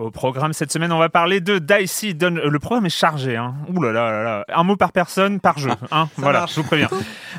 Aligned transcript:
Au 0.00 0.10
programme 0.10 0.54
cette 0.54 0.72
semaine, 0.72 0.92
on 0.92 0.98
va 0.98 1.10
parler 1.10 1.42
de 1.42 1.58
Dicey 1.58 2.14
Dun... 2.14 2.30
Le 2.30 2.58
programme 2.58 2.86
est 2.86 2.88
chargé. 2.88 3.36
Hein. 3.36 3.54
Ouh 3.68 3.82
là 3.82 3.92
là 3.92 4.10
là 4.10 4.22
là. 4.22 4.44
Un 4.54 4.62
mot 4.62 4.74
par 4.74 4.92
personne, 4.92 5.40
par 5.40 5.58
jeu. 5.58 5.68
Hein. 5.90 6.08
voilà, 6.16 6.46
je 6.48 6.54
vous 6.54 6.62
préviens. 6.66 6.88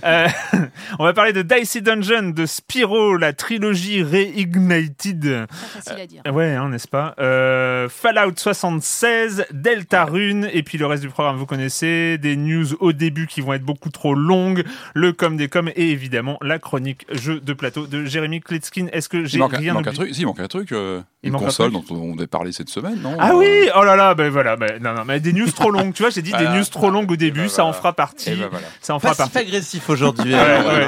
Euh, 0.04 0.28
on 1.00 1.04
va 1.04 1.14
parler 1.14 1.34
de 1.34 1.42
Dicey 1.42 1.82
Dungeon, 1.82 2.30
de 2.30 2.46
Spyro, 2.46 3.18
la 3.18 3.34
trilogie 3.34 4.04
Reignited. 4.04 5.48
facile 5.50 6.02
à 6.02 6.06
dire. 6.06 6.22
Euh, 6.28 6.32
ouais, 6.32 6.52
hein, 6.56 6.70
n'est-ce 6.70 6.88
pas? 6.88 7.16
Euh, 7.20 7.90
Fallout 7.90 8.34
76, 8.36 9.46
Deltarune, 9.52 10.48
et 10.54 10.62
puis 10.62 10.78
le 10.78 10.86
reste 10.86 11.02
du 11.02 11.10
programme, 11.10 11.38
vous 11.38 11.48
connaissez. 11.48 12.20
Des 12.20 12.36
news 12.36 12.76
au 12.80 12.94
début 12.94 13.26
qui 13.26 13.42
vont 13.42 13.54
être 13.54 13.64
beaucoup 13.66 13.90
trop 13.90 14.14
longues, 14.14 14.64
le 14.94 15.14
com 15.14 15.36
des 15.36 15.48
coms, 15.50 15.70
et 15.76 15.90
évidemment 15.90 16.38
la 16.42 16.60
chronique 16.60 17.06
jeu 17.12 17.40
de 17.40 17.54
plateau 17.54 17.88
de 17.88 18.06
Jérémy 18.06 18.40
Kletskin. 18.42 18.86
Est-ce 18.92 19.10
que 19.10 19.26
j'ai 19.26 19.42
rien 19.42 19.60
il 19.62 19.74
manque 19.74 19.88
un 19.88 19.94
truc. 19.94 20.14
Si, 20.14 20.22
il 20.22 20.26
manque 20.28 20.40
un 20.40 20.48
truc. 20.48 20.72
euh, 20.74 21.02
Il 21.24 21.28
une 21.28 21.34
manque 21.34 21.44
un 21.44 21.46
console 21.46 21.72
truc? 21.72 21.88
dont 21.90 21.96
on 21.96 22.18
avait 22.18 22.28
parlé 22.28 22.51
cette 22.52 22.70
semaine, 22.70 23.00
non 23.02 23.16
Ah 23.20 23.32
Euh, 23.32 23.36
oui, 23.38 23.70
oh 23.76 23.84
là 23.84 23.96
là, 23.96 24.16
ben 24.16 24.30
voilà, 24.30 24.56
ben 24.56 24.82
non 24.82 24.94
non, 24.94 25.04
mais 25.06 25.20
des 25.20 25.34
news 25.34 25.52
trop 25.52 25.70
longues, 25.72 25.94
tu 25.94 26.04
vois, 26.04 26.10
j'ai 26.10 26.22
dit 26.22 26.32
des 26.32 26.48
news 26.48 26.66
trop 26.66 26.90
longues 26.90 27.12
au 27.12 27.16
début, 27.16 27.42
ben 27.42 27.50
ça 27.50 27.66
en 27.66 27.74
fera 27.74 27.94
partie, 27.94 28.32
ben 28.36 28.48
voilà. 28.50 28.68
ça 28.82 28.96
en 28.96 29.00
fera 29.00 29.16
partie. 29.16 29.38
agressif 29.38 29.90
aujourd'hui. 29.90 30.34
Ouais, 30.34 30.40
ouais. 30.40 30.88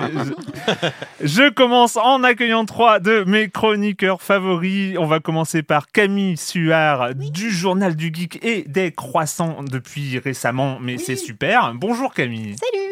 Je 1.21 1.43
je 1.43 1.49
commence 1.49 1.97
en 1.97 2.23
accueillant 2.23 2.63
trois 2.65 2.99
de 2.99 3.23
mes 3.25 3.49
chroniqueurs 3.49 4.21
favoris. 4.21 4.95
On 4.97 5.05
va 5.05 5.19
commencer 5.19 5.61
par 5.61 5.87
Camille 5.91 6.37
Suard 6.37 7.15
du 7.15 7.51
Journal 7.51 7.95
du 7.95 8.11
Geek 8.13 8.39
et 8.45 8.63
des 8.67 8.91
Croissants 8.91 9.57
depuis 9.69 10.19
récemment, 10.19 10.77
mais 10.81 10.97
c'est 10.97 11.15
super. 11.17 11.73
Bonjour 11.75 12.13
Camille. 12.13 12.55
Salut 12.57 12.82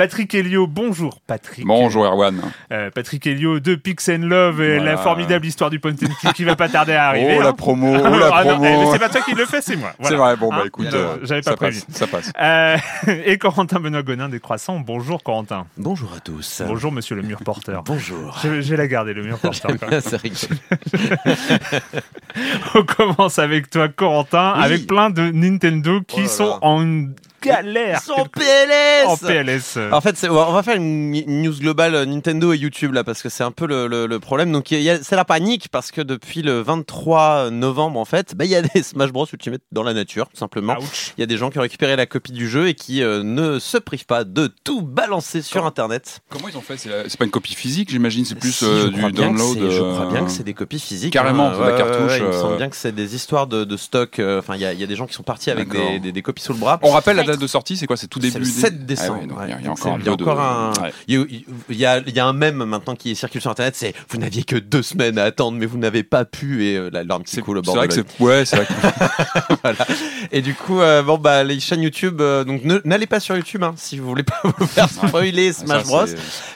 Patrick 0.00 0.34
Helio, 0.34 0.66
bonjour 0.66 1.20
Patrick. 1.26 1.66
Bonjour 1.66 2.06
Erwan. 2.06 2.40
Euh, 2.72 2.88
Patrick 2.90 3.26
Helio 3.26 3.60
de 3.60 3.74
Pix 3.74 4.08
and 4.08 4.22
Love 4.22 4.62
et 4.62 4.76
Voilà. 4.78 4.92
la 4.92 4.96
formidable 4.96 5.44
histoire 5.44 5.68
du 5.68 5.78
point 5.78 5.90
and 5.92 6.14
click 6.18 6.32
qui 6.32 6.44
va 6.44 6.56
pas 6.56 6.70
tarder 6.70 6.94
à 6.94 7.08
arriver. 7.08 7.34
Oh 7.36 7.40
hein. 7.42 7.44
la 7.44 7.52
promo, 7.52 7.96
oh 7.98 8.18
la 8.18 8.30
Ah 8.32 8.44
non, 8.44 8.56
eh, 8.56 8.60
mais 8.60 8.72
promo. 8.76 8.92
c'est 8.94 8.98
pas 8.98 9.10
toi 9.10 9.20
qui 9.20 9.34
le 9.34 9.44
fais, 9.44 9.60
c'est 9.60 9.76
moi. 9.76 9.92
C'est 10.00 10.14
vrai, 10.16 10.36
bon 10.38 10.48
bah 10.48 10.60
Hein, 10.62 10.66
écoute, 10.68 10.86
euh, 10.94 11.16
euh, 11.16 11.18
j'avais 11.24 11.42
pas 11.42 11.50
ça 11.50 11.56
prévu. 11.58 11.80
passe, 11.86 11.94
ça 11.98 12.06
passe. 12.06 12.32
Euh, 12.40 12.76
et 13.26 13.36
Corentin 13.36 13.78
Benoît 13.78 14.02
Gonin 14.02 14.30
des 14.30 14.40
Croissants. 14.40 14.80
Bonjour 14.80 15.22
Corentin. 15.22 15.66
Bonjour 15.76 16.14
à 16.16 16.20
tous. 16.20 16.62
Bonjour 16.66 16.92
Monsieur 16.92 17.14
le 17.16 17.20
mur 17.22 17.40
porteur. 17.44 17.82
Bonjour. 17.84 18.38
Je, 18.42 18.62
je 18.62 18.70
vais 18.70 18.78
la 18.78 18.86
garder 18.86 19.12
le 19.12 19.22
mur 19.22 19.38
porteur. 19.42 19.72
C'est 20.00 20.16
rigolo. 20.16 20.60
On 22.74 22.82
commence 22.84 23.38
avec 23.38 23.68
toi 23.68 23.88
Corentin, 23.90 24.54
Oui. 24.56 24.64
avec 24.64 24.86
plein 24.86 25.10
de 25.10 25.30
Nintendo 25.30 26.00
qui 26.08 26.20
Oh 26.20 26.22
là 26.22 26.28
sont 26.28 26.46
là. 26.46 26.58
en 26.62 26.80
une 26.80 27.14
galère. 27.42 28.00
Ils 28.02 28.06
sont 28.06 28.12
en 28.20 28.24
PLS 28.26 29.06
en 29.06 29.16
PLS. 29.16 29.78
En 29.92 30.00
fait, 30.00 30.16
c'est- 30.16 30.28
on 30.28 30.52
va 30.52 30.62
faire 30.62 30.76
une 30.76 31.10
news 31.42 31.54
globale 31.58 31.94
euh, 31.94 32.04
Nintendo 32.06 32.52
et 32.52 32.56
YouTube 32.58 32.92
là 32.92 33.04
parce 33.04 33.22
que 33.22 33.28
c'est 33.28 33.44
un 33.44 33.50
peu 33.52 33.66
le, 33.66 33.86
le- 33.86 34.06
le 34.06 34.20
problème. 34.20 34.52
Donc 34.52 34.70
il 34.70 34.80
y 34.82 34.90
a- 34.90 35.02
c'est 35.02 35.16
la 35.16 35.24
panique 35.24 35.68
parce 35.70 35.90
que 35.90 36.00
depuis 36.00 36.42
le 36.42 36.60
23 36.60 37.50
novembre 37.50 37.98
en 37.98 38.04
fait, 38.04 38.34
bah, 38.34 38.44
il 38.44 38.50
y 38.50 38.56
a 38.56 38.62
des 38.62 38.82
Smash 38.82 39.10
Bros 39.12 39.26
Ultimate 39.32 39.60
dans 39.72 39.82
la 39.82 39.94
nature 39.94 40.28
tout 40.28 40.36
simplement. 40.36 40.76
Il 41.16 41.20
y 41.20 41.22
a 41.22 41.26
des 41.26 41.36
gens 41.36 41.50
qui 41.50 41.58
ont 41.58 41.62
récupéré 41.62 41.96
la 41.96 42.06
copie 42.06 42.32
du 42.32 42.48
jeu 42.48 42.68
et 42.68 42.74
qui 42.74 43.02
euh, 43.02 43.22
ne 43.22 43.58
se 43.58 43.78
privent 43.78 44.06
pas 44.06 44.24
de 44.24 44.50
tout 44.64 44.82
balancer 44.82 45.42
sur 45.42 45.66
Internet. 45.66 46.20
Comment 46.30 46.48
ils 46.48 46.56
ont 46.56 46.60
fait? 46.60 46.76
C'est 46.76 47.16
pas 47.18 47.24
une 47.24 47.30
copie 47.30 47.54
physique, 47.54 47.90
j'imagine, 47.90 48.24
c'est 48.24 48.34
plus 48.34 48.52
Si, 48.52 48.64
euh, 48.64 48.88
du 48.88 49.12
download. 49.12 49.58
Je 49.70 49.80
crois 49.80 50.06
bien 50.06 50.24
que 50.24 50.30
c'est 50.30 50.42
des 50.44 50.54
copies 50.54 50.80
physiques. 50.80 51.12
Carrément, 51.12 51.48
hein. 51.48 51.64
la 51.70 51.72
cartouche, 51.76 52.12
il 52.18 52.24
me 52.24 52.32
semble 52.32 52.56
bien 52.56 52.68
que 52.68 52.76
c'est 52.76 52.92
des 52.94 53.14
histoires 53.14 53.46
de, 53.46 53.64
de 53.64 53.76
stock. 53.76 54.18
euh, 54.18 54.38
Enfin, 54.40 54.54
il 54.56 54.60
y, 54.62 54.64
a- 54.64 54.72
il 54.72 54.80
y 54.80 54.84
a 54.84 54.86
des 54.86 54.96
gens 54.96 55.06
qui 55.06 55.14
sont 55.14 55.22
partis 55.22 55.50
avec 55.50 55.68
des, 55.68 55.98
des- 55.98 56.12
des 56.12 56.22
copies 56.22 56.42
sous 56.42 56.52
le 56.52 56.58
bras. 56.58 56.78
On 56.82 56.90
rappelle 56.90 57.16
la 57.16 57.29
date 57.30 57.40
de 57.40 57.46
sortie, 57.46 57.76
c'est 57.76 57.86
quoi 57.86 57.96
C'est 57.96 58.06
tout 58.08 58.18
début 58.18 58.38
le 58.38 58.44
des- 58.44 58.50
7 58.50 58.86
décembre. 58.86 59.14
Ah 59.16 59.20
ouais, 59.20 59.26
donc 59.26 59.38
ouais. 59.38 59.44
il 59.60 59.64
y 59.64 59.68
a- 59.68 59.70
encore 59.72 59.92
un 59.92 59.98
il 59.98 60.04
y 60.04 60.08
a 60.08 60.12
encore 60.12 60.40
un- 60.40 60.72
Ouais. 60.82 60.92
il 61.08 61.14
y 61.14 61.18
a- 61.22 61.24
il 61.70 61.76
y 61.76 61.86
a, 61.86 61.98
il 62.06 62.14
y 62.14 62.20
a 62.20 62.26
un 62.26 62.32
mème 62.32 62.64
maintenant 62.64 62.94
qui 62.96 63.14
circule 63.16 63.40
sur 63.40 63.50
Internet, 63.50 63.74
c'est 63.76 63.94
vous 64.08 64.18
n'aviez 64.18 64.42
que 64.44 64.56
deux 64.56 64.82
semaines 64.82 65.18
à 65.18 65.24
attendre, 65.24 65.58
mais 65.58 65.66
vous 65.66 65.78
n'avez 65.78 66.02
pas 66.02 66.24
pu 66.24 66.64
et 66.66 66.76
euh, 66.76 66.90
la 66.92 67.04
larme 67.04 67.22
qui 67.24 67.36
coule 67.40 67.58
au 67.58 67.62
c'est 67.62 67.66
bord 67.66 67.76
vrai 67.76 67.88
de 67.88 67.92
c'est 67.92 68.04
ouais, 68.22 68.44
c'est 68.44 68.56
vrai 68.56 68.66
que 68.66 68.72
Voilà. 69.62 69.86
Et 70.32 70.42
du 70.42 70.54
coup, 70.54 70.80
euh, 70.80 71.02
bon 71.02 71.18
bah 71.18 71.44
les 71.44 71.60
chaînes 71.60 71.82
YouTube, 71.82 72.20
euh, 72.20 72.44
donc 72.44 72.62
n'allez 72.84 73.06
pas 73.06 73.20
sur 73.20 73.36
YouTube 73.36 73.62
hein, 73.62 73.74
si 73.76 73.98
vous 73.98 74.08
voulez 74.08 74.22
pas 74.22 74.40
vous 74.58 74.66
faire 74.66 74.88
spoiler 74.88 75.52
Smash 75.52 75.84
Bros. 75.84 76.04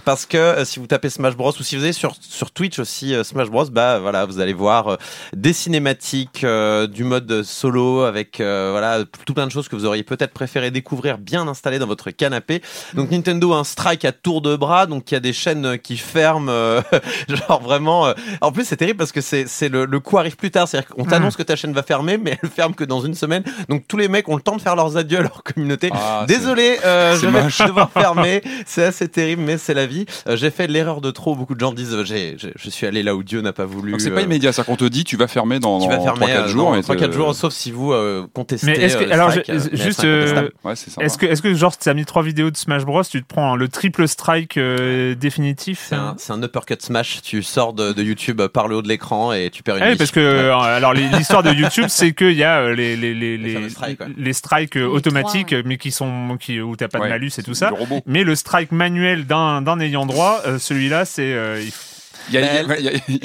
Parce 0.05 0.27
que 0.27 0.37
euh, 0.37 0.65
si 0.65 0.79
vous 0.79 0.87
tapez 0.87 1.11
Smash 1.11 1.37
Bros 1.37 1.53
ou 1.59 1.63
si 1.63 1.77
vous 1.77 1.83
allez 1.85 1.93
sur, 1.93 2.15
sur 2.21 2.51
Twitch 2.51 2.79
aussi 2.79 3.15
Smash 3.25 3.49
Bros, 3.51 3.67
bah 3.71 3.99
voilà, 3.99 4.25
vous 4.27 4.41
allez 4.41 4.53
voir 4.53 4.99
des 5.37 5.53
cinématiques, 5.53 6.45
du 6.91 7.05
mode 7.05 7.43
solo 7.43 8.03
avec 8.03 8.37
voilà 8.39 9.05
tout 9.27 9.35
plein 9.35 9.47
de 9.47 9.53
choses 9.53 9.69
que 9.69 9.77
vous 9.77 9.85
auriez 9.85 10.03
peut-être 10.03 10.33
préféré 10.33 10.64
découvrir 10.71 11.19
bien 11.19 11.47
installées 11.49 11.79
dans 11.79 11.87
votre 11.87 12.11
canapé. 12.11 12.63
Donc 12.95 13.11
Nintendo 13.11 13.53
a 13.53 13.59
un 13.59 13.65
strike 13.65 14.05
à 14.05 14.13
tour 14.13 14.41
de 14.43 14.57
bras, 14.57 14.87
donc 14.87 15.11
il 15.11 15.15
y 15.15 15.17
a 15.17 15.21
des 15.21 15.33
chaînes 15.33 15.65
euh, 15.67 15.77
qui 15.77 15.97
ferment, 15.97 16.51
euh, 16.51 16.81
genre 17.29 17.63
vraiment. 17.63 18.07
euh, 18.07 18.15
En 18.41 18.53
plus 18.53 18.65
c'est 18.65 18.77
terrible 18.77 18.99
parce 18.99 19.13
que 19.13 19.21
c'est 19.21 19.47
c'est 19.49 19.69
le, 19.69 19.85
le 19.85 20.01
coup 20.01 20.19
arrive 20.19 20.37
plus 20.37 20.51
tard, 20.51 20.69
c'est-à-dire 20.69 20.89
qu'on 20.91 21.05
t'annonce 21.05 21.37
que 21.37 21.43
ta 21.43 21.57
chaîne 21.57 21.73
va 21.73 21.83
fermer, 21.83 22.19
mais 22.19 22.39
elle 22.43 22.49
ferme 22.49 22.75
que 22.75 22.85
dans 22.85 23.01
une 23.01 23.15
semaine. 23.15 23.43
Donc 23.69 23.85
tous 23.89 23.97
les 23.97 24.09
mecs 24.09 24.29
ont 24.29 24.37
le 24.37 24.43
temps 24.43 24.57
de 24.57 24.63
faire 24.63 24.77
leurs 24.77 24.97
adieux 24.97 25.19
à 25.19 25.23
leur 25.23 25.43
communauté. 25.43 25.91
Ah, 25.93 26.25
Désolé, 26.27 26.79
euh, 26.85 27.17
je 27.17 27.27
vais 27.27 27.43
moche. 27.43 27.59
devoir 27.59 27.91
fermer. 27.93 28.43
C'est 28.67 28.85
assez 28.85 29.09
terrible, 29.09 29.43
mais 29.43 29.59
c'est 29.59 29.75
la 29.75 29.87
vie. 29.87 30.07
Euh, 30.29 30.37
j'ai 30.37 30.51
fait 30.51 30.67
l'erreur 30.67 31.01
de 31.01 31.11
trop. 31.11 31.35
Beaucoup 31.35 31.55
de 31.55 31.61
gens 31.61 31.73
disent 31.73 31.95
euh, 31.95 32.05
j'ai, 32.05 32.37
j'ai- 32.39 32.53
je 32.57 32.71
suis 32.71 32.87
allé 32.87 33.03
là 33.03 33.15
où 33.15 33.23
Dieu 33.23 33.41
n'a 33.41 33.53
pas 33.53 33.65
voulu. 33.67 33.93
Donc 33.93 34.01
c'est 34.01 34.11
pas 34.11 34.23
immédiat, 34.23 34.53
ça 34.53 34.65
qu'on 34.65 34.77
te 34.77 34.85
dit, 34.85 35.05
tu 35.05 35.17
vas 35.17 35.27
fermer 35.29 35.59
dans, 35.61 35.79
dans 35.79 35.89
fermer 36.03 36.27
3-4 36.27 36.31
euh, 36.31 36.49
jours. 36.49 36.71
dans 36.71 36.77
et 36.77 36.81
3-4 36.81 37.07
te- 37.09 37.13
jours, 37.13 37.35
sauf 37.35 37.53
si 37.53 37.71
vous 37.71 37.93
euh, 37.93 38.27
contestez. 38.33 38.67
Mais 38.67 38.79
est-ce 38.79 38.97
que 38.97 39.03
euh, 39.05 39.07
le 39.07 39.13
alors 39.13 39.31
strike, 39.31 39.47
je- 39.49 39.53
euh, 39.53 39.69
mais 39.73 39.79
juste 39.79 40.05
euh, 40.05 40.51
Ouais, 40.63 40.77
c'est 40.77 40.91
sympa. 40.91 41.05
Est-ce 41.07 41.19
que, 41.19 41.27
est-ce 41.27 41.43
que 41.43 41.53
genre, 41.55 41.77
tu 41.77 41.89
as 41.89 41.95
mis 41.95 42.05
trois 42.07 42.23
vidéos 42.23 42.51
de 42.51 42.57
Smash 42.57 42.85
Bros, 42.85 43.03
tu 43.05 43.23
te 43.23 43.27
prends 43.27 43.57
le 43.57 43.69
triple 43.69 44.09
strike 44.09 44.57
euh, 44.57 45.15
définitif 45.15 45.87
C'est 45.89 45.95
un, 45.95 46.15
c'est 46.19 46.33
un 46.33 46.43
uppercut 46.43 46.81
smash. 46.81 47.21
Tu 47.23 47.43
sors 47.43 47.73
de, 47.75 47.93
de 47.93 48.03
YouTube 48.03 48.41
par 48.47 48.69
le 48.69 48.77
haut 48.77 48.83
de 48.83 48.89
l'écran 48.89 49.33
et 49.33 49.51
tu 49.51 49.63
perds 49.63 49.77
une 49.77 49.83
Ah 49.83 49.87
oui, 49.87 49.93
vie. 49.93 49.99
parce 49.99 50.11
que 50.11 50.21
Ouais. 50.21 50.25
euh, 50.27 50.77
alors 50.77 50.95
l'histoire 50.95 51.43
de 51.43 51.51
YouTube, 51.53 51.87
c'est 51.89 52.13
qu'il 52.13 52.33
y 52.33 52.45
a 52.45 52.61
euh, 52.61 52.75
les 52.75 52.97
les 52.97 53.15
les 53.15 53.37
Les 53.37 53.69
strikes, 53.69 54.01
ouais. 54.01 54.07
les 54.17 54.33
strikes, 54.33 54.77
euh, 54.77 54.81
Les 54.81 54.87
automatiques, 54.87 55.47
trois, 55.49 55.63
mais 55.67 55.77
qui 55.77 55.91
sont 55.91 56.39
qui 56.41 56.61
où 56.61 56.77
t'as 56.77 56.89
pas 56.89 56.99
Ouais, 57.01 57.07
de 57.09 57.13
malus 57.13 57.33
et 57.39 57.43
tout 57.43 57.55
ça. 57.55 57.71
Mais 58.07 58.25
le 58.25 58.35
strike 58.35 58.73
manuel 58.73 59.27
d'un 59.27 59.61
d'un 59.63 59.81
ayant 59.81 60.07
droit, 60.07 60.41
euh, 60.47 60.59
celui-là, 60.59 61.05
c'est 61.05 61.33
euh, 61.35 61.61
il 61.63 61.71
faut- 61.73 62.33
y 62.33 62.39
a- 62.39 62.41
a- 62.41 62.73
a- 62.73 62.75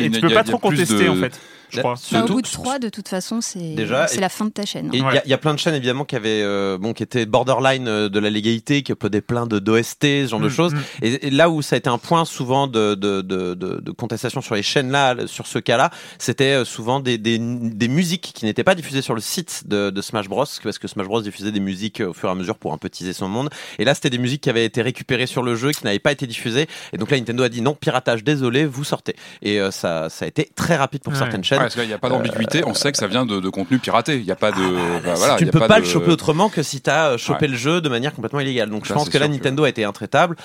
et 0.04 0.10
tu 0.12 0.20
peux 0.20 0.30
pas 0.30 0.44
trop 0.44 0.58
contester 0.58 1.06
de- 1.06 1.10
en 1.10 1.16
fait. 1.16 1.40
Je 1.70 1.80
crois. 1.80 1.94
Bah, 1.94 2.00
Surtout- 2.02 2.32
au 2.34 2.36
bout 2.38 2.42
de 2.42 2.48
3, 2.48 2.80
de 2.80 2.90
toute 2.90 3.08
façon, 3.08 3.42
c'est 3.42 3.60
Déjà, 3.76 4.08
c'est 4.08 4.18
et- 4.18 4.22
la 4.22 4.30
fin 4.30 4.46
de 4.46 4.50
ta 4.52 4.66
chaîne. 4.66 4.88
Et 4.94 4.98
il 4.98 5.00
y 5.00 5.04
a- 5.04 5.08
Ouais. 5.08 5.22
il 5.26 5.30
y, 5.30 5.34
a 5.34 5.38
plein 5.38 5.54
de 5.54 5.60
chaînes 5.60 5.76
évidemment 5.76 6.06
qui 6.06 6.16
avaient 6.16 6.42
euh, 6.42 6.78
bon 6.78 6.94
qui 6.94 7.04
étaient 7.04 7.26
borderline 7.26 7.88
euh, 7.88 8.10
de 8.10 8.20
la 8.20 8.30
légalité, 8.30 8.82
qui 8.84 8.92
uploadaient 8.92 9.22
plein 9.22 9.46
de 9.46 9.60
d'OST, 9.60 10.26
ce 10.26 10.28
genre 10.30 10.40
de 10.40 10.48
Mm, 10.48 10.52
choses. 10.52 10.74
mm. 10.74 10.80
Et, 11.04 11.28
et 11.28 11.30
là 11.32 11.50
où 11.50 11.62
ça 11.62 11.76
a 11.76 11.78
été 11.78 11.90
un 11.90 11.98
point 11.98 12.26
souvent 12.26 12.68
de, 12.68 12.96
de, 12.96 13.22
de, 13.22 13.54
de, 13.54 13.80
de 13.82 13.92
contestation 13.92 14.42
sur 14.42 14.56
les 14.56 14.64
chaînes 14.64 14.92
là, 14.92 15.16
sur 15.28 15.48
ce 15.48 15.60
cas-là, 15.60 15.92
c'était 16.18 16.54
euh, 16.56 16.66
souvent 16.66 17.00
des, 17.00 17.18
des, 17.18 17.38
des 17.40 17.88
musiques 17.88 18.32
qui 18.34 18.46
n'étaient 18.46 18.64
pas 18.64 18.76
diffusées 18.76 19.02
sur 19.02 19.14
le 19.16 19.22
site 19.22 19.64
de, 19.68 19.90
de 19.90 20.02
Smash 20.02 20.28
Bros, 20.28 20.46
parce 20.64 20.80
que 20.80 20.88
Smash 20.88 21.08
Bros 21.08 21.22
diffusait 21.22 21.52
des 21.52 21.60
musiques 21.60 22.02
au 22.02 22.14
fur 22.14 22.30
et 22.30 22.32
à 22.32 22.36
mesure 22.36 22.58
pour 22.58 22.74
un 22.74 22.78
peu 22.78 22.90
teaser 22.90 23.14
son 23.14 23.28
monde. 23.28 23.50
Et 23.78 23.86
là, 23.86 23.94
c'était 23.94 24.10
des 24.10 24.18
musiques 24.18 24.42
qui 24.42 24.50
avaient 24.50 24.66
été 24.66 24.82
récupérées 24.82 25.28
sur 25.28 25.44
le 25.44 25.56
jeu, 25.56 25.72
qui 25.72 25.84
n'avaient 25.86 26.00
pas 26.00 26.12
été 26.12 26.26
diffusées. 26.28 26.68
Et 26.94 26.98
donc 26.98 27.12
là, 27.12 27.18
Nintendo 27.18 27.44
a 27.44 27.50
dit 27.50 27.62
non, 27.62 27.74
piratage, 27.76 28.24
désolé, 28.24 28.66
vous 28.66 28.84
sortez. 28.84 29.16
Et 29.42 29.60
euh, 29.60 29.72
ça, 29.72 30.10
ça 30.10 30.26
a 30.26 30.28
été 30.28 30.50
très 30.56 30.76
rapide 30.76 31.02
pour 31.02 31.14
Ouais. 31.14 31.20
certaines 31.20 31.42
Ouais, 31.42 31.59
chaînes. 31.60 31.66
parce 31.68 31.76
qu'il 31.76 31.88
n'y 31.88 31.94
a 31.94 31.98
pas 31.98 32.10
d'ambiguïté, 32.10 32.64
on 32.66 32.74
sait 32.74 32.92
que 32.92 32.98
ça 32.98 33.08
vient 33.08 33.26
de, 33.26 33.40
de 33.40 33.50
contenu 33.50 33.80
piraté. 33.80 34.18
Il 34.18 34.26
n'y 34.26 34.32
a 34.32 34.36
pas 34.36 34.52
de. 34.52 34.58
bah, 35.04 35.14
Si 35.16 35.20
voilà, 35.20 35.36
tu 35.36 35.44
il 35.44 35.48
ne 35.48 35.52
y 35.52 35.56
a 35.56 35.60
peux 35.60 35.68
pas, 35.68 35.76
de- 35.80 35.86
le 35.86 35.88
choper 35.88 36.12
autrement 36.12 36.50
que 36.50 36.64
si 36.64 36.82
tu 36.82 36.90
as 36.90 37.18
chopé 37.18 37.46
Ouais. 37.46 37.52
le 37.52 37.58
jeu 37.58 37.82
de 37.82 37.90
manière 37.90 38.14
complètement 38.14 38.40
illégale. 38.40 38.70
Donc 38.70 38.86
je 38.86 38.94
pense 38.94 39.10
que 39.10 39.18
là, 39.18 39.28
Nintendo 39.28 39.64
a 39.64 39.70
été 39.70 39.84
intraitable. 39.84 40.36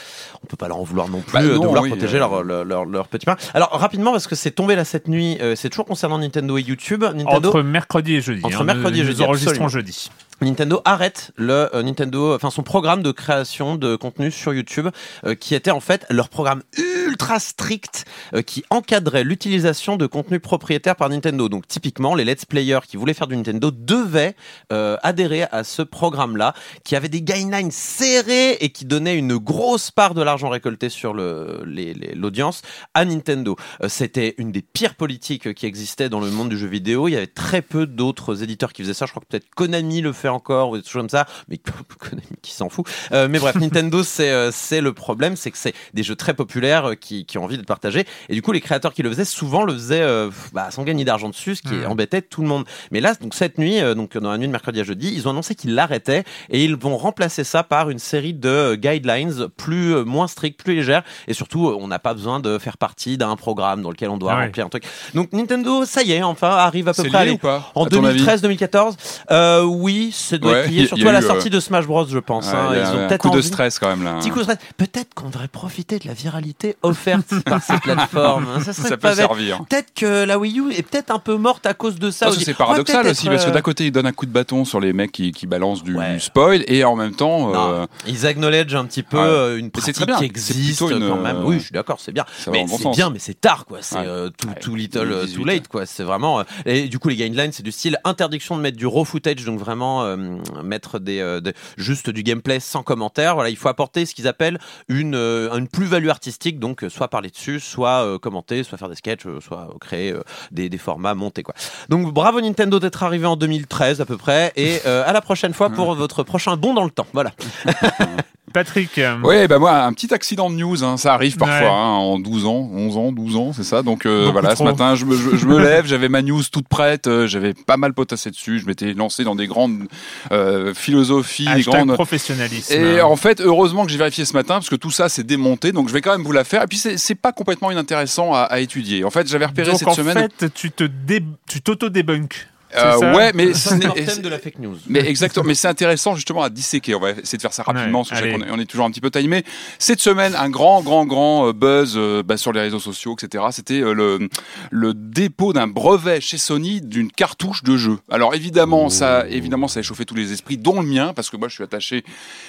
On 0.43 0.47
peut 0.47 0.57
pas 0.57 0.69
leur 0.69 0.79
en 0.79 0.85
vouloir 0.85 1.09
non 1.09 1.21
plus 1.21 1.33
Bah 1.33 1.41
euh, 1.43 1.49
de 1.53 1.55
vouloir 1.57 1.83
oui, 1.83 1.89
protéger 1.91 2.17
euh. 2.17 2.21
leur, 2.21 2.43
leur, 2.45 2.65
leur, 2.65 2.85
leur 2.85 3.09
petit 3.09 3.27
pain. 3.27 3.37
Alors 3.55 3.71
rapidement, 3.71 4.13
parce 4.13 4.27
que 4.27 4.35
c'est 4.35 4.51
tombé 4.51 4.77
là 4.77 4.85
cette 4.85 5.09
nuit, 5.09 5.39
euh, 5.41 5.55
c'est 5.57 5.71
toujours 5.71 5.87
concernant 5.87 6.19
Nintendo 6.19 6.57
et 6.59 6.63
YouTube. 6.63 7.03
Nintendo, 7.05 7.49
Entre 7.49 7.63
mercredi 7.63 8.15
et 8.17 8.21
jeudi. 8.21 8.41
Entre 8.45 8.61
hein, 8.61 8.65
mercredi 8.65 9.01
et 9.01 9.03
nous 9.03 9.09
jeudi, 9.09 9.23
enregistrons 9.23 9.51
absolument. 9.53 9.69
jeudi. 9.69 10.11
Nintendo 10.41 10.83
arrête 10.85 11.31
le 11.37 11.75
euh, 11.75 11.83
Nintendo, 11.83 12.35
enfin 12.35 12.51
son 12.51 12.63
programme 12.63 13.03
de 13.03 13.13
création 13.13 13.77
de 13.77 13.97
contenu 13.97 14.31
sur 14.31 14.53
YouTube, 14.53 14.89
euh, 15.25 15.35
qui 15.35 15.55
était 15.55 15.71
en 15.71 15.81
fait 15.81 16.07
leur 16.11 16.29
programme 16.29 16.63
ultra 17.07 17.39
strict 17.39 18.05
euh, 18.35 18.43
qui 18.43 18.65
encadrait 18.71 19.25
l'utilisation 19.25 19.97
de 19.97 20.07
contenu 20.07 20.41
propriétaire 20.41 20.97
par 20.97 21.09
Nintendo. 21.09 21.49
Donc 21.49 21.69
typiquement, 21.69 22.15
les 22.15 22.25
let's 22.25 22.45
players 22.45 22.81
qui 22.87 22.97
voulaient 22.97 23.15
faire 23.15 23.29
du 23.29 23.37
Nintendo 23.37 23.71
devaient 23.71 24.35
adhérer 24.71 25.45
à 25.53 25.63
ce 25.63 25.83
programme-là, 25.83 26.55
qui 26.85 26.97
avait 26.97 27.09
des 27.09 27.23
guidelines 27.23 27.71
serrés 27.71 28.53
et 28.61 28.71
qui 28.71 28.85
donnait 28.85 29.17
une 29.17 29.37
grosse 29.37 29.91
part 29.91 30.15
de 30.15 30.23
l'argent 30.23 30.49
récolté 30.49 30.89
sur 30.89 31.15
l'audience 31.15 32.63
à 32.95 33.05
Nintendo. 33.05 33.57
C'était 33.89 34.35
une 34.39 34.53
des 34.53 34.63
pires 34.63 34.95
politiques 34.95 35.55
qui 35.55 35.67
existait 35.67 36.09
dans 36.09 36.21
le 36.21 36.31
monde 36.31 36.49
du 36.49 36.59
jeu 36.59 36.67
vidéo. 36.67 37.09
Il 37.09 37.13
y 37.13 37.17
avait 37.17 37.27
très 37.27 37.63
peu 37.63 37.87
d'autres 37.87 38.43
éditeurs 38.43 38.73
qui 38.73 38.83
faisaient 38.83 38.95
ça. 38.95 39.07
Je 39.07 39.13
crois 39.13 39.23
que 39.23 39.29
peut-être 39.29 39.49
Konami 39.55 40.01
le 40.01 40.13
fait 40.25 40.29
encore 40.31 40.71
ou 40.71 40.79
des 40.79 40.83
choses 40.83 40.93
comme 41.03 41.09
ça, 41.11 41.27
mais 41.49 41.59
qui 42.43 42.53
s'en 42.53 42.69
fout. 42.71 42.87
Euh, 43.13 43.29
mais 43.29 43.39
bref, 43.39 43.57
Nintendo, 43.57 44.03
c'est 44.15 44.31
euh, 44.31 44.51
c'est 44.53 44.81
le 44.81 44.93
problème, 44.95 45.37
c'est 45.37 45.51
que 45.51 45.59
c'est 45.59 45.75
des 45.93 46.03
jeux 46.03 46.17
très 46.17 46.33
populaires 46.35 46.91
euh, 46.91 46.95
qui, 46.95 47.27
qui 47.27 47.37
ont 47.39 47.45
envie 47.45 47.57
d'être 47.59 47.67
partagés. 47.67 48.07
Et 48.31 48.35
du 48.35 48.41
coup, 48.43 48.53
les 48.53 48.61
créateurs 48.63 48.95
qui 48.95 49.03
le 49.03 49.11
faisaient 49.11 49.25
souvent 49.27 49.63
le 49.65 49.75
faisaient 49.75 50.01
euh, 50.01 50.31
bah, 50.55 50.69
sans 50.71 50.83
gagner 50.85 51.05
d'argent 51.05 51.29
dessus, 51.29 51.57
ce 51.57 51.63
qui 51.63 51.75
Mhm. 51.75 51.91
embêtait 51.91 52.23
tout 52.23 52.41
le 52.41 52.49
monde. 52.49 52.65
Mais 52.91 53.01
là, 53.01 53.15
donc 53.21 53.35
cette 53.35 53.59
nuit, 53.59 53.81
donc 53.97 54.17
dans 54.17 54.31
la 54.31 54.39
nuit 54.39 54.47
de 54.47 54.53
mercredi 54.53 54.81
à 54.81 54.85
jeudi, 54.85 55.13
ils 55.15 55.27
ont 55.27 55.31
annoncé 55.33 55.55
qu'ils 55.55 55.75
l'arrêtaient 55.75 56.25
et 56.51 56.65
ils 56.65 56.77
vont 56.77 56.97
remplacer 56.97 57.45
ça 57.45 57.63
par 57.65 57.91
une 57.91 57.99
série 57.99 58.33
de 58.33 58.75
guidelines 58.77 59.49
plus 59.57 60.05
moins 60.05 60.29
strictes, 60.29 60.63
plus 60.63 60.75
légères. 60.77 61.03
Et 61.29 61.35
surtout, 61.35 61.67
on 61.79 61.89
n'a 61.89 61.99
pas 61.99 62.15
besoin 62.15 62.41
de 62.41 62.59
faire 62.59 62.79
partie 62.79 63.19
d'un 63.19 63.35
programme 63.37 63.83
dans 63.83 63.91
lequel 63.91 64.09
on 64.11 64.17
doit 64.19 64.33
Ah 64.33 64.39
ouais. 64.39 64.45
remplir 64.47 64.67
un 64.67 64.69
truc. 64.69 64.85
Donc 65.15 65.33
Nintendo, 65.33 65.85
ça 65.85 66.03
y 66.03 66.13
est, 66.13 66.23
enfin 66.23 66.49
arrive 66.51 66.89
à 66.89 66.95
peu 66.95 67.05
près 67.05 67.19
à 67.19 67.25
lié 67.25 67.33
ou 67.33 67.39
pas 67.39 67.71
en 67.75 67.85
à 67.85 67.89
ton 67.91 68.05
avis? 68.05 68.23
2013-2014, 68.25 68.95
euh, 69.31 69.63
oui, 69.63 70.11
c'est 70.15 70.39
doit 70.39 70.53
Ouais, 70.53 70.59
être 70.65 70.71
lié 70.71 70.87
surtout 70.87 71.09
à 71.09 71.13
la 71.13 71.21
eu, 71.21 71.25
sortie 71.25 71.51
de 71.51 71.61
Smash 71.61 71.87
Bros, 71.87 72.07
je 72.07 72.19
pense. 72.19 72.47
Ouais, 72.47 72.53
hein. 72.55 72.69
il 72.73 72.77
y 72.77 72.81
a 72.81 72.83
Ils 72.91 72.97
ont 72.97 73.05
un 73.05 73.07
peut-être 73.09 73.21
coup 73.21 73.31
de 73.31 73.41
stress 73.43 73.79
quand 73.79 73.89
même 73.89 74.03
là. 74.05 74.19
Petit 74.19 74.31
coup 74.31 74.39
de 74.39 74.43
stress. 74.45 74.59
Peut-être 74.77 75.15
qu'on 75.15 75.29
devrait 75.31 75.49
profiter 75.49 75.99
de 75.99 76.07
la 76.09 76.15
viralité 76.15 76.77
offerte 76.83 77.35
par 77.47 77.63
ces 77.63 77.79
plateformes. 77.79 78.47
hein. 78.57 78.61
Ça 78.61 78.73
serait 78.73 78.89
Ça 78.91 78.97
pas 78.97 79.11
peut 79.11 79.17
bête. 79.17 79.27
servir. 79.27 79.65
Peut-être 79.69 79.93
que 79.95 80.25
la 80.25 80.39
Wii 80.39 80.61
U 80.61 80.73
est 80.73 80.83
peut-être 80.83 81.11
un 81.11 81.19
peu 81.19 81.37
morte 81.37 81.67
à 81.67 81.75
cause 81.75 81.97
de 81.97 82.11
ça. 82.11 82.31
C'est 82.33 82.55
paradoxal 82.55 83.07
aussi, 83.07 83.27
parce 83.29 83.43
que 83.45 83.49
être, 83.49 83.55
d'un 83.55 83.63
côté, 83.63 83.87
ils 83.87 83.93
donnent 83.93 84.07
un 84.07 84.13
coup 84.13 84.27
de 84.27 84.33
bâton 84.33 84.65
sur 84.65 84.81
les 84.81 84.93
mecs 84.93 85.13
qui, 85.13 85.33
qui 85.33 85.47
balancent 85.47 85.83
du, 85.83 85.95
Ouais. 85.97 86.15
du 86.15 86.21
spoil, 86.21 86.65
et 86.67 86.85
en 86.85 86.97
même 86.97 87.15
temps, 87.15 87.53
euh, 87.55 87.87
ils 88.07 88.27
acknowledge 88.27 88.75
un 88.75 88.85
petit 88.85 89.03
peu 89.03 89.19
euh, 89.19 89.59
une 89.59 89.71
pratique 89.71 90.05
qui 90.19 90.25
existe 90.25 90.81
une, 90.83 91.09
quand 91.09 91.17
même. 91.17 91.37
euh, 91.37 91.45
Oui, 91.45 91.59
je 91.59 91.65
suis 91.65 91.73
d'accord, 91.73 91.99
c'est 92.01 92.13
bien. 92.13 92.25
ça 92.39 92.51
Mais 92.51 92.65
c'est 92.69 92.91
bien, 92.91 93.11
mais 93.11 93.19
c'est 93.19 93.41
tard, 93.41 93.65
quoi. 93.67 93.79
C'est 93.81 93.97
euh, 93.99 94.31
too, 94.61 94.75
little, 94.75 95.11
euh, 95.13 95.25
18, 95.25 95.35
too 95.37 95.45
late, 95.45 95.69
quoi. 95.69 95.87
C'est 95.87 96.03
vraiment. 96.03 96.41
euh, 96.41 96.45
Et 96.67 96.89
du 96.89 96.99
coup, 96.99 97.09
les 97.09 97.17
guidelines, 97.17 97.53
c'est 97.53 97.63
du 97.63 97.73
style 97.73 97.99
interdiction 98.05 98.57
de 98.57 98.61
mettre 98.63 98.77
du 98.77 98.87
raw 98.87 99.05
footage, 99.05 99.45
donc 99.45 99.59
vraiment 99.59 100.04
euh, 100.05 100.39
mettre 100.63 100.99
des, 100.99 101.21
euh, 101.21 101.41
des- 101.41 101.55
juste 101.77 102.11
du 102.11 102.23
gameplay 102.23 102.61
sans 102.61 102.83
commentaire. 102.83 103.35
Voilà, 103.35 103.51
il 103.51 103.57
faut 103.57 103.69
apporter 103.69 104.07
ce 104.07 104.15
qu'ils 104.15 104.29
appellent 104.29 104.59
une 104.89 105.15
euh, 105.15 105.55
une 105.57 105.69
plus-value 105.69 106.09
artistique, 106.09 106.59
donc 106.59 106.85
soit 106.89 107.09
parler 107.09 107.31
dessus, 107.31 107.61
soit 107.61 108.19
commenter, 108.21 108.63
soit 108.63 108.79
faire 108.79 108.89
des 108.89 108.95
sketchs, 108.97 109.23
soit 109.41 109.69
créer 109.81 110.15
des, 110.51 110.69
des 110.69 110.79
formats 110.79 111.15
montés, 111.15 111.43
quoi. 111.43 111.55
Donc 111.89 112.13
bravo 112.13 112.41
Nintendo 112.41 112.79
d'être 112.79 113.03
arrivé 113.03 113.27
en 113.27 113.37
2013 113.37 114.01
à 114.01 114.05
peu 114.07 114.17
près, 114.17 114.53
et 114.57 114.81
à 114.85 115.13
la 115.13 115.21
prochaine 115.21 115.55
fois 115.55 115.71
pour 115.71 115.95
votre 115.95 116.23
prochain 116.23 116.57
bond 116.57 116.75
dans 116.75 116.85
le 116.85 116.91
temps. 116.91 117.07
Voilà. 117.13 117.33
Patrick. 118.55 118.97
euh, 118.97 119.19
Ouais, 119.21 119.47
bah 119.49 119.59
moi, 119.59 119.83
un 119.83 119.93
petit 119.93 120.15
accident 120.15 120.49
de 120.49 120.55
news, 120.55 120.83
hein, 120.83 120.97
ça 120.97 121.13
arrive 121.13 121.37
parfois, 121.37 121.59
Ouais. 121.59 121.67
hein, 121.67 121.71
en 121.99 122.19
12 122.19 122.47
ans, 122.47 122.71
11 122.73 122.97
ans, 122.97 123.13
12 123.13 123.37
ans, 123.37 123.53
c'est 123.53 123.65
ça. 123.65 123.83
Donc 123.83 124.07
euh, 124.07 124.31
voilà, 124.33 124.57
ce 124.57 124.63
matin, 124.63 124.95
je 124.95 125.05
me, 125.05 125.15
je, 125.17 125.37
je 125.37 125.47
me 125.47 125.59
lève, 125.63 125.85
j'avais 125.87 126.09
ma 126.09 126.23
news 126.23 126.43
toute 126.51 126.69
prête, 126.69 127.07
euh, 127.07 127.27
j'avais 127.27 127.53
pas 127.53 127.77
mal 127.77 127.93
potassé 127.93 128.31
dessus, 128.31 128.61
je 128.61 128.67
m'étais 128.67 128.95
lancé 128.95 129.25
dans 129.25 129.35
des 129.35 129.47
grandes 129.47 129.89
euh, 130.33 130.73
philosophies, 130.73 131.49
des 131.55 131.63
grandes... 131.63 131.93
professionnalisme. 131.93 132.73
Et 132.73 133.01
en 133.03 133.17
fait, 133.17 133.41
heureusement 133.41 133.85
que 133.85 133.91
j'ai 133.93 133.99
vérifié 133.99 134.25
ce 134.25 134.33
matin, 134.33 134.55
parce 134.55 134.71
que 134.71 134.77
tout 134.77 134.91
ça 134.91 135.09
c'est 135.11 135.25
démonté, 135.27 135.73
donc 135.73 135.89
je 135.89 135.93
vais 135.93 136.01
quand 136.01 136.13
même 136.13 136.25
vous 136.25 136.33
la 136.33 136.45
faire. 136.45 136.63
Et 136.63 136.67
puis 136.67 136.79
c'est 136.79 137.15
pas 137.17 137.33
complètement 137.33 137.71
inintéressant 137.71 138.33
à, 138.35 138.41
à 138.43 138.61
étudier. 138.61 139.05
En 139.05 139.11
fait, 139.11 139.29
j'avais 139.29 139.47
repéré 139.47 139.71
Donc 139.71 139.79
cette 139.81 139.89
en 139.89 139.95
semaine... 139.95 140.29
fait, 140.39 140.53
tu 140.55 140.71
te 140.71 140.85
dé... 140.85 141.21
tu 141.49 141.61
t'auto-débunk. 141.61 142.47
Euh, 142.77 143.15
ouais, 143.15 143.33
mais 143.35 143.55
c'est 143.55 143.79
de 144.21 144.29
la 144.29 144.39
fake 144.39 144.59
news. 144.59 144.77
Mais 144.89 145.01
exactement, 145.09 145.45
mais 145.47 145.55
c'est 145.55 145.69
intéressant 145.69 146.15
justement 146.15 146.43
à 146.43 146.51
disséquer. 146.51 146.95
On 146.95 147.01
va 147.01 147.11
essayer 147.11 147.37
de 147.39 147.43
faire 147.43 147.53
ça 147.53 147.63
rapidement, 147.63 148.01
Ouais, 148.03 148.07
parce 148.11 148.21
que 148.23 148.51
on 148.53 148.59
est 148.59 148.65
toujours 148.65 148.87
un 148.87 148.91
petit 148.91 149.01
peu 149.01 149.11
timé. 149.11 149.45
Cette 149.79 150.01
semaine, 150.01 150.35
un 150.35 150.49
grand, 150.51 150.83
grand, 150.83 151.07
grand 151.07 151.49
euh, 151.49 151.53
buzz 151.53 151.95
euh, 151.97 152.23
bah, 152.23 152.37
sur 152.37 152.53
les 152.53 152.61
réseaux 152.61 152.81
sociaux, 152.81 153.15
etc. 153.21 153.45
C'était 153.53 153.81
euh, 153.81 153.93
le, 153.93 154.29
le 154.71 154.95
dépôt 154.95 155.53
d'un 155.53 155.67
brevet 155.67 156.21
chez 156.21 156.39
Sony 156.39 156.81
d'une 156.81 157.11
cartouche 157.11 157.63
de 157.63 157.77
jeu. 157.77 157.99
Alors 158.11 158.35
évidemment, 158.35 158.89
ça, 158.89 159.27
évidemment, 159.29 159.69
ça 159.69 159.81
a 159.81 159.83
chauffé 159.83 160.05
tous 160.05 160.15
les 160.15 160.33
esprits, 160.33 160.57
dont 160.59 160.81
le 160.81 160.87
mien, 160.87 161.13
parce 161.15 161.31
que 161.31 161.37
moi, 161.37 161.49
je 161.49 161.55
suis 161.55 161.65
attaché 161.65 162.05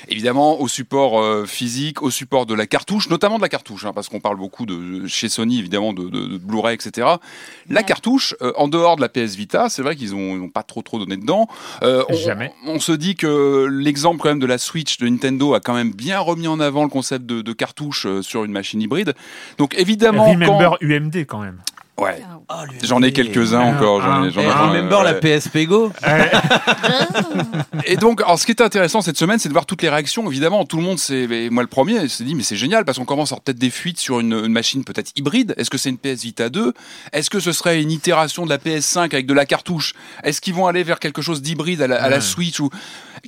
évidemment 0.08 0.60
au 0.60 0.68
support 0.68 1.20
euh, 1.22 1.46
physique, 1.46 2.02
au 2.02 2.10
support 2.12 2.46
de 2.46 2.54
la 2.54 2.66
cartouche, 2.68 3.10
notamment 3.10 3.38
de 3.38 3.42
la 3.44 3.50
cartouche, 3.50 3.86
hein, 3.86 3.92
parce 3.94 4.10
qu'on 4.10 4.20
parle 4.20 4.38
beaucoup 4.38 4.66
de 4.66 5.06
chez 5.08 5.30
Sony, 5.30 5.60
évidemment, 5.60 5.94
de, 5.94 6.04
de, 6.10 6.26
de 6.28 6.38
Blu-ray, 6.38 6.76
etc. 6.76 7.08
La 7.70 7.82
Ouais. 7.82 7.84
cartouche, 7.84 8.36
euh, 8.42 8.52
en 8.58 8.68
dehors 8.68 8.96
de 8.96 9.02
la 9.02 9.10
PS 9.10 9.36
Vita, 9.36 9.70
c'est 9.70 9.82
vrai 9.82 9.96
qu'ils 9.96 10.14
ont, 10.15 10.15
ils 10.18 10.42
ont 10.42 10.50
pas 10.50 10.64
trop 10.64 10.82
trop 10.82 11.00
donné 11.00 11.18
dedans. 11.18 11.48
Euh, 11.84 12.04
on, 12.10 12.14
Jamais. 12.14 12.54
On 12.66 12.80
se 12.80 12.92
dit 12.92 13.16
que 13.16 13.68
l'exemple 13.70 14.22
quand 14.22 14.30
même 14.30 14.40
de 14.40 14.46
la 14.46 14.58
Switch 14.58 14.98
de 14.98 15.08
Nintendo 15.08 15.54
a 15.54 15.60
quand 15.60 15.74
même 15.74 15.92
bien 15.92 16.20
remis 16.20 16.48
en 16.48 16.60
avant 16.60 16.84
le 16.84 16.90
concept 16.90 17.26
de, 17.26 17.42
de 17.42 17.54
cartouche 17.54 18.06
euh, 18.06 18.22
sur 18.22 18.44
une 18.44 18.52
machine 18.52 18.82
hybride. 18.82 19.14
Donc 19.58 19.76
évidemment, 19.78 20.30
Remember 20.30 20.78
UMD 20.82 21.18
quand 21.28 21.40
même. 21.40 21.60
Ouais, 22.00 22.22
Ah, 22.50 22.64
j'en 22.84 23.02
ai 23.02 23.12
quelques-uns 23.12 23.62
Ah, 23.62 23.76
encore. 23.76 24.02
J'en 24.02 24.24
ai, 24.24 24.28
ah, 24.28 24.30
j'en 24.32 24.42
ai- 24.42 24.46
ai- 24.46 24.52
remember 24.80 25.04
la 25.04 25.14
ouais. 25.14 25.20
PSP 25.20 25.66
Go 25.66 25.92
Et 27.86 27.98
donc, 27.98 28.22
alors, 28.22 28.40
ce 28.40 28.46
qui 28.46 28.52
était 28.52 28.64
intéressant 28.64 29.02
cette 29.02 29.18
semaine, 29.18 29.40
c'est 29.40 29.50
de 29.50 29.54
voir 29.54 29.66
toutes 29.66 29.82
les 29.82 29.90
réactions. 29.90 30.30
Évidemment, 30.30 30.66
tout 30.66 30.78
le 30.78 30.84
monde 30.84 31.00
s'est, 31.00 31.24
et 31.24 31.50
moi 31.50 31.64
le 31.64 31.68
premier, 31.70 32.08
s'est 32.08 32.24
dit, 32.24 32.36
mais 32.36 32.44
c'est 32.44 32.56
génial 32.56 32.86
parce 32.86 32.98
qu'on 32.98 33.06
commence 33.06 33.32
à 33.32 33.36
avoir 33.36 33.44
peut-être 33.44 33.60
des 33.60 33.70
fuites 33.70 34.00
sur 34.00 34.20
une, 34.20 34.34
une 34.34 34.52
machine 34.52 34.84
peut-être 34.84 35.12
hybride. 35.16 35.54
Est-ce 35.58 35.70
que 35.70 35.78
c'est 35.78 35.90
une 35.90 35.98
PS 35.98 36.24
Vita 36.24 36.50
2 36.50 36.74
Est-ce 37.14 37.30
que 37.30 37.40
ce 37.40 37.52
serait 37.52 37.82
une 37.82 37.92
itération 37.92 38.46
de 38.46 38.50
la 38.50 38.58
PS5 38.58 39.14
avec 39.14 39.26
de 39.26 39.34
la 39.34 39.46
cartouche? 39.46 39.94
Est-ce 40.24 40.42
qu'ils 40.42 40.54
vont 40.54 40.68
aller 40.68 40.84
vers 40.84 41.00
quelque 41.00 41.22
chose 41.22 41.42
d'hybride 41.42 41.82
à 41.82 41.88
la, 41.88 42.02
à 42.02 42.10
la. 42.10 42.22
Switch 42.22 42.60
ou 42.60 42.70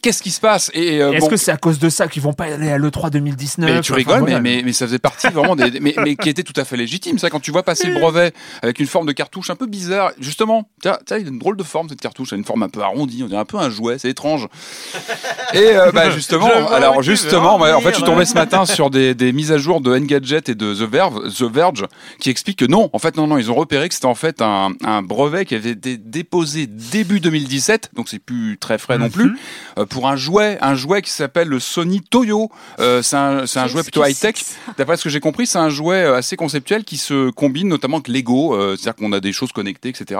qu'est-ce 0.01 0.23
qui 0.23 0.31
se 0.31 0.39
passe? 0.39 0.71
Et 0.73 1.01
euh, 1.01 1.11
Est-ce 1.11 1.19
bon, 1.25 1.27
que 1.29 1.37
c'est 1.37 1.51
à 1.51 1.57
cause 1.57 1.77
de 1.77 1.89
ça 1.89 2.07
qu'ils 2.07 2.21
vont 2.23 2.33
pas 2.33 2.45
aller 2.45 2.71
à 2.71 2.77
l'E3 2.79 3.11
2019 3.11 3.69
mais 3.69 3.81
tu 3.81 3.91
Enfin, 3.91 3.97
rigoles, 3.97 4.19
voilà. 4.21 4.39
mais, 4.39 4.55
mais, 4.57 4.61
mais 4.65 4.73
ça 4.73 4.85
faisait 4.87 4.97
partie 4.97 5.27
vraiment 5.27 5.55
des, 5.55 5.69
des- 5.69 5.79
mais, 5.79 5.93
mais 6.03 6.15
qui 6.15 6.29
était 6.29 6.41
tout 6.43 6.53
à 6.59 6.65
fait 6.65 6.77
légitime. 6.77 7.19
Ça, 7.19 7.29
quand 7.29 7.39
tu 7.39 7.51
vois 7.51 7.63
passer 7.63 7.87
le 7.89 7.99
brevet 7.99 8.33
avec 8.61 8.79
une 8.79 8.87
forme 8.87 9.07
de 9.07 9.11
cartouche 9.11 9.49
un 9.49 9.55
peu 9.55 9.65
bizarre. 9.65 10.11
Justement, 10.19 10.69
tiens, 10.81 10.97
tiens, 11.05 11.17
il 11.17 11.25
a 11.25 11.29
une 11.29 11.39
drôle 11.39 11.57
de 11.57 11.63
forme 11.63 11.89
cette 11.89 12.01
cartouche, 12.01 12.29
elle 12.31 12.37
a 12.37 12.39
une 12.39 12.45
forme 12.45 12.63
un 12.63 12.69
peu 12.69 12.81
arrondie, 12.81 13.23
on 13.23 13.27
dirait 13.27 13.41
un 13.41 13.45
peu 13.45 13.57
un 13.57 13.69
jouet, 13.69 13.97
c'est 13.97 14.09
étrange. 14.09 14.47
Et 15.53 15.75
euh, 15.75 15.91
bah, 15.91 16.09
justement, 16.17 16.49
alors 16.69 17.01
justement, 17.01 17.55
en 17.55 17.81
fait, 17.81 17.89
je 17.89 17.95
suis 17.95 18.03
tombé 18.03 18.25
ce 18.25 18.33
matin 18.33 18.65
sur 18.65 18.89
des, 18.89 19.15
des 19.15 19.31
mises 19.31 19.51
à 19.51 19.57
jour 19.57 19.81
de 19.81 19.95
Engadget 19.95 20.43
et 20.47 20.55
de 20.55 20.73
The 20.73 20.89
Verve, 20.89 21.33
The 21.33 21.43
Verge 21.43 21.85
qui 22.19 22.29
expliquent 22.29 22.59
que 22.59 22.65
non, 22.65 22.89
en 22.93 22.99
fait, 22.99 23.17
non, 23.17 23.27
non, 23.27 23.37
ils 23.37 23.51
ont 23.51 23.55
repéré 23.55 23.89
que 23.89 23.95
c'était 23.95 24.07
en 24.07 24.15
fait 24.15 24.41
un, 24.41 24.71
un 24.83 25.01
brevet 25.01 25.45
qui 25.45 25.55
avait 25.55 25.71
été 25.71 25.97
déposé 25.97 26.67
début 26.67 27.19
2017, 27.19 27.91
donc 27.95 28.09
c'est 28.09 28.19
plus 28.19 28.57
très 28.57 28.77
frais 28.77 28.97
non 28.97 29.09
plus, 29.09 29.37
euh, 29.77 29.85
pour 29.85 30.07
un 30.07 30.15
jouet, 30.15 30.57
un 30.61 30.75
jouet 30.75 31.01
qui 31.01 31.11
s'appelle 31.11 31.47
le 31.47 31.59
Sony 31.59 32.01
Toyo. 32.01 32.49
Euh, 32.79 33.01
c'est 33.01 33.15
un, 33.15 33.67
jouet 33.67 33.83
plutôt 33.83 34.05
high 34.05 34.17
tech. 34.17 34.35
D'après 34.77 34.97
ce 34.97 35.03
que 35.03 35.09
j'ai 35.09 35.19
compris, 35.19 35.47
c'est 35.47 35.59
un 35.59 35.69
jouet 35.69 36.03
assez 36.03 36.35
conceptuel 36.35 36.83
qui 36.83 36.97
se 36.97 37.29
combine 37.31 37.67
notamment 37.67 37.97
avec 37.97 38.07
Lego, 38.07 38.46
euh, 38.53 38.75
c'est-à-dire 38.75 38.95
qu'on 38.95 39.11
a 39.11 39.19
des 39.19 39.33
choses 39.33 39.51
connectées, 39.51 39.89
etc. 39.89 40.19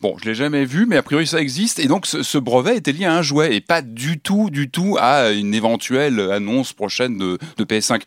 Bon, 0.00 0.16
je 0.18 0.28
l'ai 0.28 0.34
jamais 0.34 0.64
vu, 0.64 0.86
mais 0.86 0.96
a 0.96 1.02
priori 1.02 1.26
ça 1.26 1.40
existe. 1.40 1.78
Et 1.78 1.86
donc 1.86 2.06
ce, 2.06 2.38
brevet 2.38 2.76
était 2.76 2.92
lié 2.92 3.04
à 3.04 3.14
un 3.14 3.22
jouet 3.22 3.56
et 3.56 3.60
pas 3.60 3.82
du 3.82 4.18
tout, 4.18 4.50
du 4.50 4.70
tout 4.70 4.96
à 4.98 5.30
une 5.30 5.54
éventuelle 5.54 6.20
annonce 6.20 6.72
prochaine 6.72 7.18
de, 7.18 7.38
de 7.56 7.64
PS5. 7.64 8.02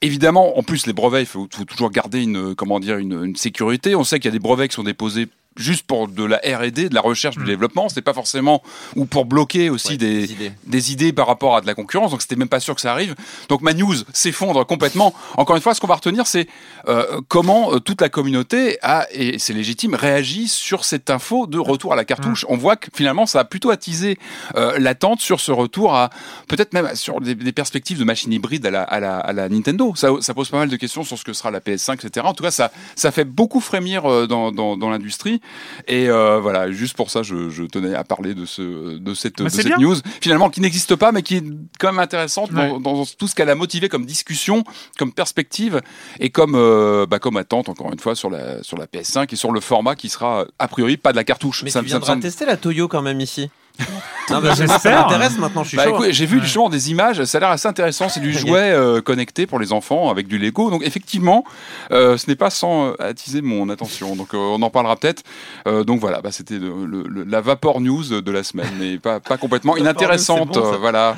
Évidemment, 0.00 0.58
en 0.58 0.62
plus 0.62 0.86
les 0.86 0.92
brevets, 0.92 1.22
il 1.22 1.26
faut, 1.26 1.48
toujours 1.48 1.90
garder 1.90 2.22
une 2.22 2.54
comment 2.54 2.78
dire 2.78 2.98
une 2.98 3.34
sécurité. 3.34 3.96
On 3.96 4.04
sait 4.04 4.20
qu'il 4.20 4.26
y 4.26 4.32
a 4.32 4.32
des 4.32 4.38
brevets 4.38 4.68
qui 4.68 4.74
sont 4.74 4.84
déposés 4.84 5.26
juste 5.58 5.86
pour 5.86 6.08
de 6.08 6.24
la 6.24 6.36
R&D, 6.38 6.88
de 6.88 6.94
la 6.94 7.00
recherche, 7.00 7.36
du 7.36 7.44
développement. 7.44 7.88
C'est 7.88 8.02
pas 8.02 8.14
forcément 8.14 8.62
ou 8.96 9.04
pour 9.04 9.24
bloquer 9.26 9.68
aussi 9.70 9.88
Ouais, 9.90 9.96
des, 9.96 10.26
des 10.26 10.32
idées. 10.32 10.52
des 10.66 10.92
idées 10.92 11.12
par 11.12 11.26
rapport 11.26 11.56
à 11.56 11.60
de 11.60 11.66
la 11.66 11.74
concurrence. 11.74 12.10
Donc 12.10 12.22
c'était 12.22 12.36
même 12.36 12.48
pas 12.48 12.60
sûr 12.60 12.74
que 12.74 12.80
ça 12.80 12.92
arrive. 12.92 13.14
Donc 13.48 13.62
ma 13.62 13.74
news 13.74 13.94
s'effondre 14.12 14.64
complètement. 14.66 15.14
Encore 15.36 15.56
une 15.56 15.62
fois, 15.62 15.74
ce 15.74 15.80
qu'on 15.80 15.86
va 15.86 15.94
retenir, 15.96 16.26
c'est 16.26 16.46
euh, 16.88 17.20
comment 17.28 17.72
euh, 17.72 17.80
toute 17.80 18.00
la 18.00 18.08
communauté 18.08 18.78
a 18.82 19.06
et 19.12 19.38
c'est 19.38 19.52
légitime 19.52 19.94
réagit 19.94 20.48
sur 20.48 20.84
cette 20.84 21.10
info 21.10 21.46
de 21.46 21.58
retour 21.58 21.92
à 21.92 21.96
la 21.96 22.04
cartouche. 22.04 22.44
On 22.48 22.56
voit 22.56 22.76
que 22.76 22.88
finalement 22.94 23.26
ça 23.26 23.40
a 23.40 23.44
plutôt 23.44 23.70
attisé 23.70 24.18
euh, 24.56 24.78
l'attente 24.78 25.20
sur 25.20 25.40
ce 25.40 25.50
retour 25.52 25.94
à 25.94 26.10
peut-être 26.48 26.72
même 26.72 26.94
sur 26.94 27.20
des, 27.20 27.34
des 27.34 27.52
perspectives 27.52 27.98
de 27.98 28.04
machines 28.04 28.32
hybrides 28.32 28.64
à 28.66 28.70
la, 28.70 28.82
à 28.82 29.00
la, 29.00 29.18
à 29.18 29.32
la 29.32 29.48
Nintendo. 29.48 29.92
Ça, 29.96 30.10
ça 30.20 30.34
pose 30.34 30.48
pas 30.50 30.58
mal 30.58 30.68
de 30.68 30.76
questions 30.76 31.02
sur 31.04 31.18
ce 31.18 31.24
que 31.24 31.32
sera 31.32 31.50
la 31.50 31.60
PS5, 31.60 31.94
etc. 32.06 32.26
En 32.28 32.34
tout 32.34 32.44
cas, 32.44 32.50
ça, 32.50 32.70
ça 32.94 33.10
fait 33.10 33.24
beaucoup 33.24 33.60
frémir 33.60 34.02
dans, 34.28 34.52
dans, 34.52 34.76
dans 34.76 34.90
l'industrie. 34.90 35.40
Et 35.86 36.08
euh, 36.10 36.38
voilà, 36.40 36.70
juste 36.70 36.96
pour 36.96 37.10
ça, 37.10 37.22
je, 37.22 37.48
je 37.50 37.62
tenais 37.64 37.94
à 37.94 38.04
parler 38.04 38.34
de, 38.34 38.44
ce, 38.44 38.98
de 38.98 39.14
cette, 39.14 39.38
Bah, 39.38 39.44
de 39.44 39.48
cette 39.48 39.78
news, 39.78 39.96
finalement, 40.20 40.50
qui 40.50 40.60
n'existe 40.60 40.96
pas, 40.96 41.12
mais 41.12 41.22
qui 41.22 41.36
est 41.36 41.44
quand 41.78 41.88
même 41.92 41.98
intéressante 42.00 42.52
dans, 42.52 42.74
Ouais. 42.76 42.80
dans 42.80 43.04
tout 43.06 43.26
ce 43.28 43.34
qu'elle 43.34 43.50
a 43.50 43.54
motivé 43.54 43.88
comme 43.88 44.04
discussion, 44.06 44.64
comme 44.98 45.12
perspective 45.12 45.80
et 46.20 46.30
comme, 46.30 46.54
euh, 46.54 47.06
bah, 47.06 47.18
comme 47.18 47.36
attente, 47.36 47.68
encore 47.68 47.92
une 47.92 47.98
fois, 48.00 48.14
sur 48.14 48.30
la, 48.30 48.62
sur 48.62 48.76
la 48.76 48.86
PS5 48.86 49.32
et 49.32 49.36
sur 49.36 49.52
le 49.52 49.60
format 49.60 49.94
qui 49.96 50.08
sera, 50.08 50.46
a 50.58 50.68
priori, 50.68 50.96
pas 50.96 51.12
de 51.12 51.16
la 51.16 51.24
cartouche. 51.24 51.62
Mais 51.64 51.70
Ça 51.70 51.80
tu 51.80 51.84
me- 51.84 51.88
ça 51.90 51.94
me 51.96 52.00
viendras 52.00 52.12
semble- 52.14 52.22
tester 52.22 52.44
la 52.46 52.56
Toyo 52.56 52.88
quand 52.88 53.02
même 53.02 53.20
ici. 53.20 53.50
Non, 54.30 54.40
mais 54.42 54.54
ça 54.54 54.90
m'intéresse 54.90 55.38
maintenant, 55.38 55.62
je 55.62 55.68
suis 55.68 55.76
Bah, 55.76 55.84
chaud. 55.84 56.04
j'ai 56.10 56.26
vu 56.26 56.40
justement 56.42 56.68
des 56.68 56.90
images, 56.90 57.24
ça 57.24 57.38
a 57.38 57.40
l'air 57.40 57.50
assez 57.50 57.68
intéressant. 57.68 58.08
C'est 58.08 58.20
du 58.20 58.32
jouet 58.32 58.70
euh, 58.72 59.00
connecté 59.00 59.46
pour 59.46 59.58
les 59.58 59.72
enfants 59.72 60.10
avec 60.10 60.26
du 60.28 60.38
Lego. 60.38 60.70
Donc 60.70 60.82
effectivement, 60.84 61.44
euh, 61.92 62.16
ce 62.18 62.28
n'est 62.28 62.36
pas 62.36 62.50
sans 62.50 62.88
euh, 62.88 62.92
attiser 62.98 63.40
mon 63.40 63.68
attention. 63.70 64.16
Donc 64.16 64.34
euh, 64.34 64.38
on 64.38 64.60
en 64.62 64.70
parlera 64.70 64.96
peut-être. 64.96 65.22
Euh, 65.66 65.84
donc 65.84 66.00
voilà, 66.00 66.20
bah, 66.20 66.30
c'était 66.32 66.58
la 67.26 67.40
vapor 67.40 67.80
news 67.80 68.20
de 68.20 68.30
la 68.32 68.42
semaine, 68.42 68.70
mais 68.78 68.98
pas, 68.98 69.20
pas 69.20 69.36
complètement 69.38 69.74
news, 69.76 69.80
inintéressante. 69.80 70.54
bon, 70.54 70.76
voilà. 70.78 71.16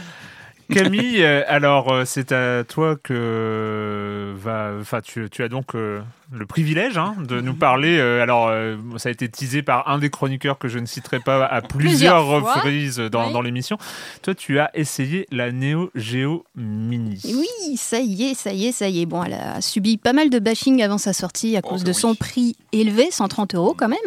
Camille, 0.71 1.23
euh, 1.23 1.43
alors 1.49 1.93
euh, 1.93 2.05
c'est 2.05 2.33
à 2.33 2.65
toi 2.65 2.97
que 2.97 4.35
va, 4.37 4.73
enfin 4.81 5.01
tu, 5.03 5.29
tu 5.31 5.43
as 5.43 5.49
donc 5.49 5.75
euh, 5.75 6.01
le 6.33 6.47
privilège 6.47 6.97
hein, 6.99 7.15
de 7.19 7.41
nous 7.41 7.55
parler. 7.55 7.99
euh, 7.99 8.23
alors 8.23 8.49
euh, 8.49 8.77
ça 8.97 9.09
a 9.09 9.13
été 9.13 9.29
teasé 9.29 9.63
par 9.63 9.89
un 9.89 9.99
des 9.99 10.11
chroniqueurs 10.11 10.59
que 10.59 10.69
je 10.69 10.79
ne 10.79 10.87
citerai 10.87 11.21
pas 11.21 11.45
à 11.45 11.61
plusieurs, 11.63 12.27
reprises 12.27 12.99
dans, 12.99 13.27
Oui. 13.27 13.33
dans 13.33 13.43
l'émission. 13.43 13.79
Toi, 14.23 14.35
tu 14.35 14.59
as 14.59 14.71
essayé 14.75 15.27
la 15.31 15.53
Neo 15.53 15.91
Geo 15.95 16.45
Mini. 16.57 17.21
Oui, 17.25 17.77
ça 17.77 18.01
y 18.01 18.25
est, 18.31 18.35
ça 18.35 18.53
y 18.53 18.67
est, 18.67 18.73
ça 18.73 18.89
y 18.89 19.03
est. 19.03 19.07
Bon, 19.07 19.23
elle 19.25 19.35
a 19.35 19.61
subi 19.61 19.97
pas 19.97 20.13
mal 20.13 20.31
de 20.31 20.39
bashing 20.39 20.83
avant 20.83 20.99
sa 20.99 21.13
sortie 21.13 21.57
à 21.57 21.61
Oh, 21.65 21.69
cause 21.69 21.81
bah 21.85 21.91
de 21.91 21.95
oui. 21.95 22.01
son 22.01 22.15
prix 22.15 22.57
élevé, 22.73 23.09
130 23.11 23.55
euros 23.55 23.75
quand 23.77 23.89
même. 23.89 23.99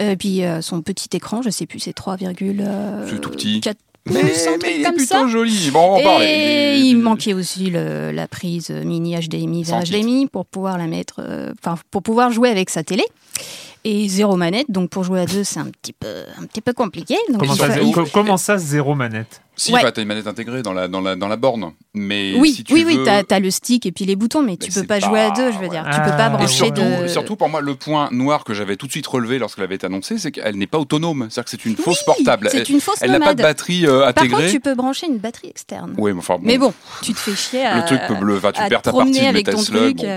Euh, 0.00 0.16
puis 0.16 0.44
euh, 0.44 0.60
son 0.60 0.82
petit 0.82 1.08
écran, 1.16 1.40
je 1.42 1.50
sais 1.50 1.66
plus, 1.66 1.78
c'est 1.80 1.96
3,4 1.96 3.08
C'est 3.08 3.20
tout 3.20 3.30
petit. 3.30 3.60
pouces, 3.60 3.74
Mais, 4.06 4.22
mais 4.22 4.30
truc 4.58 4.66
il 4.76 4.80
est 4.82 4.92
plutôt 4.92 5.04
ça. 5.06 5.26
joli. 5.28 5.70
Bon, 5.70 5.80
on 5.80 5.88
va 5.88 5.94
en 5.94 5.98
Et 5.98 6.02
parler. 6.04 6.78
il 6.84 6.96
manquait 6.98 7.32
aussi 7.32 7.70
le- 7.70 8.10
la 8.12 8.28
prise 8.28 8.68
mini 8.70 9.16
HDMI 9.16 9.62
vers. 9.64 9.82
HDMI 9.82 10.26
pour 10.26 10.44
pouvoir 10.44 10.76
la 10.76 10.86
mettre, 10.86 11.20
euh, 11.20 11.52
pour 11.90 12.02
pouvoir 12.02 12.30
jouer 12.30 12.50
avec 12.50 12.68
sa 12.68 12.82
télé. 12.84 13.04
Et 13.86 14.08
zéro 14.08 14.36
manette, 14.36 14.70
donc 14.70 14.88
pour 14.88 15.04
jouer 15.04 15.20
à 15.20 15.26
deux, 15.26 15.44
c'est 15.44 15.60
un 15.60 15.66
petit 15.66 15.92
peu, 15.92 16.08
un 16.40 16.46
petit 16.46 16.62
peu 16.62 16.72
compliqué. 16.72 17.16
Donc 17.28 17.40
Comment 17.40 17.54
ça, 17.54 17.66
fa- 17.66 17.74
surtout- 17.74 17.88
il- 17.88 17.92
co- 17.94 18.06
comment 18.12 18.36
ça, 18.38 18.56
zéro 18.56 18.94
manette? 18.94 19.42
Si, 19.56 19.72
Ouais. 19.72 19.82
bah, 19.82 19.92
t'as 19.92 20.00
une 20.02 20.08
manette 20.08 20.26
intégrée 20.26 20.62
dans 20.62 20.72
la, 20.72 20.88
dans 20.88 21.00
la, 21.02 21.14
dans 21.16 21.28
la 21.28 21.36
borne. 21.36 21.72
Mais 21.92 22.34
Oui, 22.38 22.52
si 22.54 22.64
tu 22.64 22.72
oui, 22.72 22.82
veux... 22.82 22.88
oui, 22.96 22.98
t'as 23.04 23.22
as 23.36 23.38
le 23.40 23.50
stick 23.52 23.84
et 23.86 23.92
puis 23.92 24.04
les 24.06 24.16
boutons, 24.16 24.42
mais 24.42 24.56
tu 24.56 24.68
Mais 24.74 24.80
peux 24.80 24.86
pas 24.88 24.98
jouer 25.00 25.20
à 25.20 25.30
deux, 25.30 25.52
je 25.52 25.58
veux 25.58 25.68
dire. 25.68 25.82
Tu 25.84 25.90
Ah. 25.92 26.00
peux 26.00 26.16
pas 26.16 26.24
Et 26.24 26.26
Et 26.26 26.30
brancher 26.30 26.48
surtout, 26.56 26.80
de. 27.02 27.06
surtout 27.08 27.36
pour 27.36 27.48
moi, 27.50 27.60
le 27.60 27.74
point 27.76 28.08
noir 28.10 28.42
que 28.42 28.52
j'avais 28.54 28.76
tout 28.76 28.86
de 28.86 28.90
suite 28.90 29.06
relevé 29.06 29.38
lorsqu'elle 29.38 29.64
avait 29.64 29.76
été 29.76 29.86
annoncée, 29.86 30.16
c'est 30.18 30.32
qu'elle 30.32 30.56
n'est 30.56 30.66
pas 30.66 30.78
autonome. 30.78 31.28
C'est-à-dire 31.30 31.44
que 31.44 31.50
c'est 31.50 31.64
une 31.66 31.76
fausse 31.76 32.02
portable. 32.04 32.48
C'est 32.50 32.60
Elle- 32.68 32.72
une 32.74 32.80
fausse 32.80 32.96
Elle 33.02 33.12
n'a 33.12 33.20
pas 33.20 33.34
de 33.34 33.42
batterie 33.42 33.86
euh, 33.86 34.00
Par 34.00 34.08
intégrée. 34.08 34.40
contre, 34.44 34.50
tu 34.50 34.60
peux 34.60 34.74
brancher 34.74 35.06
une 35.06 35.18
batterie 35.18 35.48
externe. 35.50 35.94
Oui, 35.98 36.12
mais 36.14 36.18
enfin, 36.18 36.34
bon, 36.36 36.40
Mais 36.44 36.56
bon, 36.58 36.72
tu 37.02 37.12
te 37.12 37.18
fais 37.18 37.36
chier 37.36 37.64
à. 37.66 37.76
le 37.76 37.84
truc 37.84 38.00
peut 38.08 38.14
bleu. 38.16 38.40
Tu 38.42 38.68
perds 38.68 38.82
ta 38.82 38.92
partie 38.92 39.20
avec 39.20 39.46
Metal 39.46 39.54
ton 39.54 39.60
Slug. 39.60 39.98
truc. 39.98 40.08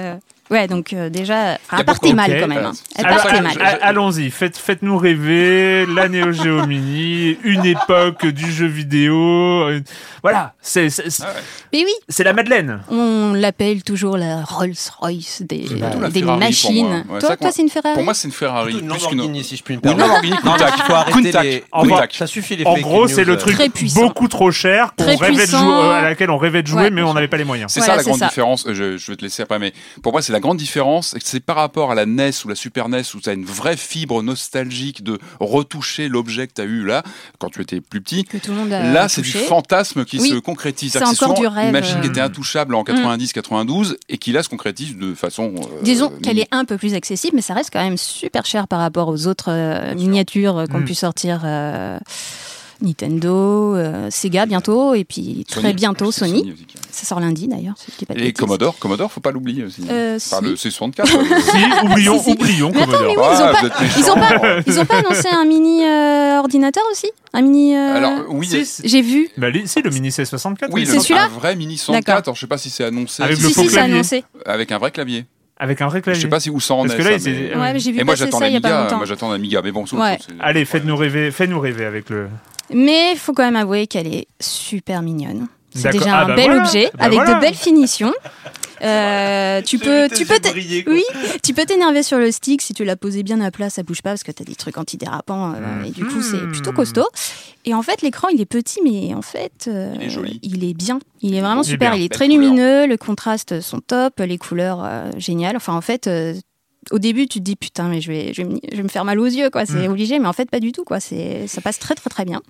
Ouais, 0.50 0.68
donc 0.68 0.94
euh, 0.94 1.10
déjà, 1.10 1.58
partait 1.86 2.12
de- 2.12 2.16
mal 2.16 2.40
quand 2.40 2.48
même. 2.48 2.66
hein. 2.66 2.72
Elle 2.96 3.06
Alors, 3.06 3.24
partait 3.24 3.42
mal. 3.42 3.80
Allons-y, 3.82 4.30
faites, 4.32 4.58
faites-nous 4.58 4.98
rêver, 4.98 5.86
la 5.86 6.08
Neo 6.08 6.32
Geo 6.32 6.66
Mini, 6.66 7.38
une 7.44 7.66
époque 7.66 8.26
du 8.28 8.52
jeu 8.52 8.66
vidéo. 8.68 9.16
euh, 9.16 9.82
Voilà, 10.24 10.54
c'est 10.62 10.90
c'est- 10.90 11.10
c'est- 11.10 11.24
Ah 11.26 11.30
ouais. 11.34 11.42
Mais 11.74 11.80
oui, 11.86 11.92
c'est 12.10 12.24
la 12.24 12.34
Madeleine. 12.34 12.82
on 12.90 13.34
l'appelle 13.34 13.84
toujours 13.84 14.18
la 14.18 14.44
Rolls-Royce 14.44 15.42
des, 15.42 15.66
des 16.12 16.22
machines. 16.24 17.04
Ouais, 17.10 17.20
toi, 17.20 17.38
toi 17.38 17.52
c'est 17.52 17.62
une 17.62 17.70
Ferrari 17.70 17.94
Pour 17.96 18.04
moi, 18.04 18.14
c'est 18.14 18.28
une 18.28 18.34
Ferrari. 18.34 18.80
Une 18.80 18.88
Lamborghini, 18.88 19.44
si 19.44 19.58
je 19.58 19.64
puis 19.64 19.76
me 19.76 19.80
Ou 19.80 19.92
une 19.92 19.98
permettre. 19.98 20.08
Lamborghini 20.08 20.38
Countach. 20.38 20.74
il 20.78 20.84
faut 20.84 20.94
arrêter 20.94 21.32
les... 21.44 21.64
En 21.72 21.84
ça 22.12 22.28
suffit 22.28 22.56
les 22.56 22.66
En 22.66 22.76
gros, 22.78 23.02
news, 23.04 23.08
c'est 23.08 23.24
le 23.26 23.38
truc 23.38 23.56
Très 23.56 23.70
puissant. 23.70 24.02
beaucoup 24.02 24.28
trop 24.28 24.52
cher 24.52 24.94
qu'on 24.98 25.04
Très 25.04 25.16
rêvait 25.16 25.34
de 25.34 25.38
puissant. 25.42 25.60
jouer, 25.60 25.74
euh, 25.74 25.92
à 25.92 26.02
laquelle 26.02 26.30
on 26.32 26.38
rêvait 26.38 26.62
de 26.62 26.68
jouer, 26.68 26.84
Ouais. 26.84 26.90
mais 26.92 27.02
on 27.04 27.14
n'avait 27.14 27.28
pas 27.28 27.38
les 27.38 27.44
moyens. 27.44 27.72
C'est 27.72 27.82
ça 27.82 27.96
la 27.96 28.04
grande 28.04 28.20
différence. 28.20 28.66
Euh, 28.68 28.74
Je, 28.74 28.98
je 28.98 29.12
vais 29.12 29.18
te 29.18 29.24
laisser 29.24 29.42
après, 29.44 29.60
mais 29.60 29.74
pour 30.04 30.12
moi, 30.12 30.22
c'est 30.22 30.32
la 30.38 30.42
grande 30.42 30.58
différence. 30.58 31.16
c'est 31.24 31.40
par 31.40 31.56
rapport 31.58 31.92
à 31.92 31.96
la 31.96 32.06
NES 32.06 32.32
ou 32.46 32.48
la 32.50 32.56
Super 32.56 32.90
NES 32.90 33.02
où 33.16 33.20
tu 33.20 33.30
as 33.30 33.34
une 33.34 33.46
vraie 33.46 33.78
fibre 33.78 34.22
nostalgique 34.24 35.04
de 35.04 35.20
retoucher 35.40 36.08
l'objet 36.10 36.48
que 36.48 36.54
tu 36.54 36.62
as 36.62 36.66
eu 36.66 36.86
là, 36.86 37.04
quand 37.40 37.50
tu 37.50 37.62
étais 37.62 37.82
plus 37.82 38.02
petit. 38.02 38.24
que 38.26 38.38
tout 38.38 38.52
le 38.52 38.58
monde 38.58 38.74
a 38.74 38.92
Là, 38.92 39.10
c'est 39.10 39.22
du 39.22 39.32
fantasme 39.32 40.06
qui 40.06 40.20
Oui. 40.20 40.30
se 40.30 40.36
concrétise. 40.36 40.94
C'est 40.94 41.04
encore 41.04 41.34
du 41.34 41.48
rêve, 41.48 41.66
Une 41.68 41.72
machine 41.72 42.00
qui 42.02 42.08
était 42.08 42.22
intouchable 42.22 42.76
en 42.76 42.84
90-92 42.84 43.96
et 44.10 44.18
qui 44.18 44.32
là 44.32 44.44
se 44.44 44.50
concrétise 44.50 44.96
de 44.98 45.14
façon. 45.14 45.54
euh, 45.58 45.82
Disons 45.82 46.10
qu'elle 46.24 46.40
est 46.40 46.48
un 46.52 46.66
peu 46.66 46.78
plus 46.78 46.94
accessible, 46.94 47.36
mais 47.36 47.42
ça 47.42 47.54
reste 47.54 47.70
quand 47.74 47.84
même 47.84 47.98
super 47.98 48.46
cher 48.46 48.68
par 48.68 48.80
rapport 48.80 49.08
aux 49.10 49.28
autres 49.28 49.50
euh, 49.52 49.94
miniatures 49.96 50.58
euh, 50.60 50.66
qu'ont 50.66 50.80
Mm. 50.80 50.86
pu 50.86 50.96
sortir 50.96 51.42
euh, 51.44 51.98
Nintendo, 52.82 53.76
euh, 53.76 54.10
Sega 54.12 54.46
bientôt, 54.46 54.94
et 54.94 55.04
puis 55.04 55.46
très 55.50 55.74
bientôt 55.74 56.12
C'est 56.12 56.22
Sony. 56.22 56.52
aussi, 56.54 56.66
Ça 56.92 57.06
sort 57.06 57.20
lundi 57.20 57.48
d'ailleurs. 57.48 57.76
si 57.78 57.92
Et 58.10 58.14
bêtises. 58.14 58.34
Commodore, 58.34 58.78
Commodore, 58.80 59.12
faut 59.12 59.20
pas 59.22 59.32
l'oublier 59.32 59.64
aussi. 59.64 59.82
Euh, 59.90 60.18
Enfin, 60.18 60.40
si. 60.40 60.44
le 60.50 60.56
C64. 60.56 61.02
euh, 61.16 61.24
Si, 61.42 61.86
oublions, 61.86 62.18
Si, 62.20 62.26
si. 62.26 62.32
oublions 62.32 62.72
Mais 62.74 62.82
attends, 62.82 62.92
Commodore. 62.92 63.16
mais 63.16 63.22
oui, 63.22 63.28
ils 63.34 63.42
ont 63.42 63.46
Ah, 63.46 63.54
pas- 63.54 63.60
vous 63.62 63.66
êtes 63.68 63.74
Ils 63.98 64.10
ont 64.12 64.16
méchants. 64.16 64.40
pas, 64.40 64.60
ils 64.68 64.80
ont 64.80 64.86
pas 64.86 64.98
annoncé 65.00 65.28
un 65.30 65.46
mini 65.46 65.84
euh, 65.86 66.40
ordinateur 66.40 66.84
aussi? 66.92 67.08
Un 67.34 67.42
mini. 67.42 67.76
euh, 67.76 67.96
Alors, 67.96 68.14
oui, 68.30 68.48
c'est- 68.48 68.88
J'ai 68.88 69.02
vu. 69.02 69.30
bah, 69.38 69.50
les- 69.50 69.68
si, 69.68 69.82
le 69.82 69.90
mini 69.90 70.10
C64. 70.10 70.70
oui, 70.72 70.86
C'est 70.86 71.00
celui-là? 71.00 71.26
un 71.26 71.28
vrai 71.30 71.56
mini 71.56 71.78
64. 71.78 72.06
D'accord. 72.06 72.24
Alors, 72.26 72.36
je 72.36 72.42
sais 72.42 72.48
pas 72.48 72.58
si 72.58 72.70
c'est 72.70 72.84
annoncé. 72.86 73.22
Avec 73.24 73.38
si 73.38 73.44
le 73.44 73.48
Si, 73.50 73.54
faux 73.54 73.62
si, 73.62 73.68
c'est 73.70 73.74
clavier. 73.76 73.94
annoncé. 73.96 74.24
avec 74.46 74.72
un 74.72 74.78
vrai 74.78 74.92
clavier. 74.92 75.26
Avec 75.60 75.82
un 75.82 75.88
vrai 75.88 76.00
Je 76.00 76.04
clavier. 76.04 76.22
sais 76.22 76.28
pas 76.28 76.40
si 76.40 76.50
où 76.52 76.60
ça 76.60 76.76
en 76.76 76.84
Parce 76.84 76.94
est. 76.94 76.98
que 76.98 77.02
là, 77.04 77.10
ça, 77.10 77.16
il 77.16 77.22
s'est- 77.22 77.32
mais- 77.32 77.56
Ouais, 77.56 77.62
Ouais, 77.62 77.74
mais 77.74 77.80
j'ai 77.80 77.92
vu 77.92 78.00
Et 78.00 78.04
moi, 78.04 78.16
j'attends 78.16 78.40
l'Amiga. 78.40 78.88
Moi, 78.96 79.06
j'attends 79.06 79.32
l'Amiga. 79.32 79.62
Mais 79.64 79.72
bon, 79.72 79.86
sauf- 79.86 80.00
Ouais. 80.00 80.18
c'est- 80.22 80.34
Allez, 80.40 80.66
faites-nous 80.66 80.96
rêver, 80.96 81.32
fais-nous 81.32 81.60
rêver 81.60 81.86
avec 81.86 82.10
le. 82.10 82.28
Mais 82.74 83.14
il 83.14 83.18
faut 83.18 83.34
quand 83.34 83.44
même 83.44 83.56
avouer 83.56 83.88
qu'elle 83.88 84.08
est 84.08 84.28
super 84.40 85.02
mignonne. 85.02 85.48
C'est 85.74 85.84
D'accord. 85.84 86.02
déjà 86.02 86.18
Ah 86.18 86.24
un 86.24 86.28
bah 86.28 86.36
bel 86.36 86.46
voilà. 86.46 86.62
objet 86.62 86.90
Bah 86.94 87.06
avec 87.06 87.20
voilà. 87.20 87.34
de 87.36 87.40
belles 87.42 87.56
finitions. 87.56 88.14
Euh, 88.84 89.62
tu 89.64 89.80
peux, 89.80 90.08
tu 90.16 90.26
peux, 90.26 90.36
oui, 90.88 91.04
tu 91.44 91.54
peux 91.54 91.66
t'énerver 91.66 92.04
sur 92.04 92.18
le 92.20 92.32
stick 92.32 92.62
si 92.62 92.74
tu 92.74 92.84
l'as 92.86 92.96
posé 92.96 93.24
bien 93.24 93.42
à 93.42 93.50
plat, 93.52 93.70
ça 93.70 93.82
bouge 93.84 94.02
pas 94.02 94.12
parce 94.12 94.24
que 94.24 94.32
tu 94.32 94.44
as 94.44 94.46
des 94.46 94.56
trucs 94.56 94.78
antidérapants 94.78 95.54
euh, 95.56 95.84
et 95.84 95.90
du 95.92 96.06
coup 96.06 96.22
c'est 96.22 96.42
Mhm. 96.42 96.52
plutôt 96.52 96.72
costaud. 96.74 97.08
Et 97.66 97.74
en 97.74 97.82
fait 97.82 98.02
l'écran 98.02 98.28
il 98.30 98.40
est 98.40 98.46
petit 98.46 98.80
mais 98.84 99.14
en 99.16 99.22
fait 99.22 99.66
euh, 99.68 99.94
Il 99.96 100.04
est 100.04 100.10
joli. 100.10 100.40
il 100.44 100.64
est 100.64 100.74
bien, 100.74 101.00
il 101.22 101.34
est 101.36 101.42
vraiment 101.42 101.64
Il 101.64 101.66
super, 101.70 101.96
il 101.96 102.04
est 102.04 102.10
Belle 102.10 102.18
très 102.18 102.28
couleur. 102.28 102.42
lumineux, 102.42 102.88
le 102.88 102.98
contraste 102.98 103.62
sont 103.62 103.80
top, 103.80 104.20
les 104.20 104.38
couleurs 104.38 104.84
euh, 104.86 105.10
géniales. 105.18 105.56
Enfin 105.56 105.74
en 105.74 105.82
fait. 105.82 106.08
euh, 106.08 106.34
au 106.92 107.00
début, 107.00 107.28
tu 107.28 107.40
te 107.40 107.44
dis 107.44 107.58
putain, 107.58 107.90
mais 107.90 108.00
je 108.00 108.10
vais, 108.10 108.32
je 108.34 108.44
vais, 108.44 108.48
me, 108.48 108.60
je 108.72 108.78
vais 108.78 108.84
me 108.84 108.88
faire 108.88 109.04
mal 109.04 109.20
aux 109.20 109.26
yeux, 109.26 109.50
quoi. 109.50 109.66
C'est 109.66 109.90
Mm. 109.90 109.92
obligé, 109.92 110.20
mais 110.20 110.28
en 110.28 110.32
fait, 110.32 110.50
pas 110.50 110.62
du 110.62 110.72
tout, 110.72 110.86
quoi. 110.86 111.02
C'est, 111.02 111.46
ça 111.48 111.60
passe 111.60 111.80
très, 111.80 111.96
très, 111.96 112.10
très 112.10 112.24
bien. 112.24 112.42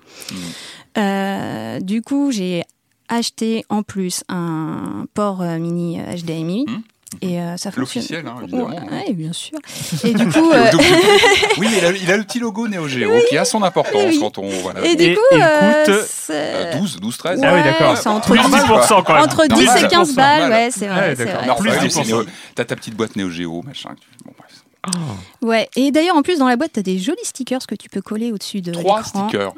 Euh, 0.98 1.80
du 1.80 2.04
coup, 2.04 2.32
j'ai 2.32 2.64
acheté 3.10 3.66
en 3.70 3.84
plus 3.84 4.24
un 4.30 5.06
port 5.14 5.42
euh, 5.42 5.58
mini 5.58 6.00
HDMI 6.00 6.66
Mm. 6.68 6.82
Et 7.22 7.40
euh, 7.40 7.56
ça 7.56 7.72
fonctionne. 7.72 7.82
L'officiel, 8.04 8.28
hein, 8.28 8.36
évidemment. 8.44 8.68
Ouais, 8.68 9.14
bien 9.14 9.32
sûr. 9.32 9.58
Et 10.04 10.14
du 10.14 10.28
coup, 10.28 10.52
euh, 10.52 10.66
oui, 11.58 11.68
il 11.78 11.86
a, 11.86 11.92
il 11.94 12.12
a 12.12 12.18
le 12.18 12.24
petit 12.26 12.38
logo 12.40 12.68
Neo 12.68 12.86
Geo 12.90 13.10
qui 13.30 13.38
a 13.38 13.46
son 13.46 13.64
importance 13.64 14.10
Oui. 14.10 14.20
quand 14.20 14.38
on. 14.38 14.50
Voilà. 14.50 14.86
et 14.86 14.98
du 14.98 15.16
coup, 15.16 15.22
et 15.32 15.36
il 15.38 15.42
euh, 15.42 15.86
coûte, 15.86 16.06
c'est- 16.06 16.34
Euh, 16.34 16.78
12, 16.80 17.00
12, 17.00 17.18
13. 17.18 17.42
Ah 17.46 17.54
oui, 17.56 17.64
d'accord. 17.64 17.92
Ouais, 17.92 17.96
c'est 17.96 18.10
entre 18.10 18.30
Plus 18.32 18.40
10% 18.40 19.04
quand 19.06 19.14
même. 19.14 19.24
entre 19.24 19.46
10 19.48 19.64
Normal. 19.66 19.86
et 19.86 19.88
15 19.88 20.16
balles, 20.16 20.52
ouais, 20.52 20.70
c'est 20.70 20.88
vrai. 20.88 21.16
Ouais, 21.16 21.70
ouais, 21.70 21.88
10%. 21.88 22.26
T'as 22.56 22.66
ta 22.66 22.76
petite 22.76 22.96
boîte 22.96 23.16
Neo 23.16 23.30
Geo, 23.30 23.62
machin. 23.62 23.92
Bon, 24.26 24.34
bref. 24.38 25.02
Ouais, 25.42 25.70
et 25.78 25.92
d'ailleurs, 25.92 26.18
en 26.18 26.24
plus, 26.24 26.40
dans 26.40 26.48
la 26.50 26.58
boîte, 26.58 26.72
t'as 26.74 26.82
des 26.82 27.00
jolis 27.00 27.18
stickers 27.24 27.66
que 27.68 27.76
tu 27.76 27.88
peux 27.88 28.02
coller 28.02 28.34
au-dessus 28.34 28.60
de 28.62 28.74
Trois 28.74 29.04
stickers. 29.06 29.54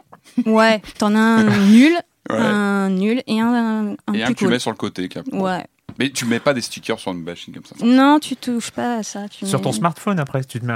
Ouais, 0.46 0.82
t'en 1.00 1.16
as 1.16 1.20
un 1.20 1.44
nul, 1.72 1.94
Ouais. 2.32 2.38
un 2.40 2.90
nul 2.90 3.24
et 3.28 3.40
un, 3.40 3.96
un 4.08 4.14
Et 4.14 4.24
un 4.24 4.26
plus 4.28 4.36
tu 4.36 4.44
cool. 4.46 4.54
mets 4.54 4.60
sur 4.60 4.72
le 4.72 4.78
côté. 4.78 5.08
Capcom. 5.10 5.40
Ouais. 5.42 5.66
Mais 5.98 6.10
tu 6.10 6.26
mets 6.26 6.40
pas 6.40 6.54
des 6.54 6.62
stickers 6.62 7.00
sur 7.00 7.12
une 7.12 7.24
machine 7.24 7.54
comme 7.54 7.64
ça. 7.66 7.74
Non, 7.86 8.20
tu 8.20 8.36
touches 8.36 8.72
pas 8.72 8.98
à 8.98 9.04
ça. 9.04 9.28
Tu 9.30 9.46
Sur 9.46 9.60
mets- 9.60 9.64
ton 9.64 9.72
smartphone, 9.72 10.20
après, 10.20 10.42
si 10.44 10.48
tu 10.48 10.60
te 10.60 10.66
mets 10.66 10.74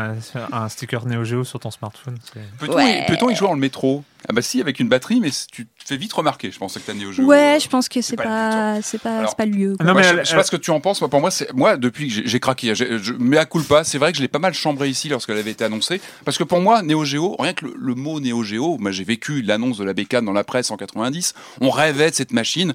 un, 0.51 0.69
sticker 0.69 1.05
Neo 1.05 1.23
Geo 1.23 1.43
sur 1.43 1.59
ton 1.59 1.71
smartphone. 1.71 2.17
c'est- 2.33 2.39
Peut-on 2.59 2.75
Ouais. 2.75 3.03
y, 3.03 3.05
peut-on 3.05 3.29
y 3.29 3.35
jouer 3.35 3.47
dans 3.47 3.53
le 3.53 3.59
métro? 3.59 4.03
Ah 4.29 4.31
bah 4.31 4.41
si, 4.41 4.61
avec 4.61 4.79
une 4.79 4.87
batterie, 4.87 5.19
mais 5.19 5.29
tu 5.51 5.65
te 5.65 5.69
fais 5.85 5.97
vite 5.97 6.13
remarquer. 6.13 6.49
Je 6.49 6.57
pensais 6.57 6.79
que 6.79 6.85
t'as 6.85 6.93
Neo 6.93 7.11
Geo. 7.11 7.25
Ouais, 7.25 7.57
euh, 7.57 7.59
je 7.59 7.67
pense 7.67 7.89
que 7.89 8.01
c'est 8.01 8.15
pas 8.15 8.23
pas, 8.23 8.81
c'est 8.81 8.97
pas, 9.01 9.17
Alors- 9.17 9.29
c'est 9.31 9.35
pas 9.37 9.45
le 9.45 9.51
lieu. 9.51 9.75
quoi. 9.75 9.85
Non, 9.85 9.91
Moi, 9.91 10.01
mais 10.01 10.07
je, 10.07 10.13
elle- 10.13 10.25
je 10.25 10.29
sais 10.29 10.35
pas 10.37 10.43
ce 10.43 10.51
que 10.51 10.55
tu 10.55 10.71
en 10.71 10.79
penses. 10.79 11.01
Moi, 11.01 11.09
pour 11.09 11.19
moi, 11.19 11.29
moi 11.53 11.75
depuis 11.75 12.07
que 12.07 12.21
j'ai- 12.25 12.39
craqué. 12.39 12.73
Je, 12.73 13.11
mais 13.19 13.35
à 13.37 13.45
culpa, 13.45 13.83
c'est 13.83 13.97
vrai 13.97 14.11
que 14.13 14.17
je 14.17 14.21
l'ai 14.21 14.29
pas 14.29 14.39
mal 14.39 14.53
chambré 14.53 14.87
ici 14.87 15.09
lorsqu'elle 15.09 15.37
avait 15.37 15.51
été 15.51 15.65
annoncée. 15.65 15.99
Parce 16.23 16.37
que 16.37 16.45
pour 16.45 16.61
moi, 16.61 16.81
Neo 16.83 17.03
Geo, 17.03 17.35
rien 17.37 17.51
que 17.53 17.65
le, 17.65 17.73
le 17.77 17.95
mot 17.95 18.21
Neo 18.21 18.43
Geo, 18.43 18.77
moi 18.77 18.91
j'ai 18.91 19.03
vécu 19.03 19.41
l'annonce 19.41 19.77
de 19.77 19.83
la 19.83 19.93
bécane 19.93 20.23
dans 20.23 20.31
la 20.31 20.45
presse 20.45 20.71
en 20.71 20.77
90. 20.77 21.33
On 21.59 21.69
rêvait 21.69 22.09
de 22.09 22.15
cette 22.15 22.31
machine. 22.31 22.73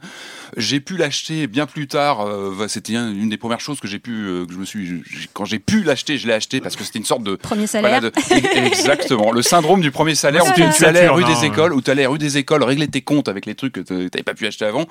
J'ai 0.59 0.81
pu 0.81 0.99
l'acheter 0.99 1.47
bien 1.47 1.65
plus 1.67 1.89
tard. 1.89 2.21
Euh, 2.29 2.69
c'était 2.69 2.97
un- 2.97 3.11
une 3.13 3.29
des 3.29 3.37
premières 3.37 3.61
choses 3.61 3.81
que 3.81 3.89
j'ai 3.89 3.99
pu, 3.99 4.13
euh, 4.13 4.47
que 4.47 4.53
je 4.53 4.59
me 4.59 4.65
suis, 4.65 5.03
quand 5.33 5.45
j'ai 5.45 5.59
pu 5.59 5.83
l'acheter, 5.83 6.19
je 6.19 6.27
l'ai 6.27 6.33
acheté 6.35 6.61
parce 6.61 6.77
que 6.77 6.85
c'était 6.85 6.99
une 6.99 7.05
sorte 7.05 7.23
de 7.23 7.37
Premier 7.37 7.67
salaire. 7.67 8.01
voilà, 8.01 8.11
de- 8.11 8.13
exactement. 8.67 9.33
Le 9.33 9.43
syndrome 9.43 9.81
du 9.81 9.91
premier 9.91 10.15
salaire 10.15 10.45
où 10.47 10.53
tu 10.55 10.85
allais 10.85 11.09
rue 11.09 11.25
des 11.25 11.45
écoles, 11.45 11.73
où 11.73 11.81
tu 11.83 11.91
allais 11.91 12.07
rue 12.07 12.19
des 12.19 12.39
écoles 12.39 12.63
régler 12.63 12.89
tes 12.89 13.03
comptes 13.03 13.29
avec 13.29 13.47
les 13.47 13.55
trucs 13.55 13.73
que 13.73 13.81
tu 13.81 14.11
t'avais 14.11 14.23
pas 14.23 14.35
pu 14.35 14.47
acheter 14.47 14.65
avant. 14.65 14.87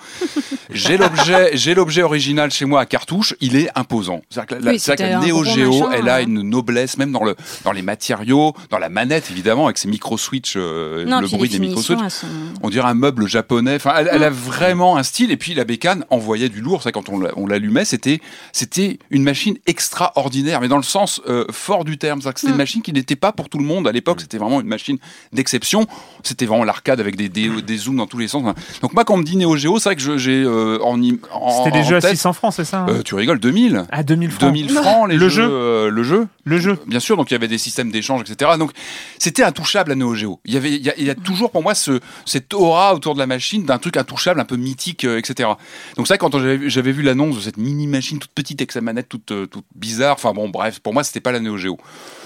J'ai 0.72 0.98
l'objet, 0.98 1.52
j'ai 1.54 1.74
l'objet 1.74 2.04
original 2.04 2.52
chez 2.52 2.66
moi 2.66 2.82
à 2.82 2.86
cartouche. 2.86 3.36
Il 3.42 3.56
est 3.56 3.70
imposant. 3.76 4.22
C'est-à-dire 4.30 4.58
que 4.58 4.64
la, 4.64 4.72
Oui, 4.72 4.80
que 4.80 5.02
la 5.02 5.20
Neo 5.20 5.44
Geo, 5.44 5.80
machin, 5.88 5.92
elle 5.98 6.10
a 6.10 6.22
une 6.22 6.42
noblesse, 6.42 6.98
même 6.98 7.12
dans 7.12 7.24
le, 7.24 7.36
dans 7.64 7.72
les 7.72 7.82
matériaux, 7.82 8.54
dans 8.70 8.78
la 8.80 8.90
manette 8.90 9.30
évidemment, 9.32 9.66
avec 9.66 9.78
ses 9.78 9.88
micro 9.88 10.18
switch, 10.18 10.54
euh, 10.56 11.06
Non, 11.06 11.22
le 11.22 11.28
bruit 11.28 11.50
des 11.50 11.60
micro 11.60 11.82
switch. 11.82 12.00
sont- 12.10 12.28
On 12.64 12.70
dirait 12.70 12.88
un 12.90 12.94
meuble 12.94 13.28
japonais. 13.28 13.76
Enfin, 13.76 13.94
elle, 13.98 14.10
elle 14.12 14.24
a 14.24 14.30
vraiment 14.30 14.98
un 14.98 15.04
style. 15.04 15.32
Et 15.32 15.38
puis 15.38 15.54
la 15.54 15.64
bécane 15.64 16.06
envoyait 16.10 16.50
du 16.50 16.62
lourd. 16.62 16.84
Ça, 16.84 16.92
quand 16.92 17.10
on, 17.10 17.20
l'a- 17.20 17.27
on 17.36 17.48
l'allumait, 17.48 17.86
c'était 17.86 18.20
c'était 18.52 19.00
une 19.10 19.24
machine 19.24 19.58
extraordinaire, 19.66 20.62
mais 20.62 20.68
dans 20.68 20.78
le 20.78 20.84
sens 20.84 21.22
euh, 21.28 21.46
fort 21.52 21.86
du 21.86 21.98
terme. 21.98 22.22
C'était 22.22 22.48
une 22.52 22.56
machine 22.56 22.82
qui 22.82 22.94
n'était 22.94 23.16
pas 23.16 23.32
pour 23.32 23.50
tout 23.50 23.58
le 23.58 23.64
monde 23.66 23.88
à 23.88 23.92
l'époque. 23.92 24.22
C'était 24.22 24.38
vraiment 24.38 24.62
une 24.62 24.68
machine 24.68 24.98
d'exception. 25.34 25.86
C'était 26.24 26.46
vraiment 26.46 26.64
l'arcade 26.64 27.00
avec 27.00 27.16
des, 27.16 27.30
des, 27.30 27.62
des 27.62 27.78
zooms 27.78 27.98
dans 27.98 28.08
tous 28.08 28.18
les 28.18 28.28
sens. 28.28 28.44
Donc 28.82 28.94
moi, 28.94 29.04
quand 29.06 29.16
on 29.16 29.18
me 29.18 29.24
dit 29.24 29.38
Neo 29.38 29.56
Geo, 29.56 29.80
c'est 29.80 29.90
vrai 29.90 29.96
que 29.96 30.02
je- 30.02 30.18
j'ai 30.18 30.44
euh, 30.44 30.80
en, 30.84 31.00
en 31.32 31.64
C'était 31.66 31.78
des 31.80 31.84
en 31.86 31.90
jeux 31.90 31.96
à 31.98 32.02
tête, 32.02 32.12
600 32.12 32.34
francs, 32.34 32.54
c'est 32.54 32.66
ça 32.66 32.82
hein? 32.82 32.88
Euh, 32.90 33.02
Tu 33.04 33.16
rigoles, 33.16 33.40
2000. 33.40 33.86
À 33.92 34.04
2000 34.04 34.32
francs. 34.32 34.54
2000 34.54 34.70
francs 34.72 35.10
les 35.10 35.16
Le 35.18 35.30
jeux, 35.30 35.44
jeu 35.44 35.50
euh, 35.52 35.90
le 35.90 36.04
jeu 36.04 36.28
Le 36.44 36.60
jeu. 36.60 36.78
bien 36.88 37.00
sûr, 37.00 37.18
donc 37.18 37.32
il 37.32 37.34
y 37.34 37.36
avait 37.38 37.48
des 37.48 37.58
systèmes 37.58 37.92
d'échange, 37.92 38.22
etc. 38.22 38.52
Donc 38.60 38.72
c'était 39.18 39.44
intouchable 39.44 39.92
à 39.92 39.96
Neo 39.96 40.14
Geo. 40.16 40.40
Il 40.46 40.54
y 40.54 40.58
avait, 40.58 40.74
il 40.74 40.82
y 40.86 40.90
a, 40.90 40.94
il 40.98 41.06
y 41.06 41.10
a 41.10 41.16
toujours 41.16 41.52
pour 41.52 41.64
moi 41.64 41.76
ce, 41.76 42.00
cette 42.26 42.54
aura 42.54 42.94
autour 42.96 43.14
de 43.14 43.20
la 43.20 43.28
machine 43.28 43.66
d'un 43.66 43.78
truc 43.78 43.98
intouchable, 43.98 44.40
un 44.40 44.46
peu 44.46 44.56
mythique, 44.58 45.04
euh, 45.06 45.18
etc. 45.18 45.50
Donc 45.96 46.08
ça, 46.08 46.18
quand 46.18 46.32
j'avais 46.68 46.92
vu 46.92 47.04
de 47.18 47.40
cette 47.42 47.58
mini 47.58 47.88
machine 47.88 48.20
toute 48.20 48.32
petite 48.32 48.62
avec 48.62 48.72
sa 48.72 48.82
manette 48.82 49.10
toute, 49.10 49.32
euh, 49.32 49.46
toute 49.48 49.66
bizarre, 49.76 50.14
enfin 50.14 50.34
bon, 50.34 50.50
bref, 50.50 50.80
pour 50.80 50.94
moi 50.94 51.04
c'était 51.04 51.20
pas 51.20 51.32
la 51.32 51.40
Neo 51.40 51.58
Geo. 51.58 51.78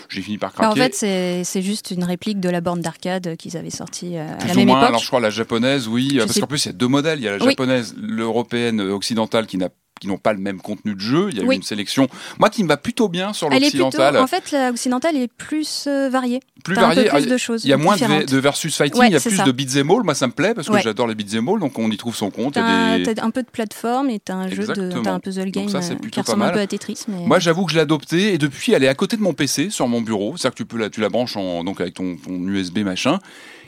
J'ai 0.09 0.21
fini 0.21 0.37
par 0.37 0.49
Bah, 0.51 0.65
craquer. 0.65 0.81
en 0.81 0.83
fait, 0.83 0.93
c'est 0.93 1.43
c'est 1.45 1.61
juste 1.61 1.91
une 1.91 2.03
réplique 2.03 2.39
de 2.41 2.49
la 2.49 2.59
borne 2.59 2.81
d'arcade 2.81 3.37
qu'ils 3.37 3.55
avaient 3.55 3.69
sortie 3.69 4.17
euh, 4.17 4.33
à 4.33 4.35
plus 4.35 4.47
la 4.49 4.53
ou 4.53 4.57
même 4.57 4.67
moins, 4.67 4.77
époque. 4.79 4.89
alors 4.89 5.01
je 5.01 5.07
crois 5.07 5.19
la 5.21 5.29
japonaise, 5.29 5.87
oui, 5.87 6.15
parce 6.17 6.33
sais- 6.33 6.41
qu'en 6.41 6.47
plus 6.47 6.65
il 6.65 6.67
y 6.67 6.69
a 6.69 6.73
deux 6.73 6.87
modèles, 6.89 7.19
il 7.19 7.23
y 7.23 7.27
a 7.29 7.37
la 7.37 7.43
Oui. 7.43 7.51
japonaise, 7.51 7.95
l'européenne, 7.97 8.81
euh, 8.81 8.91
occidentale 8.93 9.47
qui 9.47 9.57
n'a 9.57 9.69
qui 10.01 10.07
n'ont 10.07 10.17
pas 10.17 10.33
le 10.33 10.39
même 10.39 10.59
contenu 10.59 10.95
de 10.95 10.99
jeu. 10.99 11.29
Il 11.31 11.37
y 11.37 11.41
a 11.41 11.43
eu 11.43 11.55
une 11.55 11.61
sélection, 11.63 12.07
moi 12.39 12.49
qui 12.49 12.63
me 12.63 12.67
va 12.67 12.75
plutôt 12.75 13.07
bien 13.07 13.31
sur 13.33 13.49
l'occidentale, 13.49 14.17
en 14.17 14.27
fait, 14.27 14.51
la 14.51 14.71
occidentale 14.71 15.15
est 15.15 15.29
plus 15.31 15.85
euh, 15.87 16.09
variée. 16.09 16.41
plus 16.63 16.75
variée. 16.75 17.03
plus 17.05 17.09
Ah, 17.13 17.21
de 17.21 17.37
choses 17.37 17.63
Il 17.63 17.69
y 17.69 17.73
a 17.73 17.77
moins 17.77 17.95
de, 17.95 18.37
versus 18.37 18.75
fighting, 18.75 18.99
Ouais, 18.99 19.07
il 19.07 19.13
y 19.13 19.15
a 19.15 19.19
plus 19.19 19.35
ça. 19.37 19.43
de 19.43 19.51
beat'em 19.51 19.89
all. 19.91 20.03
Moi, 20.03 20.15
ça 20.15 20.27
me 20.27 20.31
plaît 20.33 20.53
parce 20.53 20.67
que 20.67 20.73
Ouais. 20.73 20.81
j'adore 20.81 21.07
les 21.07 21.15
beat'em 21.15 21.47
all, 21.47 21.59
donc 21.59 21.77
on 21.77 21.89
y 21.91 21.97
trouve 21.97 22.15
son 22.15 22.31
compte. 22.31 22.55
Il 22.57 22.99
y 22.99 23.03
T'as 23.03 23.13
des- 23.13 23.21
un 23.21 23.29
peu 23.29 23.43
de 23.43 23.49
plateforme 23.49 24.09
et 24.09 24.19
t'as 24.19 24.33
un 24.33 24.49
jeu 24.49 24.65
de, 24.65 25.07
un 25.07 25.19
puzzle 25.19 25.51
game 25.51 25.69
ça, 25.69 25.79
qui 25.79 26.19
ressemble 26.19 26.43
un 26.43 26.49
peu 26.49 26.59
à 26.59 26.67
Tetris. 26.67 27.03
Mais... 27.07 27.25
Moi, 27.25 27.39
j'avoue 27.39 27.65
que 27.65 27.71
je 27.71 27.75
l'ai 27.77 27.81
adoptée 27.81 28.33
et 28.33 28.37
depuis, 28.39 28.73
elle 28.73 28.83
est 28.83 28.87
à 28.87 28.95
côté 28.95 29.17
de 29.17 29.21
mon 29.21 29.33
PC 29.33 29.69
sur 29.69 29.87
mon 29.87 30.01
bureau. 30.01 30.35
C'est-à-dire 30.37 30.51
que 30.55 30.63
tu 30.63 30.65
peux 30.65 30.77
la, 30.77 30.89
tu 30.89 30.99
la 30.99 31.09
branches 31.09 31.37
en, 31.37 31.63
donc 31.63 31.79
avec 31.79 31.93
ton, 31.93 32.15
ton 32.17 32.33
USB 32.47 32.79
machin. 32.79 33.19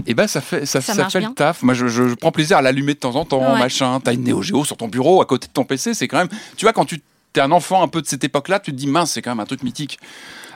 Et 0.07 0.15
ben, 0.15 0.25
ça 0.27 0.41
fait, 0.41 0.65
ça, 0.65 0.81
Ça 0.81 0.93
ça 0.93 1.01
marche 1.01 1.13
fait 1.13 1.19
bien. 1.19 1.29
le 1.29 1.35
taf. 1.35 1.61
Moi, 1.61 1.73
je, 1.75 1.87
je- 1.87 2.07
je 2.09 2.15
prends 2.15 2.31
plaisir 2.31 2.57
à 2.57 2.61
l'allumer 2.63 2.95
de 2.95 2.99
temps 2.99 3.15
en 3.15 3.25
temps, 3.25 3.53
Ouais. 3.53 3.59
machin. 3.59 3.99
T'as 4.03 4.13
une 4.13 4.23
Neo 4.23 4.41
Geo 4.41 4.65
sur 4.65 4.75
ton 4.77 4.87
bureau 4.87 5.21
à 5.21 5.25
côté 5.25 5.47
de 5.47 5.53
ton 5.53 5.63
PC. 5.65 5.93
C'est 5.93 6.07
quand 6.07 6.17
même, 6.17 6.22
tu 6.55 6.65
vois, 6.65 6.73
quand 6.73 6.85
tu 6.85 7.01
t'es 7.33 7.41
un 7.41 7.51
enfant 7.51 7.81
un 7.81 7.87
peu 7.87 8.01
de 8.01 8.07
cette 8.07 8.23
époque-là, 8.23 8.59
tu 8.59 8.71
te 8.71 8.77
dis 8.77 8.87
mince, 8.87 9.11
c'est 9.11 9.21
quand 9.21 9.31
même 9.31 9.39
un 9.39 9.45
truc 9.45 9.63
mythique. 9.63 9.99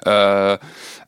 Euh, 0.06 0.58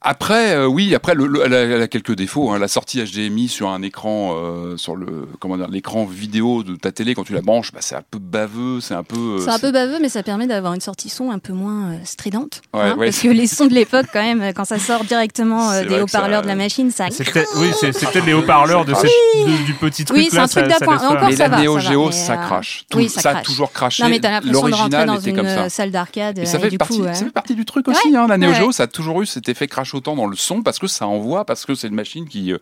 après, 0.01 0.53
euh, 0.55 0.65
oui, 0.65 0.95
après, 0.95 1.13
le, 1.13 1.27
le- 1.27 1.41
elle, 1.45 1.53
a, 1.53 1.59
elle 1.59 1.81
a 1.81 1.87
quelques 1.89 2.15
défauts. 2.15 2.51
hein. 2.51 2.57
La 2.59 2.67
sortie 2.69 3.03
HDMI 3.03 3.49
sur 3.49 3.67
un 3.69 3.81
écran, 3.81 4.33
euh, 4.37 4.77
sur 4.77 4.95
le, 4.95 5.27
comment 5.39 5.57
dire, 5.57 5.67
l'écran 5.67 6.05
vidéo 6.05 6.63
de 6.63 6.75
ta 6.75 6.91
télé 6.93 7.15
quand 7.15 7.23
tu 7.25 7.33
la 7.33 7.41
branches, 7.41 7.71
bah, 7.73 7.79
c'est 7.81 7.95
un 7.95 8.03
peu 8.09 8.17
baveux, 8.17 8.79
c'est 8.79 8.93
un 8.93 9.03
peu. 9.03 9.17
euh, 9.17 9.39
C'est 9.39 9.49
un 9.49 9.59
peu 9.59 9.71
baveux, 9.71 9.97
mais 10.01 10.07
ça 10.07 10.23
permet 10.23 10.47
d'avoir 10.47 10.73
une 10.73 10.79
sortie 10.81 11.09
son 11.09 11.31
un 11.31 11.39
peu 11.39 11.51
moins 11.51 11.91
euh, 11.91 11.97
stridente. 12.05 12.61
Ouais, 12.73 12.79
hein, 12.81 12.95
ouais. 12.97 13.07
Parce 13.07 13.19
que 13.19 13.27
les 13.27 13.45
sons 13.47 13.67
de 13.67 13.73
l'époque, 13.73 14.05
quand 14.13 14.21
même, 14.23 14.53
quand 14.55 14.63
ça 14.65 14.79
sort 14.79 15.03
directement 15.03 15.69
euh, 15.71 15.83
des 15.83 15.89
ça- 15.97 16.03
haut-parleurs 16.03 16.41
de 16.43 16.47
la 16.47 16.55
machine, 16.55 16.91
ça. 16.91 17.07
C'est 17.11 17.29
peut-être 17.29 17.49
oui, 17.57 17.67
c'est 17.79 17.91
c'est 17.91 18.09
peut-être 18.09 18.25
les 18.25 18.33
haut-parleurs 18.33 18.85
de 18.85 18.93
ces- 18.93 19.09
oui. 19.35 19.51
de- 19.51 19.65
du 19.65 19.73
petit 19.73 20.05
truc 20.05 20.17
Oui, 20.17 20.27
c'est 20.31 20.37
là. 20.37 20.43
un 20.43 20.47
truc 20.47 20.67
d'appoint. 20.67 20.95
Encore, 20.97 21.27
mais 21.29 21.35
ça 21.35 21.47
la 21.49 21.61
Neo 21.61 21.77
Geo, 21.79 22.11
ça 22.11 22.37
crache. 22.37 22.85
Tout, 22.89 22.99
oui, 22.99 23.09
ça 23.09 23.19
ça 23.21 23.29
a 23.31 23.33
crache. 23.33 23.45
toujours 23.47 23.71
craché. 23.73 24.01
Non, 24.03 24.09
mais 24.09 24.19
t'as 24.21 24.31
l'impression 24.31 24.53
de 24.53 24.57
rentrer 24.73 24.77
L'original 24.77 25.07
dans 25.07 25.19
une 25.19 25.35
comme 25.35 25.45
ça. 25.47 25.69
salle 25.69 25.91
d'arcade. 25.91 26.45
Ça 26.45 26.57
fait, 26.57 26.69
du 26.69 26.77
partie, 26.77 26.97
coup, 26.99 27.03
ouais. 27.03 27.13
ça 27.13 27.25
fait 27.25 27.31
partie 27.31 27.55
du 27.55 27.65
truc 27.65 27.87
aussi. 27.89 28.15
hein. 28.15 28.27
La 28.27 28.37
Neo. 28.37 28.53
Geo, 28.53 28.71
ça 28.71 28.83
a 28.83 28.87
toujours 28.87 29.21
eu 29.21 29.25
cet 29.25 29.49
effet 29.49 29.67
crachotant 29.89 30.15
dans 30.15 30.27
le 30.27 30.35
son 30.35 30.61
parce 30.61 30.79
que 30.79 30.87
ça 30.87 31.07
envoie, 31.07 31.45
parce 31.45 31.65
que 31.65 31.73
c'est 31.75 31.87
une 31.87 31.95
machine 31.95 32.27
qui. 32.27 32.53
euh, 32.53 32.57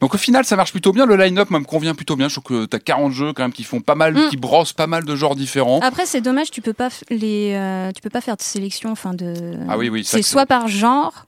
Donc 0.00 0.14
au 0.14 0.18
final, 0.18 0.44
ça 0.44 0.56
marche 0.56 0.70
plutôt 0.70 0.92
bien. 0.92 1.04
Le 1.06 1.16
line-up 1.16 1.50
me 1.50 1.58
convient 1.60 1.94
plutôt 1.94 2.16
bien. 2.16 2.28
Je 2.28 2.34
trouve 2.40 2.44
que 2.44 2.66
tu 2.66 2.76
as 2.76 2.80
40 2.80 3.12
jeux 3.12 3.32
quand 3.32 3.42
même 3.42 3.52
qui 3.52 3.64
font 3.64 3.80
pas 3.80 3.94
mal, 3.94 4.14
Mm. 4.14 4.28
qui 4.30 4.36
brossent 4.36 4.72
pas 4.72 4.86
mal 4.86 5.04
de 5.04 5.16
genres 5.16 5.34
différents. 5.36 5.80
Après, 5.82 6.06
c'est 6.06 6.20
dommage, 6.20 6.50
tu 6.50 6.60
peux 6.62 6.72
pas 6.72 6.88
les, 7.10 7.52
euh, 7.54 7.90
tu 7.92 8.00
peux 8.00 8.10
pas 8.10 8.20
faire 8.20 8.36
de 8.36 8.42
sélection, 8.42 8.90
enfin 8.92 9.14
de. 9.14 9.34
Ah 9.68 9.76
oui, 9.76 9.88
oui, 9.88 10.04
c'est- 10.04 10.22
soit 10.22 10.46
par 10.46 10.68
genre, 10.68 11.26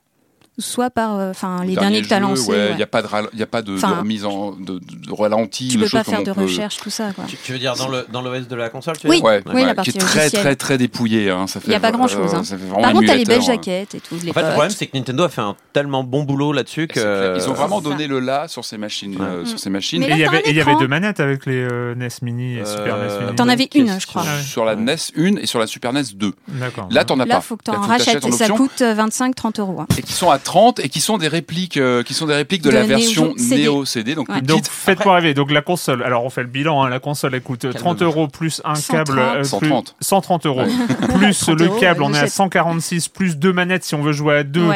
soit 0.59 0.89
par, 0.89 1.17
euh, 1.17 1.31
enfin 1.31 1.63
les 1.63 1.73
Dernier 1.73 1.75
derniers 1.75 2.01
que 2.03 2.07
t'as 2.09 2.15
jeu, 2.17 2.21
lancés. 2.21 2.51
ouais, 2.51 2.57
ouais. 2.57 2.67
Il 2.71 2.75
n'y 2.77 2.83
a 2.83 2.87
pas 2.87 3.01
de, 3.01 3.07
il 3.33 3.41
a 3.41 3.45
pas 3.47 3.61
de, 3.61 3.77
remise 3.97 4.25
en, 4.25 4.51
de, 4.51 4.79
de- 4.79 4.81
ralenti. 5.11 5.67
Tu 5.67 5.77
peux 5.79 5.89
pas 5.89 6.03
faire 6.03 6.23
de 6.23 6.31
peut- 6.31 6.41
recherche, 6.41 6.77
tout 6.77 6.89
ça, 6.89 7.11
quoi. 7.13 7.25
Tu, 7.27 7.37
tu 7.37 7.51
veux 7.53 7.59
dire 7.59 7.75
dans 7.75 7.87
le 7.87 8.05
dans 8.11 8.21
l'OS 8.21 8.47
de 8.47 8.55
la 8.55 8.69
console 8.69 8.97
tu 8.97 9.07
Oui. 9.07 9.19
Ouais, 9.23 9.41
Oui, 9.47 9.53
ouais, 9.55 9.61
la 9.65 9.71
qui 9.71 9.75
partie 9.75 9.89
est 9.91 9.99
très 9.99 10.29
très 10.29 10.55
très 10.55 10.77
dépouillé. 10.77 11.29
Hein. 11.29 11.47
Ça 11.47 11.59
fait, 11.59 11.67
Il 11.67 11.73
y 11.73 11.75
a 11.75 11.79
pas 11.79 11.91
grand-chose, 11.91 12.33
hein. 12.35 12.43
ça 12.43 12.57
fait 12.57 12.65
vraiment 12.65 12.81
Par 12.81 12.91
contre, 12.93 13.07
t'as 13.07 13.15
les 13.15 13.25
belles 13.25 13.39
hein. 13.39 13.45
jaquettes 13.45 13.95
et 13.95 13.99
tout. 13.99 14.15
de 14.17 14.29
En 14.29 14.33
fait, 14.33 14.41
le 14.41 14.49
problème, 14.51 14.69
c'est 14.71 14.87
que 14.87 14.97
Nintendo 14.97 15.23
a 15.23 15.29
fait 15.29 15.41
un 15.41 15.55
tellement 15.73 16.03
bon 16.03 16.23
boulot 16.23 16.51
là-dessus 16.53 16.87
que. 16.87 17.35
Ils 17.37 17.49
ont 17.49 17.53
vraiment 17.53 17.81
donné 17.81 18.07
le 18.07 18.19
là 18.19 18.47
sur 18.47 18.63
ces 18.65 18.77
machines. 18.77 19.15
Ouais. 19.19 19.25
euh, 19.27 19.45
sur 19.45 19.59
ces 19.59 19.69
machines. 19.69 19.99
Mais 20.01 20.05
Et 20.05 20.09
là, 20.09 20.15
il 20.15 20.19
y 20.21 20.25
avait 20.25 20.43
il 20.45 20.55
y 20.57 20.79
deux 20.79 20.87
manettes 20.87 21.19
avec 21.19 21.45
les 21.45 21.61
euh, 21.61 21.95
NES 21.95 22.07
Mini 22.21 22.57
et 22.57 22.65
Super 22.65 22.97
NES 22.97 23.19
Mini. 23.21 23.35
T'en 23.35 23.47
avais 23.49 23.69
une, 23.75 23.99
je 23.99 24.07
crois. 24.07 24.23
Ah. 24.25 24.41
Sur 24.41 24.65
la 24.65 24.75
NES 24.75 24.95
1 25.17 25.37
et 25.37 25.45
sur 25.45 25.59
la 25.59 25.67
Super 25.67 25.93
NES 25.93 26.03
2. 26.15 26.31
D'accord. 26.47 26.87
Là, 26.91 27.05
t'en 27.05 27.19
as 27.19 27.25
pas. 27.25 27.33
Là, 27.35 27.41
faut 27.41 27.57
que 27.57 27.63
rachètes 27.71 28.23
en 28.23 28.29
et 28.29 28.31
ça 28.31 28.49
coûte 28.49 28.81
25-30 28.81 29.59
euros. 29.59 29.81
hein. 29.81 29.87
et 29.97 30.01
qui 30.01 30.13
sont 30.13 30.29
à 30.29 30.37
30 30.43 30.79
et 30.79 30.89
qui 30.89 31.01
sont 31.01 31.17
des 31.17 31.27
répliques 31.27 31.77
euh, 31.77 32.03
qui 32.03 32.13
sont 32.13 32.25
des 32.27 32.35
répliques 32.35 32.61
de, 32.61 32.69
De 32.69 32.75
la 32.75 32.81
Neo 32.83 32.87
version. 32.87 33.33
Neo 33.37 33.85
CD 33.85 34.15
donc 34.15 34.29
Ouais. 34.29 34.41
Donc 34.41 34.65
faites-moi 34.65 35.15
rêver. 35.15 35.33
Donc 35.33 35.51
la 35.51 35.61
console. 35.61 36.03
Alors 36.03 36.23
on 36.25 36.29
fait 36.29 36.41
le 36.43 36.47
bilan. 36.49 36.83
hein. 36.83 36.89
La 36.89 36.99
console 36.99 37.35
elle 37.35 37.41
coûte 37.41 37.65
30 37.73 38.01
euros 38.01 38.27
plus 38.27 38.61
un 38.65 38.75
130. 38.75 39.05
câble. 39.07 39.19
euh, 39.19 39.33
plus- 39.39 39.45
130. 39.47 39.95
130 39.99 40.45
euros. 40.45 40.63
Plus 41.15 41.39
30 41.39 41.59
le 41.59 41.65
euros, 41.65 41.79
câble, 41.79 42.03
on 42.03 42.09
est 42.13 42.17
à 42.17 42.21
j'achète. 42.21 42.33
146 42.33 43.07
plus 43.09 43.37
deux 43.37 43.53
manettes 43.53 43.83
si 43.83 43.95
on 43.95 44.01
veut 44.01 44.13
jouer 44.13 44.35
à 44.37 44.43
deux. 44.43 44.69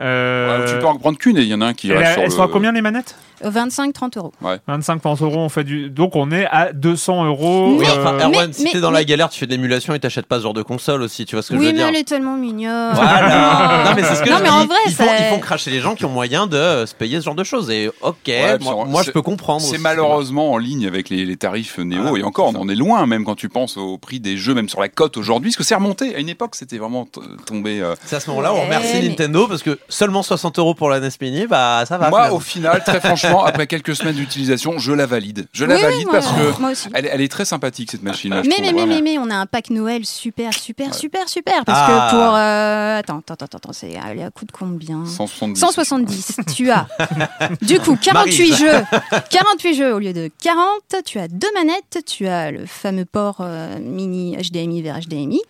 Euh, 0.00 0.64
Ouais, 0.64 0.72
tu 0.72 0.78
peux 0.78 0.86
en 0.86 0.96
prendre 0.96 1.18
qu'une 1.18 1.36
et 1.38 1.42
il 1.42 1.48
y 1.48 1.54
en 1.54 1.60
a 1.60 1.66
un 1.66 1.74
qui 1.74 1.92
reste 1.92 2.12
sur 2.12 2.22
elles 2.22 2.28
le- 2.28 2.34
sont 2.34 2.42
à 2.42 2.48
combien 2.48 2.72
les 2.72 2.80
manettes 2.82 3.14
25-30 3.42 4.18
euros. 4.18 4.32
25 4.66 5.00
30 5.00 5.22
euros. 5.22 5.38
On 5.38 5.48
fait 5.48 5.64
du. 5.64 5.88
Donc 5.88 6.14
on 6.14 6.30
est 6.30 6.46
à 6.50 6.72
200 6.74 7.24
euros. 7.24 7.74
Oui, 7.78 7.86
euh, 7.88 7.92
enfin, 8.04 8.18
Erwan, 8.28 8.52
si 8.52 8.64
mais- 8.64 8.70
t'es 8.70 8.80
dans 8.80 8.90
mais- 8.90 8.98
la 8.98 9.04
galère, 9.04 9.30
tu 9.30 9.38
fais 9.40 9.46
de 9.46 9.50
l'émulation 9.52 9.94
et 9.94 9.98
t'achètes 10.00 10.26
pas 10.26 10.36
ce 10.36 10.42
genre 10.42 10.52
de 10.52 10.60
console 10.62 11.00
aussi, 11.00 11.24
tu 11.24 11.36
vois 11.36 11.42
ce 11.42 11.48
que 11.48 11.54
je 11.54 11.60
Oui, 11.60 11.66
veux 11.66 11.72
mais 11.72 11.78
dire 11.78 11.86
elle 11.88 11.96
est 11.96 12.04
tellement 12.04 12.36
mignonne. 12.36 12.92
Voilà. 12.94 13.84
non 13.86 13.92
mais 13.96 14.02
c'est 14.02 14.16
ce 14.16 14.22
que 14.22 14.28
Non, 14.28 14.36
je 14.38 14.42
mais 14.42 14.48
dis. 14.50 14.54
en 14.54 14.66
vrai, 14.66 14.76
ils, 14.86 14.92
font, 14.92 15.04
ça- 15.06 15.18
ils 15.18 15.34
font 15.34 15.38
cracher 15.40 15.70
les 15.70 15.80
gens 15.80 15.94
qui 15.94 16.04
ont 16.04 16.10
moyen 16.10 16.46
de 16.46 16.56
euh, 16.58 16.84
se 16.86 16.94
payer 16.94 17.18
ce 17.20 17.24
genre 17.24 17.34
de 17.34 17.44
choses. 17.44 17.70
Et 17.70 17.88
ok, 18.02 18.14
Ouais, 18.26 18.58
moi, 18.86 19.02
je 19.02 19.10
peux 19.10 19.22
comprendre. 19.22 19.62
C'est 19.62 19.78
malheureusement 19.78 20.52
en 20.52 20.58
ligne 20.58 20.86
avec 20.86 21.08
les, 21.08 21.24
les 21.24 21.36
tarifs 21.36 21.78
Néo 21.78 22.14
Ah, 22.14 22.18
et 22.18 22.22
encore 22.22 22.52
on 22.54 22.58
en 22.60 22.68
est 22.68 22.74
loin 22.74 23.06
même 23.06 23.24
quand 23.24 23.36
tu 23.36 23.48
penses 23.48 23.76
au 23.78 23.96
prix 23.96 24.20
des 24.20 24.36
jeux 24.36 24.52
même 24.54 24.68
sur 24.68 24.80
la 24.82 24.88
cote 24.90 25.16
aujourd'hui 25.16 25.50
parce 25.50 25.56
que 25.56 25.64
c'est 25.64 25.74
remonté 25.74 26.14
à 26.14 26.18
une 26.18 26.28
époque 26.28 26.54
c'était 26.56 26.76
vraiment 26.78 27.06
tombé 27.46 27.80
euh, 27.80 27.94
C'est 28.04 28.16
à 28.16 28.20
ce 28.20 28.28
moment-là 28.30 28.52
où 28.52 28.56
on 28.56 28.62
remercie 28.64 28.98
mais- 29.00 29.08
Nintendo 29.08 29.46
parce 29.48 29.62
que 29.62 29.78
seulement 29.90 30.22
60 30.22 30.58
euros 30.58 30.74
pour 30.74 30.88
la 30.88 31.00
NES 31.00 31.10
Mini, 31.20 31.46
bah 31.46 31.84
ça 31.86 31.98
va. 31.98 32.08
Moi, 32.08 32.18
finalement. 32.20 32.36
au 32.36 32.40
final, 32.40 32.82
très 32.84 33.00
franchement, 33.06 33.44
après 33.44 33.66
quelques 33.66 33.94
semaines 33.94 34.14
d'utilisation, 34.14 34.78
je 34.78 34.92
la 34.92 35.04
valide. 35.04 35.46
Je 35.52 35.64
la 35.66 35.76
Oui, 35.76 35.82
valide 35.82 36.04
moi- 36.06 36.12
parce 36.14 36.28
que 36.32 36.88
elle, 36.94 37.04
est- 37.06 37.10
elle 37.12 37.20
est 37.20 37.30
très 37.30 37.44
sympathique 37.44 37.90
cette 37.90 38.02
machine. 38.02 38.30
Mais, 38.30 38.56
mais, 38.60 38.72
mais, 38.72 38.86
mais, 38.86 39.02
mais, 39.02 39.18
on 39.18 39.28
a 39.30 39.34
un 39.36 39.46
pack 39.46 39.68
Noël 39.70 40.06
super, 40.06 40.54
super, 40.54 40.94
super, 40.94 41.28
super. 41.28 41.64
Parce 41.66 41.78
Ah. 41.82 42.08
que 42.10 42.16
pour. 42.16 42.34
euh, 42.36 42.98
Attends, 43.00 43.18
attends, 43.18 43.34
attends, 43.44 43.56
attends, 43.58 43.72
c'est 43.72 43.90
elle 43.92 44.18
est 44.18 44.22
à 44.24 44.30
coût 44.30 44.44
de 44.46 44.52
combien 44.52 45.04
170. 45.04 45.60
170. 45.60 46.36
tu 46.56 46.70
as. 46.70 46.86
Du 47.62 47.78
coup, 47.80 47.96
48 47.96 48.54
jeux. 48.56 48.82
48 49.30 49.74
jeux 49.74 49.94
au 49.94 49.98
lieu 49.98 50.12
de 50.12 50.30
40. 50.42 51.04
Tu 51.04 51.18
as 51.18 51.28
deux 51.28 51.48
manettes. 51.54 51.98
Tu 52.06 52.26
as 52.26 52.50
le 52.50 52.66
fameux 52.66 53.04
port 53.04 53.38
euh, 53.40 53.78
mini 53.80 54.36
HDMI 54.36 54.82
vers 54.82 54.98
HDMI. 55.00 55.40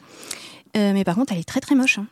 Euh, 0.77 0.93
mais 0.95 1.05
par 1.05 1.15
contre, 1.17 1.33
elle 1.33 1.41
est 1.41 1.45
très 1.49 1.61
très 1.61 1.75
moche. 1.75 1.99
hein. 1.99 2.07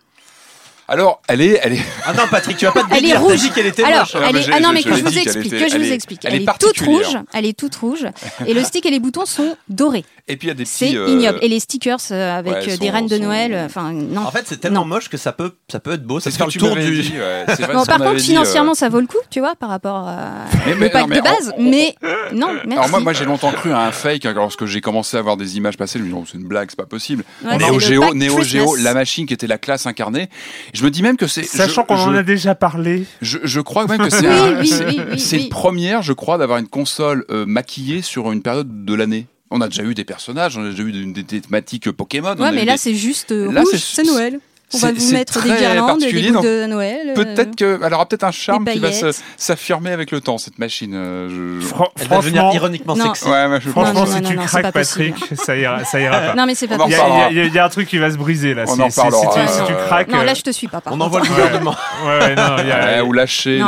Alors, 0.90 1.20
elle 1.28 1.42
est, 1.42 1.60
elle 1.62 1.74
est. 1.74 1.82
Ah 2.06 2.14
non, 2.14 2.22
Patrick, 2.30 2.56
tu 2.56 2.64
vas 2.64 2.72
pas 2.72 2.82
te 2.82 2.94
Elle 2.96 3.04
est 3.04 3.16
rouge. 3.16 3.36
dit 3.40 3.50
qu'elle 3.50 3.66
était 3.66 3.84
Alors, 3.84 4.00
moche. 4.00 4.12
Ah, 4.14 4.26
elle 4.30 4.36
est... 4.36 4.48
ah 4.52 4.60
non, 4.60 4.70
je- 4.70 4.74
mais 4.74 4.80
je 4.80 4.88
que 4.88 4.94
je 4.96 5.02
vous 5.04 5.10
dit 5.10 5.18
explique, 5.18 5.46
était- 5.52 5.64
que 5.64 5.68
je 5.70 5.74
elle 5.76 5.82
vous 5.82 5.88
est- 5.88 5.94
explique. 5.94 6.24
elle 6.24 6.34
Elle 6.34 6.40
est 6.40 6.44
est 6.44 6.58
toute 6.58 6.80
rouge. 6.80 7.18
Elle 7.34 7.44
est 7.46 7.58
toute 7.58 7.76
rouge. 7.76 8.06
Et 8.46 8.54
le 8.54 8.64
stick 8.64 8.86
et 8.86 8.90
les 8.90 8.98
boutons 8.98 9.26
sont 9.26 9.56
dorés. 9.68 10.04
Et 10.30 10.36
puis 10.36 10.46
il 10.46 10.48
y 10.48 10.52
a 10.52 10.54
des 10.54 10.64
C'est 10.66 10.94
euh, 10.94 11.08
ignoble. 11.08 11.38
Et 11.42 11.48
les 11.48 11.58
stickers 11.60 11.98
euh, 12.10 12.38
avec 12.38 12.52
ouais, 12.52 12.72
euh, 12.72 12.76
des 12.76 12.90
reines 12.90 13.06
de 13.06 13.16
sont- 13.16 13.22
Noël. 13.22 13.62
Enfin, 13.66 13.92
non. 13.92 14.22
En 14.22 14.30
fait, 14.30 14.44
c'est 14.46 14.60
tellement 14.60 14.80
Non. 14.80 14.86
moche 14.86 15.08
que 15.08 15.16
ça 15.16 15.32
peut, 15.32 15.52
ça 15.70 15.80
peut 15.80 15.92
être 15.92 16.04
beau. 16.04 16.20
Ça 16.20 16.30
C'est 16.30 16.30
peut 16.30 16.50
ce 16.50 16.58
faire 16.58 16.70
que 16.70 16.74
le 16.74 16.82
tu 16.82 16.84
tour 16.84 16.92
du. 16.92 17.02
dit. 17.02 17.12
ouais. 17.18 17.44
C'est 17.56 17.62
vrai, 17.62 17.72
Bon, 17.74 17.82
ce 17.82 17.86
par 17.86 17.98
contre, 17.98 18.16
dit, 18.16 18.24
financièrement, 18.24 18.72
euh, 18.72 18.74
ça 18.74 18.88
vaut 18.90 19.00
le 19.00 19.06
coup, 19.06 19.16
tu 19.30 19.40
vois, 19.40 19.54
par 19.56 19.68
rapport 19.70 20.06
à 20.08 20.44
Mais- 20.66 20.74
mais- 20.74 20.86
le 20.86 20.90
pack 20.90 21.02
non, 21.02 21.08
mais 21.08 21.16
de 21.16 21.22
base. 21.22 21.54
on- 21.56 21.60
on- 21.66 21.70
mais 21.70 21.94
non, 22.32 22.48
merci. 22.52 22.72
Alors 22.72 22.88
moi, 22.90 23.00
moi 23.00 23.12
j'ai 23.14 23.24
longtemps 23.24 23.52
cru 23.52 23.72
à 23.72 23.80
un 23.80 23.92
fake 23.92 24.26
hein, 24.26 24.32
lorsque 24.34 24.66
j'ai 24.66 24.80
commencé 24.82 25.16
à 25.16 25.22
voir 25.22 25.36
des 25.38 25.56
images 25.56 25.76
passer. 25.78 25.98
Je 25.98 26.04
me 26.04 26.08
dis, 26.10 26.14
oh, 26.16 26.24
c'est 26.30 26.36
une 26.38 26.46
blague, 26.46 26.68
c'est 26.70 26.76
pas 26.76 26.84
possible. 26.86 27.24
Ouais, 27.44 27.56
Néo 27.58 28.42
Geo, 28.42 28.76
la 28.76 28.92
machine 28.94 29.26
qui 29.26 29.32
était 29.34 29.46
la 29.46 29.58
classe 29.58 29.86
incarnée. 29.86 30.28
Je 30.78 30.84
me 30.84 30.90
dis 30.90 31.02
même 31.02 31.16
que 31.16 31.26
c'est. 31.26 31.42
Sachant 31.42 31.82
qu'on 31.84 31.96
en 31.96 32.14
a 32.14 32.22
déjà 32.22 32.54
parlé. 32.54 33.04
Je, 33.22 33.38
je 33.42 33.60
crois 33.60 33.86
même 33.86 33.98
que 33.98 34.10
c'est 34.10 34.28
Oui, 34.28 34.34
un- 34.34 34.60
oui, 34.60 34.66
c'est- 34.68 34.86
oui, 34.86 35.00
oui, 35.12 35.18
c'est 35.18 35.36
oui. 35.36 35.42
une 35.44 35.48
première, 35.48 36.02
je 36.02 36.12
crois, 36.12 36.38
d'avoir 36.38 36.58
une 36.58 36.68
console 36.68 37.24
euh, 37.30 37.44
maquillée 37.46 38.02
sur 38.02 38.30
une 38.32 38.42
période 38.42 38.84
de 38.84 38.94
l'année. 38.94 39.26
On 39.50 39.60
a 39.62 39.68
déjà 39.68 39.82
eu 39.82 39.94
des 39.94 40.04
personnages, 40.04 40.56
on 40.58 40.62
a 40.66 40.70
déjà 40.70 40.82
eu 40.82 40.92
des, 40.92 41.22
des 41.24 41.40
thématiques 41.40 41.90
Pokémon. 41.90 42.34
on 42.38 42.42
Ouais, 42.42 42.48
a 42.48 42.52
mais 42.52 42.62
eu 42.62 42.66
là, 42.66 42.72
des- 42.74 42.78
c'est 42.78 42.94
juste 42.94 43.32
euh, 43.32 43.50
Là, 43.50 43.62
rouge, 43.62 43.76
c'est 43.78 44.02
Noël. 44.04 44.40
On 44.74 44.78
va 44.78 44.88
c'est- 44.88 44.94
vous 44.94 45.12
mettre 45.12 45.32
des 45.42 45.48
très 45.48 45.58
guirlandes, 45.58 45.98
des 46.00 46.30
donc 46.30 46.44
de 46.44 46.66
Noël. 46.66 47.08
euh, 47.10 47.14
Peut-être 47.14 47.56
que, 47.56 47.80
elle 47.82 47.94
aura 47.94 48.04
peut-être 48.06 48.24
un 48.24 48.30
charme 48.30 48.66
qui 48.66 48.78
va 48.78 48.90
s'affirmer 49.38 49.90
avec 49.92 50.10
le 50.10 50.20
temps, 50.20 50.36
cette 50.36 50.58
machine. 50.58 50.92
euh, 50.94 51.60
je- 51.60 51.66
Fran- 51.66 51.88
Elle 51.98 52.08
va 52.08 52.16
devenir 52.18 52.42
franchement, 52.42 52.54
ironiquement 52.54 52.96
Non. 52.96 53.14
sexy. 53.14 53.28
Ouais, 53.30 53.48
mais 53.48 53.60
je 53.62 53.70
franchement, 53.70 53.94
Non, 54.04 54.06
non, 54.06 54.16
si 54.16 54.22
tu 54.22 54.36
craques. 54.36 54.72
Patrick, 54.72 55.14
ça 55.36 55.56
ira, 55.56 55.84
ça 55.84 55.98
ira 56.00 56.20
pas. 56.20 56.34
Non, 56.36 56.44
mais 56.46 56.54
c'est 56.54 56.66
pas 56.68 56.74
Il 56.74 56.92
y, 56.92 56.96
possible. 56.96 57.16
il 57.30 57.36
y 57.36 57.40
a- 57.40 57.44
il 57.44 57.54
y 57.54 57.58
a 57.58 57.64
un 57.64 57.68
truc 57.70 57.88
qui 57.88 57.96
va 57.98 58.10
se 58.10 58.18
briser 58.18 58.52
là. 58.52 58.64
On 58.68 58.74
si, 58.74 58.82
en 58.82 58.90
si- 58.90 58.92
si 58.92 59.00
reparlera, 59.00 59.32
tu, 59.34 59.40
euh, 59.40 59.46
si 59.46 59.64
tu 59.64 59.72
craques. 59.86 60.08
Non, 60.08 60.18
euh, 60.18 60.24
là, 60.24 60.34
je 60.34 60.42
te 60.42 60.50
suis 60.50 60.68
pas. 60.68 60.80
Par 60.82 60.92
On 60.92 61.00
envoie 61.00 61.20
le 61.20 61.28
gouvernement. 61.28 61.74
ouais, 62.04 62.18
ouais, 62.18 62.34
non, 62.34 62.56
il 62.58 62.66
y 62.68 62.72
a- 62.72 62.78
Ouais, 62.88 63.00
ou 63.00 63.12
lâcher, 63.14 63.58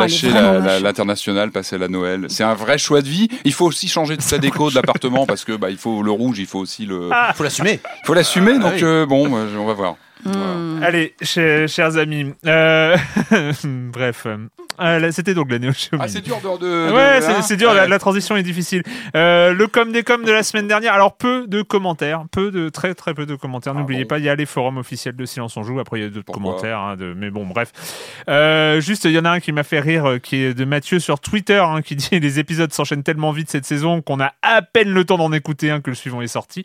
l'international, 0.83 1.51
passer 1.51 1.77
à 1.77 1.79
la 1.79 1.89
Noël. 1.89 2.27
C'est 2.29 2.45
un 2.45 2.55
vrai 2.55 2.79
choix 2.79 3.03
de 3.03 3.09
vie. 3.09 3.29
Il 3.45 3.53
faut 3.53 3.67
aussi 3.67 3.89
changer 3.89 4.17
toute 4.17 4.31
la 4.31 4.39
déco 4.39 4.71
de 4.71 4.75
l'appartement 4.75 5.27
parce 5.27 5.45
que 5.45 5.53
bah 5.53 5.71
il 5.71 5.77
faut 5.79 6.03
le 6.03 6.11
rouge, 6.11 6.39
il 6.39 6.47
faut 6.47 6.59
aussi 6.59 6.85
le, 6.87 7.09
Ah. 7.13 7.33
Faut 7.35 7.43
l'assumer. 7.43 7.81
il 8.03 8.07
faut 8.07 8.15
l'assumer. 8.15 8.59
Donc 8.59 8.73
oui. 8.77 8.81
euh, 8.83 9.07
bon, 9.07 9.27
euh, 9.37 9.47
on 9.59 9.67
va 9.67 9.73
voir. 9.75 9.97
Allez, 10.83 11.15
chers, 11.23 11.69
chers 11.69 11.97
amis. 11.97 12.35
euh, 12.47 12.97
Bref. 13.65 14.27
Euh, 14.83 15.11
C'était 15.13 15.35
donc 15.35 15.51
la 15.51 15.59
Neo 15.59 15.73
Geo 15.73 15.99
Ah, 16.01 16.09
c'est 16.09 16.23
dur 16.23 16.39
de. 16.41 16.59
de- 16.59 16.93
Ouais, 16.93 17.19
de- 17.21 17.43
c'est 17.43 17.55
hein 17.55 17.57
dur, 17.57 17.75
la, 17.75 17.83
Ouais. 17.83 17.89
la 17.89 17.99
transition 17.99 18.35
est 18.37 18.43
difficile. 18.43 18.83
Euh, 19.15 19.53
le 19.53 19.67
com 19.67 19.93
des 19.93 20.03
coms 20.03 20.25
de 20.25 20.33
la 20.33 20.43
semaine 20.43 20.69
dernière, 20.69 20.95
alors 20.95 21.17
peu 21.17 21.47
de 21.47 21.61
commentaires, 21.61 22.25
peu 22.33 22.51
de 22.51 22.71
très 22.71 22.95
très 22.95 23.13
peu 23.13 23.27
de 23.27 23.35
commentaires. 23.35 23.75
Ah 23.77 23.81
N'oubliez 23.81 24.05
bon 24.05 24.09
pas, 24.09 24.19
il 24.19 24.25
y 24.25 24.29
a 24.31 24.35
les 24.35 24.47
forums 24.47 24.79
officiels 24.79 25.17
de 25.17 25.27
Silence 25.27 25.57
on 25.59 25.63
joue. 25.65 25.81
Après, 25.81 25.99
il 25.99 26.03
y 26.03 26.07
a 26.07 26.09
d'autres 26.09 26.33
commentaires, 26.33 26.79
hein, 26.79 26.97
de, 26.97 27.13
mais 27.15 27.31
bon, 27.31 27.45
bref. 27.47 27.73
Euh, 28.29 28.81
juste, 28.81 29.05
il 29.05 29.13
y 29.13 29.19
en 29.19 29.25
a 29.27 29.31
un 29.31 29.41
qui 29.41 29.53
m'a 29.53 29.65
fait 29.65 29.81
rire, 29.81 30.17
qui 30.23 30.37
est 30.37 30.55
de 30.55 30.65
Mathieu 30.65 30.99
sur 30.99 31.21
Twitter, 31.21 31.59
hein, 31.63 31.83
qui 31.83 31.95
dit 31.97 32.09
les 32.19 32.39
épisodes 32.39 32.73
s'enchaînent 32.73 33.03
tellement 33.03 33.33
vite 33.33 33.51
cette 33.51 33.67
saison 33.67 34.01
qu'on 34.01 34.21
a 34.21 34.33
à 34.41 34.63
peine 34.63 34.95
le 34.95 35.05
temps 35.05 35.19
d'en 35.19 35.33
écouter 35.33 35.71
un 35.71 35.81
que 35.83 35.91
le 35.91 35.97
suivant 35.97 36.23
est 36.23 36.27
sorti. 36.27 36.65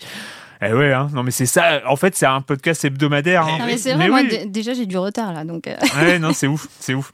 Eh 0.67 0.73
ouais, 0.73 0.93
hein, 0.93 1.09
non 1.13 1.23
mais 1.23 1.31
c'est 1.31 1.45
ça. 1.45 1.81
En 1.87 1.95
fait, 1.95 2.15
c'est 2.15 2.25
un 2.25 2.41
podcast 2.41 2.83
hebdomadaire. 2.85 3.43
hein. 3.45 3.57
Non, 3.59 3.65
mais 3.65 3.77
c'est 3.77 3.93
vrai, 3.93 4.07
moi, 4.09 4.21
oui. 4.23 4.47
déjà, 4.47 4.73
j'ai 4.73 4.85
du 4.85 4.97
retard 4.97 5.33
là. 5.33 5.43
Donc, 5.43 5.67
euh, 5.67 5.75
Ouais, 6.01 6.17
non, 6.19 6.31
c'est 6.33 6.47
ouf, 6.47 6.67
c'est 6.79 6.93
ouf. 6.93 7.11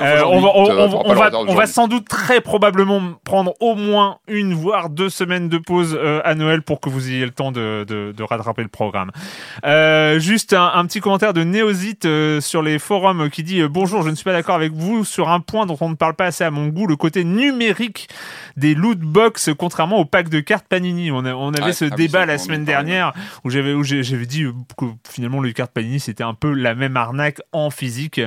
Euh, 0.00 0.22
on 0.26 0.40
va, 0.40 0.48
on, 0.56 1.14
va, 1.14 1.30
on 1.34 1.66
sans 1.66 1.86
doute 1.86 2.08
très 2.08 2.40
probablement 2.40 3.00
prendre 3.22 3.54
au 3.60 3.76
moins 3.76 4.18
une 4.26 4.52
voire 4.52 4.90
deux 4.90 5.08
semaines 5.08 5.48
de 5.48 5.56
pause 5.56 5.96
euh, 5.96 6.20
à 6.24 6.34
Noël 6.34 6.62
pour 6.62 6.80
que 6.80 6.88
vous 6.88 7.10
ayez 7.10 7.24
le 7.24 7.30
temps 7.30 7.52
de, 7.52 7.84
de, 7.86 8.10
de 8.10 8.22
rattraper 8.24 8.62
le 8.62 8.68
programme. 8.68 9.12
Euh, 9.64 10.18
juste 10.18 10.52
un, 10.52 10.72
un 10.74 10.84
petit 10.86 10.98
commentaire 11.00 11.32
de 11.32 11.44
Néosite 11.44 12.06
euh, 12.06 12.40
sur 12.40 12.60
les 12.62 12.80
forums 12.80 13.30
qui 13.30 13.44
dit 13.44 13.60
euh, 13.60 13.68
bonjour, 13.68 14.02
je 14.02 14.10
ne 14.10 14.16
suis 14.16 14.24
pas 14.24 14.32
d'accord 14.32 14.56
avec 14.56 14.72
vous 14.72 15.04
sur 15.04 15.28
un 15.28 15.38
point 15.38 15.64
dont 15.64 15.78
on 15.80 15.90
ne 15.90 15.94
parle 15.94 16.14
pas 16.14 16.26
assez 16.26 16.42
à 16.42 16.50
mon 16.50 16.66
goût, 16.68 16.88
le 16.88 16.96
côté 16.96 17.22
numérique 17.22 18.08
des 18.56 18.74
loot 18.74 18.98
box, 18.98 19.50
contrairement 19.56 19.98
au 19.98 20.04
pack 20.04 20.28
de 20.28 20.40
cartes 20.40 20.66
Panini. 20.68 21.12
On, 21.12 21.24
a- 21.24 21.34
on 21.34 21.52
avait 21.54 21.66
Ouais, 21.66 21.72
ce 21.72 21.84
ah 21.84 21.94
débat 21.94 22.26
la 22.26 22.38
semaine 22.38 22.64
parlait. 22.64 22.73
Dernière 22.74 23.12
où 23.44 23.50
j'avais 23.50 23.72
où 23.72 23.82
j'avais 23.84 24.26
dit 24.26 24.44
que 24.76 24.86
finalement 25.08 25.40
les 25.40 25.52
cartes 25.52 25.72
Panini 25.72 26.00
c'était 26.00 26.24
un 26.24 26.34
peu 26.34 26.52
la 26.52 26.74
même 26.74 26.96
arnaque 26.96 27.40
en 27.52 27.70
physique. 27.70 28.20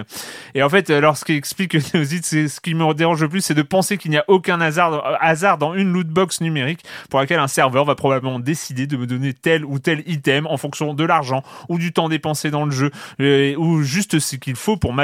Et 0.56 0.64
en 0.64 0.70
fait, 0.70 0.90
alors 0.90 1.18
ce 1.18 1.26
qui 1.26 1.34
explique 1.34 1.78
c'est 1.82 2.48
ce 2.48 2.60
qui 2.60 2.74
me 2.74 2.94
dérange 2.94 3.22
le 3.22 3.30
plus, 3.30 3.42
c'est 3.42 3.54
de 3.54 3.62
penser 3.62 3.98
qu'il 3.98 4.12
n'y 4.12 4.18
a 4.18 4.26
aucun 4.28 4.62
hasard, 4.62 5.18
hasard 5.22 5.58
dans 5.58 5.74
une 5.74 5.92
loot 5.92 6.08
box 6.08 6.42
numérique 6.42 6.84
pour 7.10 7.20
laquelle 7.20 7.40
un 7.40 7.48
serveur 7.48 7.86
va 7.86 7.96
probablement 7.96 8.40
décider 8.40 8.88
de 8.88 8.98
me 8.98 9.06
donner 9.06 9.34
tel 9.34 9.66
ou 9.66 9.80
tel 9.80 10.04
item 10.08 10.48
en 10.48 10.58
fonction 10.58 10.94
de 10.94 11.04
l'argent 11.04 11.44
ou 11.70 11.78
du 11.78 11.94
temps 11.94 12.10
dépensé 12.10 12.52
dans 12.52 12.66
le 12.66 12.72
jeu 12.72 12.92
euh, 13.22 13.56
ou 13.56 13.84
juste 13.84 14.20
ce 14.20 14.36
qu'il 14.36 14.56
faut 14.56 14.78
pour 14.78 14.96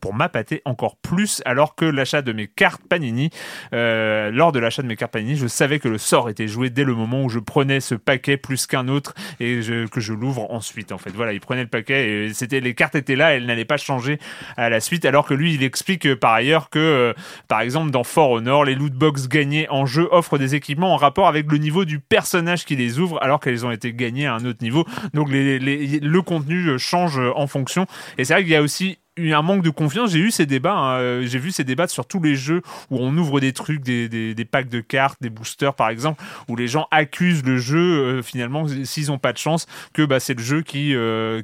pour 0.00 0.14
m'appâter 0.14 0.62
encore 0.64 0.96
plus 0.96 1.42
alors 1.44 1.74
que 1.74 1.84
l'achat 1.84 2.22
de 2.22 2.32
mes 2.32 2.46
cartes 2.46 2.82
Panini 2.88 3.30
euh, 3.72 4.30
lors 4.30 4.52
de 4.52 4.58
l'achat 4.58 4.82
de 4.82 4.88
mes 4.88 4.96
cartes 4.96 5.12
Panini 5.12 5.36
je 5.36 5.46
savais 5.46 5.78
que 5.78 5.88
le 5.88 5.98
sort 5.98 6.30
était 6.30 6.48
joué 6.48 6.70
dès 6.70 6.84
le 6.84 6.94
moment 6.94 7.24
où 7.24 7.28
je 7.28 7.38
prenais 7.38 7.80
ce 7.80 7.94
paquet 7.94 8.36
plus 8.36 8.65
qu'un 8.66 8.88
autre 8.88 9.14
et 9.40 9.60
que 9.90 10.00
je 10.00 10.12
l'ouvre 10.12 10.50
ensuite 10.50 10.92
en 10.92 10.98
fait. 10.98 11.10
Voilà 11.10 11.32
il 11.32 11.40
prenait 11.40 11.62
le 11.62 11.68
paquet 11.68 12.26
et 12.26 12.34
c'était 12.34 12.60
les 12.60 12.74
cartes 12.74 12.94
étaient 12.94 13.16
là 13.16 13.34
elles 13.34 13.46
n'allaient 13.46 13.64
pas 13.64 13.76
changer 13.76 14.18
à 14.56 14.68
la 14.68 14.80
suite 14.80 15.04
alors 15.04 15.26
que 15.26 15.34
lui 15.34 15.54
il 15.54 15.62
explique 15.62 16.06
euh, 16.06 16.16
par 16.16 16.32
ailleurs 16.32 16.70
que 16.70 16.78
euh, 16.78 17.12
par 17.48 17.60
exemple 17.60 17.90
dans 17.90 18.04
For 18.04 18.30
Honor 18.30 18.64
les 18.64 18.74
loot 18.74 18.92
box 18.92 19.28
gagnées 19.28 19.68
en 19.70 19.86
jeu 19.86 20.08
offrent 20.10 20.38
des 20.38 20.54
équipements 20.54 20.92
en 20.92 20.96
rapport 20.96 21.28
avec 21.28 21.50
le 21.50 21.58
niveau 21.58 21.84
du 21.84 22.00
personnage 22.00 22.64
qui 22.64 22.76
les 22.76 22.98
ouvre 22.98 23.22
alors 23.22 23.40
qu'elles 23.40 23.66
ont 23.66 23.70
été 23.70 23.92
gagnées 23.92 24.26
à 24.26 24.34
un 24.34 24.44
autre 24.44 24.62
niveau. 24.62 24.84
Donc 25.14 25.28
le 25.30 26.20
contenu 26.20 26.68
euh, 26.68 26.78
change 26.78 27.18
en 27.18 27.46
fonction. 27.46 27.86
Et 28.18 28.24
c'est 28.24 28.34
vrai 28.34 28.42
qu'il 28.42 28.52
y 28.52 28.56
a 28.56 28.62
aussi 28.62 28.98
un 29.18 29.42
manque 29.42 29.62
de 29.62 29.70
confiance. 29.70 30.10
J'ai 30.10 30.18
eu 30.20 30.30
ces 30.30 30.46
débats, 30.46 30.74
hein, 30.74 30.98
euh, 30.98 31.26
j'ai 31.26 31.38
vu 31.38 31.50
ces 31.50 31.64
débats 31.64 31.88
sur 31.88 32.06
tous 32.06 32.20
les 32.22 32.34
jeux 32.36 32.62
où 32.90 32.98
on 33.00 33.16
ouvre 33.16 33.40
des 33.40 33.52
trucs, 33.52 33.82
des, 33.82 34.08
des, 34.08 34.34
des 34.34 34.44
packs 34.44 34.68
de 34.68 34.80
cartes, 34.80 35.18
des 35.20 35.30
boosters 35.30 35.74
par 35.74 35.88
exemple, 35.88 36.22
où 36.48 36.56
les 36.56 36.68
gens 36.68 36.86
accusent 36.90 37.44
le 37.44 37.58
jeu 37.58 37.78
euh, 37.78 38.22
finalement 38.22 38.66
s'ils 38.84 39.10
ont 39.10 39.18
pas 39.18 39.32
de 39.32 39.38
chance 39.38 39.66
que 39.92 40.02
bah, 40.02 40.20
c'est 40.20 40.34
le 40.34 40.42
jeu 40.42 40.62
qui 40.62 40.76
qui, 40.76 40.94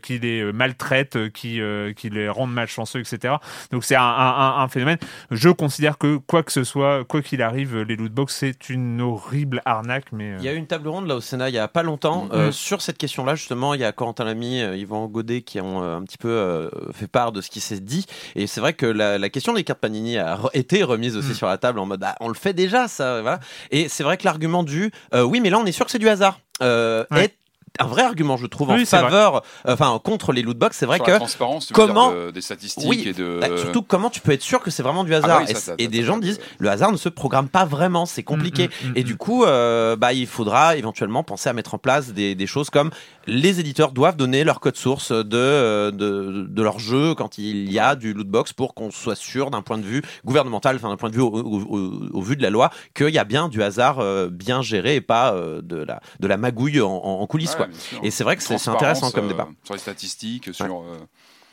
qui 0.03 0.19
les 0.19 0.53
maltraite, 0.53 1.33
qui, 1.33 1.61
euh, 1.61 1.95
qui 1.95 2.11
les 2.11 2.29
rend 2.29 2.47
malchanceux, 2.47 3.01
etc. 3.01 3.37
Donc 3.71 3.83
c'est 3.83 3.97
un, 3.97 4.03
un, 4.03 4.59
un 4.59 4.69
phénomène. 4.69 4.99
Je 5.31 5.49
considère 5.49 5.97
que 5.97 6.17
quoi 6.17 6.43
que 6.43 6.53
ce 6.53 6.65
soit, 6.65 7.05
quoi 7.05 7.23
qu'il 7.23 7.41
arrive, 7.41 7.81
les 7.81 7.97
lootbox 7.97 8.35
c'est 8.35 8.69
une 8.69 9.01
horrible 9.01 9.63
arnaque. 9.65 10.13
Mais 10.13 10.33
euh, 10.33 10.37
Il 10.41 10.45
y 10.45 10.49
a 10.49 10.53
eu 10.53 10.57
une 10.57 10.67
table 10.67 10.89
ronde 10.89 11.07
là 11.07 11.17
au 11.17 11.21
Sénat 11.21 11.49
il 11.49 11.55
y 11.55 11.59
a 11.59 11.69
pas 11.69 11.83
longtemps 11.83 12.29
euh, 12.33 12.53
sur 12.53 12.83
cette 12.83 12.99
question-là 12.99 13.35
justement. 13.37 13.73
Il 13.73 13.81
y 13.81 13.85
a 13.85 13.93
Corentin 13.93 14.25
Lamy, 14.25 14.61
euh, 14.61 14.77
Yvan 14.77 15.07
Godet 15.07 15.41
qui 15.41 15.61
ont 15.61 15.83
euh, 15.83 15.97
un 15.97 16.03
petit 16.03 16.19
peu 16.19 16.29
euh, 16.29 16.69
fait 16.93 17.09
part 17.09 17.33
de 17.33 17.41
ce 17.41 17.49
qui 17.49 17.61
s'est 17.63 17.81
dit. 17.81 18.05
Et 18.37 18.47
c'est 18.47 18.61
vrai 18.61 18.73
que 18.75 18.85
la, 18.87 19.19
la 19.19 19.29
question 19.31 19.53
des 19.55 19.65
cartes 19.65 19.81
Panini 19.81 20.19
a 20.19 20.37
re- 20.37 20.51
été 20.53 20.83
remise 20.83 21.17
aussi 21.17 21.31
Mm. 21.31 21.35
sur 21.35 21.47
la 21.47 21.57
table 21.59 21.79
en 21.79 21.87
mode 21.87 22.03
ah, 22.05 22.15
on 22.21 22.29
le 22.29 22.35
fait 22.35 22.53
déjà 22.53 22.89
ça. 22.89 23.23
Voilà. 23.23 23.41
Et 23.71 23.89
c'est 23.89 24.03
vrai 24.05 24.17
que 24.19 24.25
l'argument 24.25 24.63
du 24.63 24.91
euh, 25.15 25.23
oui 25.23 25.41
mais 25.41 25.49
là 25.51 25.59
on 25.59 25.65
est 25.67 25.73
sûr 25.73 25.85
que 25.87 25.91
c'est 25.93 25.99
du 25.99 26.09
hasard 26.09 26.41
euh, 26.63 27.05
Ouais. 27.11 27.25
est 27.27 27.35
un 27.79 27.87
vrai 27.87 28.03
argument 28.03 28.37
je 28.37 28.47
trouve 28.47 28.71
en 28.71 28.75
Oui, 28.75 28.85
faveur, 28.87 29.37
euh, 29.67 29.73
enfin 29.75 29.99
contre 30.03 30.33
les 30.33 30.43
lootbox. 30.43 30.77
C'est 30.77 30.87
vrai 30.87 30.99
Sur 30.99 31.07
que 31.07 31.11
la 31.13 31.17
transparence, 31.19 31.67
tu 31.69 31.75
veux 31.75 31.87
comment- 31.87 32.11
dire, 32.13 32.27
de- 32.27 32.31
des 32.33 32.41
statistiques 32.41 32.89
Oui, 32.89 33.03
et 33.07 33.13
de. 33.13 33.39
bah, 33.41 33.49
surtout 33.57 33.83
comment 33.83 34.11
tu 34.11 34.21
peux 34.21 34.33
être 34.33 34.43
sûr 34.43 34.61
que 34.61 34.71
c'est 34.71 34.83
vraiment 34.83 35.05
du 35.05 35.15
Ah 35.15 35.19
hasard 35.19 35.41
oui, 35.41 35.47
ça, 35.47 35.51
Et- 35.53 35.55
ça, 35.55 35.75
et, 35.79 35.85
ça, 35.85 35.91
des 35.91 36.01
ça, 36.01 36.07
gens 36.07 36.15
ça, 36.15 36.21
disent 36.21 36.41
le 36.59 36.69
hasard 36.71 36.93
ne 36.93 36.97
se 36.97 37.09
programme 37.09 37.49
pas 37.49 37.65
vraiment 37.65 38.05
c'est 38.07 38.23
compliqué 38.23 38.69
Mm, 38.69 38.87
mm, 38.87 38.91
mm, 38.91 38.97
et 38.97 39.03
du 39.05 39.17
coup 39.17 39.45
euh, 39.45 39.97
bah 39.97 40.13
il 40.13 40.27
faudra 40.27 40.77
éventuellement 40.77 41.23
penser 41.23 41.49
à 41.49 41.53
mettre 41.53 41.75
en 41.75 41.79
place 41.79 42.13
des, 42.13 42.35
des 42.35 42.47
choses 42.47 42.69
comme 42.71 42.91
les 43.27 43.61
éditeurs 43.61 43.93
doivent 43.93 44.17
donner 44.17 44.45
leur 44.45 44.61
code 44.61 44.77
source 44.77 45.13
de 45.13 45.25
euh, 45.37 45.91
de, 45.91 46.47
de 46.49 46.63
leur 46.63 46.79
jeu 46.79 47.15
quand 47.15 47.39
il 47.39 47.73
y 47.73 47.79
a 47.79 47.95
du 47.97 48.13
lootbox 48.13 48.53
pour 48.53 48.75
qu'on 48.75 48.91
soit 48.91 49.17
sûr 49.17 49.51
d'un 49.51 49.63
point 49.63 49.79
de 49.79 49.85
vue 49.85 50.03
gouvernemental 50.25 50.77
enfin 50.77 50.89
d'un 50.89 50.97
point 50.97 51.11
de 51.11 51.15
vue 51.15 51.21
au, 51.23 51.29
au- 51.33 51.63
au- 51.79 52.09
au 52.13 52.23
vu 52.23 52.37
de 52.37 52.43
la 52.43 52.51
loi 52.51 52.71
qu'il 52.95 53.09
y 53.11 53.19
a 53.19 53.25
bien 53.25 53.49
du 53.49 53.63
hasard 53.63 53.99
euh, 54.01 54.29
bien 54.31 54.61
géré 54.63 54.97
et 54.97 55.01
pas 55.01 55.33
euh, 55.35 55.61
de 55.63 55.77
la 55.77 56.01
de 56.21 56.27
la 56.27 56.37
magouille 56.37 56.81
en, 56.81 56.91
en 56.91 57.27
coulisses 57.27 57.55
Ouais, 57.55 57.62
quoi. 57.67 58.01
et 58.03 58.11
c'est 58.11 58.25
vrai 58.25 58.37
que 58.37 58.43
c'est 58.43 58.69
intéressant 58.69 59.11
comme 59.11 59.27
euh, 59.27 59.29
débat 59.29 59.49
Sur 59.65 59.75
les 59.75 59.81
statistiques, 59.81 60.55
sur. 60.55 60.85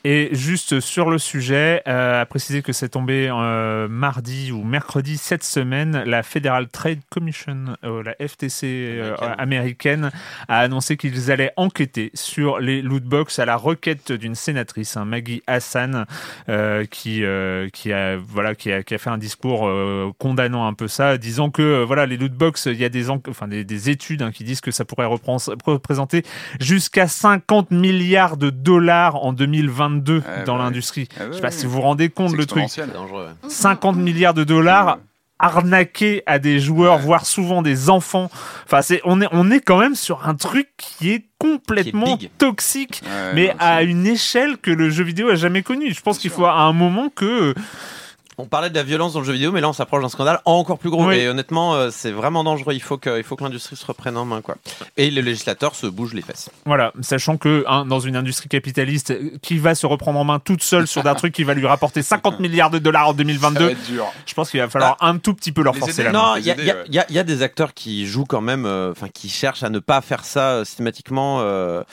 Et 0.05 0.29
juste 0.31 0.79
sur 0.79 1.09
le 1.09 1.17
sujet, 1.17 1.81
euh, 1.85 2.21
à 2.21 2.25
préciser 2.25 2.61
que 2.61 2.71
c'est 2.71 2.87
tombé 2.87 3.27
euh, 3.29 3.89
mardi 3.89 4.49
ou 4.49 4.63
mercredi 4.63 5.17
cette 5.17 5.43
semaine, 5.43 6.03
la 6.05 6.23
Federal 6.23 6.69
Trade 6.69 6.99
Commission, 7.09 7.75
euh, 7.83 8.01
la 8.03 8.13
FTC 8.25 8.65
euh, 8.65 9.15
américaine, 9.37 10.09
a 10.47 10.59
annoncé 10.59 10.95
qu'ils 10.95 11.31
allaient 11.31 11.51
enquêter 11.57 12.11
sur 12.13 12.59
les 12.59 12.81
lootbox 12.81 13.39
à 13.39 13.45
la 13.45 13.57
requête 13.57 14.13
d'une 14.13 14.35
sénatrice, 14.35 14.95
hein, 14.95 15.03
Maggie 15.03 15.43
Hassan, 15.47 16.05
qui 16.89 17.23
qui 17.73 17.91
a 17.93 18.15
voilà 18.17 18.55
qui 18.55 18.71
a, 18.71 18.83
qui 18.83 18.93
a 18.93 18.97
fait 18.97 19.09
un 19.09 19.17
discours 19.17 19.69
condamnant 20.17 20.65
un 20.65 20.73
peu 20.73 20.87
ça, 20.87 21.17
disant 21.17 21.49
que 21.49 21.83
voilà 21.83 22.05
les 22.05 22.15
lootbox, 22.15 22.67
il 22.67 22.77
y 22.79 22.85
a 22.85 22.89
des 22.89 23.09
en- 23.09 23.21
enfin 23.27 23.49
des, 23.49 23.65
des 23.65 23.89
études 23.89 24.21
hein, 24.21 24.31
qui 24.31 24.45
disent 24.45 24.61
que 24.61 24.71
ça 24.71 24.85
pourrait 24.85 25.07
représenter 25.07 26.23
jusqu'à 26.61 27.07
50 27.09 27.71
milliards 27.71 28.37
de 28.37 28.49
dollars 28.49 29.17
en 29.17 29.33
2022 29.89 30.23
Ah 30.27 30.43
dans 30.43 30.57
ouais. 30.57 30.63
l'industrie. 30.63 31.07
Ah 31.17 31.23
ouais, 31.23 31.27
Je 31.29 31.33
sais 31.35 31.41
pas 31.41 31.47
ouais. 31.47 31.51
si 31.53 31.65
vous 31.65 31.71
vous 31.73 31.81
rendez 31.81 32.09
compte 32.09 32.35
le 32.35 32.45
truc. 32.45 32.63
exponentiel. 32.63 32.87
C'est 32.91 32.93
dangereux. 32.93 33.29
50 33.47 33.97
milliards 33.97 34.33
de 34.33 34.43
dollars 34.43 34.97
Ouais. 34.97 35.01
arnaqués 35.39 36.21
à 36.25 36.37
des 36.39 36.59
joueurs, 36.59 36.97
Ouais. 36.97 37.01
voire 37.03 37.25
souvent 37.25 37.61
des 37.61 37.89
enfants. 37.89 38.29
Enfin, 38.65 38.81
c'est 38.81 39.01
on 39.05 39.21
est 39.21 39.27
on 39.31 39.49
est 39.51 39.61
quand 39.61 39.77
même 39.79 39.95
sur 39.95 40.27
un 40.27 40.35
truc 40.35 40.67
qui 40.77 41.11
est 41.11 41.25
complètement 41.37 42.17
toxique, 42.37 43.01
Ouais, 43.05 43.33
mais 43.33 43.47
non, 43.47 43.53
à 43.59 43.83
une 43.83 44.05
échelle 44.05 44.57
que 44.57 44.71
le 44.71 44.89
jeu 44.89 45.03
vidéo 45.05 45.29
a 45.29 45.35
jamais 45.35 45.63
connue. 45.63 45.93
Je 45.93 46.01
pense 46.01 46.17
Bien 46.17 46.21
qu'il 46.23 46.31
sûr. 46.31 46.39
faut 46.39 46.45
à 46.45 46.59
un 46.59 46.73
moment 46.73 47.07
que 47.09 47.53
On 48.41 48.45
parlait 48.47 48.69
de 48.69 48.75
la 48.75 48.83
violence 48.83 49.13
dans 49.13 49.19
le 49.19 49.25
jeu 49.25 49.33
vidéo, 49.33 49.51
mais 49.51 49.61
là 49.61 49.69
on 49.69 49.73
s'approche 49.73 50.01
d'un 50.01 50.09
scandale 50.09 50.39
encore 50.45 50.79
plus 50.79 50.89
gros. 50.89 51.05
Oui. 51.07 51.15
Et 51.17 51.27
honnêtement, 51.27 51.75
euh, 51.75 51.89
c'est 51.91 52.11
vraiment 52.11 52.43
dangereux. 52.43 52.73
Il 52.73 52.81
faut 52.81 52.97
que, 52.97 53.17
il 53.17 53.23
faut 53.23 53.35
que 53.35 53.43
l'industrie 53.43 53.75
se 53.75 53.85
reprenne 53.85 54.15
en 54.17 54.25
main, 54.25 54.41
quoi. 54.41 54.55
Et 54.97 55.11
les 55.11 55.21
législateurs 55.21 55.75
se 55.75 55.87
bougent 55.87 56.13
les 56.13 56.21
fesses. 56.21 56.49
Voilà, 56.65 56.93
sachant 57.01 57.37
que 57.37 57.63
hein, 57.67 57.85
dans 57.85 57.99
une 57.99 58.15
industrie 58.15 58.47
capitaliste 58.49 59.11
euh, 59.11 59.31
qui 59.41 59.57
va 59.57 59.75
se 59.75 59.85
reprendre 59.85 60.17
en 60.19 60.23
main 60.23 60.39
toute 60.39 60.63
seule 60.63 60.87
sur 60.87 61.05
un 61.05 61.15
truc 61.15 61.33
qui 61.33 61.43
va 61.43 61.53
lui 61.53 61.67
rapporter 61.67 62.01
50 62.01 62.39
milliards 62.39 62.69
de 62.69 62.79
dollars 62.79 63.03
en 63.03 63.11
Ça 63.11 63.17
va 63.17 63.17
2022, 63.23 63.69
être 63.71 63.85
dur. 63.85 64.05
je 64.25 64.33
pense 64.33 64.49
qu'il 64.51 64.59
va 64.61 64.69
falloir 64.69 64.95
un 65.01 65.17
tout 65.17 65.33
petit 65.33 65.51
peu 65.51 65.61
leur 65.61 65.73
Les 65.73 65.79
forcer 65.81 66.01
aider. 66.01 66.03
la 66.03 66.11
main. 66.11 66.29
Non, 66.31 66.35
il 66.37 66.45
y, 66.45 66.49
a- 66.49 66.53
aider, 66.53 66.63
il 66.63 66.67
y 66.67 66.71
a- 66.71 66.75
ouais. 66.75 66.83
il 66.87 66.95
y 66.95 66.99
a- 66.99 67.05
il 67.09 67.15
y 67.15 67.19
a 67.19 67.23
des 67.23 67.41
acteurs 67.41 67.73
qui 67.73 68.07
jouent 68.07 68.25
quand 68.25 68.41
même, 68.41 68.65
euh, 68.65 68.91
enfin 68.91 69.07
qui 69.13 69.27
cherchent 69.29 69.63
à 69.63 69.69
ne 69.69 69.79
pas 69.79 69.99
faire 70.01 70.23
ça 70.23 70.51
euh, 70.51 70.65
systématiquement. 70.65 71.41
euh, 71.41 71.83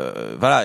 euh, 0.00 0.34
voilà. 0.40 0.64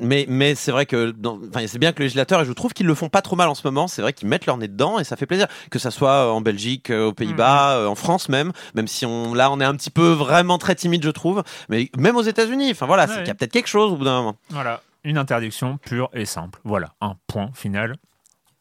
Mais, 0.00 0.26
mais 0.28 0.54
c'est 0.54 0.70
vrai 0.72 0.86
que 0.86 1.14
enfin, 1.24 1.66
c'est 1.66 1.78
bien 1.78 1.92
que 1.92 1.98
les 1.98 2.04
législateurs, 2.04 2.42
et 2.42 2.44
je 2.44 2.52
trouve 2.52 2.72
qu'ils 2.72 2.86
le 2.86 2.94
font 2.94 3.08
pas 3.08 3.22
trop 3.22 3.36
mal 3.36 3.48
en 3.48 3.54
ce 3.54 3.66
moment, 3.66 3.88
c'est 3.88 4.02
vrai 4.02 4.12
qu'ils 4.12 4.28
mettent 4.28 4.46
leur 4.46 4.56
nez 4.56 4.68
dedans 4.68 4.98
et 4.98 5.04
ça 5.04 5.16
fait 5.16 5.26
plaisir. 5.26 5.46
Que 5.70 5.78
ça 5.78 5.90
soit 5.90 6.26
euh, 6.26 6.30
en 6.30 6.40
Belgique, 6.40 6.90
euh, 6.90 7.06
aux 7.08 7.12
Pays-Bas, 7.12 7.76
Mm. 7.76 7.80
euh, 7.80 7.88
en 7.88 7.94
France 7.94 8.28
même, 8.28 8.52
même 8.74 8.86
si 8.88 9.04
on, 9.06 9.34
là 9.34 9.50
on 9.50 9.60
est 9.60 9.64
un 9.64 9.74
petit 9.74 9.90
peu 9.90 10.10
vraiment 10.12 10.58
très 10.58 10.74
timide, 10.74 11.02
je 11.04 11.10
trouve. 11.10 11.42
Mais 11.68 11.90
même 11.96 12.16
aux 12.16 12.22
États-unis, 12.22 12.70
enfin 12.70 12.86
voilà, 12.86 13.06
c'est 13.06 13.12
Ouais. 13.14 13.18
qu'il 13.20 13.28
y 13.28 13.30
a 13.30 13.34
peut-être 13.34 13.52
quelque 13.52 13.66
chose 13.68 13.92
au 13.92 13.96
bout 13.96 14.04
d'un 14.04 14.18
moment. 14.18 14.36
Voilà, 14.50 14.80
une 15.04 15.18
interdiction 15.18 15.78
pure 15.78 16.10
et 16.12 16.24
simple. 16.24 16.60
Voilà, 16.64 16.90
un 17.00 17.14
point 17.26 17.50
final. 17.54 17.96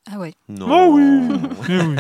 Ah 0.10 0.17
ouais. 0.20 0.34
Non. 0.48 0.67
Oh 0.70 0.93
oui, 0.96 1.38
Eh 1.70 1.78
oui. 1.82 1.96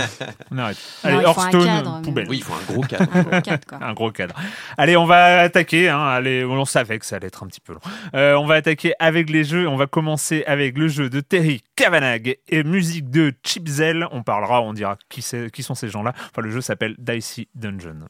On 0.51 0.57
arrête. 0.57 0.77
Non, 1.03 1.09
Allez, 1.09 1.17
il 1.17 1.17
faut 1.17 1.17
un 1.17 1.21
Hearthstone, 1.23 1.65
cadre, 1.65 1.95
mais- 1.97 2.01
poubelle. 2.03 2.27
Oui, 2.29 2.37
il 2.37 2.43
faut 2.43 2.53
un 2.53 2.73
gros 2.73 2.81
cadre. 2.81 3.05
Un 3.31 3.41
quatre, 3.41 3.65
quoi. 3.67 3.79
Un 3.81 3.93
gros 3.93 4.11
cadre. 4.11 4.35
Allez, 4.77 4.95
on 4.95 5.05
va 5.05 5.39
attaquer. 5.41 5.89
Hein. 5.89 5.99
Allez, 5.99 6.45
on 6.45 6.63
savait 6.65 6.99
que 6.99 7.05
ça 7.05 7.17
allait 7.17 7.27
être 7.27 7.43
un 7.43 7.47
petit 7.47 7.59
peu 7.59 7.73
long. 7.73 7.79
Euh, 8.15 8.35
on 8.35 8.45
va 8.45 8.55
attaquer 8.55 8.93
avec 8.99 9.29
les 9.29 9.43
jeux. 9.43 9.67
On 9.67 9.75
va 9.75 9.87
commencer 9.87 10.43
avec 10.47 10.77
le 10.77 10.87
jeu 10.87 11.09
de 11.09 11.19
Terry 11.19 11.63
Kavanagh 11.75 12.37
et 12.47 12.63
musique 12.63 13.09
de 13.09 13.33
Chipzel. 13.43 14.07
On 14.11 14.23
parlera, 14.23 14.61
on 14.61 14.73
dira 14.73 14.97
qui 15.09 15.21
sont 15.21 15.75
ces 15.75 15.89
gens-là. 15.89 16.13
Enfin, 16.17 16.41
le 16.41 16.49
jeu 16.51 16.61
s'appelle 16.61 16.95
Dicey 16.97 17.47
Dungeon. 17.55 18.05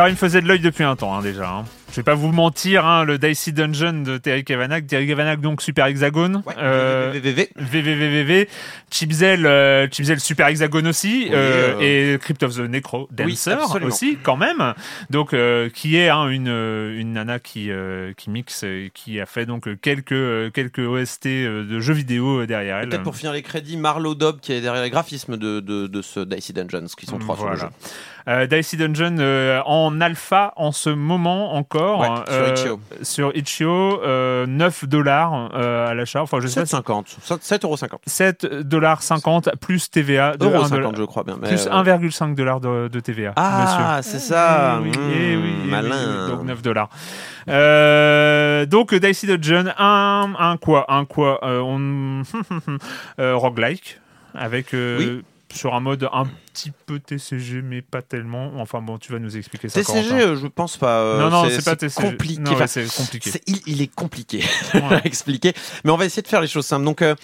Alors, 0.00 0.08
il 0.08 0.12
me 0.12 0.16
faisait 0.16 0.40
de 0.40 0.48
l'œil 0.48 0.60
depuis 0.60 0.82
un 0.82 0.96
temps 0.96 1.14
hein, 1.14 1.20
déjà. 1.20 1.50
hein. 1.50 1.64
Je 1.90 1.96
vais 1.96 2.02
pas 2.04 2.14
vous 2.14 2.32
mentir, 2.32 2.86
hein, 2.86 3.04
le 3.04 3.18
Dicey 3.18 3.52
Dungeon 3.52 4.02
de 4.02 4.16
Terry 4.16 4.44
Kavanagh. 4.44 4.86
Terry 4.86 5.06
Kavanagh, 5.08 5.40
donc 5.40 5.60
Super 5.60 5.86
Hexagone. 5.88 6.42
Ouais, 6.46 6.54
Euh, 6.56 7.10
VVVV. 7.12 7.50
VVVVV, 7.56 8.48
Chipzel, 8.90 9.44
euh, 9.44 9.86
Chipzel 9.90 10.18
Super 10.20 10.46
Hexagone 10.48 10.86
aussi, 10.86 11.24
Oui, 11.24 11.30
euh, 11.34 11.74
euh, 11.80 12.14
et 12.14 12.18
Crypt 12.18 12.42
of 12.44 12.54
the 12.56 12.60
Necro 12.60 13.08
Dancer 13.10 13.50
absolument. 13.50 13.88
aussi, 13.88 14.16
quand 14.22 14.36
même. 14.38 14.72
Donc, 15.10 15.34
euh, 15.34 15.68
qui 15.68 15.96
est 15.96 16.08
hein, 16.08 16.28
une, 16.28 16.48
euh, 16.48 16.98
une 16.98 17.12
nana 17.12 17.38
qui, 17.40 17.70
euh, 17.70 18.12
qui 18.16 18.30
mixe, 18.30 18.62
et 18.62 18.90
qui 18.94 19.20
a 19.20 19.26
fait 19.26 19.44
donc 19.44 19.68
quelques, 19.82 20.12
euh, 20.12 20.48
quelques 20.48 20.78
OST 20.78 21.26
euh, 21.26 21.64
de 21.64 21.78
jeux 21.80 21.92
vidéo 21.92 22.42
euh, 22.42 22.46
derrière 22.46 22.78
elle. 22.78 22.88
Peut-être 22.88 23.02
pour 23.02 23.16
finir 23.16 23.32
les 23.34 23.42
crédits, 23.42 23.76
Marlowe 23.76 24.14
Dobb 24.14 24.38
qui 24.40 24.52
est 24.54 24.60
derrière 24.62 24.82
les 24.84 24.90
graphismes 24.90 25.36
de, 25.36 25.60
de, 25.60 25.88
de 25.88 26.02
ce 26.02 26.20
Dicey 26.20 26.54
Dungeons, 26.54 26.86
qui 26.96 27.04
sont 27.04 27.18
trois 27.18 27.36
sur 27.36 27.50
le 27.50 27.56
jeu. 27.56 27.66
Euh, 28.28 28.46
Dicey 28.46 28.76
Dungeon 28.76 29.16
euh, 29.18 29.60
en 29.64 30.00
alpha 30.00 30.52
en 30.56 30.72
ce 30.72 30.90
moment 30.90 31.54
encore. 31.54 32.00
Ouais, 32.00 32.08
sur 32.26 32.34
euh, 32.34 32.50
Itch.io. 32.50 32.80
Sur 33.02 33.36
Itch.io, 33.36 34.02
euh, 34.02 34.46
9 34.46 34.84
dollars 34.86 35.50
euh, 35.54 35.88
à 35.88 35.94
l'achat. 35.94 36.22
Enfin, 36.22 36.38
je 36.40 36.46
sais 36.46 36.60
pas. 36.60 36.66
7,50. 36.66 37.16
7,50€. 37.40 37.88
7 38.06 38.46
dollars 38.62 39.02
50 39.02 39.50
plus 39.60 39.90
TVA 39.90 40.36
de 40.36 40.44
Euro 40.44 40.54
1 40.64 40.68
dollar- 40.68 40.68
50, 40.90 40.96
je 40.96 41.02
crois 41.04 41.24
bien. 41.24 41.38
mais, 41.40 41.48
plus 41.48 41.66
euh, 41.66 41.70
1,5 41.70 42.34
dollars 42.34 42.60
de, 42.60 42.88
de 42.88 43.00
TVA. 43.00 43.32
Ah, 43.36 44.00
c'est 44.02 44.18
ça. 44.18 44.78
Eh 44.80 44.82
oui, 44.82 44.90
eh 44.94 44.98
oui, 44.98 45.12
eh 45.32 45.36
oui, 45.36 45.52
malin. 45.70 46.28
donc 46.28 46.44
9 46.44 46.62
dollars. 46.62 46.88
Euh, 47.48 48.66
donc 48.66 48.94
Dicey 48.94 49.26
Dungeon, 49.26 49.72
un, 49.78 50.32
un 50.38 50.56
quoi 50.56 50.84
Un 50.88 51.04
quoi 51.04 51.40
euh, 51.44 51.60
on... 51.60 52.22
euh, 53.20 53.34
Roguelike, 53.36 53.98
avec... 54.34 54.74
euh, 54.74 54.98
Oui. 54.98 55.24
Sur 55.52 55.74
un 55.74 55.80
mode 55.80 56.08
un 56.12 56.26
petit 56.52 56.70
peu 56.86 57.00
TCG, 57.00 57.62
mais 57.62 57.82
pas 57.82 58.02
tellement. 58.02 58.52
Enfin 58.58 58.80
bon, 58.80 58.98
tu 58.98 59.12
vas 59.12 59.18
nous 59.18 59.36
expliquer 59.36 59.68
ça. 59.68 59.80
TCG, 59.82 60.12
euh, 60.14 60.36
je 60.36 60.46
pense 60.46 60.76
pas. 60.76 61.00
euh, 61.00 61.20
non, 61.20 61.30
non, 61.30 61.48
c'est 61.50 61.64
pas 61.64 61.76
TCG. 61.76 62.00
compliqué. 62.10 62.40
Non, 62.40 62.52
ouais, 62.56 62.86
compliqué. 62.96 63.30
il, 63.46 63.60
il 63.66 63.82
est 63.82 63.92
compliqué 63.94 64.44
Ouais. 64.74 64.80
à 64.96 65.04
expliquer. 65.06 65.52
Mais 65.84 65.90
on 65.90 65.96
va 65.96 66.04
essayer 66.04 66.22
de 66.22 66.28
faire 66.28 66.40
les 66.40 66.46
choses 66.46 66.66
simples. 66.66 66.84
Donc, 66.84 67.02
euh, 67.02 67.14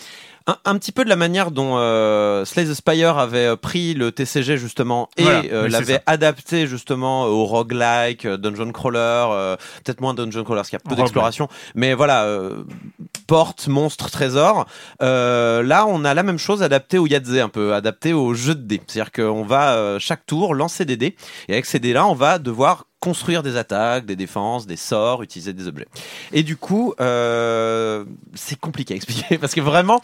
un, 0.48 0.56
un 0.64 0.78
petit 0.78 0.92
peu 0.92 1.02
de 1.04 1.08
la 1.08 1.16
manière 1.16 1.50
dont 1.50 1.76
euh, 1.78 2.44
Slay 2.44 2.64
the 2.66 2.74
Spire 2.74 3.18
avait 3.18 3.46
euh, 3.46 3.56
pris 3.56 3.94
le 3.94 4.12
TCG 4.12 4.58
justement 4.58 5.08
et 5.16 5.22
Voilà, 5.22 5.42
euh, 5.52 5.68
l'avait 5.68 6.00
adapté 6.06 6.66
justement 6.68 7.24
au 7.26 7.44
roguelike, 7.46 8.26
dungeon 8.26 8.70
crawler, 8.72 8.98
euh, 9.00 9.56
peut-être 9.84 10.00
moins 10.00 10.14
dungeon 10.14 10.44
crawler 10.44 10.58
parce 10.60 10.70
qu'il 10.70 10.78
y 10.78 10.82
a 10.84 10.88
peu 10.88 10.94
d'exploration, 10.94 11.48
mais 11.74 11.94
voilà, 11.94 12.26
porte, 13.26 13.68
monstre, 13.68 14.10
trésor. 14.10 14.66
Euh, 15.02 15.62
là, 15.62 15.86
on 15.86 16.04
a 16.04 16.14
la 16.14 16.22
même 16.22 16.38
chose 16.38 16.62
adaptée 16.62 16.98
au 16.98 17.06
Yahtzee 17.06 17.40
un 17.40 17.48
peu, 17.48 17.74
adapté 17.74 18.12
au 18.12 18.34
jeu 18.34 18.54
de 18.54 18.62
dés. 18.62 18.80
C'est-à-dire 18.86 19.12
qu'on 19.12 19.44
va 19.44 19.74
euh, 19.76 19.98
chaque 19.98 20.26
tour 20.26 20.54
lancer 20.54 20.84
des 20.84 20.96
dés 20.96 21.16
et 21.48 21.52
avec 21.52 21.66
ces 21.66 21.78
dés-là, 21.78 22.06
on 22.06 22.14
va 22.14 22.38
devoir 22.38 22.86
construire 23.00 23.42
des 23.42 23.56
attaques, 23.56 24.06
des 24.06 24.16
défenses, 24.16 24.66
des 24.66 24.76
sorts, 24.76 25.22
utiliser 25.22 25.52
des 25.52 25.68
objets. 25.68 25.86
Et 26.32 26.42
du 26.42 26.56
coup, 26.56 26.94
euh, 27.00 28.04
c'est 28.34 28.58
compliqué 28.58 28.94
à 28.94 28.96
expliquer 28.96 29.38
parce 29.38 29.54
que 29.54 29.60
vraiment, 29.60 30.00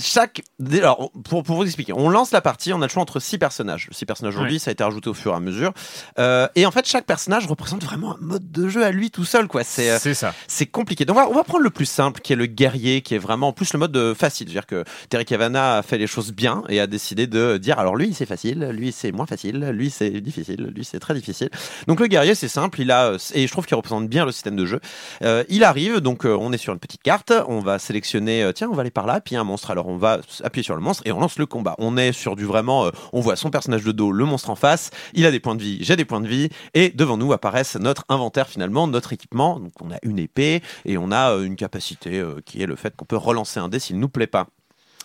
chaque. 0.00 0.42
Alors, 0.72 1.10
pour, 1.24 1.42
pour 1.42 1.56
vous 1.56 1.64
expliquer, 1.64 1.92
on 1.92 2.08
lance 2.08 2.32
la 2.32 2.40
partie, 2.40 2.72
on 2.72 2.80
a 2.82 2.86
le 2.86 2.88
choix 2.90 3.02
entre 3.02 3.20
six 3.20 3.38
personnages. 3.38 3.88
Six 3.92 4.06
personnages 4.06 4.34
aujourd'hui, 4.34 4.58
ça 4.58 4.70
a 4.70 4.72
été 4.72 4.84
rajouté 4.84 5.08
au 5.08 5.14
fur 5.14 5.32
et 5.32 5.36
à 5.36 5.40
mesure. 5.40 5.72
Euh, 6.18 6.48
et 6.54 6.66
en 6.66 6.70
fait, 6.70 6.86
chaque 6.86 7.06
personnage 7.06 7.46
représente 7.46 7.82
vraiment 7.84 8.14
un 8.14 8.18
mode 8.20 8.50
de 8.50 8.68
jeu 8.68 8.84
à 8.84 8.90
lui 8.90 9.10
tout 9.10 9.24
seul, 9.24 9.48
quoi. 9.48 9.64
C'est. 9.64 9.90
euh, 9.90 10.14
ça. 10.14 10.34
c'est 10.48 10.66
compliqué. 10.66 11.04
Donc 11.04 11.16
on 11.16 11.20
va, 11.20 11.28
on 11.28 11.34
va 11.34 11.44
prendre 11.44 11.64
le 11.64 11.70
plus 11.70 11.86
simple, 11.86 12.20
qui 12.20 12.32
est 12.32 12.36
le 12.36 12.46
guerrier, 12.46 13.02
qui 13.02 13.14
est 13.14 13.18
vraiment 13.18 13.48
en 13.48 13.52
plus 13.52 13.72
le 13.72 13.78
mode 13.78 13.96
euh, 13.96 14.14
facile. 14.14 14.46
C'est-à-dire 14.48 14.66
que 14.66 14.84
Terry 15.08 15.24
Cavana 15.24 15.78
a 15.78 15.82
fait 15.82 15.98
les 15.98 16.06
choses 16.06 16.32
bien 16.32 16.62
et 16.68 16.80
a 16.80 16.86
décidé 16.86 17.26
de 17.26 17.56
dire 17.56 17.78
alors 17.78 17.96
lui 17.96 18.14
c'est 18.14 18.26
facile, 18.26 18.68
lui 18.72 18.92
c'est 18.92 19.12
moins 19.12 19.26
facile, 19.26 19.58
lui 19.70 19.90
c'est 19.90 20.10
difficile, 20.20 20.72
lui 20.74 20.84
c'est 20.84 20.98
très 20.98 21.14
difficile. 21.14 21.50
Donc 21.86 22.00
le 22.00 22.06
guerrier 22.06 22.34
c'est 22.34 22.48
simple, 22.48 22.80
il 22.80 22.90
a 22.90 23.12
et 23.34 23.46
je 23.46 23.52
trouve 23.52 23.66
qu'il 23.66 23.76
représente 23.76 24.08
bien 24.08 24.24
le 24.24 24.32
système 24.32 24.56
de 24.56 24.66
jeu. 24.66 24.80
Euh, 25.22 25.44
il 25.48 25.64
arrive, 25.64 26.00
donc 26.00 26.24
on 26.24 26.52
est 26.52 26.58
sur 26.58 26.72
une 26.72 26.78
petite 26.78 27.02
carte, 27.02 27.32
on 27.48 27.60
va 27.60 27.78
sélectionner 27.78 28.50
tiens 28.54 28.68
on 28.70 28.74
va 28.74 28.82
aller 28.82 28.90
par 28.90 29.06
là, 29.06 29.20
puis 29.20 29.32
il 29.32 29.34
y 29.34 29.38
a 29.38 29.40
un 29.40 29.44
monstre. 29.44 29.70
Alors 29.70 29.85
on 29.86 29.96
va 29.96 30.20
appuyer 30.42 30.62
sur 30.62 30.74
le 30.74 30.80
monstre 30.80 31.02
et 31.06 31.12
on 31.12 31.20
lance 31.20 31.38
le 31.38 31.46
combat. 31.46 31.74
On 31.78 31.96
est 31.96 32.12
sur 32.12 32.36
du 32.36 32.44
vraiment, 32.44 32.86
euh, 32.86 32.90
on 33.12 33.20
voit 33.20 33.36
son 33.36 33.50
personnage 33.50 33.84
de 33.84 33.92
dos, 33.92 34.12
le 34.12 34.24
monstre 34.24 34.50
en 34.50 34.56
face, 34.56 34.90
il 35.14 35.26
a 35.26 35.30
des 35.30 35.40
points 35.40 35.54
de 35.54 35.62
vie, 35.62 35.78
j'ai 35.80 35.96
des 35.96 36.04
points 36.04 36.20
de 36.20 36.28
vie 36.28 36.48
et 36.74 36.90
devant 36.90 37.16
nous 37.16 37.32
apparaissent 37.32 37.76
notre 37.76 38.04
inventaire 38.08 38.48
finalement, 38.48 38.86
notre 38.86 39.12
équipement. 39.12 39.60
On 39.80 39.90
a 39.90 39.98
une 40.02 40.18
épée 40.18 40.62
et 40.84 40.98
on 40.98 41.10
a 41.10 41.32
euh, 41.32 41.44
une 41.44 41.56
capacité 41.56 42.18
euh, 42.18 42.40
qui 42.44 42.62
est 42.62 42.66
le 42.66 42.76
fait 42.76 42.94
qu'on 42.96 43.04
peut 43.04 43.16
relancer 43.16 43.60
un 43.60 43.68
dé 43.68 43.78
s'il 43.78 43.98
nous 43.98 44.08
plaît 44.08 44.26
pas. 44.26 44.48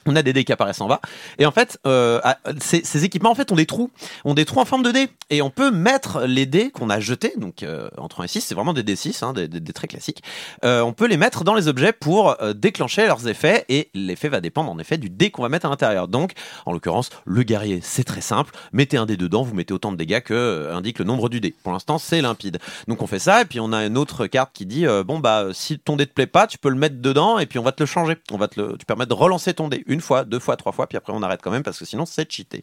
On 0.06 0.16
a 0.16 0.22
des 0.22 0.34
dés 0.34 0.44
qui 0.44 0.52
apparaissent 0.52 0.82
en 0.82 0.88
bas. 0.88 1.02
Et 1.38 1.46
en 1.46 1.52
fait 1.52 1.80
euh, 1.86 2.20
ces, 2.60 3.06
équipements 3.06 3.32
en 3.32 3.36
fait 3.36 3.52
ont 3.52 3.56
des 3.56 3.66
trous. 3.66 3.92
Ont 4.26 4.34
des 4.34 4.46
trous 4.46 4.60
en 4.60 4.66
forme 4.66 4.84
de 4.84 4.92
dés. 4.92 5.10
Et 5.30 5.42
on 5.42 5.50
peut 5.50 5.72
mettre 5.72 6.22
les 6.22 6.46
dés 6.46 6.72
qu'on 6.72 6.90
a 6.90 7.00
jetés 7.00 7.34
donc 7.38 7.64
euh, 7.64 7.90
entre 7.98 8.22
1 8.22 8.24
et 8.26 8.28
6 8.28 8.42
c'est 8.42 8.56
vraiment 8.56 8.74
des 8.74 8.84
D6 8.84 9.24
hein, 9.24 9.34
des, 9.34 9.48
des 9.48 9.60
dés 9.60 9.74
très 9.74 9.88
classiques. 9.88 10.24
Euh, 10.64 10.82
on 10.82 10.94
peut 10.94 11.08
les 11.08 11.18
mettre 11.18 11.44
dans 11.44 11.54
les 11.54 11.68
objets 11.68 11.94
pour 11.94 12.42
euh, 12.42 12.54
déclencher 12.54 13.06
leurs 13.06 13.28
effets. 13.28 13.66
Et 13.70 13.90
l'effet 13.94 14.30
va 14.30 14.42
dépendre 14.42 14.72
en 14.72 14.80
effet 14.80 14.98
du 14.98 15.10
dé 15.10 15.30
qu'on 15.30 15.42
va 15.42 15.50
mettre 15.50 15.66
à 15.66 15.70
l'intérieur. 15.70 16.08
Donc 16.08 16.34
en 16.66 16.74
l'occurrence 16.74 17.10
le 17.26 17.44
guerrier 17.44 17.80
c'est 17.84 18.04
très 18.04 18.22
simple. 18.22 18.54
Mettez 18.74 18.98
un 18.98 19.06
dé 19.06 19.18
dedans. 19.18 19.44
Vous 19.44 19.56
mettez 19.56 19.74
autant 19.74 19.92
de 19.92 19.98
dégâts 19.98 20.22
que 20.22 20.72
indique 20.74 21.00
le 21.00 21.06
nombre 21.06 21.30
du 21.30 21.40
dé. 21.40 21.54
Pour 21.64 21.74
l'instant 21.74 21.98
c'est 21.98 22.22
limpide. 22.22 22.60
Donc 22.88 23.02
on 23.02 23.08
fait 23.08 23.20
ça. 23.20 23.42
Et 23.42 23.46
puis 23.46 23.60
on 23.60 23.74
a 23.74 23.86
une 23.86 23.98
autre 23.98 24.28
carte 24.28 24.52
qui 24.54 24.66
dit 24.66 24.86
bon 25.06 25.20
bah 25.20 25.48
si 25.54 25.80
ton 25.80 25.96
dé 25.96 26.06
te 26.06 26.14
plaît 26.14 26.28
pas 26.28 26.48
tu 26.48 26.58
peux 26.58 26.70
le 26.70 26.76
mettre 26.76 27.02
dedans. 27.02 27.40
Et 27.40 27.46
puis 27.46 27.60
on 27.60 27.64
va 27.64 27.72
te 27.72 27.84
le 27.84 27.88
changer. 27.88 28.18
On 28.32 28.38
va 28.38 28.48
te 28.48 28.60
le 28.60 28.78
tu 28.78 28.86
permettre 28.86 29.10
de 29.10 29.16
relancer 29.16 29.54
ton 29.54 29.68
dé 29.68 29.84
une 29.92 30.02
fois 30.02 30.24
deux 30.24 30.40
fois 30.40 30.56
trois 30.58 30.72
fois 30.72 30.88
puis 30.88 30.98
après 30.98 31.14
on 31.14 31.22
arrête 31.22 31.42
quand 31.44 31.52
même 31.52 31.64
parce 31.64 31.78
que 31.78 31.86
sinon 31.86 32.06
c'est 32.06 32.32
cheaté. 32.32 32.62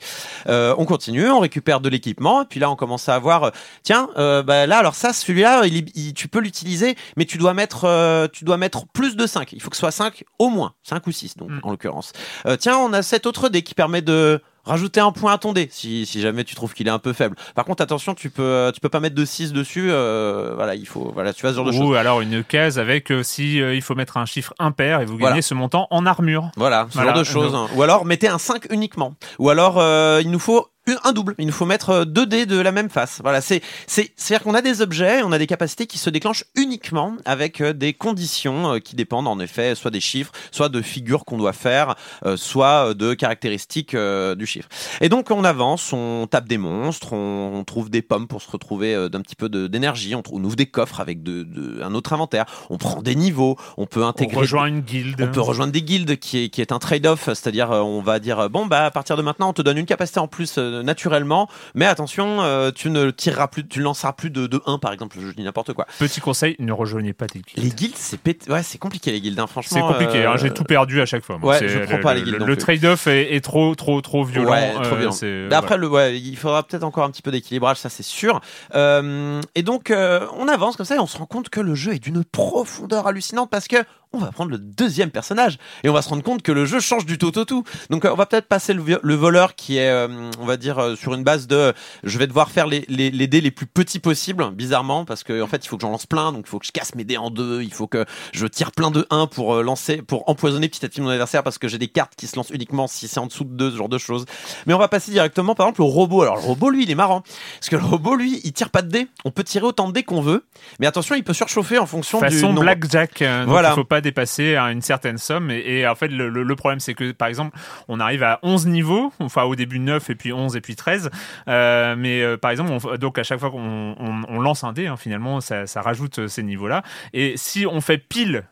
Euh, 0.49 0.75
on 0.79 0.85
continue 0.87 1.29
on 1.29 1.41
récupère 1.41 1.81
de 1.81 1.88
l'équipement 1.88 2.43
et 2.43 2.45
puis 2.47 2.59
là 2.61 2.71
on 2.71 2.77
commence 2.77 3.09
à 3.09 3.14
avoir 3.14 3.45
euh, 3.45 3.51
tiens 3.83 4.09
euh, 4.17 4.43
bah 4.43 4.67
là 4.67 4.79
alors 4.79 4.95
ça 4.95 5.12
celui-là 5.12 5.67
il, 5.67 5.87
il- 5.95 6.14
tu 6.14 6.29
peux 6.29 6.41
l'utiliser 6.41 6.97
mais 7.17 7.25
tu 7.25 7.38
dois 7.38 7.55
mettre 7.55 7.85
euh, 7.85 8.27
tu 8.33 8.45
dois 8.45 8.57
mettre 8.57 8.87
plus 8.87 9.17
de 9.17 9.27
5 9.27 9.53
il 9.53 9.61
faut 9.62 9.71
que 9.71 9.77
ce 9.77 9.81
soit 9.81 9.91
5 9.93 10.25
au 10.38 10.49
moins 10.49 10.73
5 10.83 11.07
ou 11.07 11.12
6 11.12 11.37
donc 11.37 11.51
Mm. 11.51 11.61
en 11.62 11.71
l'occurrence. 11.71 12.12
Euh, 12.47 12.57
tiens 12.57 12.77
on 12.79 12.93
a 12.93 13.03
cet 13.03 13.27
autre 13.27 13.49
dé 13.49 13.62
qui 13.62 13.75
permet 13.75 14.03
de 14.03 14.41
rajouter 14.69 15.01
un 15.01 15.11
point 15.13 15.33
à 15.33 15.39
ton 15.39 15.53
dé 15.53 15.69
si, 15.73 16.07
si 16.07 16.21
jamais 16.21 16.45
tu 16.45 16.55
trouves 16.55 16.75
qu'il 16.75 16.87
est 16.87 16.91
un 16.91 16.99
peu 16.99 17.13
faible 17.13 17.35
par 17.55 17.65
contre 17.65 17.83
attention 17.83 18.15
tu 18.15 18.31
peux 18.31 18.43
euh, 18.43 18.71
tu 18.73 18.81
peux 18.81 18.89
pas 18.89 19.01
mettre 19.01 19.15
de 19.17 19.25
6 19.25 19.53
dessus 19.53 19.89
euh, 19.91 20.53
voilà 20.55 20.75
il 20.75 20.87
faut 20.87 21.11
voilà 21.15 21.33
tu 21.33 21.43
vois 21.43 21.51
ce 21.51 21.57
genre 21.57 21.65
de 21.65 21.73
choses 21.73 21.81
Ou 21.91 21.95
alors 21.95 22.21
une 22.21 22.45
case 22.45 22.79
avec 22.79 23.11
euh, 23.11 23.23
si 23.23 23.61
euh, 23.61 23.75
il 23.75 23.83
faut 23.83 23.95
mettre 23.95 24.17
un 24.17 24.27
chiffre 24.27 24.55
impair 24.59 25.01
et 25.01 25.05
vous 25.07 25.17
gagnez 25.17 25.29
Voilà. 25.31 25.43
ce 25.43 25.55
montant 25.55 25.87
en 25.91 26.07
armure. 26.07 26.51
Voilà, 26.57 26.87
ce 26.91 26.95
Voilà, 26.95 27.11
genre 27.13 27.19
de 27.21 27.25
choses. 27.25 27.55
hein. 27.55 27.67
Ou 27.75 27.83
alors 27.83 28.05
mettez 28.05 28.29
un 28.29 28.39
5 28.39 28.67
uniquement. 28.71 29.15
Ou 29.39 29.51
alors 29.51 29.79
euh, 29.79 30.21
il 30.23 30.31
nous 30.31 30.39
faut 30.39 30.67
un 31.05 31.12
double. 31.12 31.35
Il 31.38 31.46
nous 31.46 31.53
faut 31.53 31.66
mettre 31.66 31.90
euh, 31.90 32.05
deux 32.05 32.27
dés 32.27 32.46
de 32.46 32.59
la 32.59 32.72
même 32.72 32.88
face. 32.90 33.20
Voilà, 33.22 33.40
c'est 33.40 33.61
c'est 33.87 34.12
c'est 34.16 34.35
à 34.35 34.38
dire 34.38 34.44
qu'on 34.44 34.55
a 34.55 34.62
des 34.62 34.81
objets, 34.83 35.22
on 35.22 35.33
a 35.33 35.38
des 35.38 35.46
capacités 35.46 35.87
qui 35.87 35.98
se 35.98 36.11
déclenchent 36.11 36.44
uniquement 36.57 37.14
avec 37.24 37.61
euh, 37.61 37.72
des 37.72 37.92
conditions 37.92 38.74
euh, 38.74 38.79
qui 38.79 38.96
dépendent 38.96 39.29
en 39.29 39.38
effet 39.40 39.74
soit 39.74 39.90
des 39.90 40.01
chiffres, 40.01 40.33
soit 40.51 40.68
de 40.68 40.81
figures 40.83 41.24
qu'on 41.24 41.38
doit 41.38 41.53
faire, 41.53 41.94
euh, 42.24 42.37
soit 42.37 42.94
de 42.94 43.14
caractéristiques 43.14 43.94
euh, 43.94 44.35
du 44.35 44.46
chiffre. 44.46 44.68
Et 45.01 45.09
donc 45.09 45.31
on 45.31 45.44
avance, 45.44 45.92
on 45.92 46.27
tape 46.31 46.48
des 46.48 46.59
monstres, 46.59 47.12
on, 47.12 47.53
on 47.55 47.64
trouve 47.64 47.90
des 47.90 48.03
pommes 48.03 48.27
pour 48.27 48.42
se 48.42 48.51
retrouver 48.51 48.94
euh, 48.94 49.09
d'un 49.09 49.20
petit 49.20 49.37
peu 49.37 49.48
d'énergie, 49.48 50.14
on, 50.14 50.22
on 50.33 50.42
ouvre 50.44 50.57
des 50.57 50.66
coffres 50.66 51.01
avec 51.01 51.22
de, 51.22 51.42
de- 51.42 51.83
un 51.83 51.94
autre 51.94 52.12
inventaire, 52.12 52.44
on 52.70 52.79
prend 52.79 53.03
des 53.03 53.14
niveaux, 53.14 53.57
on 53.77 53.87
peut 53.87 54.03
On 54.05 54.09
intégrer 54.09 54.37
rejoint 54.37 54.66
une 54.66 54.81
guilde. 54.81 55.20
on 55.20 55.29
peut 55.31 55.40
rejoindre 55.40 55.72
des 55.72 55.83
guildes 55.83 56.16
qui 56.18 56.44
est, 56.44 56.48
qui 56.48 56.61
est 56.61 56.72
un 56.72 56.79
trade-off, 56.79 57.24
c'est-à-dire 57.27 57.70
on 57.70 58.01
va 58.03 58.18
dire 58.18 58.48
bon 58.51 58.66
bah 58.66 58.85
à 58.87 58.90
partir 58.90 59.16
de 59.16 59.22
maintenant 59.22 59.51
on 59.51 59.53
te 59.53 59.62
donne 59.62 59.79
une 59.79 59.87
capacité 59.87 60.20
en 60.20 60.29
plus 60.29 60.55
euh, 60.59 60.78
naturellement, 60.83 61.49
mais 61.75 61.87
attention 61.87 62.43
euh, 62.43 62.71
tu 62.75 62.91
ne 62.91 63.11
tireras 63.11 63.49
plus, 63.49 63.67
tu 63.67 63.81
lanceras 63.81 64.12
plus 64.12 64.31
de, 64.31 64.47
de 64.47 64.61
1 64.67 64.79
par 64.79 64.93
exemple, 64.93 65.17
je 65.21 65.29
dis 65.33 65.43
n'importe 65.43 65.73
quoi. 65.73 65.87
Petit 65.99 66.21
conseil, 66.21 66.57
ne 66.59 66.73
rejoignez 66.73 67.12
pas 67.12 67.27
des 67.27 67.41
guildes. 67.41 67.64
Les 67.64 67.71
guildes 67.71 67.97
c'est 67.97 68.21
pét- 68.23 68.51
ouais 68.51 68.62
c'est 68.62 68.79
compliqué 68.79 69.12
les 69.12 69.21
guildes 69.21 69.38
hein, 69.41 69.47
franchement. 69.47 69.77
C'est 69.77 69.93
compliqué, 69.95 70.25
hein, 70.25 70.33
euh, 70.35 70.38
j'ai 70.38 70.51
tout 70.53 70.64
perdu 70.64 71.01
à 71.01 71.07
chaque 71.07 71.25
fois. 71.25 71.38
moi. 71.38 71.53
ouais, 71.53 71.59
C'est- 71.59 71.69
je 71.69 71.79
prends 71.81 71.97
le- 71.97 72.03
pas 72.03 72.14
les 72.14 72.21
le- 72.21 72.27
guildes 72.38 72.43
Le, 72.47 72.57
trade-off 72.57 73.07
est, 73.07 73.35
est 73.35 73.41
trop, 73.41 73.75
trop, 73.75 74.01
trop 74.01 74.25
violent. 74.25 74.51
Ouais, 74.51 74.73
trop 74.73 74.95
euh, 74.95 74.97
violent. 74.99 75.12
c'est- 75.12 75.47
Mais 75.49 75.55
après, 75.55 75.77
le, 75.77 75.88
ouais, 75.88 76.19
il 76.19 76.37
faudra 76.37 76.62
peut-être 76.62 76.85
encore 76.85 77.05
un 77.05 77.11
petit 77.11 77.23
peu 77.23 77.31
d'équilibrage, 77.31 77.77
ça 77.79 77.88
c'est 77.88 78.03
sûr. 78.03 78.41
Euh, 78.75 79.41
et 79.55 79.62
donc, 79.62 79.91
euh, 79.91 80.27
on 80.37 80.49
avance 80.49 80.77
comme 80.77 80.87
ça 80.87 80.97
et 80.97 80.99
on 80.99 81.07
se 81.07 81.19
rend 81.19 81.27
compte 81.27 81.49
que 81.49 81.61
le 81.61 81.75
jeu 81.75 81.95
est 81.95 81.99
d'une 81.99 82.25
profondeur 82.25 83.07
hallucinante 83.07 83.51
parce 83.51 83.69
que 83.69 83.77
on 84.12 84.18
va 84.18 84.33
prendre 84.33 84.51
le 84.51 84.59
deuxième 84.59 85.11
personnage 85.11 85.59
et 85.85 85.88
on 85.88 85.92
va 85.92 86.03
se 86.03 86.09
rendre 86.09 86.23
compte 86.23 86.42
que 86.42 86.53
le 86.53 86.64
jeu 86.64 86.81
change 86.81 87.07
du 87.07 87.18
tout 87.18 87.37
au 87.38 87.44
tout. 87.44 87.64
Donc, 87.90 88.05
euh, 88.05 88.11
on 88.12 88.16
va 88.16 88.27
peut-être 88.27 88.49
passer 88.49 88.73
le, 88.73 89.14
voleur 89.14 89.55
qui 89.55 89.77
est, 89.77 89.90
euh, 89.90 90.31
on 90.38 90.47
va 90.47 90.57
dire, 90.57 90.79
euh, 90.79 90.97
sur 90.97 91.14
une 91.14 91.25
base 91.25 91.47
de, 91.47 91.75
je 92.05 92.18
vais 92.18 92.27
devoir 92.27 92.51
faire 92.51 92.66
les, 92.66 92.85
les, 92.88 93.11
les 93.11 93.27
dés 93.27 93.40
les 93.40 93.51
plus 93.51 93.66
petits 93.66 93.99
possibles, 93.99 94.51
bizarrement, 94.53 95.05
parce 95.05 95.25
que 95.25 95.42
en 95.42 95.47
fait, 95.47 95.64
il 95.64 95.68
faut 95.68 95.77
que 95.77 95.83
j'en 95.83 95.90
lance 95.90 96.07
plein, 96.07 96.33
donc 96.33 96.44
il 96.47 96.49
faut 96.49 96.59
que 96.59 96.66
je 96.66 96.73
casse 96.73 96.94
mes 96.94 97.05
dés 97.05 97.16
en 97.18 97.31
deux, 97.31 97.62
il 97.62 97.73
faut 97.73 97.87
que 97.87 98.05
je 98.33 98.47
tire 98.47 98.73
plein 98.73 98.90
de 98.90 99.07
1 99.11 99.27
pour 99.27 99.57
euh, 99.57 99.62
lancer, 99.62 100.03
pour 100.03 100.29
empoisonner 100.29 100.68
petit 100.68 100.85
à 100.85 100.88
petit 100.88 101.01
mon 101.01 101.09
adversaire 101.09 101.42
parce 101.42 101.59
que 101.59 101.68
j'ai 101.68 101.79
des 101.79 101.88
cartes 101.88 102.14
qui 102.16 102.27
se 102.27 102.37
lancent 102.37 102.51
uniquement 102.51 102.87
si 102.87 103.09
c'est 103.09 103.21
en 103.21 103.27
dessous 103.27 103.44
de 103.44 103.55
2, 103.55 103.71
ce 103.73 103.77
genre 103.77 103.88
de 103.88 103.99
choses. 103.99 104.25
Mais 104.66 104.75
on 104.75 104.79
va 104.79 104.88
passer 104.88 105.11
directement, 105.11 105.55
par 105.55 105.66
exemple, 105.66 105.83
au 105.83 105.87
robot. 105.87 106.23
Alors, 106.23 106.37
le 106.37 106.42
robot, 106.42 106.71
lui, 106.71 106.85
il 106.85 106.90
est 106.90 106.94
marrant. 106.94 107.23
Parce 107.59 107.68
que 107.68 107.77
le 107.77 107.85
robot, 107.85 108.14
lui, 108.16 108.40
il 108.44 108.53
tire 108.53 108.71
pas 108.71 108.83
de 108.83 108.88
dés. 108.88 109.09
On 109.25 109.31
peut 109.31 109.44
tirer 109.44 109.66
autant 109.66 109.88
de 109.88 109.92
dés 109.92 110.03
qu'on 110.03 110.21
veut. 110.21 110.44
Mais 110.81 110.87
attention, 110.87 111.14
il 111.14 111.25
peut 111.25 111.35
surchauffer 111.35 111.79
en 111.79 111.87
fonction 111.87 112.21
du 112.21 112.25
Façon 112.25 112.53
blackjack, 112.55 113.23
euh, 113.23 113.44
Voilà. 113.47 113.71
il 113.71 113.75
faut 113.75 113.85
pas 113.85 113.98
dépasser 114.01 114.57
à 114.57 114.71
une 114.73 114.83
certaine 114.83 115.19
somme. 115.19 115.51
Et, 115.51 115.59
et 115.81 115.87
en 115.89 115.95
fait, 115.95 116.09
le, 116.09 116.29
le- 116.29 116.43
le 116.43 116.57
problème, 116.57 116.81
c'est 116.81 116.95
que 116.95 117.13
par 117.13 117.29
exemple, 117.29 117.57
on 117.89 118.01
arrive 118.01 118.23
à 118.23 118.39
11 118.43 118.67
niveaux, 118.67 119.13
enfin 119.21 119.43
au 119.45 119.55
début 119.57 119.79
9 119.79 120.11
et 120.11 120.15
puis 120.15 120.33
11 120.33 120.57
et 120.57 120.61
puis 120.61 120.77
13. 120.77 121.11
Euh, 121.49 121.95
mais 121.97 122.23
euh, 122.23 122.37
par 122.37 122.51
exemple, 122.51 122.71
on- 122.73 122.97
donc 122.97 123.19
à 123.19 123.23
chaque 123.23 123.41
fois 123.41 123.51
qu'on 123.51 123.95
on- 123.99 124.23
on 124.29 124.41
lance 124.41 124.65
un 124.65 124.73
dé, 124.73 124.87
hein, 124.87 124.97
finalement, 124.97 125.41
ça, 125.41 125.67
ça 125.67 125.81
rajoute 125.83 126.19
euh, 126.21 126.29
ces 126.29 126.43
niveaux-là. 126.43 126.83
Et 127.13 127.35
si 127.37 127.67
on 127.67 127.81
fait 127.81 127.99
pile 127.99 128.45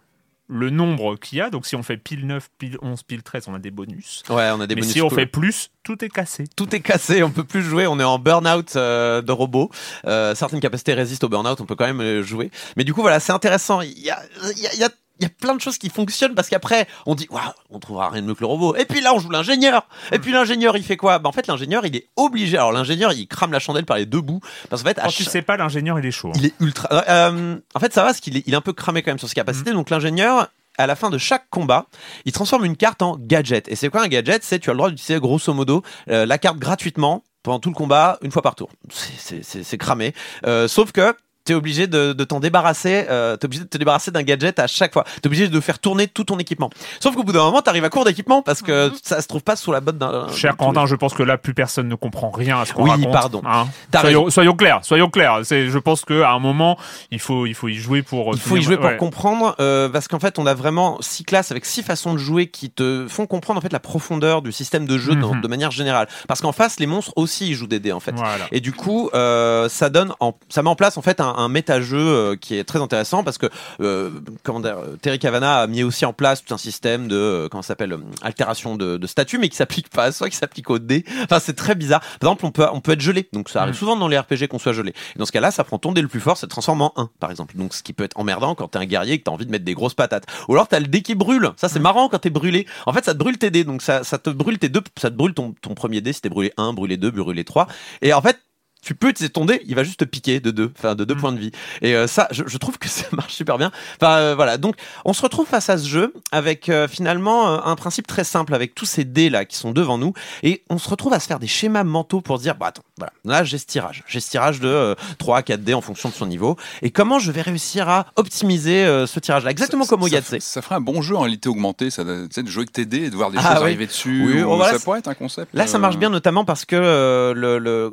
le 0.48 0.70
nombre 0.70 1.16
qu'il 1.16 1.38
y 1.38 1.40
a, 1.40 1.50
donc 1.50 1.66
si 1.66 1.74
on 1.74 1.82
fait 1.82 1.96
pile 1.96 2.24
9, 2.24 2.48
pile 2.56 2.78
11, 2.80 3.02
pile 3.02 3.24
13, 3.24 3.48
on 3.48 3.54
a 3.54 3.58
des 3.58 3.72
bonus. 3.72 4.22
Ouais, 4.28 4.48
on 4.54 4.60
a 4.60 4.68
des 4.68 4.76
mais 4.76 4.82
bonus. 4.82 4.92
si 4.92 5.02
on 5.02 5.10
fait 5.10 5.26
plus, 5.26 5.70
tout 5.82 6.04
est 6.04 6.08
cassé. 6.08 6.44
tout 6.54 6.72
est 6.72 6.78
cassé, 6.78 7.24
on 7.24 7.30
peut 7.32 7.42
plus 7.42 7.62
jouer, 7.62 7.88
on 7.88 7.98
est 7.98 8.04
en 8.04 8.20
burn-out 8.20 8.76
euh, 8.76 9.22
de 9.22 9.32
robots. 9.32 9.72
Euh, 10.06 10.36
certaines 10.36 10.60
capacités 10.60 10.94
résistent 10.94 11.24
au 11.24 11.28
burn-out, 11.28 11.60
on 11.60 11.66
peut 11.66 11.74
quand 11.74 11.92
même 11.92 12.22
jouer. 12.22 12.52
Mais 12.76 12.84
du 12.84 12.94
coup, 12.94 13.00
voilà, 13.00 13.18
c'est 13.18 13.32
intéressant. 13.32 13.80
Il 13.80 13.98
y 13.98 14.08
a, 14.10 14.22
il 14.56 14.62
y 14.62 14.66
a, 14.68 14.74
il 14.74 14.78
y 14.80 14.84
a 14.84 14.88
il 15.18 15.22
y 15.22 15.26
a 15.26 15.30
plein 15.30 15.54
de 15.54 15.60
choses 15.60 15.78
qui 15.78 15.88
fonctionnent 15.88 16.34
parce 16.34 16.48
qu'après 16.48 16.86
on 17.06 17.14
dit 17.14 17.26
waouh 17.30 17.42
on 17.70 17.78
trouvera 17.78 18.10
rien 18.10 18.22
de 18.22 18.26
mieux 18.26 18.34
que 18.34 18.40
le 18.40 18.46
robot 18.46 18.76
et 18.76 18.84
puis 18.84 19.00
là 19.00 19.14
on 19.14 19.18
joue 19.18 19.30
l'ingénieur 19.30 19.88
et 20.12 20.18
puis 20.18 20.32
l'ingénieur 20.32 20.76
il 20.76 20.82
fait 20.84 20.96
quoi? 20.96 21.18
Bah 21.18 21.28
en 21.28 21.32
fait 21.32 21.46
l'ingénieur 21.46 21.86
il 21.86 21.96
est 21.96 22.08
obligé 22.16 22.56
alors 22.58 22.72
l'ingénieur 22.72 23.12
il 23.12 23.26
crame 23.28 23.52
la 23.52 23.58
chandelle 23.58 23.86
par 23.86 23.96
les 23.96 24.06
deux 24.06 24.20
bouts 24.20 24.40
parce 24.70 24.82
qu'en 24.82 24.88
fait 24.88 24.98
à 24.98 25.02
Quand 25.04 25.08
tu 25.10 25.24
sais 25.24 25.42
pas, 25.42 25.56
l'ingénieur, 25.56 25.98
il 25.98 26.06
est 26.06 26.10
chaud. 26.10 26.28
hein. 26.28 26.38
il 26.38 26.46
est 26.46 26.54
ultra. 26.60 26.88
euh, 27.08 27.58
en 27.74 27.80
fait, 27.80 27.92
ça 27.92 28.02
va 28.02 28.08
parce 28.08 28.20
qu'il 28.20 28.36
est, 28.36 28.42
il 28.46 28.52
est 28.54 28.56
un 28.56 28.60
peu 28.60 28.72
cramé 28.72 29.02
quand 29.02 29.10
même 29.10 29.18
sur 29.18 29.28
ses 29.28 29.34
capacités. 29.34 29.72
Donc 29.72 29.90
l'ingénieur. 29.90 30.48
À 30.78 30.86
la 30.86 30.94
fin 30.94 31.08
de 31.08 31.16
chaque 31.16 31.48
combat, 31.48 31.86
il 32.26 32.32
transforme 32.32 32.66
une 32.66 32.76
carte 32.76 33.00
en 33.00 33.16
gadget. 33.18 33.66
Et 33.68 33.76
c'est 33.76 33.88
quoi 33.88 34.02
un 34.02 34.08
gadget? 34.08 34.44
C'est 34.44 34.58
tu 34.58 34.68
as 34.68 34.74
le 34.74 34.76
droit 34.76 34.90
d'utiliser 34.90 35.18
grosso 35.20 35.54
modo 35.54 35.82
euh, 36.10 36.26
la 36.26 36.36
carte 36.36 36.58
gratuitement 36.58 37.24
pendant 37.42 37.60
tout 37.60 37.70
le 37.70 37.74
combat, 37.74 38.18
une 38.20 38.30
fois 38.30 38.42
par 38.42 38.54
tour. 38.56 38.68
C'est- 38.90 39.12
C'est 39.16 39.42
c'est- 39.42 39.62
c'est 39.62 39.78
cramé. 39.78 40.12
Euh, 40.46 40.68
sauf 40.68 40.92
que 40.92 41.16
t'es 41.46 41.54
obligé 41.54 41.86
de, 41.86 42.12
de 42.12 42.24
t'en 42.24 42.40
débarrasser. 42.40 43.06
Euh, 43.08 43.36
t'es 43.36 43.46
obligé 43.46 43.62
de 43.64 43.68
te 43.68 43.78
débarrasser 43.78 44.10
d'un 44.10 44.22
gadget 44.22 44.58
à 44.58 44.66
chaque 44.66 44.92
fois. 44.92 45.04
T'es 45.22 45.26
obligé 45.28 45.48
de 45.48 45.60
faire 45.60 45.78
tourner 45.78 46.06
tout 46.08 46.24
ton 46.24 46.38
équipement. 46.38 46.68
Sauf 47.00 47.14
qu'au 47.16 47.22
bout 47.22 47.32
d'un 47.32 47.44
moment, 47.44 47.62
t'arrives 47.62 47.84
à 47.84 47.88
court 47.88 48.04
d'équipement 48.04 48.42
parce 48.42 48.60
que 48.60 48.92
ça 49.02 49.22
se 49.22 49.28
trouve 49.28 49.42
pas 49.42 49.56
sous 49.56 49.72
la 49.72 49.80
botte 49.80 49.96
d'un. 49.98 50.28
Cher 50.32 50.56
Quentin, 50.56 50.84
je 50.86 50.94
pense 50.96 51.14
que 51.14 51.22
là, 51.22 51.38
plus 51.38 51.54
personne 51.54 51.88
ne 51.88 51.94
comprend 51.94 52.30
rien 52.30 52.60
à 52.60 52.64
ce 52.66 52.72
qu'on 52.74 52.82
Oui, 52.84 52.90
raconte. 52.90 53.12
pardon. 53.12 53.42
hein. 53.46 53.66
Soyons, 53.98 54.28
soyons 54.30 54.54
clairs, 54.54 54.80
soyons 54.82 55.08
clairs. 55.08 55.40
C'est, 55.44 55.68
je 55.70 55.78
pense 55.78 56.04
qu'à 56.04 56.30
un 56.32 56.38
moment, 56.38 56.76
il 57.10 57.20
faut, 57.20 57.46
il 57.46 57.54
faut 57.54 57.68
y 57.68 57.74
jouer 57.74 58.02
pour. 58.02 58.34
Il 58.34 58.40
faut 58.40 58.56
y 58.56 58.62
jouer 58.62 58.76
pour 58.76 58.94
comprendre, 58.96 59.54
euh, 59.60 59.88
parce 59.88 60.08
qu'en 60.08 60.18
fait, 60.18 60.38
on 60.38 60.46
a 60.46 60.54
vraiment 60.54 60.98
six 61.00 61.24
classes 61.24 61.50
avec 61.50 61.64
six 61.64 61.82
façons 61.82 62.12
de 62.12 62.18
jouer 62.18 62.48
qui 62.48 62.70
te 62.70 63.06
font 63.08 63.26
comprendre 63.26 63.58
en 63.58 63.62
fait 63.62 63.72
la 63.72 63.80
profondeur 63.80 64.42
du 64.42 64.52
système 64.52 64.86
de 64.86 64.98
jeu 64.98 65.14
Mhm. 65.14 65.40
de 65.40 65.48
manière 65.48 65.70
générale. 65.70 66.08
Parce 66.28 66.40
qu'en 66.40 66.52
face, 66.52 66.80
les 66.80 66.86
monstres 66.86 67.12
aussi 67.16 67.48
ils 67.48 67.54
jouent 67.54 67.66
des 67.68 67.78
dés 67.80 67.92
en 67.92 68.00
fait. 68.00 68.12
Voilà. 68.16 68.46
Et 68.52 68.60
du 68.60 68.72
coup, 68.72 69.08
euh, 69.14 69.68
ça 69.68 69.88
donne, 69.90 70.12
en, 70.20 70.34
ça 70.48 70.62
met 70.62 70.68
en 70.68 70.74
place 70.74 70.96
en 70.98 71.02
fait 71.02 71.20
un, 71.20 71.34
un 71.36 71.48
méta-jeu 71.48 71.98
euh, 71.98 72.36
qui 72.36 72.56
est 72.56 72.64
très 72.64 72.80
intéressant 72.80 73.22
parce 73.22 73.38
que 73.38 73.46
euh, 73.80 74.10
comment 74.42 74.60
dire, 74.60 74.78
euh, 74.78 74.96
Terry 75.00 75.18
Cavana 75.18 75.60
a 75.60 75.66
mis 75.66 75.82
aussi 75.82 76.04
en 76.04 76.12
place 76.12 76.44
tout 76.44 76.52
un 76.54 76.58
système 76.58 77.08
de 77.08 77.16
euh, 77.16 77.48
comment 77.48 77.62
ça 77.62 77.68
s'appelle 77.68 77.92
euh, 77.92 77.98
altération 78.22 78.76
de, 78.76 78.96
de 78.96 79.06
statut, 79.06 79.38
mais 79.38 79.48
qui 79.48 79.56
s'applique 79.56 79.88
pas 79.90 80.04
à 80.04 80.12
soi, 80.12 80.28
qui 80.30 80.36
s'applique 80.36 80.70
au 80.70 80.78
dé. 80.78 81.04
Enfin, 81.24 81.38
c'est 81.38 81.54
très 81.54 81.74
bizarre. 81.74 82.00
Par 82.20 82.30
exemple, 82.30 82.46
on 82.46 82.50
peut 82.50 82.66
on 82.72 82.80
peut 82.80 82.92
être 82.92 83.00
gelé, 83.00 83.28
donc 83.32 83.48
ça 83.48 83.62
arrive 83.62 83.74
Mm. 83.74 83.78
souvent 83.78 83.96
dans 83.96 84.08
les 84.08 84.18
RPG 84.18 84.46
qu'on 84.48 84.58
soit 84.58 84.72
gelé. 84.72 84.90
Et 85.14 85.18
dans 85.18 85.26
ce 85.26 85.32
cas-là, 85.32 85.50
ça 85.50 85.64
prend 85.64 85.78
ton 85.78 85.92
dé 85.92 86.00
le 86.02 86.08
plus 86.08 86.20
fort, 86.20 86.36
ça 86.36 86.46
te 86.46 86.50
transforme 86.50 86.82
en 86.82 86.92
1 86.96 87.10
par 87.20 87.30
exemple. 87.30 87.56
Donc 87.56 87.74
ce 87.74 87.82
qui 87.82 87.92
peut 87.92 88.04
être 88.04 88.18
emmerdant 88.18 88.54
quand 88.54 88.68
t'es 88.68 88.78
un 88.78 88.86
guerrier 88.86 89.14
et 89.14 89.18
que 89.18 89.24
t'as 89.24 89.30
envie 89.32 89.46
de 89.46 89.50
mettre 89.50 89.64
des 89.64 89.74
grosses 89.74 89.94
patates. 89.94 90.24
Ou 90.48 90.54
alors 90.54 90.68
t'as 90.68 90.80
le 90.80 90.86
dé 90.86 91.02
qui 91.02 91.14
brûle. 91.14 91.50
Ça 91.56 91.68
c'est 91.68 91.78
marrant 91.80 92.08
quand 92.08 92.18
t'es 92.18 92.30
brûlé. 92.30 92.66
En 92.86 92.92
fait, 92.92 93.04
ça 93.04 93.12
te 93.12 93.18
brûle 93.18 93.38
tes 93.38 93.50
dés, 93.50 93.64
donc 93.64 93.82
ça 93.82 94.04
ça 94.04 94.18
te 94.18 94.30
brûle 94.30 94.58
tes 94.58 94.68
deux, 94.68 94.82
ça 94.96 95.10
te 95.10 95.16
brûle 95.16 95.34
ton 95.34 95.54
ton 95.60 95.74
premier 95.74 96.00
dé 96.00 96.12
si 96.12 96.20
t'es 96.20 96.28
brûlé 96.28 96.52
1, 96.56 96.72
brûlé 96.72 96.96
2, 96.96 97.10
brûlé 97.10 97.44
3. 97.44 97.66
Et 98.02 98.12
en 98.14 98.22
fait 98.22 98.38
tu 98.86 98.94
peux 98.94 99.08
utiliser 99.08 99.30
ton 99.32 99.44
dé, 99.44 99.60
il 99.66 99.74
va 99.74 99.82
juste 99.82 99.98
te 100.00 100.04
piquer 100.04 100.38
de 100.38 100.52
deux, 100.52 100.72
enfin 100.78 100.94
de 100.94 101.04
deux 101.04 101.14
Mm. 101.16 101.20
points 101.20 101.32
de 101.32 101.38
vie. 101.40 101.50
Et 101.82 101.94
euh, 101.96 102.06
ça, 102.06 102.28
je, 102.30 102.44
je 102.46 102.56
trouve 102.58 102.78
que 102.78 102.88
ça 102.88 103.04
marche 103.12 103.34
super 103.34 103.58
bien. 103.58 103.72
Enfin 104.00 104.12
euh, 104.18 104.34
voilà, 104.36 104.58
donc 104.58 104.76
on 105.04 105.12
se 105.12 105.22
retrouve 105.22 105.46
face 105.46 105.68
à 105.68 105.76
ce 105.76 105.88
jeu 105.88 106.14
avec 106.30 106.68
euh, 106.68 106.86
finalement 106.86 107.48
euh, 107.50 107.58
un 107.64 107.74
principe 107.74 108.06
très 108.06 108.22
simple 108.24 108.54
avec 108.54 108.74
tous 108.76 108.86
ces 108.86 109.04
dés 109.04 109.28
là 109.28 109.44
qui 109.44 109.56
sont 109.56 109.72
devant 109.72 109.98
nous, 109.98 110.12
et 110.44 110.62
on 110.70 110.78
se 110.78 110.88
retrouve 110.88 111.12
à 111.12 111.20
se 111.20 111.26
faire 111.26 111.40
des 111.40 111.46
schémas 111.48 111.82
mentaux 111.84 112.20
pour 112.20 112.38
se 112.38 112.42
dire 112.42 112.54
bah 112.54 112.66
attends, 112.68 112.84
voilà, 112.96 113.12
là 113.24 113.42
j'ai 113.44 113.58
ce 113.58 113.66
tirage, 113.66 114.04
j'ai 114.06 114.20
ce 114.20 114.30
tirage 114.30 114.60
de 114.60 114.68
euh, 114.68 114.94
3 115.18 115.38
à 115.38 115.42
4 115.42 115.62
dés 115.64 115.74
en 115.74 115.80
fonction 115.80 116.08
de 116.08 116.14
son 116.14 116.26
niveau, 116.26 116.56
et 116.82 116.90
comment 116.90 117.18
je 117.18 117.32
vais 117.32 117.42
réussir 117.42 117.88
à 117.88 118.06
optimiser 118.16 118.84
euh, 118.84 119.06
ce 119.06 119.18
tirage 119.18 119.42
là, 119.44 119.50
exactement 119.50 119.82
Ça- 119.84 119.90
comme 119.90 120.02
au 120.04 120.08
Yahtzee. 120.08 120.40
ça 120.40 120.62
ferait 120.62 120.76
un 120.76 120.80
bon 120.80 121.02
jeu 121.02 121.16
en 121.16 121.20
réalité 121.20 121.48
augmentée, 121.48 121.90
ça, 121.90 122.04
tu 122.04 122.10
sais, 122.30 122.42
de 122.44 122.48
jouer 122.48 122.60
avec 122.62 122.72
tes 122.72 122.84
dés 122.86 123.04
et 123.04 123.10
de 123.10 123.16
voir 123.16 123.30
des 123.32 123.38
Ah 123.38 123.42
choses 123.54 123.58
oui. 123.58 123.62
arriver 123.64 123.86
dessus. 123.86 124.24
Oui, 124.26 124.42
ou- 124.42 124.54
voilà, 124.56 124.74
ça 124.74 124.78
pourrait 124.84 125.00
être 125.00 125.08
un 125.08 125.14
concept. 125.14 125.52
Là, 125.54 125.66
ça 125.66 125.76
euh, 125.78 125.80
marche 125.80 125.96
bien, 125.96 126.10
notamment 126.10 126.44
parce 126.44 126.64
que 126.64 126.76
euh, 126.76 127.34
le, 127.34 127.58
le- 127.58 127.92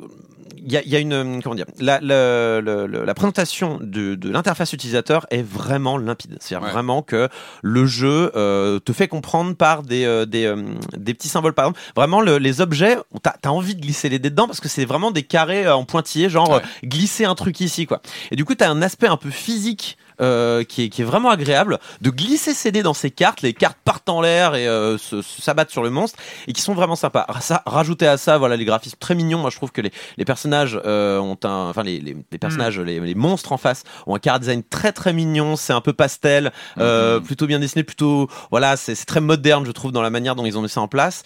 il 0.64 0.72
y 0.72 0.76
a, 0.76 0.82
y 0.84 0.96
a 0.96 0.98
une 0.98 1.42
comment 1.42 1.54
dire 1.54 1.66
la, 1.78 2.00
la, 2.00 2.60
la, 2.60 2.86
la 2.86 3.14
présentation 3.14 3.78
de, 3.80 4.14
de 4.14 4.30
l'interface 4.30 4.72
utilisateur 4.72 5.26
est 5.30 5.42
vraiment 5.42 5.98
limpide. 5.98 6.36
C'est-à-dire 6.40 6.66
Ouais. 6.66 6.72
vraiment 6.72 7.02
que 7.02 7.28
le 7.62 7.86
jeu 7.86 8.32
euh, 8.34 8.78
te 8.80 8.92
fait 8.92 9.08
comprendre 9.08 9.54
par 9.54 9.82
des 9.82 10.04
euh, 10.04 10.24
des, 10.26 10.46
euh, 10.46 10.62
des 10.96 11.12
petits 11.14 11.28
symboles 11.28 11.52
par 11.52 11.66
exemple. 11.66 11.80
Vraiment 11.94 12.20
le- 12.20 12.38
les 12.38 12.60
objets, 12.60 12.96
t'as 13.22 13.34
as 13.44 13.52
envie 13.52 13.74
de 13.74 13.80
glisser 13.80 14.08
les 14.08 14.18
dés 14.18 14.30
dedans 14.30 14.46
parce 14.46 14.60
que 14.60 14.68
c'est 14.68 14.84
vraiment 14.84 15.10
des 15.10 15.22
carrés 15.22 15.66
euh, 15.66 15.76
en 15.76 15.84
pointillés, 15.84 16.28
genre 16.30 16.48
Ouais. 16.50 16.56
euh, 16.56 16.86
glisser 16.86 17.24
un 17.24 17.34
truc 17.34 17.60
ici 17.60 17.86
quoi. 17.86 18.00
Et 18.30 18.36
du 18.36 18.44
coup 18.44 18.54
t'as 18.54 18.70
un 18.70 18.80
aspect 18.82 19.06
un 19.08 19.16
peu 19.18 19.30
physique. 19.30 19.98
Euh, 20.20 20.64
qui, 20.64 20.84
est, 20.84 20.88
qui 20.88 21.02
est 21.02 21.04
vraiment 21.04 21.30
agréable 21.30 21.78
de 22.00 22.10
glisser 22.10 22.54
ses 22.54 22.72
dés 22.72 22.82
dans 22.82 22.94
ces 22.94 23.10
cartes 23.10 23.42
les 23.42 23.52
cartes 23.52 23.78
partent 23.84 24.08
en 24.08 24.20
l'air 24.20 24.54
et 24.54 24.66
euh, 24.66 24.98
se, 24.98 25.22
s'abattent 25.22 25.70
sur 25.70 25.82
le 25.82 25.90
monstre 25.90 26.18
et 26.46 26.52
qui 26.52 26.60
sont 26.60 26.74
vraiment 26.74 26.96
sympas. 26.96 27.26
Ça, 27.40 27.62
rajouter 27.66 28.06
à 28.06 28.16
ça 28.16 28.38
voilà 28.38 28.56
les 28.56 28.64
graphismes 28.64 28.98
très 28.98 29.14
mignons. 29.14 29.38
Moi 29.38 29.50
je 29.50 29.56
trouve 29.56 29.72
que 29.72 29.80
les, 29.80 29.92
les 30.16 30.24
personnages 30.24 30.80
euh, 30.84 31.18
ont 31.18 31.38
un 31.44 31.68
enfin 31.68 31.82
les, 31.82 32.00
les, 32.00 32.16
les 32.30 32.38
personnages 32.38 32.78
les, 32.78 33.00
les 33.00 33.14
monstres 33.14 33.52
en 33.52 33.56
face 33.56 33.84
ont 34.06 34.16
un 34.16 34.20
chara 34.22 34.38
design 34.38 34.62
très 34.62 34.92
très 34.92 35.12
mignon. 35.12 35.56
C'est 35.56 35.72
un 35.72 35.80
peu 35.80 35.92
pastel 35.92 36.52
euh, 36.78 37.20
plutôt 37.20 37.46
bien 37.46 37.58
dessiné 37.58 37.84
plutôt 37.84 38.28
voilà 38.50 38.76
c'est 38.76 38.94
c'est 38.94 39.06
très 39.06 39.20
moderne 39.20 39.64
je 39.66 39.72
trouve 39.72 39.92
dans 39.92 40.02
la 40.02 40.10
manière 40.10 40.34
dont 40.34 40.46
ils 40.46 40.56
ont 40.58 40.62
mis 40.62 40.68
ça 40.68 40.80
en 40.80 40.88
place 40.88 41.22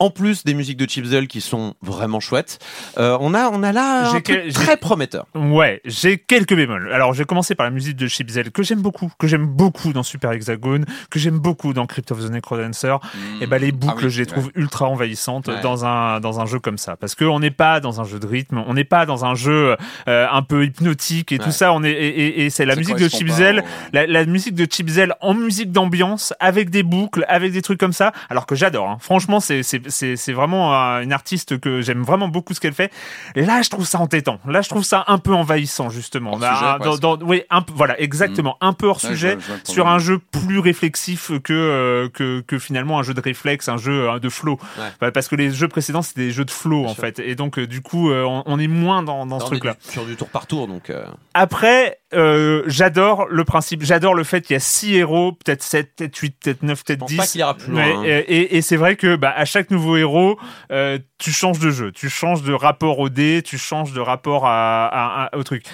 en 0.00 0.10
plus 0.10 0.42
des 0.44 0.54
musiques 0.54 0.76
de 0.78 0.88
Chipzel 0.88 1.28
qui 1.28 1.40
sont 1.40 1.74
vraiment 1.82 2.18
chouettes 2.18 2.58
euh, 2.98 3.16
on 3.20 3.34
a 3.34 3.48
on 3.50 3.62
a 3.62 3.70
là 3.72 4.08
un 4.08 4.20
truc 4.20 4.52
très 4.52 4.76
prometteur 4.76 5.26
Ouais, 5.36 5.80
j'ai 5.84 6.18
quelques 6.18 6.54
bémols. 6.56 6.92
Alors, 6.92 7.12
j'ai 7.14 7.24
commencé 7.24 7.54
par 7.54 7.64
la 7.64 7.70
musique 7.70 7.96
de 7.96 8.06
Chipzel, 8.08 8.50
que 8.50 8.62
j'aime 8.62 8.80
beaucoup, 8.80 9.12
que 9.18 9.26
j'aime 9.28 9.46
beaucoup 9.46 9.92
dans 9.92 10.02
Super 10.02 10.32
Hexagone, 10.32 10.84
que 11.10 11.18
j'aime 11.18 11.38
beaucoup 11.38 11.72
dans 11.72 11.86
Crypt 11.86 12.10
of 12.10 12.18
the 12.26 12.30
Necrodancer. 12.30 12.96
Et 13.40 13.46
ben 13.46 13.60
les 13.60 13.70
boucles, 13.72 13.94
Ah 13.98 14.04
oui, 14.06 14.10
je 14.10 14.22
les 14.22 14.26
ouais. 14.28 14.32
trouve 14.32 14.50
ultra 14.54 14.86
envahissantes 14.88 15.48
Ouais. 15.48 15.60
dans 15.62 15.84
un 15.84 16.20
dans 16.20 16.40
un 16.40 16.46
jeu 16.46 16.58
comme 16.58 16.78
ça, 16.78 16.96
parce 16.96 17.14
que 17.14 17.24
on 17.24 17.38
n'est 17.40 17.50
pas 17.50 17.80
dans 17.80 18.00
un 18.00 18.04
jeu 18.04 18.18
de 18.18 18.26
rythme, 18.26 18.62
on 18.66 18.74
n'est 18.74 18.84
pas 18.84 19.06
dans 19.06 19.24
un 19.24 19.34
jeu 19.34 19.76
euh, 20.08 20.26
un 20.30 20.42
peu 20.42 20.64
hypnotique 20.64 21.32
et 21.32 21.38
tout 21.38 21.50
ça. 21.52 21.72
On 21.72 21.82
est 21.84 21.90
et, 21.90 22.08
et- 22.08 22.44
et 22.46 22.50
c'est 22.50 22.64
la 22.64 22.74
musique 22.76 22.96
de 22.96 23.08
Chipzel, 23.08 23.62
la 23.92 24.24
musique 24.24 24.54
de 24.54 24.66
Chipzel 24.70 25.14
en 25.20 25.34
musique 25.34 25.72
d'ambiance, 25.72 26.32
avec 26.40 26.70
des 26.70 26.82
boucles, 26.82 27.24
avec 27.28 27.52
des 27.52 27.62
trucs 27.62 27.78
comme 27.80 27.92
ça. 27.92 28.12
Alors 28.30 28.46
que 28.46 28.54
j'adore. 28.54 28.88
hein. 28.88 28.96
Franchement, 29.00 29.40
c'est 29.40 29.62
c'est 29.90 30.32
vraiment 30.32 30.72
une 31.00 31.12
artiste 31.12 31.58
que 31.60 31.80
j'aime 31.82 32.02
vraiment 32.02 32.28
beaucoup 32.28 32.54
ce 32.54 32.60
qu'elle 32.60 32.72
fait. 32.72 32.92
Là, 33.34 33.62
je 33.62 33.70
trouve 33.70 33.86
ça 33.86 33.98
entêtant. 34.00 34.38
Là, 34.46 34.62
je 34.62 34.68
trouve 34.68 34.84
ça 34.84 35.04
un 35.08 35.18
peu 35.18 35.34
envahissant 35.34 35.90
justement. 35.90 36.32
Hors 36.32 36.38
sujet, 36.40 36.50
dans- 36.72 36.78
presque. 36.78 37.00
dans- 37.00 37.18
oui, 37.22 37.42
un 37.50 37.62
peu. 37.62 37.72
Voilà, 37.76 38.00
exactement, 38.00 38.56
un 38.60 38.72
peu 38.72 38.86
hors 38.88 38.98
je 39.00 39.08
sujet 39.08 39.34
vois- 39.34 39.40
je 39.42 39.46
vois 39.48 39.56
le 39.66 39.72
sur 39.72 39.88
un 39.88 39.98
jeu 39.98 40.18
plus 40.18 40.58
réflexif 40.58 41.30
que, 41.44 41.52
euh, 41.52 42.08
que, 42.08 42.40
que 42.40 42.58
finalement 42.58 42.98
un 42.98 43.02
jeu 43.02 43.14
de 43.14 43.20
réflexe, 43.20 43.68
un 43.68 43.76
jeu 43.76 44.08
euh, 44.10 44.18
de 44.18 44.28
flow. 44.28 44.58
Ouais. 44.78 44.84
Bah, 45.00 45.12
Parce 45.12 45.28
que 45.28 45.36
les 45.36 45.50
jeux 45.50 45.68
précédents, 45.68 46.02
c'était 46.02 46.22
des 46.22 46.30
jeux 46.32 46.44
de 46.44 46.50
flow, 46.50 46.84
en 46.86 46.94
sûr. 46.94 47.00
fait. 47.00 47.18
Et 47.18 47.34
donc, 47.34 47.58
euh, 47.58 47.66
du 47.66 47.80
coup, 47.82 48.10
euh, 48.10 48.24
on, 48.24 48.42
on 48.46 48.58
est 48.58 48.68
moins 48.68 49.02
dans, 49.02 49.26
dans 49.26 49.40
ce 49.40 49.44
truc-là. 49.46 49.76
sur 49.80 50.04
du 50.04 50.16
tour 50.16 50.28
par 50.28 50.46
tour 50.46 50.66
donc 50.68 50.90
euh, 50.90 51.04
Après, 51.34 51.99
euh, 52.12 52.62
j'adore 52.66 53.26
le 53.28 53.44
principe, 53.44 53.82
j'adore 53.84 54.14
le 54.14 54.24
fait 54.24 54.40
qu'il 54.42 54.54
y 54.54 54.56
a 54.56 54.60
6 54.60 54.94
héros, 54.96 55.32
peut-être 55.32 55.62
7, 55.62 55.94
peut-être 55.96 56.16
8, 56.16 56.36
peut-être 56.42 56.62
9, 56.62 56.78
je 56.78 56.84
peut-être 56.84 56.98
pense 57.00 57.10
10. 57.10 57.16
pas 57.16 57.26
qu'il 57.26 57.40
ira 57.40 57.54
plus 57.54 57.72
loin 57.72 57.82
hein. 57.82 58.02
et, 58.04 58.18
et- 58.18 58.56
et 58.56 58.62
c'est 58.62 58.76
vrai 58.76 58.96
que 58.96 59.16
bah, 59.16 59.32
à 59.36 59.44
chaque 59.44 59.70
nouveau 59.70 59.96
héros, 59.96 60.38
euh, 60.72 60.98
tu 61.18 61.30
changes 61.32 61.58
de 61.60 61.70
jeu, 61.70 61.92
tu 61.92 62.08
changes 62.08 62.42
de 62.42 62.52
rapport 62.52 62.98
au 62.98 63.08
dé, 63.08 63.42
tu 63.44 63.58
changes 63.58 63.92
de 63.92 64.00
rapport 64.00 64.46
à, 64.46 64.86
à- 64.86 65.24
à- 65.26 65.36
au 65.36 65.42
truc. 65.44 65.64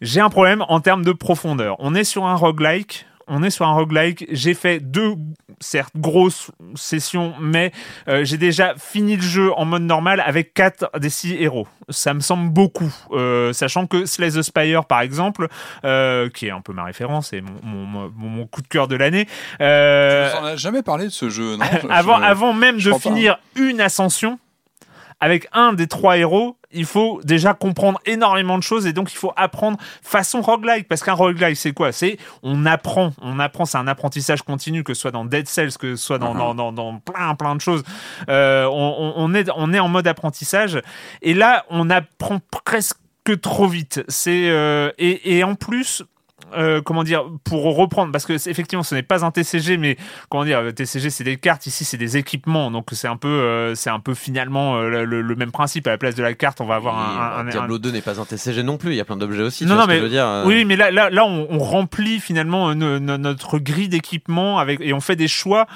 J'ai 0.00 0.20
un 0.20 0.28
problème 0.30 0.64
en 0.68 0.80
termes 0.80 1.04
de 1.04 1.12
profondeur. 1.12 1.76
On 1.78 1.94
est 1.94 2.04
sur 2.04 2.24
un 2.26 2.34
roguelike. 2.34 3.06
On 3.26 3.42
est 3.42 3.50
sur 3.50 3.66
un 3.66 3.72
roguelike. 3.72 4.26
J'ai 4.30 4.54
fait 4.54 4.80
deux, 4.80 5.14
certes, 5.60 5.94
grosses 5.96 6.50
sessions, 6.74 7.34
mais 7.40 7.72
euh, 8.08 8.24
j'ai 8.24 8.36
déjà 8.36 8.74
fini 8.76 9.16
le 9.16 9.22
jeu 9.22 9.52
en 9.56 9.64
mode 9.64 9.82
normal 9.82 10.22
avec 10.26 10.52
quatre 10.54 10.90
des 10.98 11.08
six 11.10 11.34
héros. 11.34 11.66
Ça 11.88 12.12
me 12.14 12.20
semble 12.20 12.50
beaucoup, 12.50 12.92
euh, 13.12 13.52
sachant 13.52 13.86
que 13.86 14.04
Slay 14.06 14.30
the 14.32 14.42
Spire, 14.42 14.84
par 14.84 15.00
exemple, 15.00 15.48
euh, 15.84 16.28
qui 16.30 16.46
est 16.46 16.50
un 16.50 16.60
peu 16.60 16.72
ma 16.72 16.84
référence 16.84 17.32
et 17.32 17.40
mon, 17.40 17.52
mon, 17.62 17.86
mon- 17.86 18.28
mon 18.28 18.46
coup 18.46 18.62
de 18.62 18.68
cœur 18.68 18.88
de 18.88 18.96
l'année, 18.96 19.26
euh, 19.60 20.30
On 20.38 20.42
n'a 20.42 20.56
jamais 20.56 20.82
parlé 20.82 21.04
de 21.04 21.10
ce 21.10 21.28
jeu, 21.30 21.56
non? 21.56 21.64
Je- 21.82 21.88
avant, 21.88 22.18
je- 22.18 22.22
avant 22.24 22.52
même 22.52 22.78
je 22.78 22.90
de 22.90 22.94
pas, 22.94 23.00
finir 23.00 23.38
une 23.56 23.80
ascension, 23.80 24.38
avec 25.24 25.48
un 25.52 25.72
des 25.72 25.86
trois 25.86 26.18
héros, 26.18 26.58
il 26.70 26.84
faut 26.84 27.20
déjà 27.24 27.54
comprendre 27.54 27.98
énormément 28.04 28.58
de 28.58 28.62
choses 28.62 28.86
et 28.86 28.92
donc 28.92 29.10
il 29.10 29.16
faut 29.16 29.32
apprendre 29.36 29.78
façon 30.02 30.42
roguelike. 30.42 30.86
Parce 30.86 31.02
qu'un 31.02 31.14
roguelike, 31.14 31.56
c'est 31.56 31.72
quoi? 31.72 31.92
C'est 31.92 32.18
on 32.42 32.66
apprend, 32.66 33.12
on 33.22 33.38
apprend, 33.38 33.64
c'est 33.64 33.78
un 33.78 33.86
apprentissage 33.88 34.42
continu, 34.42 34.84
que 34.84 34.92
ce 34.92 35.00
soit 35.00 35.12
dans 35.12 35.24
Dead 35.24 35.48
Cells, 35.48 35.78
que 35.78 35.96
ce 35.96 36.04
soit 36.04 36.18
dans, 36.18 36.34
Mhm. 36.34 36.38
dans, 36.38 36.54
dans, 36.54 36.72
dans 36.72 36.98
plein, 36.98 37.34
plein 37.36 37.54
de 37.56 37.60
choses. 37.62 37.84
Euh, 38.28 38.66
on, 38.66 38.72
on- 38.98 39.12
on 39.16 39.34
est, 39.34 39.48
on 39.56 39.72
est 39.72 39.78
en 39.80 39.88
mode 39.88 40.06
apprentissage 40.06 40.78
et 41.22 41.32
là, 41.32 41.64
on 41.70 41.88
apprend 41.88 42.40
presque 42.64 42.98
trop 43.40 43.66
vite. 43.66 44.04
C'est 44.08 44.50
euh, 44.50 44.90
et, 44.98 45.38
et 45.38 45.44
en 45.44 45.54
plus. 45.54 46.02
Euh, 46.56 46.80
comment 46.82 47.04
dire 47.04 47.24
pour 47.44 47.62
reprendre 47.76 48.12
parce 48.12 48.26
que 48.26 48.32
effectivement 48.48 48.82
ce 48.82 48.94
n'est 48.94 49.02
pas 49.02 49.24
un 49.24 49.30
TCG 49.30 49.76
mais 49.76 49.96
comment 50.28 50.44
dire 50.44 50.62
le 50.62 50.72
TCG 50.72 51.10
c'est 51.10 51.24
des 51.24 51.36
cartes 51.36 51.66
ici 51.66 51.84
c'est 51.84 51.96
des 51.96 52.16
équipements 52.16 52.70
donc 52.70 52.88
c'est 52.92 53.08
un 53.08 53.16
peu 53.16 53.28
euh, 53.28 53.74
c'est 53.74 53.90
un 53.90 54.00
peu 54.00 54.14
finalement 54.14 54.76
euh, 54.76 55.04
le, 55.04 55.36
même 55.36 55.50
principe 55.52 55.86
à 55.86 55.90
la 55.90 55.98
place 55.98 56.14
de 56.14 56.22
la 56.22 56.34
carte 56.34 56.60
on 56.60 56.66
va 56.66 56.76
avoir 56.76 56.98
un, 56.98 57.38
un- 57.42 57.46
un- 57.46 57.50
Diablo 57.50 57.78
2 57.78 57.90
n'est 57.90 58.00
pas 58.00 58.20
un 58.20 58.24
TCG 58.24 58.62
non 58.62 58.76
plus, 58.76 58.90
il 58.92 58.96
y 58.96 59.00
a 59.00 59.04
plein 59.04 59.16
d'objets 59.16 59.42
aussi. 59.42 59.66
Non, 59.66 59.74
non, 59.74 59.86
mais- 59.86 59.98
je 59.98 60.02
veux 60.02 60.08
dire. 60.08 60.26
euh. 60.26 60.44
oui, 60.46 60.64
mais 60.64 60.76
là, 60.76 60.90
là, 60.90 61.10
là, 61.10 61.24
on, 61.24 61.46
on 61.50 61.58
remplit 61.58 62.20
finalement 62.20 62.74
no- 62.74 62.98
no- 62.98 63.18
notre 63.18 63.58
grille 63.58 63.88
d'équipement 63.88 64.58
avec 64.58 64.80
et 64.80 64.92
on 64.92 65.00
fait 65.00 65.16
des 65.16 65.28
choix 65.28 65.66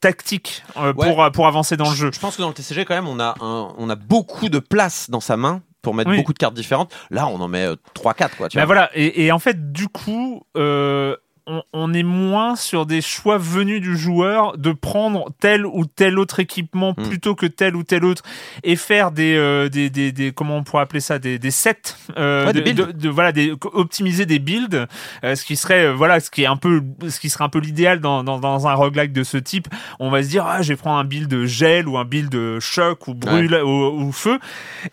tactiques 0.00 0.62
Ouais. 0.76 0.92
pour 0.94 1.30
pour 1.32 1.46
avancer 1.46 1.76
dans 1.76 1.88
le 1.88 1.94
je, 1.96 2.06
jeu. 2.06 2.10
je 2.12 2.20
pense 2.20 2.36
que 2.36 2.42
dans 2.42 2.48
le 2.48 2.54
TCG, 2.54 2.84
quand 2.84 2.94
même, 2.94 3.08
on 3.08 3.18
a, 3.20 3.34
un, 3.40 3.68
on 3.76 3.90
a 3.90 3.94
beaucoup 3.96 4.48
de 4.48 4.58
place 4.58 5.10
dans 5.10 5.20
sa 5.20 5.36
main 5.36 5.60
pour 5.88 5.94
mettre 5.94 6.10
Oui. 6.10 6.18
beaucoup 6.18 6.34
de 6.34 6.38
cartes 6.38 6.52
différentes. 6.52 6.92
Là, 7.10 7.26
on 7.28 7.40
en 7.40 7.48
met 7.48 7.66
3-4, 7.94 8.36
quoi. 8.36 8.48
Tu 8.50 8.58
Bah 8.58 8.66
vois. 8.66 8.74
voilà, 8.74 8.90
et, 8.94 9.24
et 9.24 9.32
en 9.32 9.38
fait, 9.38 9.72
du 9.72 9.88
coup, 9.88 10.42
euh, 10.54 11.16
on, 11.48 11.62
on 11.72 11.94
est 11.94 12.02
moins 12.02 12.54
sur 12.56 12.86
des 12.86 13.00
choix 13.00 13.38
venus 13.38 13.80
du 13.80 13.96
joueur 13.96 14.56
de 14.58 14.72
prendre 14.72 15.30
tel 15.40 15.64
ou 15.66 15.84
tel 15.86 16.18
autre 16.18 16.40
équipement 16.40 16.94
Hmm. 16.96 17.02
plutôt 17.08 17.34
que 17.34 17.46
tel 17.46 17.74
ou 17.76 17.82
tel 17.82 18.04
autre 18.04 18.22
et 18.64 18.76
faire 18.76 19.10
des, 19.10 19.34
euh, 19.36 19.68
des, 19.68 19.90
des, 19.90 20.12
des- 20.12 20.32
comment 20.32 20.56
on 20.58 20.62
pourrait 20.62 20.82
appeler 20.82 21.00
ça, 21.00 21.18
des, 21.18 21.38
des 21.38 21.50
sets, 21.50 21.94
euh, 22.16 22.46
Ouais, 22.46 22.52
de, 22.52 22.60
de- 22.60 22.92
de- 22.92 23.08
voilà, 23.08 23.32
des, 23.32 23.52
optimiser 23.72 24.26
des 24.26 24.38
builds, 24.38 24.86
euh, 25.24 25.34
ce 25.34 25.44
qui 25.44 25.56
serait, 25.56 25.86
euh, 25.86 25.92
voilà, 25.94 26.20
ce 26.20 26.30
qui 26.30 26.42
est 26.42 26.46
un 26.46 26.56
peu, 26.56 26.82
ce 27.08 27.18
qui 27.20 27.30
serait 27.30 27.44
un 27.44 27.48
peu 27.48 27.58
l'idéal 27.60 28.00
dans, 28.00 28.22
dans, 28.24 28.38
dans 28.38 28.66
un 28.68 28.74
roguelike 28.74 29.12
de 29.12 29.22
ce 29.24 29.36
type. 29.38 29.68
On 29.98 30.10
va 30.10 30.22
se 30.22 30.28
dire, 30.28 30.44
ah, 30.46 30.62
je 30.62 30.68
vais 30.72 30.76
prendre 30.76 30.98
un 30.98 31.04
build 31.04 31.44
gel 31.46 31.88
ou 31.88 31.96
un 31.98 32.04
build 32.04 32.58
choc 32.60 33.08
ou 33.08 33.14
brûle 33.14 33.54
ou, 33.64 33.68
ou 34.04 34.12
feu. 34.12 34.38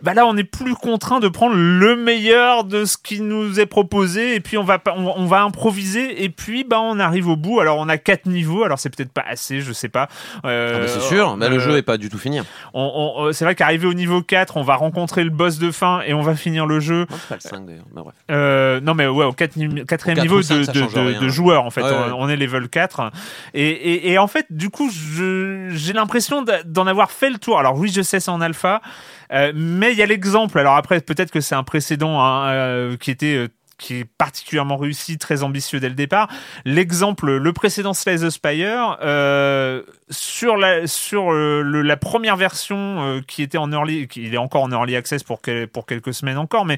Bah 0.04 0.14
là, 0.14 0.26
on 0.26 0.38
est 0.38 0.44
plus 0.44 0.76
contraint 0.76 1.20
de 1.20 1.28
prendre 1.28 1.56
le 1.56 1.96
meilleur 1.96 2.64
de 2.64 2.86
ce 2.86 2.98
qui 2.98 3.22
nous 3.22 3.60
est 3.60 3.66
proposé 3.66 4.36
et 4.36 4.40
puis 4.40 4.58
on 4.58 4.64
va 4.64 4.82
on, 4.96 5.14
on 5.18 5.26
va 5.26 5.42
improviser 5.44 6.24
et 6.24 6.30
puis 6.30 6.45
bah 6.64 6.80
on 6.82 7.00
arrive 7.00 7.28
au 7.28 7.36
bout. 7.36 7.60
Alors 7.60 7.78
on 7.80 7.90
a 7.90 7.98
quatre 7.98 8.26
niveaux. 8.28 8.64
Alors 8.64 8.78
c'est 8.80 8.90
peut-être 8.96 9.12
pas 9.12 9.24
assez, 9.28 9.62
je 9.62 9.74
sais 9.74 9.90
pas. 9.90 10.08
Euh, 10.46 10.74
Ah, 10.76 10.80
mais 10.82 10.88
c'est 10.88 11.00
sûr, 11.02 11.36
mais 11.38 11.50
le 11.50 11.56
euh, 11.56 11.60
jeu 11.60 11.78
est 11.78 11.82
pas 11.82 11.98
du 11.98 12.10
tout 12.10 12.18
fini. 12.18 12.40
on- 12.74 13.14
on- 13.18 13.26
euh, 13.26 13.32
c'est 13.32 13.46
vrai 13.46 13.56
qu'arrivé 13.56 13.88
au 13.88 13.94
niveau 13.94 14.22
4, 14.22 14.58
on 14.58 14.64
va 14.64 14.76
rencontrer 14.76 15.24
le 15.24 15.30
boss 15.30 15.58
de 15.60 15.72
fin 15.72 16.02
et 16.06 16.14
on 16.14 16.22
va 16.22 16.36
finir 16.36 16.66
le 16.66 16.80
jeu. 16.80 17.06
Non, 17.10 17.18
c'est 17.20 17.28
pas 17.30 17.36
le 17.36 17.42
5 17.42 17.66
d'ailleurs. 17.66 17.86
mais 17.96 18.02
bref. 18.02 18.16
Euh, 18.32 18.80
non 18.82 18.94
mais 18.94 19.08
ouais 19.08 19.26
au 19.26 19.34
quatre 19.34 19.56
ni- 19.56 19.86
quatrième 19.86 20.18
Au 20.18 20.22
quatre 20.22 20.24
niveau 20.24 20.38
ou 20.40 20.44
cinq, 20.44 20.58
de, 20.60 20.64
ça 20.64 20.72
de, 20.72 20.80
change 20.80 20.94
de- 20.94 21.00
rien. 21.00 21.20
de 21.22 21.28
joueurs 21.30 21.64
en 21.66 21.70
fait 21.72 21.82
Ouais, 21.82 21.90
ouais. 21.90 21.96
On, 22.14 22.24
on 22.24 22.30
est 22.30 22.36
level 22.38 22.70
4 22.70 23.12
et, 23.54 23.68
et, 23.70 24.12
et 24.12 24.18
en 24.18 24.28
fait 24.28 24.46
du 24.50 24.70
coup 24.70 24.90
j'ai 24.92 25.94
l'impression 25.94 26.44
d'en 26.66 26.88
avoir 26.88 27.12
fait 27.12 27.30
le 27.30 27.38
tour 27.38 27.60
alors 27.60 27.76
oui 27.78 27.92
je 27.94 28.02
sais 28.02 28.20
c'est 28.20 28.32
en 28.32 28.42
alpha 28.42 28.82
mais 29.32 29.92
il 29.92 29.98
y 29.98 30.02
a 30.04 30.06
l'exemple 30.06 30.60
alors 30.60 30.76
après 30.76 31.00
peut-être 31.02 31.32
que 31.32 31.42
c'est 31.42 31.56
un 31.56 31.64
précédent 31.64 32.20
hein, 32.22 32.96
qui 33.00 33.12
était 33.12 33.48
qui 33.78 33.96
est 34.00 34.06
particulièrement 34.06 34.78
réussi, 34.78 35.18
très 35.18 35.44
ambitieux 35.44 35.80
dès 35.80 35.90
le 35.90 35.96
départ. 35.96 36.30
L'exemple, 36.64 37.36
le 37.38 37.54
précédent 37.54 37.94
Slay 37.94 38.18
the 38.20 38.30
Spire, 38.30 38.98
euh, 39.02 39.82
sur 40.10 40.56
la 40.58 40.88
sur 40.88 41.32
euh, 41.34 41.62
le- 41.62 41.82
la 41.82 41.98
première 41.98 42.38
version 42.38 42.78
euh, 43.04 43.22
qui 43.28 43.42
était 43.44 43.58
en 43.58 43.72
early, 43.72 44.08
qui 44.08 44.24
il 44.24 44.34
est 44.34 44.38
encore 44.38 44.64
en 44.64 44.72
early 44.72 44.96
access 44.96 45.24
pour 45.24 45.42
quel- 45.42 45.68
pour 45.68 45.86
quelques 45.86 46.14
semaines 46.14 46.38
encore, 46.38 46.66
mais 46.66 46.78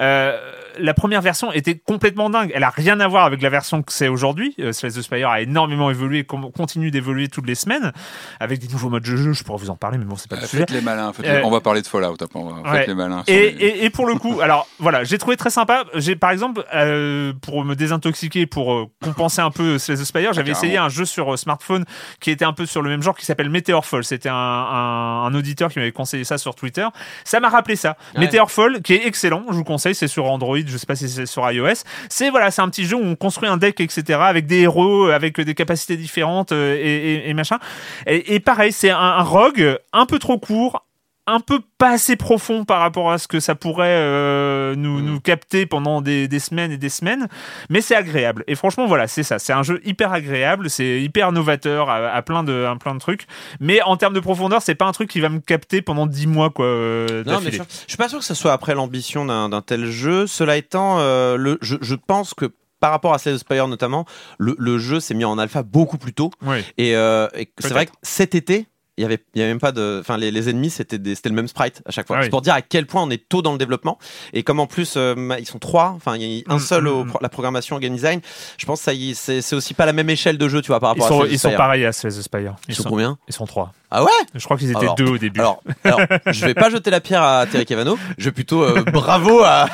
euh, 0.00 0.38
la 0.78 0.94
première 0.94 1.20
version 1.22 1.52
était 1.52 1.76
complètement 1.78 2.30
dingue. 2.30 2.50
Elle 2.54 2.64
a 2.64 2.70
rien 2.70 3.00
à 3.00 3.08
voir 3.08 3.24
avec 3.24 3.42
la 3.42 3.50
version 3.50 3.82
que 3.82 3.92
c'est 3.92 4.08
aujourd'hui. 4.08 4.54
Euh, 4.60 4.70
the 4.72 5.02
Spire 5.02 5.28
a 5.28 5.40
énormément 5.40 5.90
évolué, 5.90 6.24
continue 6.24 6.90
d'évoluer 6.90 7.28
toutes 7.28 7.46
les 7.46 7.54
semaines 7.54 7.92
avec 8.40 8.58
des 8.60 8.68
nouveaux 8.68 8.88
modes 8.90 9.02
de 9.02 9.16
jeu. 9.16 9.32
Je 9.32 9.42
pourrais 9.44 9.58
vous 9.58 9.70
en 9.70 9.76
parler, 9.76 9.98
mais 9.98 10.04
bon, 10.04 10.16
c'est 10.16 10.30
pas 10.30 10.36
Euh, 10.36 10.40
le 10.42 10.46
sujet. 10.46 10.62
Faites 10.62 10.70
les 10.70 10.80
malins. 10.80 11.12
faites 11.12 11.26
Euh, 11.26 11.38
les- 11.40 11.44
On 11.44 11.50
va 11.50 11.60
parler 11.60 11.82
de 11.82 11.86
Fallout 11.86 12.14
après. 12.20 12.26
on 12.34 12.48
va- 12.48 12.70
ouais. 12.70 12.78
Faites 12.78 12.88
les 12.88 12.94
malins. 12.94 13.22
Et, 13.26 13.32
les- 13.52 13.64
et, 13.66 13.84
et 13.84 13.90
pour 13.90 14.06
le 14.06 14.14
coup, 14.14 14.40
alors 14.40 14.66
voilà, 14.78 15.04
j'ai 15.04 15.18
trouvé 15.18 15.36
très 15.36 15.50
sympa. 15.50 15.84
J'ai 15.94 16.16
par 16.16 16.30
exemple, 16.30 16.64
euh, 16.74 17.32
pour 17.42 17.64
me 17.64 17.74
désintoxiquer, 17.74 18.46
pour 18.46 18.90
compenser 19.02 19.40
un 19.40 19.50
peu 19.50 19.78
Slay 19.78 19.96
the 19.96 20.04
Spire, 20.04 20.32
j'avais 20.32 20.52
carrément. 20.52 20.58
essayé 20.58 20.78
un 20.78 20.88
jeu 20.88 21.04
sur 21.04 21.38
smartphone 21.38 21.84
qui 22.20 22.30
était 22.30 22.44
un 22.44 22.52
peu 22.52 22.66
sur 22.66 22.82
le 22.82 22.90
même 22.90 23.02
genre, 23.02 23.16
qui 23.16 23.24
s'appelle 23.24 23.50
Meteorfall. 23.50 24.04
C'était 24.04 24.28
un, 24.28 24.34
un, 24.34 25.24
un 25.26 25.34
auditeur 25.34 25.70
qui 25.70 25.78
m'avait 25.78 25.92
conseillé 25.92 26.24
ça 26.24 26.38
sur 26.38 26.54
Twitter. 26.54 26.86
Ça 27.24 27.40
m'a 27.40 27.48
rappelé 27.48 27.76
ça. 27.76 27.96
Ouais. 28.14 28.20
Meteorfall, 28.22 28.82
qui 28.82 28.94
est 28.94 29.06
excellent, 29.06 29.44
je 29.50 29.54
vous 29.54 29.64
conseille, 29.64 29.94
c'est 29.94 30.08
sur 30.08 30.26
Android, 30.26 30.56
je 30.68 30.76
sais 30.76 30.86
pas 30.86 30.96
si 30.96 31.08
c'est 31.08 31.26
sur 31.26 31.50
iOS. 31.50 31.82
C'est 32.08 32.30
voilà, 32.30 32.50
c'est 32.50 32.62
un 32.62 32.68
petit 32.68 32.84
jeu 32.84 32.96
où 32.96 33.04
on 33.04 33.16
construit 33.16 33.48
un 33.48 33.56
deck, 33.56 33.80
etc., 33.80 34.18
avec 34.22 34.46
des 34.46 34.60
héros, 34.60 35.06
avec 35.06 35.40
des 35.40 35.54
capacités 35.54 35.96
différentes 35.96 36.52
euh, 36.52 36.76
et, 36.78 37.34
machin. 37.34 37.58
Et, 38.06 38.40
pareil, 38.40 38.72
c'est 38.72 38.90
un 38.90 39.22
rogue 39.22 39.78
un 39.92 40.06
peu 40.06 40.18
trop 40.18 40.38
court, 40.38 40.84
un 41.28 41.40
peu 41.40 41.60
pas 41.78 41.90
assez 41.90 42.14
profond 42.16 42.64
par 42.64 42.80
rapport 42.80 43.10
à 43.10 43.18
ce 43.18 43.26
que 43.28 43.40
ça 43.40 43.54
pourrait 43.54 43.96
euh, 43.98 44.74
nous, 44.76 45.00
nous 45.00 45.20
capter 45.20 45.66
pendant 45.66 46.00
des, 46.00 46.28
des 46.28 46.38
semaines 46.38 46.70
et 46.72 46.76
des 46.76 46.88
semaines, 46.88 47.26
mais 47.68 47.80
c'est 47.80 47.96
agréable. 47.96 48.44
Et 48.46 48.54
franchement, 48.54 48.86
voilà, 48.86 49.08
c'est 49.08 49.22
ça. 49.22 49.38
C'est 49.38 49.52
un 49.52 49.62
jeu 49.62 49.80
hyper 49.84 50.12
agréable, 50.12 50.70
c'est 50.70 51.00
hyper 51.02 51.32
novateur 51.32 51.90
à, 51.90 51.96
à 52.08 52.22
plein 52.22 52.44
de, 52.44 52.64
à 52.64 52.76
plein 52.76 52.94
de 52.94 53.00
trucs. 53.00 53.26
Mais 53.60 53.82
en 53.82 53.96
termes 53.96 54.14
de 54.14 54.20
profondeur, 54.20 54.62
c'est 54.62 54.74
pas 54.76 54.86
un 54.86 54.92
truc 54.92 55.10
qui 55.10 55.20
va 55.20 55.28
me 55.28 55.40
capter 55.40 55.82
pendant 55.82 56.06
10 56.06 56.26
mois, 56.28 56.50
quoi. 56.50 56.66
euh, 56.66 57.24
Non, 57.24 57.40
mais 57.40 57.46
d'affilée. 57.46 57.58
je, 57.58 57.62
je 57.82 57.88
suis 57.88 57.96
pas 57.96 58.08
sûr 58.08 58.18
que 58.20 58.24
ce 58.24 58.34
soit 58.34 58.52
après 58.52 58.74
l'ambition 58.74 59.24
d'un 59.24 59.62
tel 59.62 59.86
jeu. 59.86 60.26
Cela 60.26 60.56
étant, 60.56 60.98
euh, 61.00 61.36
le, 61.36 61.58
je, 61.60 61.76
je 61.80 61.94
pense 61.96 62.34
que 62.34 62.46
par 62.78 62.90
rapport 62.90 63.14
à 63.14 63.18
Slay 63.18 63.36
Spire 63.38 63.68
notamment, 63.68 64.04
le, 64.38 64.54
le 64.58 64.78
jeu 64.78 65.00
s'est 65.00 65.14
mis 65.14 65.24
en 65.24 65.38
alpha 65.38 65.62
beaucoup 65.62 65.98
plus 65.98 66.12
tôt. 66.12 66.30
Et, 66.78 66.94
euh, 66.94 67.26
et 67.34 67.50
c'est 67.58 67.70
vrai 67.70 67.86
que 67.86 67.92
cet 68.02 68.34
été, 68.34 68.66
il 68.98 69.02
y 69.02 69.04
avait, 69.04 69.18
il 69.34 69.40
y 69.40 69.42
avait 69.42 69.50
même 69.52 69.60
pas 69.60 69.72
de, 69.72 69.98
enfin 70.00 70.16
les, 70.16 70.30
les 70.30 70.48
ennemis 70.48 70.70
c'était 70.70 70.98
des- 70.98 71.14
c'était 71.14 71.28
le 71.28 71.34
même 71.34 71.48
sprite 71.48 71.82
à 71.86 71.90
chaque 71.90 72.06
fois. 72.06 72.16
Ah 72.18 72.22
oui. 72.22 72.30
Pour 72.30 72.40
dire 72.42 72.54
à 72.54 72.62
quel 72.62 72.86
point 72.86 73.02
on 73.02 73.10
est 73.10 73.28
tôt 73.28 73.42
dans 73.42 73.52
le 73.52 73.58
développement 73.58 73.98
et 74.32 74.42
comme 74.42 74.58
en 74.60 74.66
plus 74.66 74.94
euh, 74.96 75.14
ils 75.38 75.46
sont 75.46 75.58
trois, 75.58 75.92
enfin 75.96 76.16
il 76.16 76.22
y 76.22 76.44
a 76.48 76.52
un 76.52 76.56
Mm, 76.56 76.60
seul 76.60 76.84
mm, 76.84 76.88
au 76.88 77.04
mm. 77.04 77.08
pro- 77.08 77.18
la 77.20 77.28
programmation 77.28 77.76
au 77.76 77.78
game 77.78 77.92
design. 77.94 78.20
Je 78.56 78.64
pense 78.66 78.78
que 78.80 78.84
ça 78.84 78.94
y 78.94 79.10
est, 79.10 79.14
c'est 79.14 79.54
aussi 79.56 79.74
pas 79.74 79.86
la 79.86 79.92
même 79.92 80.08
échelle 80.10 80.38
de 80.38 80.48
jeu 80.48 80.62
tu 80.62 80.68
vois 80.68 80.80
par 80.80 80.94
Ils 80.96 81.00
rapport 81.02 81.18
sont, 81.18 81.24
à 81.24 81.26
the 81.28 81.32
ils 81.32 81.38
sont 81.38 81.52
pareils 81.52 81.84
à 81.84 81.92
Slay 81.92 82.10
the 82.10 82.22
Spire. 82.22 82.54
Ils 82.68 82.74
sont 82.74 82.84
combien? 82.84 83.18
Ils 83.28 83.34
sont 83.34 83.46
trois. 83.46 83.72
Ah 83.90 84.02
ouais 84.02 84.10
Je 84.34 84.44
crois 84.44 84.56
qu'ils 84.56 84.70
étaient 84.70 84.80
Alors- 84.80 84.94
deux 84.96 85.06
au 85.06 85.18
début. 85.18 85.38
alors, 85.40 85.62
alors, 85.84 86.00
je 86.26 86.44
vais 86.44 86.54
pas 86.54 86.70
jeter 86.70 86.90
la 86.90 87.00
pierre 87.00 87.22
à 87.22 87.46
Terry 87.46 87.64
Cavano. 87.64 87.96
Je 88.18 88.24
vais 88.24 88.32
plutôt 88.32 88.62
euh, 88.64 88.82
bravo 88.92 89.42
à 89.44 89.66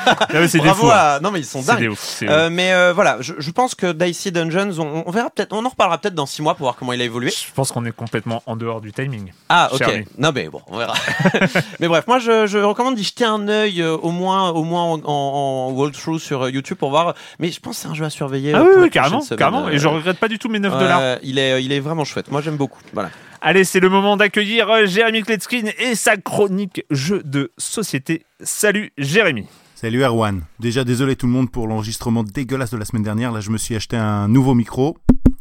c'est 0.47 0.53
des 0.53 0.59
bravo 0.59 0.83
fous. 0.83 0.91
hein. 0.91 0.95
à 0.95 1.19
non 1.19 1.31
mais 1.31 1.39
ils 1.39 1.45
sont 1.45 1.61
dingues. 1.61 1.89
ouf. 1.91 2.19
Euh, 2.23 2.49
mais 2.51 2.73
euh, 2.73 2.93
voilà, 2.93 3.17
je, 3.21 3.33
je 3.39 3.51
pense 3.51 3.73
que 3.75 3.91
Dicey 3.91 4.29
Dungeons, 4.31 4.79
on, 4.79 5.03
on 5.07 5.11
verra 5.11 5.29
peut-être, 5.31 5.51
on 5.53 5.65
en 5.65 5.69
reparlera 5.69 5.97
peut-être 5.97 6.13
dans 6.15 6.25
six 6.27 6.41
mois 6.43 6.53
pour 6.55 6.65
voir 6.65 6.75
comment 6.75 6.93
il 6.93 7.01
a 7.01 7.05
évolué. 7.05 7.31
Je 7.31 7.51
pense 7.55 7.71
qu'on 7.71 7.85
est 7.85 7.91
complètement 7.91 8.43
en 8.45 8.55
dehors 8.55 8.81
du 8.81 8.91
timing. 8.93 9.31
Ah 9.49 9.69
ok. 9.73 10.05
Non 10.19 10.31
mais 10.33 10.47
bon, 10.49 10.61
on 10.67 10.77
verra. 10.77 10.93
mais 11.79 11.87
bref, 11.87 12.05
moi 12.07 12.19
je, 12.19 12.45
je 12.45 12.59
recommande 12.59 12.95
d'y 12.95 13.03
jeter 13.03 13.25
un 13.25 13.47
œil 13.47 13.83
au 13.83 14.11
moins, 14.11 14.49
au 14.51 14.63
moins 14.63 14.83
en, 14.83 14.99
en, 15.03 15.03
en 15.05 15.71
walkthrough 15.71 16.19
sur 16.19 16.49
YouTube 16.49 16.77
pour 16.77 16.91
voir. 16.91 17.15
Mais 17.39 17.51
je 17.51 17.59
pense 17.59 17.77
que 17.77 17.81
c'est 17.83 17.87
un 17.87 17.93
jeu 17.95 18.05
à 18.05 18.09
surveiller. 18.11 18.53
Ah 18.53 18.63
oui, 18.77 18.89
carrément, 18.89 19.21
carrément. 19.37 19.69
Et 19.69 19.79
je 19.79 19.87
regrette 19.87 20.19
pas 20.19 20.27
du 20.27 20.37
tout 20.39 20.49
mes 20.49 20.59
9 20.59 20.71
ouais, 20.73 20.79
dollars. 20.79 21.17
Il 21.23 21.39
est, 21.39 21.63
il 21.63 21.71
est 21.71 21.79
vraiment 21.79 22.05
chouette. 22.05 22.29
Moi 22.31 22.41
j'aime 22.41 22.57
beaucoup. 22.57 22.79
Voilà. 22.93 23.09
Allez, 23.45 23.65
c'est 23.65 23.81
le 23.81 23.89
moment 23.89 24.15
d'accueillir 24.15 24.69
euh, 24.69 24.85
Jérémy 24.85 25.21
Kletskin 25.21 25.65
et 25.77 25.95
sa 25.95 26.15
chronique 26.15 26.85
jeu 26.89 27.21
de 27.25 27.51
société. 27.57 28.25
Salut 28.39 28.93
Jérémy. 28.97 29.47
Salut 29.75 30.01
Erwan. 30.01 30.45
Déjà 30.61 30.85
désolé 30.85 31.17
tout 31.17 31.25
le 31.25 31.33
monde 31.33 31.51
pour 31.51 31.67
l'enregistrement 31.67 32.23
dégueulasse 32.23 32.71
de 32.71 32.77
la 32.77 32.85
semaine 32.85 33.03
dernière. 33.03 33.33
Là, 33.33 33.41
je 33.41 33.49
me 33.49 33.57
suis 33.57 33.75
acheté 33.75 33.97
un 33.97 34.29
nouveau 34.29 34.53
micro. 34.53 34.97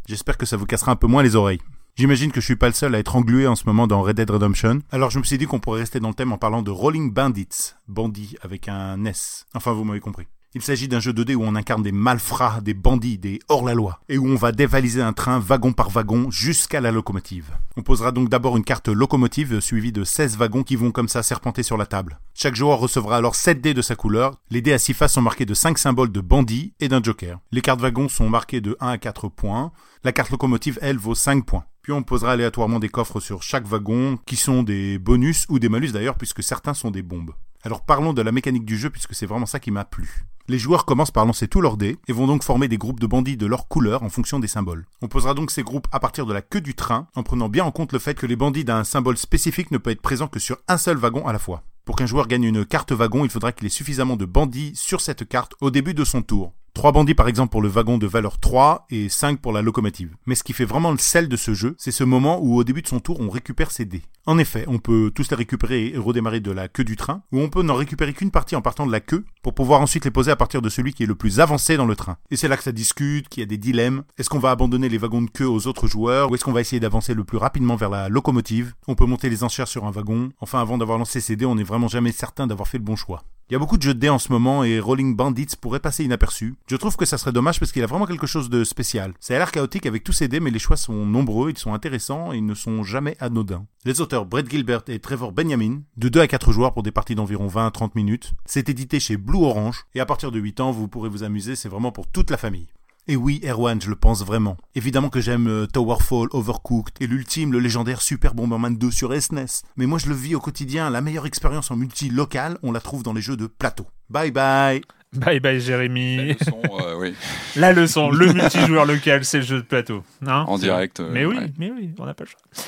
J'espère 0.09 0.37
que 0.37 0.47
ça 0.47 0.57
vous 0.57 0.67
cassera 0.67 0.91
un 0.91 0.97
peu 0.97 1.07
moins 1.07 1.23
les 1.23 1.37
oreilles. 1.37 1.61
J'imagine 1.95 2.33
que 2.33 2.41
je 2.41 2.47
suis 2.47 2.57
pas 2.57 2.67
le 2.67 2.75
seul 2.75 2.93
à 2.97 2.99
être 2.99 3.15
englué 3.15 3.47
en 3.47 3.55
ce 3.55 3.67
moment 3.67 3.87
dans 3.87 4.03
Red 4.03 4.17
Dead 4.17 4.29
Redemption. 4.29 4.81
Alors 4.91 5.11
je 5.11 5.21
me 5.21 5.25
suis 5.25 5.39
dit 5.39 5.47
qu'on 5.47 5.61
pourrait 5.61 5.83
rester 5.83 6.01
dans 6.01 6.09
le 6.09 6.15
thème 6.15 6.33
en 6.33 6.39
parlant 6.39 6.63
de 6.63 6.73
Rolling 6.73 7.13
Bandits, 7.13 7.75
bandits 7.87 8.35
avec 8.43 8.67
un 8.67 9.05
S. 9.05 9.47
Enfin, 9.55 9.71
vous 9.75 9.85
m'avez 9.85 10.01
compris. 10.01 10.27
Il 10.55 10.61
s'agit 10.61 10.87
d'un 10.87 11.01
jeu 11.01 11.15
2D 11.15 11.35
où 11.35 11.43
on 11.43 11.55
incarne 11.55 11.83
des 11.83 11.93
malfrats, 11.93 12.61
des 12.61 12.75
bandits, 12.75 13.17
des 13.17 13.39
hors-la-loi, 13.49 14.01
et 14.11 14.19
où 14.19 14.29
on 14.29 14.35
va 14.35 14.53
dévaliser 14.53 15.01
un 15.01 15.15
train 15.15 15.39
wagon 15.39 15.73
par 15.73 15.89
wagon 15.89 16.31
jusqu'à 16.31 16.83
la 16.83 16.93
locomotive. 16.93 17.53
On 17.79 17.83
posera 17.83 18.13
donc 18.13 18.29
d'abord 18.29 18.59
une 18.59 18.63
carte 18.63 18.89
locomotive 18.89 19.61
suivie 19.61 19.93
de 19.93 20.05
16 20.05 20.37
wagons 20.37 20.63
qui 20.63 20.77
vont 20.77 20.91
comme 20.91 21.09
ça 21.09 21.23
serpenter 21.23 21.63
sur 21.63 21.79
la 21.79 21.87
table. 21.87 22.21
Chaque 22.35 22.55
joueur 22.55 22.81
recevra 22.81 23.17
alors 23.17 23.35
7 23.35 23.63
dés 23.63 23.73
de 23.73 23.81
sa 23.81 23.97
couleur. 23.97 24.37
Les 24.51 24.61
dés 24.61 24.75
à 24.75 24.79
6 24.79 24.93
faces 24.93 25.15
sont 25.15 25.23
marqués 25.23 25.47
de 25.47 25.55
5 25.55 25.79
symboles 25.79 26.13
de 26.13 26.21
bandits 26.21 26.75
et 26.81 26.89
d'un 26.89 27.03
joker. 27.03 27.41
Les 27.51 27.63
cartes 27.63 27.81
wagons 27.81 28.11
sont 28.11 28.29
marquées 28.29 28.61
de 28.61 28.77
1 28.79 28.89
à 28.89 28.99
4 28.99 29.29
points. 29.29 29.73
La 30.05 30.13
carte 30.13 30.33
locomotive, 30.33 30.79
elle, 30.83 30.99
vaut 30.99 31.15
5 31.15 31.47
points. 31.47 31.65
Puis 31.81 31.93
on 31.93 32.03
posera 32.03 32.33
aléatoirement 32.33 32.79
des 32.79 32.91
coffres 32.91 33.21
sur 33.21 33.43
chaque 33.43 33.67
wagon, 33.67 34.19
qui 34.27 34.37
sont 34.37 34.63
des 34.63 34.99
bonus 34.99 35.47
ou 35.49 35.59
des 35.59 35.71
malus 35.71 35.93
d'ailleurs, 35.93 36.19
puisque 36.19 36.43
certains 36.43 36.75
sont 36.75 36.91
des 36.91 37.03
bombes. 37.03 37.33
Alors 37.65 37.85
parlons 37.85 38.13
de 38.13 38.23
la 38.23 38.33
mécanique 38.33 38.65
du 38.65 38.77
jeu, 38.77 38.91
puisque 38.91 39.15
c'est 39.15 39.27
vraiment 39.27 39.47
ça 39.47 39.61
qui 39.61 39.71
m'a 39.71 39.85
plu. 39.85 40.27
Les 40.49 40.59
joueurs 40.59 40.85
commencent 40.85 41.13
par 41.13 41.25
lancer 41.25 41.47
tous 41.47 41.61
leurs 41.61 41.77
dés 41.77 41.99
et 42.09 42.13
vont 42.13 42.27
donc 42.27 42.43
former 42.43 42.67
des 42.67 42.79
groupes 42.79 42.99
de 42.99 43.07
bandits 43.07 43.37
de 43.37 43.47
leur 43.47 43.69
couleur 43.69 44.03
en 44.03 44.09
fonction 44.09 44.41
des 44.41 44.49
symboles. 44.49 44.87
On 45.01 45.09
posera 45.09 45.35
donc 45.35 45.51
ces 45.51 45.63
groupes 45.63 45.87
à 45.93 46.01
partir 46.01 46.27
de 46.27 46.33
la 46.33 46.43
queue 46.43 46.61
du 46.61 46.75
train, 46.75 47.07
en 47.15 47.23
prenant 47.23 47.49
bien 47.49 47.65
en 47.65 47.71
compte 47.71 47.93
le 47.93 48.01
fait 48.01 48.15
que 48.15 48.27
les 48.27 48.37
bandits 48.37 48.65
d'un 48.65 48.85
symbole 48.85 49.17
spécifique 49.17 49.71
ne 49.71 49.79
peuvent 49.79 49.93
être 49.93 50.03
présents 50.03 50.29
que 50.29 50.41
sur 50.41 50.59
un 50.67 50.79
seul 50.79 50.97
wagon 50.97 51.27
à 51.27 51.33
la 51.33 51.39
fois. 51.39 51.63
Pour 51.85 51.97
qu'un 51.97 52.07
joueur 52.07 52.27
gagne 52.27 52.45
une 52.45 52.65
carte 52.65 52.93
wagon, 52.93 53.25
il 53.25 53.31
faudra 53.31 53.53
qu'il 53.53 53.67
ait 53.67 53.71
suffisamment 53.71 54.17
de 54.17 54.25
bandits 54.25 54.73
sur 54.75 55.01
cette 55.01 55.29
carte 55.29 55.55
au 55.61 55.71
début 55.71 55.95
de 55.95 56.05
son 56.05 56.23
tour. 56.23 56.53
3 56.75 56.93
bandits 56.93 57.15
par 57.15 57.29
exemple 57.29 57.51
pour 57.51 57.63
le 57.63 57.69
wagon 57.69 57.99
de 57.99 58.07
valeur 58.07 58.39
3 58.39 58.87
et 58.91 59.09
5 59.09 59.41
pour 59.41 59.53
la 59.53 59.63
locomotive. 59.63 60.17
Mais 60.27 60.35
ce 60.35 60.43
qui 60.43 60.53
fait 60.53 60.65
vraiment 60.65 60.91
le 60.91 60.99
sel 60.99 61.29
de 61.29 61.37
ce 61.37 61.53
jeu, 61.55 61.75
c'est 61.79 61.91
ce 61.91 62.05
moment 62.05 62.41
où 62.43 62.57
au 62.57 62.65
début 62.65 62.83
de 62.83 62.89
son 62.89 63.01
tour 63.01 63.21
on 63.21 63.29
récupère 63.29 63.71
ses 63.71 63.85
dés. 63.85 64.03
En 64.25 64.39
effet, 64.39 64.65
on 64.69 64.79
peut 64.79 65.11
tous 65.13 65.31
les 65.31 65.37
récupérer 65.37 65.89
et 65.89 65.99
redémarrer 65.99 66.39
de 66.39 66.53
la 66.53 66.69
queue 66.69 66.85
du 66.85 66.95
train, 66.95 67.23
ou 67.33 67.41
on 67.41 67.49
peut 67.49 67.63
n'en 67.63 67.75
récupérer 67.75 68.13
qu'une 68.13 68.31
partie 68.31 68.55
en 68.55 68.63
partant 68.63 68.87
de 68.87 68.93
la 68.93 69.01
queue, 69.01 69.25
pour 69.43 69.53
pouvoir 69.53 69.81
ensuite 69.81 70.05
les 70.05 70.13
poser 70.13 70.31
à 70.31 70.37
partir 70.37 70.63
de 70.63 70.69
celui 70.69 70.93
qui 70.93 71.03
est 71.03 71.07
le 71.07 71.17
plus 71.17 71.41
avancé 71.41 71.77
dans 71.77 71.87
le 71.87 71.97
train. 71.97 72.19
Et 72.31 72.37
c'est 72.37 72.47
là 72.47 72.57
que 72.57 72.63
ça 72.63 72.71
discute, 72.71 73.29
qu'il 73.29 73.41
y 73.41 73.43
a 73.43 73.47
des 73.47 73.59
dilemmes. 73.59 74.05
Est-ce 74.19 74.31
qu'on 74.31 74.39
va 74.39 74.53
abandonner 74.53 74.89
les 74.89 74.99
wagons 74.99 75.23
de 75.23 75.31
queue 75.31 75.49
aux 75.49 75.67
autres 75.67 75.89
joueurs, 75.89 76.31
ou 76.31 76.37
est-ce 76.37 76.45
qu'on 76.45 76.53
va 76.53 76.61
essayer 76.61 76.79
d'avancer 76.79 77.15
le 77.15 77.25
plus 77.25 77.39
rapidement 77.39 77.75
vers 77.75 77.91
la 77.91 78.09
locomotive? 78.09 78.75
On 78.87 78.95
peut 78.95 79.07
monter 79.07 79.29
les 79.29 79.43
enchères 79.43 79.67
sur 79.67 79.87
un 79.87 79.91
wagon. 79.91 80.31
Enfin, 80.41 80.61
avant 80.61 80.79
d'avoir 80.79 80.99
lancé 80.99 81.21
ses 81.21 81.35
dés, 81.35 81.47
on 81.47 81.57
n'est 81.57 81.65
vraiment 81.65 81.89
jamais 81.89 82.13
certain 82.13 82.47
d'avoir 82.47 82.69
fait 82.69 82.79
le 82.79 82.85
bon 82.85 82.95
choix. 82.95 83.25
Il 83.49 83.53
y 83.53 83.57
a 83.57 83.59
beaucoup 83.59 83.77
de 83.77 83.83
jeux 83.83 83.95
de 83.95 83.99
dés 83.99 84.09
en 84.09 84.19
ce 84.19 84.33
moment 84.33 84.65
et 84.65 84.81
Rolling 84.81 85.15
Bandits 85.15 85.57
pourrait 85.61 85.81
passer 85.81 86.05
inaperçu. 86.05 86.55
Je 86.67 86.77
trouve 86.77 86.97
que 86.97 87.05
ça 87.05 87.19
serait 87.19 87.33
dommage 87.33 87.59
parce 87.59 87.73
qu'il 87.73 87.83
a 87.83 87.87
vraiment 87.87 88.07
quelque 88.07 88.27
chose 88.27 88.49
de 88.49 88.65
spécial. 88.65 89.13
Ça 89.21 89.35
a 89.35 89.39
l'air 89.39 89.53
chaotique 89.53 89.87
avec 89.87 90.05
tous 90.05 90.13
ces 90.13 90.29
dés 90.29 90.41
mais 90.41 90.51
les 90.51 90.59
choix 90.59 90.77
sont 90.77 91.05
nombreux, 91.07 91.51
ils 91.51 91.59
sont 91.59 91.75
intéressants 91.75 92.33
et 92.33 92.39
ils 92.39 92.47
ne 92.47 92.55
sont 92.55 92.83
jamais 92.83 93.17
anodins. 93.21 93.67
Les 93.85 94.01
auteurs 94.01 94.27
Brett 94.27 94.49
Gilbert 94.49 94.83
et 94.89 95.01
Trevor 95.01 95.33
Benjamin, 95.33 95.83
de 95.97 96.09
2 96.09 96.21
à 96.21 96.29
4 96.29 96.53
joueurs 96.53 96.73
pour 96.73 96.83
des 96.83 96.93
parties 96.93 97.15
d'environ 97.15 97.47
20 97.47 97.67
à 97.67 97.71
30 97.71 97.95
minutes, 97.95 98.33
c'est 98.47 98.69
édité 98.69 99.01
chez 99.01 99.17
Blue 99.17 99.45
Orange 99.45 99.85
et 99.95 100.01
à 100.01 100.07
partir 100.07 100.31
de 100.31 100.39
8 100.39 100.61
ans 100.61 100.71
vous 100.71 100.89
pourrez 100.89 101.09
vous 101.09 101.23
amuser, 101.23 101.57
c'est 101.57 101.69
vraiment 101.69 101.93
pour 101.93 102.07
toute 102.07 102.31
la 102.31 102.37
famille. 102.37 102.69
Et 103.09 103.17
oui, 103.17 103.41
Erwan, 103.45 103.81
je 103.83 103.91
le 103.91 103.97
pense 103.97 104.25
vraiment. 104.25 104.57
Évidemment 104.77 105.09
que 105.09 105.21
j'aime 105.21 105.49
euh, 105.49 105.67
Towerfall, 105.67 106.29
Overcooked 106.31 106.95
et 107.01 107.07
l'ultime, 107.09 107.53
le 107.53 107.59
légendaire 107.59 108.01
Super 108.01 108.35
Bomberman 108.35 108.77
2 108.77 108.91
sur 108.93 109.13
SNES. 109.21 109.63
Mais 109.77 109.87
moi 109.87 109.99
je 109.99 110.07
le 110.09 110.15
vis 110.15 110.37
au 110.37 110.41
quotidien, 110.41 110.89
la 110.89 111.01
meilleure 111.01 111.27
expérience 111.27 111.71
en 111.73 111.77
multi 111.77 112.11
local, 112.11 112.59
on 112.63 112.71
la 112.71 112.81
trouve 112.81 113.03
dans 113.03 113.13
les 113.13 113.21
jeux 113.21 113.37
de 113.37 113.47
plateau. 113.49 113.87
Bye 114.09 114.31
bye 114.31 114.83
Bye 115.15 115.41
bye 115.41 115.61
Jérémy. 115.61 116.37
Euh, 116.81 116.95
oui, 116.97 117.15
La 117.57 117.73
leçon, 117.73 118.09
le 118.11 118.33
multijoueur 118.33 118.87
local, 118.87 119.25
c'est 119.25 119.39
le 119.39 119.45
jeu 119.45 119.57
de 119.57 119.63
plateau. 119.67 120.05
Hein 120.27 120.45
en 120.47 120.57
direct. 120.57 121.01
euh, 121.01 121.11
Mais 121.13 121.25
oui, 121.27 121.37
ouais. 121.37 121.53
mais 121.59 121.71
oui, 121.73 121.91
on 121.99 122.07
n'a 122.07 122.15
pas 122.15 122.25
le 122.25 122.31
choix. 122.31 122.65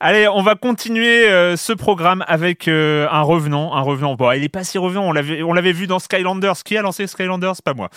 Allez, 0.00 0.28
on 0.28 0.42
va 0.42 0.54
continuer 0.54 1.28
euh, 1.28 1.56
ce 1.56 1.72
programme 1.72 2.24
avec 2.28 2.68
euh, 2.68 3.08
un 3.10 3.22
revenant, 3.22 3.74
un 3.74 3.80
revenant. 3.80 4.14
Bon, 4.16 4.30
il 4.32 4.44
est 4.44 4.48
pas 4.48 4.62
si 4.64 4.78
revenant. 4.78 5.04
On 5.08 5.12
l'avait, 5.12 5.42
on 5.42 5.52
l'avait 5.52 5.72
vu 5.72 5.86
dans 5.88 5.98
Skylanders. 5.98 6.62
Qui 6.64 6.76
a 6.76 6.82
lancé 6.82 7.06
Skylanders? 7.08 7.60
Pas 7.64 7.74
moi. 7.74 7.90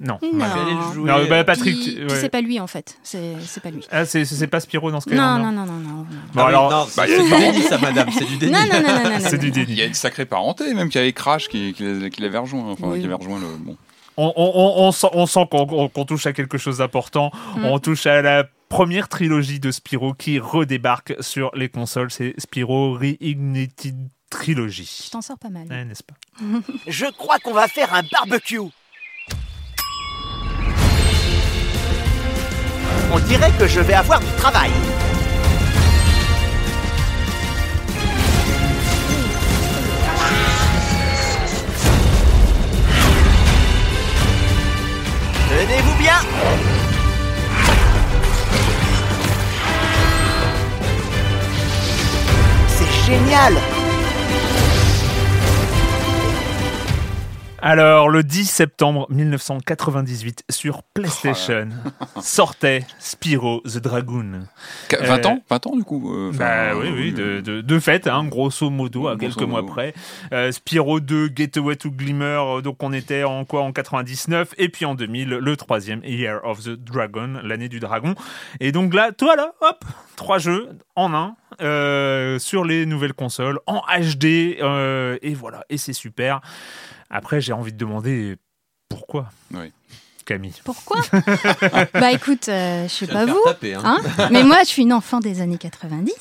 Non. 0.00 0.18
Non. 0.22 0.94
Non, 0.96 1.28
bah, 1.28 1.44
Patrick, 1.44 1.74
Puis- 1.76 1.84
tu- 1.84 1.92
puis 1.94 2.02
ouais. 2.04 2.20
c'est 2.20 2.28
pas 2.28 2.40
lui 2.40 2.58
en 2.58 2.66
fait. 2.66 2.98
C'est 3.04 3.34
c'est 3.40 3.62
pas 3.62 3.70
lui. 3.70 3.84
Ah, 3.92 4.04
c'est, 4.04 4.24
c'est 4.24 4.46
pas 4.48 4.58
Spyro 4.60 4.90
dans 4.90 4.96
Non, 4.96 5.00
Skylanders. 5.00 5.38
non, 5.38 5.52
non, 5.52 5.66
non, 5.66 5.72
non. 5.78 5.88
non. 5.98 6.06
Bon, 6.34 6.42
Ah 6.42 6.46
alors, 6.48 6.70
non, 6.70 6.86
bah, 6.96 7.04
c'est 7.06 7.22
du 7.22 7.30
déni 7.30 7.62
ça 7.62 7.78
madame, 7.78 8.08
c'est 8.10 8.24
du 8.24 8.36
déni. 8.36 8.52
Non, 8.52 8.58
non, 8.60 8.82
non, 8.82 8.88
non, 8.88 9.04
non, 9.04 9.10
non, 9.10 9.16
c'est 9.20 9.40
non. 9.42 9.48
du 9.50 9.62
Il 9.62 9.74
y 9.74 9.82
a 9.82 9.86
une 9.86 9.94
sacrée 9.94 10.26
parenté, 10.26 10.74
même 10.74 10.88
qu'il 10.88 11.00
y 11.00 11.04
avait 11.04 11.12
Crash 11.12 11.48
qui, 11.48 11.72
qui, 11.74 11.84
l'avait 12.20 12.38
rejoint. 12.38 12.64
Enfin, 12.72 12.88
Oui. 12.88 12.98
qui 13.00 13.04
avait 13.06 13.14
rejoint 13.14 13.38
le. 13.38 13.46
Bon. 13.58 13.76
On, 14.16 14.32
on- 14.36 14.52
on- 14.54 14.86
on 14.88 14.92
sent, 14.92 15.08
on 15.12 15.26
sent 15.26 15.46
qu'on, 15.50 15.88
touche 16.04 16.26
à 16.26 16.32
quelque 16.32 16.58
chose 16.58 16.78
d'important. 16.78 17.30
Mm. 17.56 17.64
On 17.64 17.78
touche 17.78 18.06
à 18.06 18.20
la 18.20 18.44
première 18.68 19.08
trilogie 19.08 19.60
de 19.60 19.70
Spyro 19.70 20.12
qui 20.14 20.38
redébarque 20.40 21.14
sur 21.20 21.50
les 21.54 21.68
consoles. 21.68 22.10
C'est 22.10 22.34
Spyro 22.38 22.94
Reignited 22.94 23.96
Trilogy. 24.30 25.02
Je 25.06 25.10
t'en 25.10 25.20
sors 25.22 25.38
pas 25.38 25.50
mal. 25.50 25.66
Ouais, 25.68 25.84
n'est-ce 25.84 26.02
pas? 26.02 26.14
Je 26.88 27.06
crois 27.16 27.38
qu'on 27.38 27.52
va 27.54 27.68
faire 27.68 27.94
un 27.94 28.02
barbecue. 28.10 28.58
On 33.14 33.18
dirait 33.20 33.52
que 33.52 33.68
je 33.68 33.78
vais 33.78 33.94
avoir 33.94 34.18
du 34.18 34.26
travail. 34.38 34.70
Tenez-vous 45.48 45.94
bien. 45.96 46.18
C'est 52.66 53.06
génial. 53.06 53.73
Alors, 57.66 58.10
le 58.10 58.22
10 58.22 58.44
septembre 58.44 59.06
1998, 59.08 60.44
sur 60.50 60.82
PlayStation, 60.82 61.70
sortait 62.20 62.84
Spyro 62.98 63.62
the 63.62 63.78
Dragoon. 63.78 64.42
Qu- 64.90 64.96
20 65.02 65.24
Euh, 65.24 65.28
ans? 65.30 65.38
20 65.48 65.66
ans, 65.68 65.74
du 65.76 65.82
coup 65.82 66.14
euh, 66.14 66.30
Bah 66.34 66.76
oui, 66.76 66.88
euh, 66.88 66.94
oui, 66.94 67.12
de, 67.12 67.40
de, 67.40 67.60
de 67.62 67.78
fait, 67.78 68.06
hein, 68.06 68.24
grosso 68.26 68.68
modo, 68.68 69.08
à 69.08 69.16
Grosso 69.16 69.34
quelques 69.38 69.48
mois 69.48 69.64
près. 69.64 69.94
Euh, 70.34 70.52
Spyro 70.52 71.00
2, 71.00 71.30
Getaway 71.34 71.76
to 71.76 71.90
Glimmer, 71.90 72.60
donc 72.62 72.82
on 72.82 72.92
était 72.92 73.24
en 73.24 73.46
quoi? 73.46 73.62
En 73.62 73.72
99, 73.72 74.52
et 74.58 74.68
puis 74.68 74.84
en 74.84 74.94
2000, 74.94 75.30
le 75.30 75.56
troisième, 75.56 76.04
Year 76.04 76.40
of 76.44 76.62
the 76.64 76.72
Dragon, 76.72 77.40
l'année 77.42 77.70
du 77.70 77.80
dragon. 77.80 78.14
Et 78.60 78.72
donc 78.72 78.92
là, 78.92 79.10
toi 79.12 79.36
là, 79.36 79.52
hop, 79.62 79.82
trois 80.16 80.36
jeux 80.36 80.68
en 80.96 81.14
un, 81.14 81.34
euh, 81.62 82.38
sur 82.38 82.62
les 82.64 82.84
nouvelles 82.84 83.14
consoles 83.14 83.58
en 83.66 83.80
HD 83.98 84.58
euh, 84.60 85.16
et 85.22 85.32
voilà 85.34 85.64
et 85.70 85.78
c'est 85.78 85.92
super. 85.94 86.40
Après 87.10 87.40
j'ai 87.40 87.52
envie 87.52 87.72
de 87.72 87.78
demander 87.78 88.36
pourquoi. 88.88 89.30
Camille. 90.24 90.54
Pourquoi 90.64 91.00
Bah 91.94 92.12
écoute, 92.12 92.48
euh, 92.48 92.88
je 92.88 92.92
sais 92.92 93.06
pas 93.06 93.26
vous, 93.26 93.40
taper, 93.44 93.74
hein. 93.74 93.98
hein, 94.18 94.28
mais 94.30 94.42
moi 94.42 94.58
je 94.62 94.68
suis 94.68 94.82
une 94.82 94.92
enfant 94.92 95.20
des 95.20 95.40
années 95.40 95.58
90. 95.58 96.12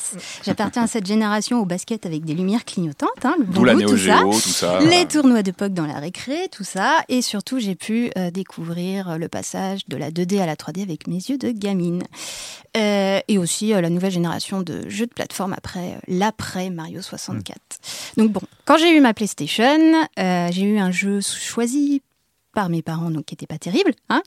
J'appartiens 0.46 0.84
à 0.84 0.88
cette 0.88 1.06
génération 1.06 1.62
au 1.62 1.66
basket 1.66 2.06
avec 2.06 2.26
des 2.26 2.34
lumières 2.34 2.66
clignotantes, 2.66 3.10
hein, 3.24 3.36
le 3.38 3.46
bon 3.46 3.62
D'où 3.62 3.64
la 3.66 3.74
tout 3.76 3.98
ça. 3.98 4.18
Geo, 4.20 4.32
tout 4.32 4.38
ça. 4.38 4.80
Les 4.82 5.06
tournois 5.06 5.44
de 5.44 5.52
POC 5.52 5.74
dans 5.74 5.86
la 5.86 6.00
récré, 6.00 6.48
tout 6.52 6.64
ça. 6.64 6.98
Et 7.10 7.22
surtout, 7.22 7.60
j'ai 7.60 7.76
pu 7.76 8.12
euh, 8.18 8.32
découvrir 8.32 9.10
euh, 9.10 9.18
le 9.18 9.28
passage 9.28 9.82
de 9.88 9.98
la 9.98 10.12
2D 10.12 10.42
à 10.42 10.46
la 10.46 10.56
3D 10.56 10.82
avec 10.82 11.08
mes 11.08 11.16
yeux 11.16 11.38
de 11.38 11.52
gamine. 11.52 12.04
Euh, 12.76 13.20
et 13.28 13.38
aussi 13.38 13.72
euh, 13.74 13.82
la 13.82 13.90
nouvelle 13.92 14.12
génération 14.12 14.62
de 14.62 14.90
jeux 14.90 15.06
de 15.06 15.14
plateforme 15.14 15.54
après 15.54 15.92
euh, 15.94 16.00
l'après 16.08 16.72
Mario 16.72 17.04
64. 17.04 17.60
Donc 18.18 18.32
bon, 18.32 18.42
quand 18.66 18.78
j'ai 18.78 18.98
eu 18.98 19.00
ma 19.00 19.14
PlayStation, 19.14 19.64
euh, 20.18 20.48
j'ai 20.52 20.64
eu 20.64 20.80
un 20.80 20.90
jeu 20.90 21.22
choisi 21.22 22.02
par 22.54 22.70
mes 22.70 22.82
parents, 22.82 23.12
donc 23.12 23.26
qui 23.26 23.34
n'était 23.34 23.48
pas 23.48 23.58
terrible, 23.58 23.92
hein, 24.10 24.22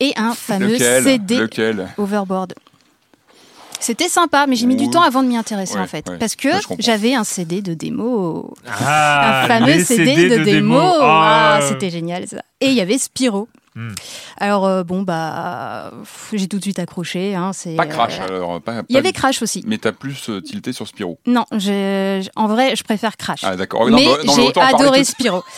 et 0.00 0.12
un 0.16 0.34
fameux 0.34 0.72
Lequel? 0.72 1.02
CD 1.02 1.36
Lequel? 1.38 1.88
Overboard. 1.98 2.54
C'était 3.80 4.08
sympa, 4.08 4.46
mais 4.46 4.54
j'ai 4.54 4.66
mis 4.66 4.76
du 4.76 4.88
temps 4.90 5.02
avant 5.02 5.24
de 5.24 5.28
m'y 5.28 5.36
intéresser 5.36 5.74
Ouais, 5.74 5.80
en 5.80 5.86
fait, 5.88 6.08
ouais. 6.08 6.16
parce 6.18 6.36
que 6.36 6.48
j'avais 6.78 7.14
un 7.14 7.24
CD 7.24 7.62
de 7.62 7.74
démo 7.74 8.54
Ah, 8.64 9.42
un 9.42 9.48
fameux 9.48 9.82
CD, 9.82 10.28
de, 10.28 10.44
démo. 10.44 10.78
Ah, 10.78 11.56
Ah, 11.56 11.60
c'était 11.62 11.90
génial 11.90 12.28
ça. 12.28 12.42
Et 12.60 12.66
il 12.68 12.74
y 12.74 12.80
avait 12.80 12.96
Spyro. 12.98 13.48
Hmm. 13.74 13.92
Alors 14.36 14.66
euh, 14.66 14.84
bon 14.84 15.02
bah 15.02 15.90
j'ai 16.32 16.46
tout 16.48 16.58
de 16.58 16.62
suite 16.62 16.78
accroché. 16.78 17.34
Hein, 17.34 17.52
c'est, 17.54 17.74
Pas 17.74 17.86
Crash 17.86 18.18
euh, 18.20 18.36
alors. 18.36 18.60
Pas, 18.60 18.82
Il 18.88 18.92
y 18.92 18.94
pas- 18.94 18.98
avait 18.98 19.12
Crash 19.12 19.40
aussi. 19.42 19.62
Mais 19.66 19.78
t'as 19.78 19.92
plus 19.92 20.28
euh, 20.28 20.40
tilté 20.42 20.72
sur 20.72 20.86
Spyro. 20.86 21.18
Non, 21.26 21.44
je- 21.52 22.20
je- 22.22 22.28
en 22.36 22.48
vrai, 22.48 22.76
je 22.76 22.84
préfère 22.84 23.16
Crash. 23.16 23.40
Ah 23.44 23.56
d'accord. 23.56 23.88
Non, 23.88 23.96
mais 23.96 24.04
non, 24.04 24.16
mais 24.26 24.32
j'ai 24.54 24.60
adoré 24.60 25.04
Spyro. 25.04 25.42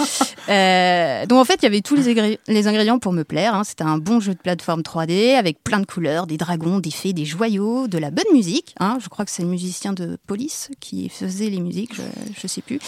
Euh, 0.51 1.25
donc 1.25 1.39
en 1.39 1.45
fait, 1.47 1.55
il 1.55 1.63
y 1.63 1.67
avait 1.67 1.81
tous 1.81 1.95
les, 1.95 2.07
ingré- 2.15 2.39
les 2.49 2.67
ingrédients 2.69 2.99
pour 2.99 3.15
me 3.15 3.25
plaire. 3.25 3.55
hein. 3.55 3.65
C'était 3.65 3.85
un 3.85 3.97
bon 3.97 4.21
jeu 4.21 4.35
de 4.35 4.39
plateforme 4.39 4.83
3D 4.83 5.37
avec 5.37 5.65
plein 5.65 5.81
de 5.81 5.87
couleurs, 5.87 6.27
des 6.27 6.37
dragons, 6.37 6.81
des 6.81 6.91
fées, 6.91 7.15
des 7.15 7.25
joyaux, 7.25 7.89
de 7.89 7.97
la 7.97 8.11
bonne 8.11 8.31
musique. 8.33 8.75
hein. 8.79 8.99
Je 9.03 9.09
crois 9.09 9.25
que 9.25 9.31
c'est 9.31 9.43
le 9.43 9.49
musicien 9.49 9.95
de 9.95 10.19
Police 10.27 10.69
qui 10.81 11.09
faisait 11.09 11.49
les 11.49 11.61
musiques, 11.61 11.95
je, 11.95 12.03
je 12.39 12.47
sais 12.47 12.61
plus. 12.61 12.79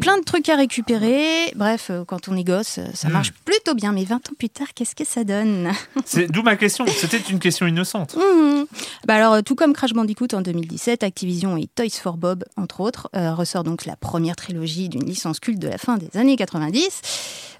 Plein 0.00 0.18
de 0.18 0.22
trucs 0.22 0.48
à 0.48 0.54
récupérer. 0.56 1.52
Bref, 1.56 1.90
quand 2.06 2.28
on 2.28 2.36
est 2.36 2.44
gosse, 2.44 2.78
ça 2.94 3.08
Mm. 3.08 3.12
marche 3.12 3.32
plutôt 3.44 3.74
bien. 3.74 3.90
Mais 3.90 4.04
20 4.04 4.16
ans 4.16 4.32
plus 4.38 4.48
tard, 4.54 4.68
qu'est-ce 4.74 4.94
que 4.94 5.04
ça 5.04 5.24
donne 5.24 5.70
C'est 6.04 6.30
d'où 6.30 6.42
ma 6.42 6.56
question. 6.56 6.86
C'était 6.86 7.18
une 7.30 7.38
question 7.38 7.66
innocente. 7.66 8.16
Mhm. 8.16 8.66
Bah 9.06 9.16
alors, 9.16 9.42
tout 9.42 9.54
comme 9.54 9.72
Crash 9.74 9.92
Bandicoot 9.92 10.28
en 10.32 10.40
2017, 10.40 11.02
Activision 11.02 11.56
et 11.58 11.66
Toys 11.74 11.90
for 12.00 12.16
Bob, 12.16 12.44
entre 12.56 12.80
autres, 12.80 13.10
euh, 13.16 13.34
ressort 13.34 13.64
donc 13.64 13.84
la 13.84 13.96
première 13.96 14.36
trilogie 14.36 14.88
d'une 14.88 15.04
licence 15.04 15.40
culte 15.40 15.58
de 15.58 15.68
la 15.68 15.76
fin 15.78 15.98
des 15.98 16.18
années 16.18 16.36
90. 16.36 17.00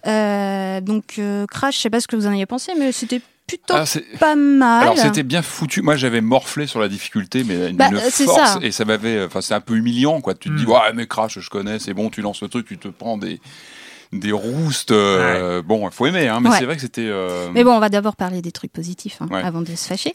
Euh, 0.07 0.80
donc 0.80 1.14
euh, 1.18 1.47
Crash, 1.47 1.76
je 1.76 1.80
sais 1.82 1.90
pas 1.90 2.01
ce 2.01 2.07
que 2.09 2.16
vous 2.16 2.26
en 2.26 2.32
avez 2.32 2.47
pensé, 2.47 2.72
mais 2.78 2.92
c'était 2.92 3.20
plutôt 3.47 3.74
Ah, 3.74 3.84
pas 4.18 4.36
mal. 4.36 4.82
Alors 4.82 4.99
c'était 4.99 5.22
bien 5.22 5.42
foutu. 5.42 5.82
Moi 5.82 5.97
j'avais 5.97 6.20
morflé 6.20 6.66
sur 6.66 6.80
la 6.80 6.88
difficulté, 6.88 7.45
mais 7.45 7.70
une, 7.70 7.76
Bah, 7.76 7.90
force 7.90 8.24
ça. 8.24 8.59
et 8.62 8.70
ça 8.70 8.84
m'avait. 8.84 9.24
Enfin 9.24 9.40
c'est 9.40 9.55
un 9.55 9.61
peu 9.61 9.76
humiliant 9.76 10.20
quoi. 10.20 10.34
Tu 10.34 10.49
te 10.51 10.55
dis 10.57 10.64
Mm. 10.64 10.70
ouais 10.70 10.92
mais 10.95 11.07
Crash 11.07 11.38
je 11.38 11.51
connais, 11.51 11.78
c'est 11.78 11.95
bon, 11.95 12.09
tu 12.11 12.22
lances 12.22 12.42
le 12.42 12.49
truc, 12.49 12.66
tu 12.66 12.78
te 12.78 12.88
prends 12.88 13.16
des 13.18 13.40
des 14.12 14.32
roustes. 14.32 14.90
euh, 14.92 15.62
Bon 15.62 15.88
il 15.88 15.92
faut 15.94 16.07
aimer, 16.07 16.28
hein, 16.28 16.40
mais 16.40 16.50
Ouais. 16.50 16.57
c'est 16.59 16.64
vrai 16.64 16.74
que 16.76 16.80
c'était. 16.82 17.07
euh, 17.07 17.48
Mais 17.55 17.64
bon, 17.64 17.72
on 17.72 17.80
va 17.80 17.88
d'abord 17.88 18.16
parler 18.16 18.42
des 18.42 18.52
trucs 18.52 18.72
positifs 18.72 19.18
hein, 19.20 19.26
Ouais. 19.30 19.42
avant 19.42 19.61
de 19.61 19.66
se 19.74 19.86
fâcher. 19.88 20.14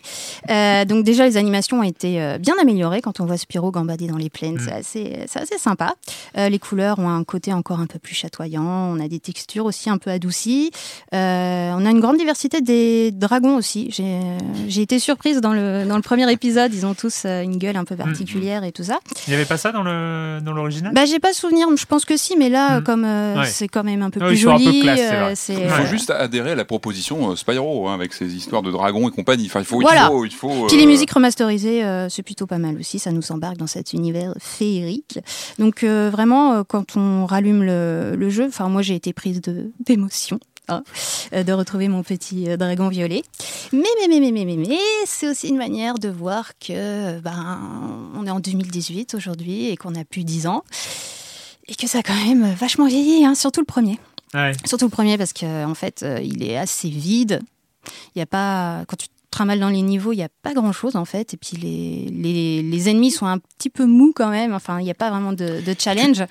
Euh, 0.50 0.86
donc 0.86 1.04
déjà, 1.04 1.26
les 1.26 1.38
animations 1.38 1.80
ont 1.80 1.84
été 1.84 2.22
euh, 2.22 2.38
bien 2.38 2.56
améliorées 2.62 3.02
quand 3.02 3.20
on 3.20 3.26
voit 3.26 3.38
Spyro 3.38 3.72
gambader 3.72 4.08
dans 4.08 4.18
les 4.18 4.30
plaines. 4.30 4.56
Mm. 4.56 4.60
C'est 4.66 4.72
assez, 4.74 5.20
c'est 5.28 5.40
assez 5.40 5.58
sympa. 5.58 5.94
Euh, 6.38 6.50
les 6.50 6.60
couleurs 6.60 7.00
ont 7.00 7.10
un 7.10 7.24
côté 7.24 7.54
encore 7.54 7.80
un 7.80 7.88
peu 7.88 8.00
plus 8.00 8.16
chatoyant. 8.16 8.64
On 8.64 9.00
a 9.00 9.08
des 9.08 9.20
textures 9.20 9.66
aussi 9.66 9.90
un 9.90 9.98
peu 9.98 10.10
adoucies. 10.12 10.72
Euh, 11.14 11.72
on 11.76 11.86
a 11.86 11.90
une 11.90 12.00
grande 12.00 12.18
diversité 12.18 12.62
des 12.62 13.12
dragons 13.12 13.56
aussi. 13.56 13.90
J'ai 13.92 14.20
j'ai 14.68 14.82
été 14.82 15.00
surprise 15.00 15.42
dans 15.42 15.54
le, 15.54 15.86
dans 15.86 15.96
le 15.96 16.02
premier 16.02 16.32
épisode. 16.32 16.74
Ils 16.74 16.86
ont 16.86 16.94
tous 16.94 17.26
une 17.26 17.58
gueule 17.58 17.78
un 17.78 17.86
peu 17.86 17.96
particulière 17.96 18.64
et 18.64 18.72
tout 18.72 18.84
ça. 18.84 19.00
Il 19.28 19.32
n'y 19.32 19.36
avait 19.36 19.46
pas 19.46 19.58
ça 19.58 19.72
dans 19.72 19.84
le 19.84 20.40
dans 20.44 20.54
l'original? 20.54 20.94
Bah, 20.94 21.06
j'ai 21.06 21.20
pas 21.20 21.34
souvenir. 21.34 21.68
Je 21.76 21.86
pense 21.86 22.06
que 22.06 22.18
si, 22.18 22.36
mais 22.38 22.50
là, 22.50 22.80
Mm. 22.80 22.84
comme 22.84 23.06
euh, 23.06 23.40
Ouais. 23.40 23.46
c'est 23.46 23.68
quand 23.68 23.84
même 23.90 24.02
un 24.02 24.10
peu 24.10 24.20
Ah 24.24 24.28
plus 24.28 24.38
joli. 24.38 24.84
euh, 24.88 25.34
Il 25.50 25.56
faut 25.70 25.82
euh, 25.82 25.86
juste 25.86 26.10
adhérer 26.12 26.52
à 26.52 26.56
la 26.56 26.66
proposition 26.66 27.32
euh, 27.32 27.36
Spyro 27.36 27.88
hein, 27.88 27.94
avec 27.94 28.14
ses 28.14 28.34
histoires 28.36 28.62
de 28.62 28.72
dragons 28.72 29.08
et 29.08 29.12
compagnie. 29.12 29.46
Enfin, 29.48 29.60
il 29.60 29.66
faut, 29.66 29.80
Voilà. 29.82 30.06
il 30.06 30.08
faut, 30.08 30.26
il 30.26 30.32
faut. 30.32 30.68
Puis 30.68 30.78
les 30.78 30.86
musiques 30.86 31.12
remasterisées, 31.12 31.84
euh, 31.84 32.10
c'est 32.10 32.24
plutôt 32.24 32.48
pas 32.48 32.58
mal 32.58 32.78
aussi. 32.80 33.00
Ça 33.00 33.12
nous 33.12 33.32
embarque 33.32 33.58
dans 33.58 33.68
cet 33.68 33.94
univers 33.94 34.34
féerique. 34.40 35.20
Donc 35.58 35.84
euh, 35.84 36.10
vraiment, 36.12 36.54
euh, 36.54 36.64
quand 36.68 36.96
on 36.96 37.26
rallume 37.26 37.64
le, 37.64 38.16
le 38.16 38.30
jeu, 38.30 38.46
enfin 38.48 38.70
moi 38.70 38.82
j'ai 38.82 38.96
été 38.96 39.14
prise 39.14 39.42
de 39.42 39.72
d'émotion. 39.86 40.40
hein, 40.68 40.84
de 41.32 41.52
retrouver 41.52 41.88
mon 41.88 42.04
petit 42.04 42.46
dragon 42.58 42.90
violet. 42.90 43.24
Mais, 43.74 43.80
mais, 44.00 44.08
mais, 44.08 44.20
mais, 44.20 44.32
mais, 44.32 44.46
mais, 44.46 44.56
mais 44.68 44.78
c'est 45.06 45.28
aussi 45.28 45.48
une 45.50 45.58
manière 45.58 45.96
de 45.96 46.10
voir 46.10 46.52
que 46.60 47.20
ben, 47.22 47.60
on 48.16 48.26
est 48.28 48.30
en 48.30 48.40
2018 48.40 49.16
aujourd'hui 49.16 49.70
et 49.70 49.78
qu'on 49.78 49.96
a 49.96 50.04
plus 50.04 50.24
10 50.24 50.46
ans. 50.46 50.64
Et 51.70 51.76
que 51.76 51.88
ça 51.88 52.00
a 52.00 52.04
quand 52.04 52.16
même 52.26 52.52
vachement 52.54 52.88
vieilli, 52.88 53.24
hein, 53.26 53.36
surtout 53.36 53.62
le 53.62 53.66
premier. 53.66 54.00
Ouais. 54.34 54.52
Surtout 54.66 54.86
le 54.86 54.92
premier 54.92 55.18
parce 55.18 55.34
qu'en 55.34 55.70
en 55.70 55.76
fait, 55.76 56.02
euh, 56.04 56.20
il 56.24 56.44
est 56.44 56.58
assez 56.58 56.90
vide. 56.90 57.42
Il 58.16 58.20
y 58.20 58.22
a 58.22 58.26
pas 58.26 58.84
quand 58.88 58.96
tu 58.98 59.08
trimballes 59.32 59.60
dans 59.60 59.70
les 59.70 59.84
niveaux, 59.84 60.12
il 60.12 60.18
n'y 60.18 60.24
a 60.24 60.30
pas 60.42 60.54
grand 60.54 60.72
chose 60.72 60.96
en 60.96 61.06
fait. 61.06 61.34
Et 61.34 61.38
puis 61.38 61.56
les, 61.58 62.10
les, 62.12 62.62
les 62.64 62.90
ennemis 62.90 63.12
sont 63.12 63.28
un 63.28 63.38
petit 63.38 63.70
peu 63.70 63.86
mous 63.86 64.12
quand 64.16 64.30
même. 64.30 64.54
Enfin, 64.54 64.80
il 64.80 64.84
n'y 64.86 64.92
a 64.92 64.96
pas 64.96 65.10
vraiment 65.12 65.32
de, 65.34 65.62
de 65.62 65.76
challenge. 65.78 66.24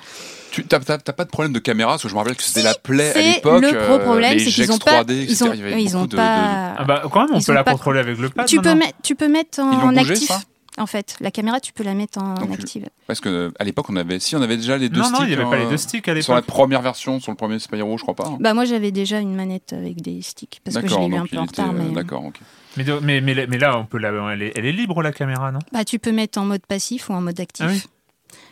Tu 0.50 0.64
t'as, 0.64 0.80
t'as- 0.80 0.98
t'as 0.98 1.12
pas 1.12 1.24
de 1.24 1.30
problème 1.30 1.52
de 1.52 1.58
caméra 1.60 1.92
parce 1.92 2.02
que 2.02 2.08
je 2.08 2.14
me 2.14 2.18
rappelle 2.18 2.34
que 2.36 2.42
c'était 2.42 2.62
la 2.62 2.74
plaie 2.74 3.10
à 3.16 3.34
l'époque. 3.34 3.62
le 3.62 3.70
gros 3.70 3.78
euh, 3.94 3.98
problème, 4.00 4.32
les 4.34 4.38
c'est 4.40 4.50
qu'ils 4.50 4.64
Gex 4.64 4.74
ont 4.74 4.78
pas, 4.78 5.02
3D, 5.04 5.26
ils 5.28 5.44
ont, 5.44 5.52
ils 5.52 5.96
ont 5.96 6.00
beaucoup 6.00 6.06
de- 6.08 6.12
de- 6.12 6.16
pas. 6.16 6.74
Ah 6.78 6.84
bah 6.84 7.02
quand 7.10 7.20
même, 7.20 7.28
on 7.34 7.38
Ils 7.38 7.44
peut 7.44 7.52
la 7.52 7.64
pas- 7.64 7.72
contrôler 7.72 8.00
avec 8.00 8.18
le 8.18 8.30
pad. 8.30 8.46
tu 8.46 8.60
peux 8.60 8.74
tu 9.02 9.14
peux 9.14 9.28
mettre 9.28 9.60
en 9.60 9.92
bougé, 9.92 10.12
actif. 10.12 10.28
ça? 10.28 10.40
En 10.78 10.86
fait, 10.86 11.16
la 11.20 11.30
caméra, 11.30 11.60
tu 11.60 11.72
peux 11.72 11.82
la 11.84 11.94
mettre 11.94 12.18
en 12.18 12.34
Donc, 12.34 12.52
active. 12.52 12.88
Parce 13.06 13.20
que 13.20 13.52
à 13.58 13.64
l'époque 13.64 13.86
on 13.90 13.96
avait, 13.96 14.18
si 14.20 14.36
on 14.36 14.42
avait 14.42 14.56
déjà 14.56 14.76
les 14.78 14.88
deux 14.88 15.00
Non, 15.00 15.04
sticks. 15.06 15.18
non, 15.18 15.24
il 15.24 15.28
n'y 15.28 15.34
avait 15.34 15.44
pas 15.44 15.56
euh, 15.56 15.64
les 15.64 15.70
deux 15.70 15.76
sticks 15.76 16.06
à 16.08 16.20
Sur 16.22 16.34
la 16.34 16.40
l'époque. 16.40 16.54
première 16.54 16.82
version, 16.82 17.20
sur 17.20 17.32
le 17.32 17.36
premier 17.36 17.58
Spyro, 17.58 17.98
je 17.98 18.02
crois 18.02 18.14
pas. 18.14 18.36
Bah 18.40 18.54
moi, 18.54 18.64
j'avais 18.64 18.92
déjà 18.92 19.18
une 19.20 19.34
manette 19.34 19.72
avec 19.72 20.00
des 20.00 20.22
sticks 20.22 20.60
parce 20.64 20.76
que 20.78 20.86
je 20.88 20.94
l'ai 20.96 21.06
eu 21.06 21.14
un 21.16 21.26
peu 21.26 21.36
en 21.38 21.44
était, 21.44 21.62
retard. 21.62 21.70
euh, 21.74 21.84
Mais... 21.88 21.94
D'accord, 21.94 22.24
ok. 22.24 22.40
Mais, 22.76 22.84
de- 22.84 23.00
mais, 23.02 23.20
mais, 23.20 23.46
mais 23.48 23.58
là, 23.58 23.76
on 23.78 23.86
peut 23.86 23.98
la, 23.98 24.10
elle, 24.32 24.42
est, 24.42 24.52
elle 24.56 24.66
est 24.66 24.72
libre 24.72 25.02
la 25.02 25.10
caméra, 25.12 25.50
non? 25.50 25.58
Bah, 25.72 25.84
tu 25.84 25.98
peux 25.98 26.12
mettre 26.12 26.38
en 26.38 26.44
mode 26.44 26.64
passif 26.66 27.08
ou 27.08 27.12
en 27.14 27.20
mode 27.20 27.40
actif. 27.40 27.66
Ah 27.66 27.70
oui. 27.72 27.82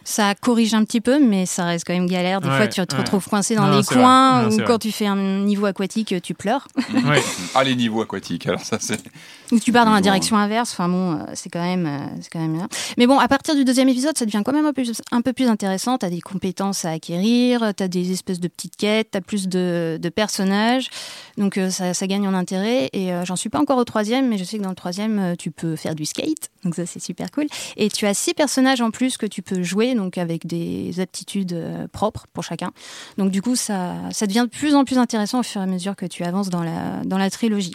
Ça 0.09 0.37
corrige 0.37 0.73
un 0.73 0.85
petit 0.85 1.01
peu, 1.01 1.19
mais 1.19 1.47
ça 1.47 1.65
reste 1.65 1.85
quand 1.85 1.93
même 1.93 2.07
galère. 2.07 2.41
Des 2.41 2.49
Ouais, 2.49 2.57
fois, 2.57 2.69
tu 2.69 2.87
te 2.87 2.95
ouais. 2.95 3.01
retrouves 3.03 3.27
coincé 3.29 3.57
dans 3.57 3.67
Non, 3.67 3.77
les 3.79 3.83
coins 3.85 4.43
Non, 4.43 4.49
ou 4.55 4.59
quand 4.59 4.65
vrai. 4.67 4.79
tu 4.79 4.93
fais 4.93 5.07
un 5.07 5.41
niveau 5.41 5.67
aquatique, 5.67 6.15
tu 6.23 6.33
pleures. 6.33 6.69
Ouais. 7.05 7.21
Ah 7.57 7.65
les 7.65 7.75
niveaux 7.75 8.03
aquatiques, 8.03 8.47
alors 8.47 8.61
ça 8.61 8.77
c'est. 8.81 9.01
Ou 9.51 9.59
tu 9.59 9.73
pars 9.73 9.85
dans 9.85 9.95
la 9.95 10.01
direction 10.01 10.37
inverse. 10.37 10.71
Enfin 10.73 10.89
bon, 10.89 11.15
euh, 11.15 11.25
c'est 11.35 11.49
quand 11.51 11.63
même, 11.63 11.87
euh, 11.87 12.07
c'est 12.21 12.31
quand 12.31 12.39
même 12.39 12.53
bien. 12.57 12.69
Mais 12.99 13.07
bon, 13.07 13.19
à 13.19 13.27
partir 13.29 13.55
du 13.57 13.65
deuxième 13.65 13.89
épisode, 13.89 14.17
ça 14.17 14.27
devient 14.27 14.43
quand 14.45 14.53
même 14.53 14.67
un 14.67 14.73
peu 14.73 14.83
plus, 14.85 15.01
un 15.11 15.23
peu 15.23 15.33
plus 15.33 15.49
intéressant. 15.49 15.99
T'as 15.99 16.11
des 16.11 16.21
compétences 16.21 16.85
à 16.85 16.91
acquérir, 16.91 17.73
t'as 17.75 17.89
des 17.89 18.13
espèces 18.13 18.39
de 18.41 18.49
petites 18.49 18.77
quêtes, 18.77 19.09
t'as 19.13 19.21
plus 19.21 19.49
de, 19.49 19.99
de 20.01 20.09
personnages. 20.09 20.89
Donc 21.39 21.59
euh, 21.59 21.71
ça, 21.71 21.95
ça 21.95 22.07
gagne 22.07 22.29
en 22.29 22.35
intérêt. 22.35 22.91
Et 22.93 23.13
euh, 23.13 23.25
j'en 23.25 23.37
suis 23.37 23.49
pas 23.49 23.59
encore 23.61 23.79
au 23.79 23.85
troisième, 23.85 24.29
mais 24.29 24.39
je 24.39 24.45
sais 24.45 24.59
que 24.59 24.63
dans 24.63 24.69
le 24.71 24.75
troisième, 24.77 25.35
tu 25.39 25.51
peux 25.51 25.75
faire 25.77 25.95
du 25.97 26.05
skate. 26.05 26.51
Donc 26.65 26.75
ça, 26.75 26.85
c'est 26.87 27.01
super 27.03 27.31
cool. 27.31 27.47
Et 27.77 27.89
tu 27.89 28.07
as 28.07 28.15
six 28.15 28.35
personnages 28.35 28.81
en 28.81 28.91
plus 28.91 29.17
que 29.17 29.27
tu 29.27 29.41
peux 29.43 29.63
jouer, 29.63 29.95
donc 29.97 30.19
avec 30.19 30.47
des 30.47 31.01
aptitudes 31.01 31.53
euh, 31.53 31.89
propres 31.89 32.27
pour 32.33 32.45
chacun. 32.45 32.73
Donc 33.19 33.31
du 33.31 33.43
coup, 33.43 33.57
ça, 33.57 33.95
ça 34.11 34.27
devient 34.27 34.47
de 34.51 34.57
plus 34.57 34.75
en 34.75 34.85
plus 34.85 34.99
intéressant 34.99 35.41
au 35.41 35.43
fur 35.43 35.61
et 35.61 35.65
à 35.65 35.67
mesure 35.67 35.97
que 35.97 36.07
tu 36.07 36.25
avances 36.25 36.51
dans 36.51 36.63
la, 36.63 37.03
dans 37.05 37.19
la 37.19 37.31
trilogie. 37.31 37.75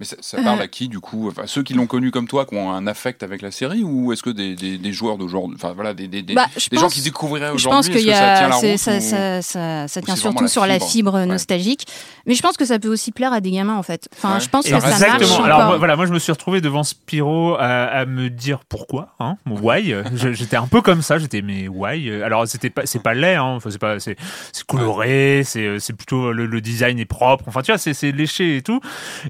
Mais 0.00 0.06
ça, 0.06 0.16
ça 0.20 0.40
parle 0.42 0.58
Euh. 0.60 0.64
à 0.64 0.66
qui 0.68 0.88
du 0.88 0.98
coup? 0.98 1.28
Enfin, 1.28 1.42
Ceux 1.46 1.62
qui 1.62 1.74
l'ont 1.74 1.86
connu 1.86 2.10
comme 2.10 2.26
toi, 2.26 2.46
qui 2.46 2.54
ont 2.56 2.72
un 2.72 2.86
affect 2.86 3.22
avec 3.22 3.42
la 3.42 3.50
série, 3.50 3.84
ou 3.84 4.12
est-ce 4.12 4.22
que 4.22 4.30
des, 4.30 4.56
des, 4.56 4.78
des 4.78 4.92
joueurs 4.92 5.18
d'aujourd'hui, 5.18 5.56
enfin 5.60 5.72
voilà, 5.74 5.92
des, 5.94 6.08
des, 6.08 6.22
des, 6.22 6.34
Bah, 6.34 6.46
je 6.56 6.74
gens 6.74 6.82
pense- 6.82 6.94
qui 6.94 7.02
découvriraient 7.02 7.48
Je 7.50 7.52
aujourd'hui, 7.54 7.76
pense 7.76 7.86
est-ce 7.88 7.96
qu'il 7.98 8.06
que 8.06 8.10
y 8.10 8.14
ça 8.14 8.34
tient 8.38 8.46
a, 8.46 8.48
la 8.48 8.54
c'est- 8.56 8.70
route 8.72 8.78
ça, 8.80 8.96
ou- 8.96 9.00
ça, 9.00 9.42
ça, 9.42 9.88
ça 9.88 10.00
ou 10.00 10.04
tient 10.04 10.16
c'est 10.16 10.22
vraiment 10.22 10.38
surtout 10.38 10.42
la 10.44 10.48
sur 10.48 10.66
la 10.66 10.80
fibre 10.80 11.14
Ouais. 11.14 11.26
nostalgique. 11.26 11.86
Mais 12.26 12.34
je 12.34 12.42
pense 12.42 12.56
que 12.56 12.64
ça 12.64 12.78
peut 12.78 12.88
aussi 12.88 13.12
plaire 13.12 13.32
à 13.32 13.40
des 13.40 13.50
gamins 13.50 13.76
en 13.76 13.82
fait. 13.82 14.08
Enfin, 14.16 14.34
Ouais. 14.34 14.40
je 14.40 14.48
pense 14.48 14.66
Et 14.66 14.70
que 14.72 14.80
ça 14.80 14.88
marche 14.88 15.02
Exactement. 15.02 15.44
Alors 15.44 15.64
moi, 15.66 15.76
voilà, 15.76 15.96
moi 15.96 16.06
je 16.06 16.12
me 16.12 16.18
suis 16.18 16.32
retrouvé 16.32 16.60
devant 16.60 16.82
Spyro 16.82 17.54
à, 17.58 17.66
à 17.84 18.06
me 18.06 18.30
dire 18.30 18.60
pourquoi, 18.68 19.14
hein, 19.20 19.36
why. 19.46 19.94
Je- 20.14 20.32
J'étais 20.32 20.56
un 20.56 20.66
peu 20.66 20.80
comme 20.80 21.02
ça. 21.02 21.18
J'étais 21.18 21.42
mais 21.42 21.68
why? 21.68 22.22
Alors 22.22 22.46
c'était 22.48 22.70
pas, 22.70 22.86
c'est 22.86 23.02
pas 23.02 23.12
laid, 23.14 23.34
hein. 23.34 23.42
Enfin, 23.56 23.70
c'est 23.70 23.78
pas, 23.78 24.00
c'est, 24.00 24.16
c'est 24.52 24.64
coloré, 24.64 25.42
c'est, 25.44 25.78
c'est 25.78 25.92
plutôt 25.92 26.32
le, 26.32 26.46
le 26.46 26.60
design 26.62 26.98
est 26.98 27.04
propre. 27.04 27.44
Enfin 27.48 27.60
tu 27.62 27.70
vois, 27.70 27.78
c'est, 27.78 27.92
c'est 27.94 28.12
léché 28.12 28.56
et 28.56 28.62
tout. 28.62 28.80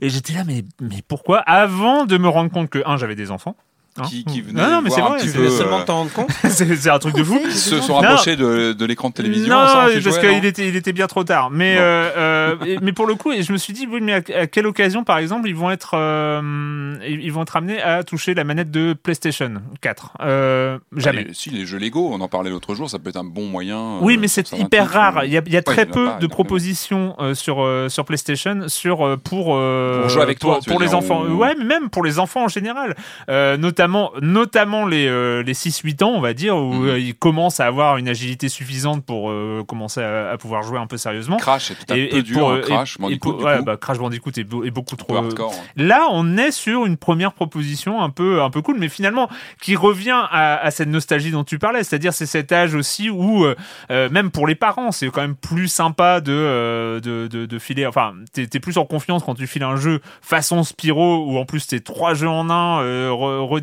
Et 0.00 0.08
j'étais 0.10 0.32
là 0.34 0.44
mais, 0.46 0.59
mais 0.80 1.02
pourquoi? 1.06 1.38
Avant 1.40 2.04
de 2.04 2.18
me 2.18 2.28
rendre 2.28 2.50
compte 2.50 2.70
que 2.70 2.82
un, 2.86 2.96
j'avais 2.96 3.16
des 3.16 3.30
enfants. 3.30 3.56
Hein 3.98 4.02
qui, 4.04 4.24
qui 4.24 4.40
venaient 4.40 4.62
non, 4.62 4.70
non, 4.70 4.82
mais 4.82 4.90
c'est 4.90 5.00
voir 5.00 5.14
un 5.14 5.16
vrai, 5.16 5.20
petit 5.22 5.30
c'est 5.32 5.38
peu, 5.38 5.46
Tu 5.46 5.50
seulement 5.50 5.80
euh, 5.80 5.84
t'en 5.84 5.96
rendre 5.96 6.12
compte 6.12 6.30
c'est 6.48 6.88
un 6.90 6.98
truc 7.00 7.16
de 7.16 7.24
fou. 7.24 7.40
Ils 7.44 7.50
se 7.50 7.80
sont 7.80 7.94
Non. 7.94 8.00
rapprochés 8.08 8.36
de, 8.36 8.72
de 8.72 8.84
l'écran 8.84 9.08
de 9.08 9.14
télévision. 9.14 9.48
Non, 9.52 9.64
parce 10.04 10.18
qu'il 10.18 10.44
était, 10.44 10.68
il 10.68 10.76
était 10.76 10.92
bien 10.92 11.08
trop 11.08 11.24
tard. 11.24 11.50
Mais, 11.50 11.76
euh, 11.76 12.10
euh, 12.16 12.78
mais 12.82 12.92
pour 12.92 13.06
le 13.08 13.16
coup, 13.16 13.32
et 13.32 13.42
je 13.42 13.52
me 13.52 13.58
suis 13.58 13.72
dit, 13.72 13.88
oui, 13.90 13.98
mais 14.00 14.12
à, 14.12 14.20
à 14.42 14.46
quelle 14.46 14.68
occasion, 14.68 15.02
par 15.02 15.18
exemple, 15.18 15.48
ils 15.48 15.56
vont 15.56 15.72
être, 15.72 15.94
euh, 15.94 16.94
ils 17.08 17.32
vont 17.32 17.42
être 17.42 17.56
amenés 17.56 17.82
à 17.82 18.04
toucher 18.04 18.32
la 18.34 18.44
manette 18.44 18.70
de 18.70 18.92
PlayStation 18.92 19.54
4 19.80 20.12
euh, 20.20 20.78
Jamais. 20.96 21.20
Allez, 21.22 21.30
si, 21.34 21.50
les 21.50 21.66
jeux 21.66 21.78
Lego, 21.78 22.10
on 22.12 22.20
en 22.20 22.28
parlait 22.28 22.50
l'autre 22.50 22.76
jour, 22.76 22.88
ça 22.88 23.00
peut 23.00 23.08
être 23.10 23.16
un 23.16 23.24
bon 23.24 23.46
moyen. 23.46 23.98
Oui, 24.02 24.16
euh, 24.16 24.20
mais 24.20 24.28
c'est 24.28 24.52
hyper 24.52 24.88
rare. 24.88 25.24
Il 25.24 25.32
y 25.32 25.36
a, 25.36 25.42
il 25.44 25.52
y 25.52 25.56
a 25.56 25.58
Ouais, 25.58 25.62
très 25.64 25.82
a 25.82 25.86
peu 25.86 26.06
pas, 26.06 26.18
de 26.18 26.26
propositions 26.28 27.16
sur 27.34 27.66
sur 27.88 28.04
PlayStation 28.04 28.68
sur 28.68 29.18
pour 29.24 29.46
Pour 29.46 30.08
jouer 30.08 30.22
avec 30.22 30.38
pour, 30.38 30.58
toi, 30.60 30.60
pour 30.66 30.80
les 30.80 30.88
dire, 30.88 30.98
enfants. 30.98 31.24
ou- 31.24 31.34
Ouais, 31.40 31.54
mais 31.58 31.64
même 31.64 31.90
pour 31.90 32.04
les 32.04 32.18
enfants 32.20 32.44
en 32.44 32.48
général, 32.48 32.94
Euh, 33.28 33.56
notamment 33.90 34.10
notamment 34.50 34.86
les 34.86 35.06
euh, 35.06 35.42
les 35.42 35.54
6-8 35.54 36.02
ans, 36.04 36.10
on 36.14 36.20
va 36.20 36.34
dire, 36.34 36.56
où 36.56 36.72
Mhm. 36.72 36.88
euh, 36.88 36.98
ils 36.98 37.14
commencent 37.14 37.60
à 37.60 37.66
avoir 37.66 37.96
une 37.98 38.08
agilité 38.08 38.48
suffisante 38.48 39.04
pour 39.04 39.30
euh, 39.30 39.64
commencer 39.66 40.00
à, 40.02 40.30
à 40.30 40.36
pouvoir 40.38 40.62
jouer 40.62 40.78
un 40.78 40.86
peu 40.86 40.96
sérieusement. 40.96 41.36
Crash, 41.36 41.72
peut-être 41.72 41.92
un 41.92 42.16
peu 42.16 42.22
dur, 42.22 42.38
pour, 42.38 42.50
hein, 42.52 42.60
Crash, 42.62 42.96
et- 42.98 43.02
Bandicoot, 43.02 43.30
et 43.30 43.34
pour- 43.36 43.44
ouais, 43.44 43.62
bah, 43.62 43.76
Crash 43.76 43.98
Bandicoot 43.98 44.30
est, 44.36 44.44
beau- 44.44 44.64
est 44.64 44.70
beaucoup 44.70 44.96
trop 44.96 45.16
hardcore. 45.16 45.54
Là, 45.76 46.06
on 46.10 46.36
est 46.36 46.50
sur 46.50 46.84
une 46.86 46.96
première 46.96 47.32
proposition 47.32 48.02
un 48.02 48.10
peu, 48.10 48.42
un 48.42 48.50
peu 48.50 48.62
cool, 48.62 48.76
mais 48.78 48.88
finalement 48.88 49.28
qui 49.60 49.76
revient 49.76 50.10
à, 50.30 50.56
à 50.56 50.70
cette 50.70 50.88
nostalgie 50.88 51.30
dont 51.30 51.44
tu 51.44 51.58
parlais, 51.58 51.82
c'est-à-dire 51.84 52.12
c'est 52.12 52.26
cet 52.26 52.52
âge 52.52 52.74
aussi 52.74 53.08
où 53.10 53.44
même 53.88 54.30
pour 54.30 54.46
les 54.46 54.54
parents, 54.54 54.90
c'est 54.92 55.08
quand 55.10 55.20
même 55.22 55.36
plus 55.36 55.68
sympa 55.68 56.20
de 56.20 57.00
de, 57.02 57.26
de, 57.28 57.46
de 57.46 57.58
filer. 57.58 57.86
Enfin, 57.86 58.14
t'es 58.32 58.42
es 58.52 58.60
plus 58.60 58.78
en 58.78 58.84
confiance 58.84 59.22
quand 59.24 59.34
tu 59.34 59.46
files 59.46 59.62
un 59.62 59.76
jeu 59.76 60.00
façon 60.22 60.62
Spyro 60.62 61.24
où 61.26 61.38
en 61.38 61.44
plus 61.44 61.66
t'es 61.66 61.80
trois 61.80 62.14
jeux 62.14 62.28
en 62.28 62.50
un, 62.50 62.82
euh, 62.82 63.10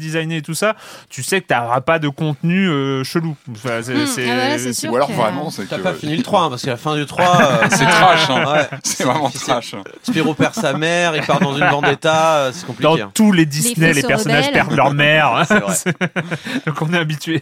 redesignés 0.07 0.37
et 0.37 0.41
tout 0.41 0.53
ça. 0.53 0.75
Tu 1.09 1.23
sais 1.23 1.41
que 1.41 1.47
t'auras 1.47 1.81
pas 1.81 1.99
de 1.99 2.07
contenu 2.09 2.67
euh, 2.69 3.03
chelou. 3.03 3.35
Enfin, 3.51 3.81
c'est- 3.81 3.93
Hmm, 3.93 4.05
c'est- 4.05 4.29
ah 4.29 4.35
bah 4.51 4.57
c'est 4.59 4.73
sûr 4.73 4.91
Ou 4.91 4.95
alors 4.95 5.07
que- 5.09 5.13
vraiment, 5.13 5.49
c'est 5.49 5.65
T'as 5.67 5.77
que. 5.77 5.81
pas 5.83 5.93
fini 5.93 6.15
le 6.17 6.23
3, 6.23 6.43
hein, 6.43 6.49
parce 6.49 6.63
qu'à 6.63 6.71
la 6.71 6.77
fin 6.77 6.95
du 6.95 7.05
3, 7.05 7.25
euh, 7.41 7.67
C'est 7.69 7.85
trash, 7.85 8.29
hein. 8.29 8.43
Ouais. 8.53 8.67
C'est 8.83 9.03
vraiment 9.03 9.29
trash. 9.29 9.75
Spyro 10.03 10.33
perd 10.33 10.53
sa 10.53 10.73
mère, 10.73 11.15
il 11.15 11.23
part 11.23 11.39
dans 11.39 11.55
une 11.55 11.65
vendetta, 11.67 12.37
euh, 12.37 12.51
c'est 12.53 12.65
compliqué. 12.65 12.83
dans 12.97 13.05
hein. 13.05 13.11
tous 13.13 13.31
les 13.31 13.45
Disney, 13.45 13.93
les 13.93 14.01
se 14.01 14.07
personnages 14.07 14.47
rebellent. 14.47 14.53
perdent 14.53 14.75
leur 14.75 14.93
mère. 14.93 15.43
C'est 15.47 15.59
vrai. 15.59 15.75
donc 16.65 16.81
on 16.81 16.93
est 16.93 16.97
habitué. 16.97 17.41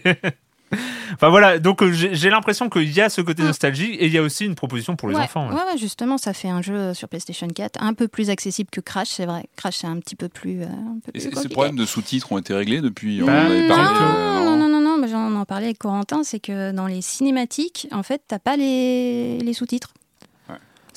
Enfin 1.14 1.30
voilà, 1.30 1.60
donc 1.60 1.82
euh, 1.84 1.92
j'ai 1.92 2.30
l'impression 2.30 2.70
qu'il 2.70 2.92
y 2.92 3.00
a 3.02 3.10
ce 3.10 3.22
côté 3.22 3.44
Mm. 3.44 3.48
nostalgie 3.48 3.92
et 3.94 4.08
il 4.08 4.12
y 4.14 4.18
a 4.18 4.22
aussi 4.22 4.46
une 4.46 4.56
proposition 4.56 4.96
pour 4.96 5.08
les 5.10 5.16
ouais, 5.16 5.22
enfants. 5.22 5.48
ouais. 5.48 5.54
ouais, 5.54 5.62
ouais, 5.74 5.78
justement, 5.78 6.18
ça 6.18 6.34
fait 6.34 6.50
un 6.50 6.62
jeu 6.62 6.94
sur 6.94 7.08
PlayStation 7.08 7.48
4 7.48 7.82
un 7.82 7.94
peu 7.94 8.08
plus 8.08 8.30
accessible 8.30 8.70
que 8.72 8.82
Crash, 8.82 9.10
c'est 9.10 9.26
vrai. 9.26 9.46
Crash, 9.56 9.78
c'est 9.78 9.88
un 9.88 10.00
petit 10.00 10.16
peu 10.16 10.28
plus. 10.28 10.62
euh, 10.64 10.66
un 10.66 11.00
peu 11.04 11.12
Et 11.14 11.20
plus 11.20 11.32
ces- 11.32 11.42
ces 11.44 11.50
problèmes 11.50 11.76
de 11.76 11.86
sous-titres 11.86 12.32
ont 12.32 12.38
été 12.38 12.54
réglés 12.54 12.82
depuis. 12.82 13.22
On 13.22 13.26
Bah, 13.28 13.46
avait 13.46 13.68
parlé. 13.68 13.84
non, 13.84 14.06
euh, 14.06 14.44
non, 14.46 14.58
non, 14.58 14.68
non, 14.70 14.82
non, 14.82 14.98
mais 14.98 15.08
j'en 15.08 15.34
en 15.36 15.46
parlais 15.46 15.68
avec 15.68 15.78
Corentin, 15.80 16.24
c'est 16.24 16.40
que 16.40 16.72
dans 16.72 16.88
les 16.88 17.02
cinématiques, 17.02 17.88
en 17.92 18.04
fait, 18.04 18.22
t'as 18.28 18.40
pas 18.40 18.58
les, 18.58 19.38
les 19.40 19.54
sous-titres. 19.54 19.94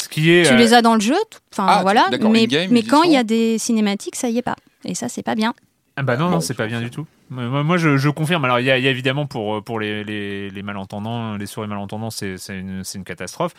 Ce 0.00 0.08
qui 0.08 0.30
est. 0.30 0.44
Tu 0.46 0.52
euh, 0.52 0.56
les 0.56 0.74
as 0.74 0.80
dans 0.82 0.94
le 0.94 1.00
jeu, 1.00 1.16
enfin 1.52 1.66
Ah, 1.68 1.82
voilà, 1.82 2.06
d'accord, 2.10 2.30
mais, 2.30 2.46
mais 2.70 2.82
quand 2.84 3.02
il 3.02 3.10
y 3.12 3.16
a 3.16 3.24
des 3.24 3.58
cinématiques, 3.58 4.14
ça 4.14 4.28
y 4.30 4.38
est 4.38 4.42
pas. 4.42 4.54
Et 4.84 4.94
ça, 4.94 5.08
c'est 5.08 5.24
pas 5.24 5.34
bien. 5.34 5.54
Ah 5.96 6.02
bah 6.04 6.16
non, 6.16 6.26
non, 6.26 6.30
Bon, 6.36 6.40
c'est 6.40 6.54
pas 6.54 6.68
bien 6.68 6.80
du 6.80 6.88
tout. 6.90 7.04
Moi, 7.30 7.62
moi, 7.62 7.76
je, 7.76 7.96
je 7.96 8.08
confirme. 8.08 8.44
Alors, 8.44 8.58
il 8.60 8.66
y, 8.66 8.70
a 8.70 8.78
il 8.78 8.84
y 8.84 8.88
a 8.88 8.90
évidemment 8.90 9.26
pour, 9.26 9.62
pour 9.62 9.78
les, 9.80 10.02
les, 10.04 10.48
les 10.50 10.62
malentendants, 10.62 11.36
les 11.36 11.46
souris 11.46 11.68
malentendants, 11.68 12.10
c'est 12.10 12.36
c'est 12.38 12.58
une, 12.58 12.82
une 12.94 13.04
catastrophe. 13.04 13.52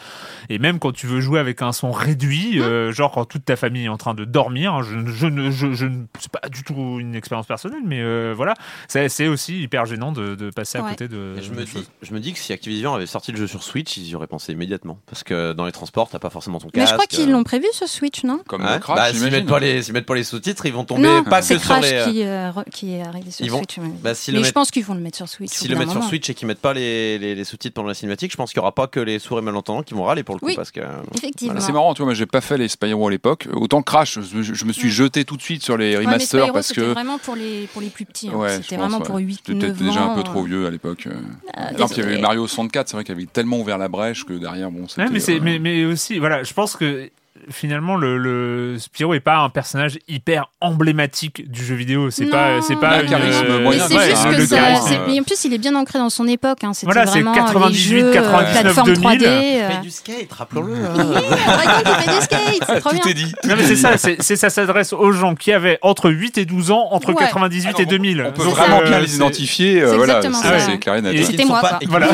Et 0.49 0.57
même 0.59 0.79
quand 0.79 0.91
tu 0.91 1.05
veux 1.07 1.21
jouer 1.21 1.39
avec 1.39 1.61
un 1.61 1.71
son 1.71 1.91
réduit, 1.91 2.59
euh, 2.61 2.91
genre 2.91 3.11
quand 3.11 3.25
toute 3.25 3.45
ta 3.45 3.55
famille 3.55 3.85
est 3.85 3.89
en 3.89 3.97
train 3.97 4.13
de 4.15 4.25
dormir, 4.25 4.73
hein, 4.73 4.81
je, 4.83 5.05
je, 5.11 5.27
ne- 5.27 5.51
je, 5.51 5.73
je, 5.73 5.85
ne- 5.85 6.05
c'est 6.19 6.31
pas 6.31 6.47
du 6.49 6.63
tout 6.63 6.97
une 6.99 7.15
expérience 7.15 7.45
personnelle, 7.45 7.81
mais 7.85 8.01
euh, 8.01 8.33
voilà, 8.35 8.53
c'est 8.87 9.07
c'est 9.09 9.27
aussi 9.27 9.61
hyper 9.61 9.85
gênant 9.85 10.11
de, 10.11 10.35
de 10.35 10.49
passer 10.49 10.77
à 10.77 10.83
Ouais. 10.83 10.89
côté 10.91 11.07
de. 11.07 11.35
Et 11.37 11.41
je, 11.41 11.51
me 11.51 11.63
dis, 11.63 11.87
je 12.01 12.13
me 12.13 12.19
dis 12.19 12.33
que 12.33 12.39
si 12.39 12.53
Activision 12.53 12.93
avait 12.95 13.05
sorti 13.05 13.31
le 13.31 13.37
jeu 13.37 13.47
sur 13.47 13.61
Switch, 13.63 13.97
ils 13.97 14.07
y 14.09 14.15
auraient 14.15 14.27
pensé 14.27 14.53
immédiatement. 14.53 14.97
Parce 15.07 15.23
que 15.23 15.53
dans 15.53 15.65
les 15.65 15.71
transports, 15.71 16.09
t'as 16.09 16.19
pas 16.19 16.29
forcément 16.29 16.57
ton 16.59 16.69
casque. 16.69 16.77
mais 16.77 16.85
je 16.87 16.93
crois 16.93 17.05
qu'ils 17.05 17.29
euh, 17.29 17.33
l'ont 17.33 17.43
prévu 17.43 17.65
sur 17.73 17.87
Switch, 17.87 18.23
non? 18.23 18.39
Comme 18.47 18.63
ouais. 18.63 18.73
le 18.75 18.79
Crash, 18.79 18.95
bah, 18.95 19.05
s'ils 19.07 19.17
j'imagine. 19.17 19.37
mettent 19.39 19.47
pas 19.49 19.59
les, 19.59 19.81
mettent 19.91 20.05
pas 20.05 20.15
les 20.15 20.23
sous-titres, 20.23 20.65
ils 20.65 20.73
vont 20.73 20.85
tomber 20.85 21.03
Non, 21.03 21.23
pas 21.23 21.41
que 21.41 21.45
sur 21.47 21.59
Crash 21.61 21.83
les. 21.91 22.11
qui, 22.11 22.23
euh, 22.23 22.51
qui 22.71 22.93
est 22.95 23.01
arrivé 23.03 23.29
sur 23.31 23.45
Ils 23.45 23.51
vont- 23.51 23.58
Bah, 24.01 24.13
s'ils 24.15 24.33
le 24.33 24.39
mais 24.39 24.43
je 24.43 24.47
mettent- 24.49 24.53
pense 24.53 24.71
qu'ils 24.71 24.83
vont 24.85 24.93
le 24.93 24.99
mettre 25.01 25.17
sur 25.17 25.27
Switch. 25.27 25.51
S'ils 25.51 25.69
au 25.71 25.73
le 25.73 25.79
mettent 25.79 25.89
sur. 25.91 26.03
Switch 26.03 26.29
et 26.29 26.33
qu'ils 26.33 26.47
mettent 26.47 26.59
pas 26.59 26.73
les, 26.73 27.17
les, 27.17 27.35
les 27.35 27.43
sous-titres 27.43 27.73
pendant 27.73 27.87
la 27.87 27.93
cinématique, 27.93 28.31
je 28.31 28.37
pense 28.37 28.49
qu'il 28.51 28.57
y 28.57 28.61
aura 28.61 28.73
pas 28.73 28.87
que 28.87 28.99
les 28.99 29.19
sourds 29.19 29.39
et 29.39 29.41
malentendants 29.41 29.83
qui 29.83 29.93
vont 29.93 30.03
râler 30.03 30.23
pour 30.23 30.35
le 30.35 30.39
coup. 30.39 30.45
Oui. 30.47 30.55
Parce 30.55 30.71
que, 30.71 30.81
Effectivement. 31.15 31.59
C'est 31.59 31.71
marrant, 31.71 31.93
tu 31.93 31.99
vois, 31.99 32.07
moi 32.07 32.13
j'ai 32.13 32.25
pas 32.25 32.41
fait 32.41 32.57
les 32.57 32.67
Spyro 32.67 33.07
à 33.07 33.11
l'époque. 33.11 33.47
Autant 33.53 33.81
Crash, 33.81 34.19
je, 34.21 34.41
je 34.41 34.65
me 34.65 34.73
suis 34.73 34.89
jeté 34.89 35.25
tout 35.25 35.37
de 35.37 35.41
suite 35.41 35.63
sur 35.63 35.77
les 35.77 35.95
Ouais, 35.95 35.99
mais 36.01 36.05
remasters 36.05 36.41
Spyro, 36.41 36.53
parce 36.53 36.67
c'était 36.67 36.81
que. 36.81 36.85
vraiment 36.93 37.17
pour 37.17 37.35
les, 37.35 37.67
pour 37.73 37.81
les 37.81 37.89
plus 37.89 38.05
petits. 38.05 38.29
hein. 38.29 38.35
Ouais, 38.37 38.57
c'était 38.61 38.77
vraiment 38.77 38.99
ouais. 38.99 39.05
pour 39.05 39.17
8 39.17 39.39
J'étais 39.45 39.53
9 39.53 39.61
peut-être 39.61 39.77
déjà 39.77 40.03
un 40.03 40.13
peu 40.15 40.21
ans, 40.21 40.23
trop 40.23 40.43
euh, 40.43 40.47
vieux 40.47 40.67
à 40.67 40.71
l'époque. 40.71 41.07
euh. 41.07 41.13
ah, 41.53 41.67
Alors 41.75 41.89
qu'il 41.89 42.03
y 42.03 42.07
avait. 42.07 42.19
Mario 42.19 42.47
64, 42.47 42.87
c'est 42.89 42.95
vrai 42.97 43.03
qu'il 43.03 43.13
avait 43.15 43.25
tellement 43.25 43.59
ouvert 43.59 43.77
la 43.77 43.87
brèche 43.87 44.23
que 44.25 44.33
derrière, 44.33 44.71
bon, 44.71 44.87
c'était. 44.87 45.09
Mais, 45.09 45.29
euh, 45.29 45.39
mais, 45.41 45.59
mais 45.59 45.85
aussi, 45.85 46.19
voilà, 46.19 46.43
je 46.43 46.53
pense 46.53 46.75
que 46.75 47.09
finalement, 47.51 47.95
le, 47.95 48.17
le 48.17 48.77
Spyro 48.79 49.13
est 49.13 49.19
pas 49.19 49.37
un 49.37 49.49
personnage 49.49 49.99
hyper 50.07 50.49
emblématique 50.61 51.49
du 51.49 51.63
jeu 51.63 51.75
vidéo. 51.75 52.09
C'est 52.11 52.25
pas, 52.27 52.61
c'est 52.61 52.73
Il 52.73 52.77
a 52.77 52.79
pas 52.79 52.89
un 52.97 53.01
une, 53.03 53.09
charisme 53.09 53.45
euh, 53.49 53.59
moyen, 53.63 53.83
Mais 53.83 53.87
c'est 53.89 53.97
ouais, 53.97 54.09
juste 54.09 54.25
hein, 54.25 54.31
que 54.31 54.35
le 54.37 54.45
ça. 54.45 54.55
charisme, 54.57 54.93
euh, 54.93 55.05
mais 55.07 55.19
en 55.19 55.23
plus, 55.23 55.43
il 55.45 55.53
est 55.53 55.57
bien 55.57 55.75
ancré 55.75 55.99
dans 55.99 56.09
son 56.09 56.27
époque. 56.27 56.63
Hein. 56.63 56.73
C'était 56.73 56.91
Voilà, 56.91 57.05
c'est 57.07 57.21
vraiment 57.21 57.33
98, 57.33 57.71
les 57.93 57.99
jeux, 57.99 58.07
euh, 58.09 58.13
99, 58.13 58.61
plateforme 58.61 58.93
2000. 58.93 59.01
3D. 59.01 59.21
Il 59.21 59.25
euh. 59.61 59.69
fait 59.69 59.81
du 59.81 59.91
skate, 59.91 60.31
rappelons-le. 60.33 60.73
hein. 60.75 60.93
Qui 60.95 62.03
fait 62.03 62.15
du 62.15 62.21
skate, 62.21 62.63
c'est 62.67 62.79
trop 62.81 62.91
bien. 62.91 62.99
Tout 62.99 63.09
est 63.09 63.13
dit. 63.13 63.33
Non 63.47 63.55
mais 63.57 63.63
c'est 63.65 63.75
ça, 63.75 63.97
c'est 63.97 64.35
ça 64.35 64.49
s'adresse 64.49 64.93
aux 64.93 65.11
gens 65.11 65.35
qui 65.35 65.51
avaient 65.51 65.79
entre 65.81 66.09
8 66.11 66.37
et 66.37 66.45
12 66.45 66.71
ans, 66.71 66.87
entre 66.91 67.09
Ouais. 67.09 67.15
98 67.15 67.65
et 67.65 67.67
Alors, 67.69 67.85
2000. 67.89 68.25
On 68.27 68.31
peut 68.31 68.43
Donc, 68.43 68.53
vraiment 68.55 68.79
euh, 68.81 68.83
bien 68.87 68.99
les 68.99 69.15
identifier. 69.15 69.81
euh, 69.81 69.95
voilà, 69.95 70.17
exactement 70.17 70.59
c'est 70.59 70.77
clair 70.77 70.95
et 70.95 71.01
net. 71.01 71.13
Et- 71.13 71.17
Et 71.17 71.19
qui 71.21 71.25
C'était 71.25 71.43
ne 71.43 71.47
sont 71.47 71.53
moi, 71.55 71.61
et 71.81 71.85
Voilà. 71.87 72.07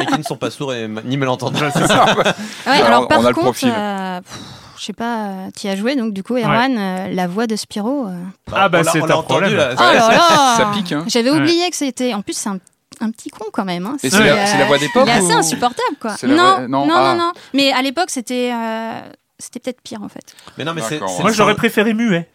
et 0.00 0.06
qui 0.06 0.18
ne 0.18 0.22
sont 0.22 0.36
pas 0.36 0.50
sourds 0.56 0.74
et 0.74 0.88
ni 1.04 1.16
malentendants. 1.16 1.58
C'est 1.72 1.86
ça, 1.86 2.04
ouais. 2.18 2.22
Alors, 2.66 2.86
alors, 2.86 3.02
on 3.04 3.06
par 3.06 3.18
a 3.24 3.28
le 3.28 3.34
contre, 3.34 3.40
profil. 3.46 3.72
euh, 3.74 4.20
pff, 4.20 4.38
je 4.78 4.84
sais 4.84 4.92
pas, 4.92 5.48
tu 5.58 5.68
as 5.68 5.76
joué 5.76 5.96
donc 5.96 6.12
du 6.12 6.22
coup, 6.22 6.36
Erwan, 6.36 6.76
euh, 6.78 7.08
la 7.12 7.26
voix 7.26 7.46
de 7.46 7.56
Spyro. 7.56 8.06
euh, 8.06 8.10
Ah 8.52 8.68
bah 8.68 8.78
On 8.80 8.82
l'a- 8.84 8.92
c'est 8.92 9.02
un 9.02 9.22
problème. 9.22 9.54
là. 9.54 9.70
Oh 9.76 9.80
là 9.80 9.94
là 9.94 10.54
Ça 10.56 10.70
pique, 10.74 10.92
hein. 10.92 11.04
J'avais 11.06 11.30
Ouais. 11.30 11.38
oublié 11.38 11.68
que 11.70 11.76
c'était. 11.76 12.14
En 12.14 12.22
plus, 12.22 12.36
c'est 12.36 12.48
un, 12.48 12.58
un 13.00 13.10
petit 13.10 13.30
con 13.30 13.44
quand 13.52 13.64
même. 13.64 13.86
Hein. 13.86 13.96
C'est 14.00 14.10
la- 14.10 14.46
c'est 14.46 14.58
la 14.58 14.64
voix 14.66 14.78
d'époque 14.78 15.04
Il 15.06 15.10
est 15.10 15.12
assez 15.12 15.34
ou- 15.34 15.38
insupportable 15.38 15.96
quoi. 16.00 16.16
C'est 16.16 16.26
Non, 16.26 16.60
non, 16.60 16.68
non, 16.68 16.86
non, 16.86 16.94
ah. 16.96 17.14
non, 17.16 17.32
Mais 17.54 17.72
à 17.72 17.82
l'époque, 17.82 18.10
c'était. 18.10 18.50
euh, 18.52 19.00
C'était 19.38 19.60
peut-être 19.60 19.82
pire 19.82 20.02
en 20.02 20.08
fait. 20.08 20.34
Mais 20.56 20.64
non, 20.64 20.72
mais 20.72 20.80
c'est. 20.80 20.98
C'est. 21.06 21.22
Moi 21.22 21.30
j'aurais 21.30 21.54
préféré 21.56 21.92
muet. 21.92 22.26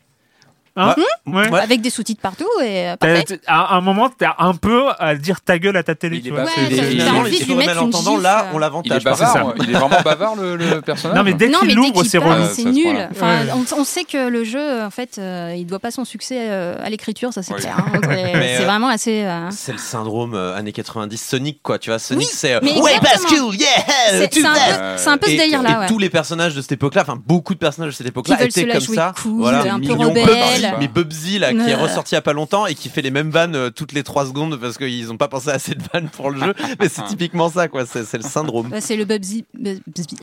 Hein 0.76 0.96
Ouais. 1.28 1.50
Ouais. 1.50 1.60
Avec 1.60 1.82
des 1.82 1.90
sous-titres 1.90 2.22
partout 2.22 2.48
et 2.64 2.90
euh, 2.90 2.96
parfait. 2.98 3.40
À 3.46 3.76
un 3.76 3.82
moment, 3.82 4.10
t'as 4.10 4.36
un 4.40 4.54
peu 4.56 4.86
à 5.00 5.16
dire 5.16 5.42
ta 5.42 5.60
gueule 5.60 5.76
à 5.78 5.84
ta 5.84 5.96
télé. 5.96 6.18
Il 6.18 6.22
tu 6.24 6.28
est 6.30 6.32
vois. 6.32 6.42
pas 6.44 6.46
Ouais, 6.48 6.52
il 6.70 6.74
est- 6.74 6.82
t'as 6.82 6.90
il 6.90 7.02
est- 7.02 7.10
envie 7.10 7.24
de 7.32 7.36
lui 7.38 7.38
sourd 7.46 7.52
et 7.52 7.56
mettre 7.58 7.70
une 7.72 7.76
malentendant, 7.78 8.12
gifle. 8.12 8.24
là, 8.24 8.46
on 8.54 8.56
Il 8.56 8.60
l'avantage. 8.62 8.98
est 8.98 9.02
ça. 9.04 9.10
bavard. 9.12 9.54
Il 9.62 9.70
est 9.70 9.74
vraiment 9.74 10.02
bavard 10.04 10.36
le, 10.36 10.56
le 10.56 10.82
personnage. 10.82 11.18
Non 11.18 11.24
mais 11.24 11.34
dès 11.34 11.50
qu'il 11.52 11.76
l'ouvre, 11.76 12.04
c'est 12.04 12.18
relou. 12.18 12.44
C'est 12.54 12.66
nul. 12.66 13.08
Enfin, 13.12 13.44
Ouais. 13.46 13.52
on, 13.54 13.80
on 13.82 13.84
sait 13.84 14.04
que 14.06 14.30
le 14.30 14.44
jeu, 14.44 14.82
en 14.82 14.90
fait, 14.90 15.18
euh, 15.18 15.54
il 15.58 15.66
doit 15.66 15.80
pas 15.80 15.92
son 15.92 16.06
succès 16.06 16.38
euh, 16.50 16.76
à 16.84 16.90
l'écriture, 16.90 17.34
ça 17.34 17.44
c'est 17.44 17.54
clair. 17.54 17.76
hein. 17.78 18.00
C'est 18.04 18.62
euh, 18.62 18.66
vraiment 18.66 18.88
assez. 18.88 19.24
euh, 19.24 19.48
C'est 19.52 19.74
le 19.74 19.78
syndrome 19.78 20.34
euh, 20.36 20.56
années 20.56 20.72
90 20.72 21.18
Sonic 21.22 21.60
quoi, 21.62 21.80
tu 21.80 21.90
vois, 21.90 22.00
Sonic 22.00 22.28
Oui, 22.28 22.34
c'est 22.34 22.54
euh, 22.56 22.60
ouais 22.62 23.00
bascule, 23.02 23.56
yeah, 23.60 23.68
C'est 24.10 24.46
un, 24.46 25.18
peu- 25.18 25.28
ce 25.28 25.32
et 25.32 25.56
ouais. 25.58 25.88
tous 25.88 26.00
les 26.00 26.10
personnages 26.10 26.56
de 26.56 26.62
cette 26.62 26.72
époque-là, 26.74 27.02
enfin 27.02 27.20
beaucoup 27.26 27.54
de 27.54 27.60
personnages 27.60 27.92
de 27.92 27.96
cette 27.98 28.08
époque-là 28.08 28.42
étaient 28.44 28.68
comme 28.68 28.80
ça. 28.80 29.14
voilà, 29.26 29.74
un 29.74 29.80
peu 29.80 29.94
rebelle. 29.94 30.61
Mais 30.80 30.88
Bubsy 30.88 31.40
là, 31.40 31.52
qui 31.52 31.60
est 31.70 31.76
ressorti 31.76 32.14
il 32.14 32.16
y 32.16 32.18
a 32.18 32.22
pas 32.22 32.34
longtemps 32.34 32.66
et 32.66 32.76
qui 32.76 32.90
fait 32.90 33.02
les 33.02 33.12
mêmes 33.12 33.30
vannes 33.32 33.56
euh, 33.56 33.70
toutes 33.70 33.92
les 33.94 34.04
3 34.04 34.26
secondes 34.28 34.60
parce 34.60 34.78
qu'ils 34.78 35.12
ont 35.12 35.18
pas 35.18 35.28
pensé 35.28 35.50
à 35.50 35.54
assez 35.54 35.76
de 35.76 35.84
vannes 35.94 36.10
pour 36.10 36.32
le 36.32 36.40
jeu. 36.40 36.54
Mais 36.80 36.90
c'est 36.90 37.04
typiquement 37.06 37.50
ça 37.50 37.68
quoi, 37.68 37.86
c'est 37.86 38.04
c'est 38.06 38.18
le 38.18 38.24
syndrome. 38.24 38.70
Bah, 38.70 38.82
c'est 38.82 38.96
le 38.96 39.06
Bubsy. 39.06 39.46
Bubsy- 39.58 40.18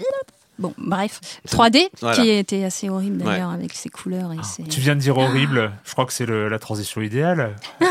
Bon, 0.61 0.75
bref. 0.77 1.21
3D, 1.49 1.87
Voilà. 2.01 2.17
qui 2.17 2.29
était 2.31 2.65
assez 2.65 2.89
horrible 2.89 3.19
d'ailleurs, 3.19 3.51
avec 3.51 3.73
ses 3.75 3.91
couleurs 3.91 4.33
et 4.33 4.43
ses. 4.43 4.65
Tu 4.65 4.81
viens 4.81 4.97
de 4.97 5.01
dire 5.01 5.17
horrible. 5.17 5.71
Je 5.85 5.93
crois 5.93 6.05
que 6.05 6.13
c'est 6.13 6.27
le- 6.27 6.49
la 6.49 6.59
transition 6.59 7.01
idéale. 7.01 7.55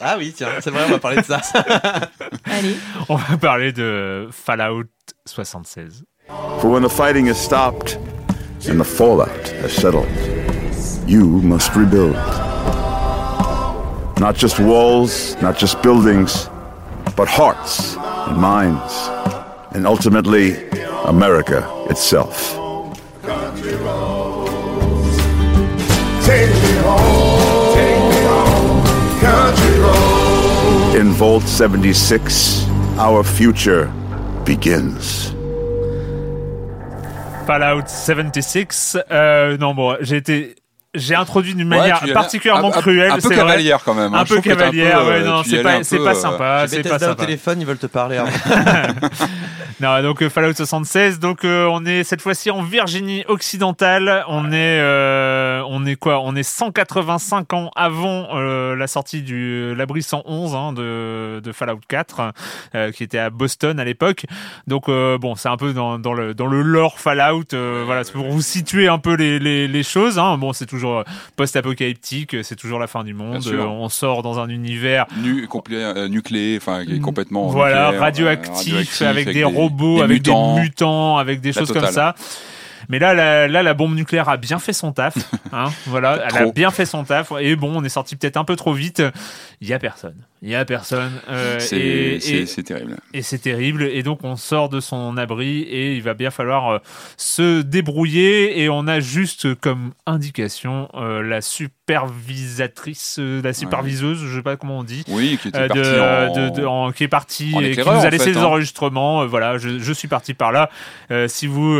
Ah 0.00 0.16
oui, 0.18 0.32
tiens, 0.34 0.48
c'est 0.60 0.70
vrai, 0.70 0.84
on 0.86 0.90
va 0.92 0.98
parler 0.98 1.18
de 1.20 1.26
ça. 1.26 1.40
Allez. 2.44 2.74
On 3.08 3.16
va 3.16 3.36
parler 3.36 3.72
de 3.72 4.28
Fallout 4.32 4.84
76. 5.26 6.04
For 6.60 6.66
when 6.70 6.82
the 6.82 6.88
fighting 6.90 7.28
has 7.28 7.34
stopped 7.34 7.98
and 8.68 8.78
the 8.78 8.84
fallout 8.84 9.28
has 9.62 9.68
settled, 9.70 10.06
you 11.10 11.26
must 11.42 11.74
rebuild. 11.74 12.14
Not 14.20 14.36
just 14.36 14.60
walls, 14.60 15.34
not 15.42 15.58
just 15.58 15.82
buildings, 15.82 16.48
but 17.16 17.26
hearts 17.26 17.96
and 18.28 18.36
minds, 18.36 18.92
and 19.74 19.88
ultimately, 19.88 20.68
America 21.06 21.66
itself. 21.90 22.54
In 30.94 31.08
Vault 31.12 31.42
76, 31.42 32.66
our 32.98 33.24
future 33.24 33.92
begins. 34.44 35.34
Fallout 37.46 37.90
76. 37.90 38.96
Euh, 39.10 39.56
non, 39.56 39.74
bon, 39.74 39.96
j'ai 40.02 40.18
été 40.18 40.54
j'ai 40.94 41.14
introduit 41.14 41.54
d'une 41.54 41.68
Ouais, 41.70 41.78
manière 41.78 42.02
allais 42.02 42.12
particulièrement 42.12 42.72
un- 42.74 42.78
un- 42.78 42.80
cruelle. 42.80 43.10
Un 43.12 43.16
peu 43.18 43.28
vrai. 43.28 43.36
cavalière 43.36 43.80
quand 43.84 43.94
même. 43.94 44.12
hein. 44.14 44.18
Un 44.20 44.24
peu 44.24 44.40
cavalière, 44.40 45.00
peu, 45.00 45.06
ouais, 45.06 45.12
euh, 45.20 45.24
non, 45.24 45.42
tu 45.42 45.48
y 45.48 45.52
c'est 45.52 45.62
pas, 45.62 45.74
un 45.74 45.82
peu, 45.82 46.04
pas 46.04 46.10
euh, 46.10 46.14
sympa, 46.14 46.64
c'est 46.66 46.76
pas 46.82 46.82
Bethesda 46.90 47.06
au 47.06 47.10
sympa. 47.10 47.24
téléphone, 47.26 47.60
ils 47.60 47.66
veulent 47.66 47.78
te 47.78 47.86
parler. 47.86 48.18
hein. 48.18 48.26
Non, 49.80 50.02
donc 50.02 50.22
euh, 50.22 50.28
Fallout 50.28 50.52
76. 50.52 51.20
Donc 51.20 51.42
euh, 51.44 51.66
on 51.70 51.86
est 51.86 52.04
cette 52.04 52.20
fois-ci 52.20 52.50
en 52.50 52.60
Virginie 52.62 53.24
occidentale. 53.28 54.24
On 54.28 54.52
est, 54.52 54.78
euh, 54.78 55.62
on 55.68 55.86
est 55.86 55.96
quoi? 55.96 56.20
On 56.22 56.36
est 56.36 56.42
185 56.42 57.52
ans 57.54 57.70
avant 57.76 58.28
euh, 58.36 58.76
la 58.76 58.86
sortie 58.86 59.22
du 59.22 59.74
l'abri 59.74 60.02
111 60.02 60.54
hein, 60.54 60.72
de, 60.74 61.40
de 61.42 61.52
Fallout 61.52 61.80
4, 61.88 62.32
euh, 62.74 62.92
qui 62.92 63.02
était 63.04 63.16
à 63.18 63.30
Boston 63.30 63.80
à 63.80 63.84
l'époque. 63.84 64.26
Donc 64.66 64.90
euh, 64.90 65.16
bon, 65.16 65.34
c'est 65.34 65.48
un 65.48 65.56
peu 65.56 65.72
dans, 65.72 65.98
dans 65.98 66.12
le 66.12 66.34
dans 66.34 66.46
le 66.46 66.60
lore 66.60 66.98
Fallout. 66.98 67.44
euh, 67.54 67.82
voilà, 67.86 68.04
c'est 68.04 68.12
pour 68.12 68.28
vous 68.30 68.42
situer 68.42 68.86
un 68.86 68.98
peu 68.98 69.14
les 69.14 69.38
les, 69.38 69.66
les 69.66 69.82
choses. 69.82 70.18
Hein. 70.18 70.36
Bon, 70.36 70.52
c'est 70.52 70.66
toujours 70.66 70.79
post-apocalyptique, 71.36 72.36
c'est 72.42 72.56
toujours 72.56 72.78
la 72.78 72.86
fin 72.86 73.04
du 73.04 73.14
monde. 73.14 73.42
Euh, 73.46 73.64
on 73.64 73.88
sort 73.88 74.22
dans 74.22 74.38
un 74.38 74.48
univers 74.48 75.06
Nu, 75.18 75.46
complet, 75.46 75.76
euh, 75.76 76.08
nucléé, 76.08 76.56
enfin 76.56 76.80
est 76.80 77.00
complètement 77.00 77.48
voilà, 77.48 77.86
nucléaire, 77.86 78.00
euh, 78.00 78.04
radioactif, 78.04 78.72
radioactif, 78.72 79.02
avec, 79.02 79.32
des, 79.32 79.44
robots, 79.44 79.96
des 79.98 80.02
avec 80.02 80.16
mutants. 80.18 80.54
des 80.56 80.60
mutants, 80.62 81.16
avec 81.18 81.40
des 81.40 81.52
La 81.52 81.60
choses 81.60 81.68
totale. 81.68 81.84
comme 81.84 81.92
ça. 81.92 82.14
Mais 82.88 82.98
là, 82.98 83.14
la, 83.14 83.46
là, 83.46 83.62
la 83.62 83.74
bombe 83.74 83.94
nucléaire 83.94 84.28
a 84.28 84.36
bien 84.36 84.58
fait 84.58 84.72
son 84.72 84.92
taf. 84.92 85.14
Hein, 85.52 85.72
voilà, 85.86 86.26
elle 86.28 86.36
a 86.36 86.52
bien 86.52 86.70
fait 86.70 86.86
son 86.86 87.02
taf. 87.02 87.32
Et 87.40 87.56
bon, 87.56 87.72
on 87.74 87.82
est 87.82 87.88
sorti 87.88 88.14
peut-être 88.14 88.36
un 88.36 88.44
peu 88.44 88.54
trop 88.54 88.72
vite. 88.72 89.02
Il 89.62 89.68
y 89.68 89.74
a 89.74 89.78
personne. 89.78 90.16
Il 90.42 90.48
y 90.48 90.54
a 90.54 90.64
personne. 90.64 91.12
euh, 91.28 91.58
C'est 91.60 92.62
terrible. 92.64 92.96
et 93.12 93.20
c'est 93.20 93.38
terrible. 93.38 93.82
Et 93.82 94.02
donc, 94.02 94.20
on 94.24 94.36
sort 94.36 94.70
de 94.70 94.80
son 94.80 95.18
abri 95.18 95.60
et 95.60 95.94
il 95.96 96.02
va 96.02 96.14
bien 96.14 96.30
falloir 96.30 96.68
euh, 96.70 96.78
se 97.18 97.60
débrouiller. 97.60 98.62
Et 98.62 98.70
on 98.70 98.86
a 98.86 99.00
juste 99.00 99.54
comme 99.56 99.92
indication 100.06 100.88
euh, 100.94 101.22
la 101.22 101.42
supervisatrice, 101.42 103.18
la 103.18 103.52
superviseuse, 103.52 104.24
je 104.24 104.36
sais 104.36 104.42
pas 104.42 104.56
comment 104.56 104.78
on 104.78 104.82
dit. 104.84 105.04
Oui, 105.08 105.38
qui 105.42 105.48
était 105.48 105.68
de, 105.68 106.00
en... 106.00 106.32
de- 106.34 106.60
de- 106.60 106.64
en- 106.66 106.92
qui 106.92 107.04
est 107.04 107.08
parti 107.08 107.52
en 107.54 107.60
et 107.60 107.72
qui 107.72 107.80
nous 107.80 107.88
a 107.88 108.08
laissé 108.10 108.32
des 108.32 108.38
hein. 108.38 108.44
enregistrements. 108.44 109.26
Voilà, 109.26 109.58
je, 109.58 109.78
je 109.78 109.92
suis 109.92 110.08
parti 110.08 110.32
par 110.34 110.52
là. 110.52 110.70
Si 111.28 111.46
vous 111.46 111.78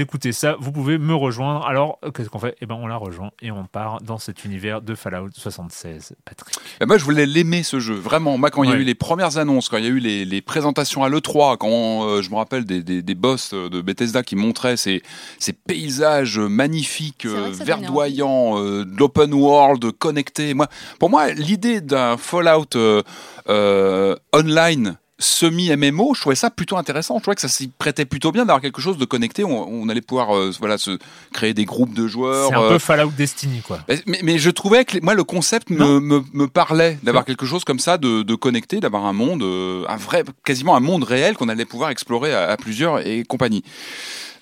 écoutez 0.00 0.32
ça, 0.32 0.56
vous 0.58 0.72
pouvez 0.72 0.98
me 0.98 1.14
rejoindre. 1.14 1.64
Alors, 1.66 1.98
qu'est-ce 2.14 2.28
qu'on 2.28 2.38
fait? 2.40 2.56
Eh 2.60 2.66
ben, 2.66 2.74
on 2.74 2.86
la 2.88 2.96
rejoint 2.96 3.30
et 3.40 3.50
on 3.52 3.64
part 3.66 4.00
dans 4.02 4.18
cet 4.18 4.44
univers 4.44 4.80
de 4.82 4.94
Fallout 4.94 5.28
76. 5.32 6.14
Patrick. 6.24 6.56
Ben, 6.80 6.86
moi, 6.86 6.98
je 6.98 7.03
voulais 7.04 7.26
l'aimer 7.26 7.62
ce 7.62 7.78
jeu. 7.78 7.94
Vraiment, 7.94 8.38
moi, 8.38 8.50
quand 8.50 8.62
il 8.64 8.70
y 8.70 8.72
a 8.72 8.76
eu 8.76 8.84
les 8.84 8.94
premières 8.94 9.38
annonces, 9.38 9.68
quand 9.68 9.76
il 9.76 9.84
y 9.84 9.86
a 9.86 9.90
eu 9.90 9.98
les, 9.98 10.24
les 10.24 10.40
présentations 10.42 11.04
à 11.04 11.08
l'E3, 11.08 11.56
quand 11.58 12.08
euh, 12.08 12.22
je 12.22 12.30
me 12.30 12.36
rappelle 12.36 12.64
des, 12.64 12.82
des, 12.82 13.02
des 13.02 13.14
boss 13.14 13.50
euh, 13.52 13.68
de 13.68 13.80
Bethesda 13.80 14.22
qui 14.22 14.36
montraient 14.36 14.76
ces, 14.76 15.02
ces 15.38 15.52
paysages 15.52 16.38
magnifiques, 16.38 17.26
euh, 17.26 17.50
verdoyants, 17.52 18.58
euh, 18.58 18.84
de 18.84 18.96
l'open 18.98 19.32
world, 19.34 19.92
connectés. 19.92 20.54
Moi, 20.54 20.68
pour 20.98 21.10
moi, 21.10 21.32
l'idée 21.32 21.80
d'un 21.80 22.16
Fallout 22.16 22.76
euh, 22.76 23.02
euh, 23.48 24.16
online 24.34 24.96
semi-MMO, 25.24 26.14
je 26.14 26.20
trouvais 26.20 26.36
ça 26.36 26.50
plutôt 26.50 26.76
intéressant. 26.76 27.16
Je 27.18 27.22
trouvais 27.22 27.34
que 27.34 27.40
ça 27.40 27.48
s'y 27.48 27.68
prêtait 27.68 28.04
plutôt 28.04 28.32
bien 28.32 28.44
d'avoir 28.44 28.60
quelque 28.60 28.80
chose 28.80 28.98
de 28.98 29.04
connecté. 29.04 29.44
On, 29.44 29.68
on 29.68 29.88
allait 29.88 30.00
pouvoir 30.00 30.36
euh, 30.36 30.52
voilà, 30.58 30.78
se 30.78 30.98
créer 31.32 31.54
des 31.54 31.64
groupes 31.64 31.94
de 31.94 32.06
joueurs. 32.06 32.48
C'est 32.48 32.54
un 32.54 32.62
euh, 32.62 32.68
peu 32.70 32.78
Fallout 32.78 33.12
Destiny, 33.16 33.60
quoi. 33.60 33.80
mais, 34.06 34.38
je 34.38 34.50
trouvais 34.50 34.84
que 34.84 34.98
moi 35.02 35.14
le 35.14 35.24
concept 35.24 35.70
me, 35.70 36.00
me, 36.00 36.22
me 36.32 36.46
parlait 36.46 36.98
d'avoir 37.02 37.24
quelque 37.24 37.46
chose 37.46 37.64
comme 37.64 37.78
ça, 37.78 37.98
de, 37.98 38.22
de 38.22 38.34
connecté, 38.34 38.80
d'avoir 38.80 39.06
un 39.06 39.12
monde, 39.12 39.42
euh, 39.42 39.84
un 39.88 39.96
vrai, 39.96 40.24
quasiment 40.44 40.76
un 40.76 40.80
monde 40.80 41.04
réel 41.04 41.36
qu'on 41.36 41.48
allait 41.48 41.64
pouvoir 41.64 41.90
explorer 41.90 42.34
à, 42.34 42.50
à 42.50 42.56
plusieurs 42.56 43.06
et 43.06 43.24
compagnie. 43.24 43.64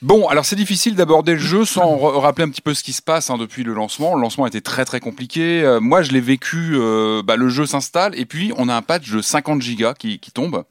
Bon, 0.03 0.27
alors 0.27 0.45
c'est 0.45 0.57
difficile 0.57 0.97
d'aborder 0.97 1.35
le 1.35 1.39
jeu 1.39 1.65
sans 1.65 1.97
rappeler 1.97 2.45
un 2.45 2.49
petit 2.51 2.61
peu 2.61 2.75
ce 2.75 2.83
qui 2.83 2.93
se 2.93 3.01
passe 3.01 3.31
hein, 3.31 3.39
depuis 3.39 3.63
le 3.63 3.73
lancement. 3.73 4.17
Le 4.17 4.21
lancement 4.21 4.49
était 4.49 4.61
très 4.61 4.85
très 4.85 4.99
compliqué. 4.99 5.63
Euh, 5.63 5.79
moi, 5.79 6.03
je 6.03 6.11
l'ai 6.11 6.21
vécu. 6.21 6.73
euh, 6.75 7.23
bah, 7.23 7.37
le 7.37 7.49
jeu 7.49 7.67
s'installe 7.67 8.19
et 8.19 8.27
puis 8.27 8.53
on 8.57 8.69
a 8.69 8.75
un 8.75 8.83
patch 8.83 9.09
de 9.11 9.23
50 9.23 9.63
gigas 9.63 9.95
qui, 9.95 10.19
qui 10.19 10.33
tombe. 10.33 10.65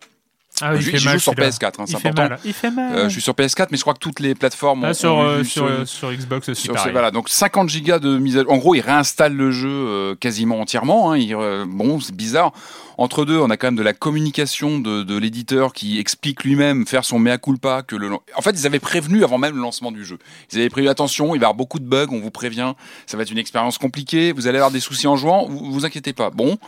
Ah, 0.62 0.76
fait 0.76 0.98
j'y 0.98 1.06
mal, 1.06 1.14
joue 1.16 1.20
sur 1.20 1.34
celui-là. 1.34 1.50
PS4, 1.50 1.66
hein, 1.80 1.84
c'est 1.88 2.00
fait 2.00 2.08
important. 2.10 2.30
mal. 2.30 2.40
Il 2.46 2.54
fait 2.54 2.72
mal. 2.72 2.96
Euh, 2.96 3.04
je 3.06 3.10
suis 3.10 3.22
sur 3.22 3.34
PS4, 3.34 3.68
mais 3.72 3.78
je 3.78 3.82
crois 3.82 3.94
que 3.94 4.00
toutes 4.00 4.20
les 4.20 4.36
plateformes 4.36 4.84
Ah, 4.86 4.90
ont, 4.90 4.94
sur, 4.94 5.14
ont 5.14 5.24
euh, 5.28 5.42
eu 5.42 5.46
sur, 5.46 5.68
ce- 5.68 5.72
euh, 5.72 5.86
sur 5.86 6.12
Xbox 6.14 6.50
aussi, 6.50 6.64
sur 6.64 6.78
ce- 6.80 6.90
voilà, 6.90 7.12
donc 7.12 7.30
50 7.30 7.70
gigas 7.70 8.00
de 8.00 8.18
mise 8.18 8.38
à 8.38 8.42
En 8.48 8.58
gros, 8.58 8.76
il 8.76 8.82
réinstalle 8.82 9.34
le 9.34 9.52
jeu 9.52 9.70
euh, 9.70 10.16
quasiment 10.16 10.60
entièrement. 10.60 11.12
hein, 11.12 11.18
il, 11.18 11.34
euh, 11.36 11.66
bon, 11.68 12.00
c'est 12.00 12.16
bizarre. 12.16 12.52
Entre 12.98 13.26
deux, 13.26 13.40
on 13.40 13.50
a 13.50 13.58
quand 13.58 13.68
même 13.68 13.78
de 13.78 13.82
la 13.84 13.94
communication 13.94 14.78
de, 14.78 15.02
de 15.02 15.18
l'éditeur 15.18 15.74
qui 15.74 15.98
explique 16.00 16.44
lui-même 16.44 16.86
faire 16.86 17.04
son 17.04 17.18
mea 17.18 17.38
culpa 17.40 17.82
que 17.82 17.96
le. 17.96 18.12
En 18.36 18.42
fait, 18.42 18.52
ils 18.52 18.68
avaient 18.68 18.80
prévenu 18.80 19.24
avant 19.24 19.40
même 19.40 19.56
le 19.56 19.62
lancement 19.62 19.92
du 19.92 20.06
jeu. 20.06 20.20
Ils 20.52 20.60
avaient 20.60 20.70
prévu 20.70 20.88
attention, 20.88 21.28
il 21.34 21.40
va 21.40 21.44
y 21.44 21.46
avoir 21.46 21.56
beaucoup 21.56 21.80
de 21.80 21.86
bugs. 21.86 22.08
On 22.12 22.20
vous 22.20 22.30
prévient, 22.30 22.74
ça 23.08 23.18
va 23.18 23.24
être 23.24 23.32
une 23.32 23.40
expérience 23.40 23.80
compliquée. 23.80 24.34
Vous 24.34 24.46
allez 24.46 24.58
avoir 24.58 24.70
des 24.72 24.82
soucis 24.82 25.08
en 25.08 25.16
jouant. 25.16 25.48
Vous, 25.48 25.72
vous 25.72 25.86
inquiétez 25.86 26.14
pas. 26.14 26.30
Bon. 26.30 26.60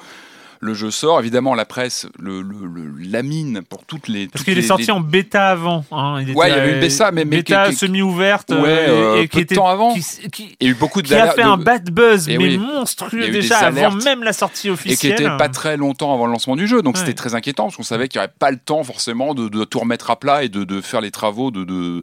Le 0.65 0.73
jeu 0.73 0.91
sort, 0.91 1.19
évidemment, 1.19 1.55
la 1.55 1.65
presse 1.65 2.07
le, 2.19 2.41
le, 2.41 2.55
le 2.73 2.89
lamine 3.11 3.61
pour 3.67 3.83
toutes 3.85 4.07
les. 4.07 4.27
Parce 4.29 4.45
qu'il 4.45 4.57
est 4.57 4.61
sorti 4.61 4.85
les- 4.85 4.91
en 4.91 5.01
bêta 5.01 5.49
avant. 5.49 5.83
Hein. 5.91 6.21
Il 6.25 6.33
Ouais, 6.33 6.49
il 6.49 6.55
y 6.55 6.57
avait 6.57 6.73
une 6.75 6.79
bêta, 6.79 7.11
mais- 7.11 7.25
bêta 7.25 7.71
semi-ouverte 7.73 8.49
Ouais, 8.51 8.85
euh, 8.87 9.21
et 9.21 9.27
qui 9.27 9.39
était 9.39 9.55
temps 9.55 9.67
avant. 9.67 9.93
qui, 9.93 10.01
qui- 10.31 10.55
Il 10.61 10.67
y 10.67 10.69
a 10.69 10.71
eu 10.71 10.75
beaucoup 10.75 11.01
de 11.01 11.07
qui 11.07 11.15
a 11.15 11.31
fait 11.31 11.41
un 11.41 11.57
de- 11.57 11.63
bad 11.65 11.89
buzz 11.91 12.27
Eh 12.29 12.37
mais 12.37 12.43
oui. 12.45 12.57
Monstrueux 12.57 13.27
déjà 13.29 13.57
avant 13.59 13.91
même 13.91 14.23
la 14.23 14.31
sortie 14.31 14.67
et 14.69 14.71
qui 14.71 14.73
officielle. 14.73 15.11
était 15.13 15.37
pas 15.37 15.49
très 15.49 15.75
longtemps 15.75 16.13
avant 16.13 16.27
le 16.27 16.31
lancement 16.31 16.55
du 16.55 16.65
jeu. 16.65 16.81
Donc 16.81 16.95
Ouais. 16.95 17.01
c'était 17.01 17.13
très 17.13 17.35
inquiétant 17.35 17.63
parce 17.65 17.75
qu'on 17.75 17.83
savait 17.83 18.07
qu'il 18.07 18.19
n'y 18.21 18.25
aurait 18.25 18.33
pas 18.39 18.51
le 18.51 18.57
temps 18.57 18.83
forcément 18.83 19.33
de, 19.33 19.49
de 19.49 19.65
tout 19.65 19.79
remettre 19.79 20.11
à 20.11 20.15
plat 20.19 20.43
et 20.45 20.49
de, 20.49 20.63
de 20.63 20.79
faire 20.79 21.01
les 21.01 21.11
travaux 21.11 21.51
de. 21.51 22.01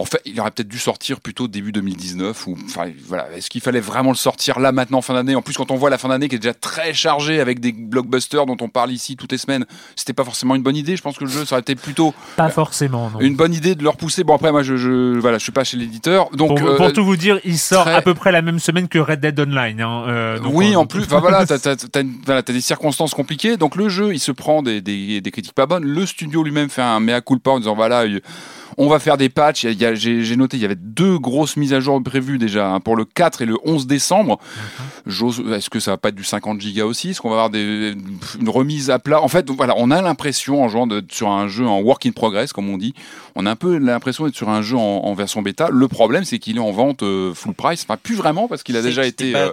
En 0.00 0.06
fait, 0.06 0.20
il 0.24 0.40
aurait 0.40 0.50
peut-être 0.50 0.68
dû 0.68 0.78
sortir 0.78 1.20
plutôt 1.20 1.46
début 1.46 1.72
2019 1.72 2.46
ou 2.46 2.56
enfin 2.64 2.86
voilà. 3.06 3.28
Est-ce 3.36 3.50
qu'il 3.50 3.60
fallait 3.60 3.80
vraiment 3.80 4.10
le 4.10 4.16
sortir 4.16 4.58
là 4.58 4.72
maintenant 4.72 5.02
fin 5.02 5.12
d'année? 5.12 5.34
En 5.34 5.42
plus, 5.42 5.54
quand 5.58 5.70
on 5.70 5.76
voit 5.76 5.90
la 5.90 5.98
fin 5.98 6.08
d'année 6.08 6.28
qui 6.30 6.36
est 6.36 6.38
déjà 6.38 6.54
très 6.54 6.94
chargée 6.94 7.38
avec 7.38 7.60
des 7.60 7.72
blockbusters 7.72 8.46
dont 8.46 8.56
on 8.62 8.68
parle 8.70 8.92
ici 8.92 9.16
toutes 9.16 9.32
les 9.32 9.36
semaines, 9.38 9.66
c'était 9.96 10.14
pas 10.14 10.24
forcément 10.24 10.54
une 10.54 10.62
bonne 10.62 10.76
idée. 10.76 10.96
Je 10.96 11.02
pense 11.02 11.18
que 11.18 11.24
le 11.24 11.30
jeu 11.30 11.44
ça 11.44 11.56
aurait 11.56 11.60
été 11.60 11.74
plutôt 11.74 12.14
Pas 12.36 12.48
forcément. 12.48 13.10
Non. 13.10 13.20
une 13.20 13.36
bonne 13.36 13.52
idée 13.52 13.74
de 13.74 13.82
le 13.82 13.90
repousser. 13.90 14.24
Bon 14.24 14.34
après, 14.34 14.50
moi 14.52 14.62
je, 14.62 14.76
je 14.76 15.18
voilà, 15.18 15.36
je 15.36 15.42
suis 15.42 15.52
pas 15.52 15.64
chez 15.64 15.76
l'éditeur, 15.76 16.30
donc 16.30 16.58
pour, 16.58 16.66
euh, 16.68 16.76
pour 16.76 16.92
tout 16.94 17.04
vous 17.04 17.16
dire, 17.16 17.38
il 17.44 17.58
sort 17.58 17.84
très- 17.84 17.94
à 17.94 18.00
peu 18.02 18.14
près 18.14 18.32
la 18.32 18.40
même 18.40 18.58
semaine 18.58 18.88
que 18.88 18.98
Red 18.98 19.20
Dead 19.20 19.38
Online. 19.38 19.80
hein, 19.82 20.04
euh, 20.08 20.38
donc 20.38 20.52
oui, 20.54 20.72
on- 20.76 20.80
en 20.80 20.86
plus, 20.86 21.02
enfin 21.04 21.20
voilà, 21.20 21.44
t'as 21.46 21.56
voilà, 22.24 22.42
t'as 22.42 22.52
des 22.54 22.60
circonstances 22.62 23.12
compliquées. 23.12 23.58
Donc 23.58 23.76
le 23.76 23.90
jeu, 23.90 24.14
il 24.14 24.18
se 24.20 24.32
prend 24.32 24.62
des, 24.62 24.80
des, 24.80 25.20
des 25.20 25.30
critiques 25.30 25.52
pas 25.52 25.66
bonnes. 25.66 25.84
Le 25.84 26.06
studio 26.06 26.42
lui-même 26.42 26.70
fait 26.70 26.80
un 26.80 27.00
mea 27.00 27.20
culpa 27.20 27.50
en 27.50 27.58
disant 27.58 27.74
voilà, 27.74 28.06
il- 28.06 28.22
on 28.78 28.88
va 28.88 28.98
faire 28.98 29.16
des 29.16 29.28
patchs. 29.28 29.66
J'ai 29.66 30.36
noté, 30.36 30.56
il 30.56 30.62
y 30.62 30.64
avait 30.64 30.76
deux 30.76 31.18
grosses 31.18 31.56
mises 31.56 31.72
à 31.72 31.80
jour 31.80 32.02
prévues 32.02 32.38
déjà 32.38 32.70
hein, 32.70 32.80
pour 32.80 32.96
le 32.96 33.04
4 33.04 33.42
et 33.42 33.46
le 33.46 33.56
11 33.64 33.86
décembre. 33.86 34.38
Est-ce 35.06 35.70
que 35.70 35.80
ça 35.80 35.92
va 35.92 35.96
pas 35.96 36.10
être 36.10 36.14
du 36.14 36.24
50 36.24 36.60
gigas 36.60 36.84
aussi? 36.84 37.10
Est-ce 37.10 37.20
qu'on 37.20 37.30
va 37.30 37.36
avoir 37.36 37.50
des, 37.50 37.94
une 38.40 38.48
remise 38.48 38.90
à 38.90 38.98
plat? 38.98 39.22
En 39.22 39.28
fait, 39.28 39.48
voilà, 39.50 39.74
on 39.76 39.90
a 39.90 40.00
l'impression 40.02 40.62
en 40.62 40.68
jouant 40.68 40.86
de- 40.86 41.04
sur 41.10 41.28
un 41.30 41.48
jeu 41.48 41.66
en 41.66 41.80
work 41.80 42.04
in 42.06 42.12
progress, 42.12 42.52
comme 42.52 42.68
on 42.68 42.78
dit, 42.78 42.94
on 43.34 43.46
a 43.46 43.50
un 43.50 43.56
peu 43.56 43.78
l'impression 43.78 44.24
d'être 44.24 44.36
sur 44.36 44.48
un 44.48 44.62
jeu 44.62 44.76
en, 44.76 44.80
en 45.04 45.14
version 45.14 45.42
bêta. 45.42 45.68
Le 45.70 45.88
problème, 45.88 46.24
c'est 46.24 46.38
qu'il 46.38 46.56
est 46.56 46.60
en 46.60 46.72
vente 46.72 47.02
euh, 47.02 47.32
full 47.34 47.54
price. 47.54 47.84
Enfin, 47.88 47.98
plus 48.02 48.14
vraiment 48.14 48.48
parce 48.48 48.62
qu'il 48.62 48.76
a 48.76 48.82
déjà 48.82 49.02
60 49.02 49.08
été. 49.12 49.34
euh. 49.36 49.52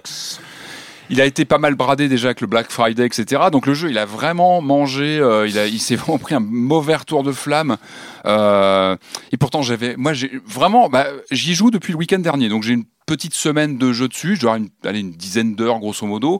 Il 1.09 1.21
a 1.21 1.25
été 1.25 1.45
pas 1.45 1.57
mal 1.57 1.75
bradé 1.75 2.09
déjà 2.09 2.29
avec 2.29 2.41
le 2.41 2.47
Black 2.47 2.69
Friday, 2.69 3.05
etc. 3.05 3.43
Donc 3.51 3.65
le 3.65 3.73
jeu, 3.73 3.89
il 3.89 3.97
a 3.97 4.05
vraiment 4.05 4.61
mangé, 4.61 5.19
euh, 5.19 5.47
il, 5.47 5.55
il 5.73 5.79
s'est 5.79 5.95
vraiment 5.97 6.17
pris 6.17 6.35
un 6.35 6.39
mauvais 6.39 6.95
retour 6.95 7.23
de 7.23 7.31
flamme. 7.31 7.77
Euh, 8.25 8.95
et 9.31 9.37
pourtant, 9.37 9.61
j'avais, 9.61 9.95
moi, 9.97 10.13
j'ai 10.13 10.31
vraiment, 10.45 10.89
bah, 10.89 11.07
j'y 11.31 11.55
joue 11.55 11.71
depuis 11.71 11.93
le 11.93 11.97
week-end 11.97 12.19
dernier, 12.19 12.49
donc 12.49 12.63
j'ai 12.63 12.73
une 12.73 12.85
petite 13.07 13.33
semaine 13.33 13.79
de 13.79 13.91
jeu 13.91 14.07
dessus. 14.07 14.35
Je 14.35 14.41
dois 14.41 14.57
une, 14.57 15.11
dizaine 15.13 15.55
d'heures, 15.55 15.79
grosso 15.79 16.05
modo. 16.05 16.39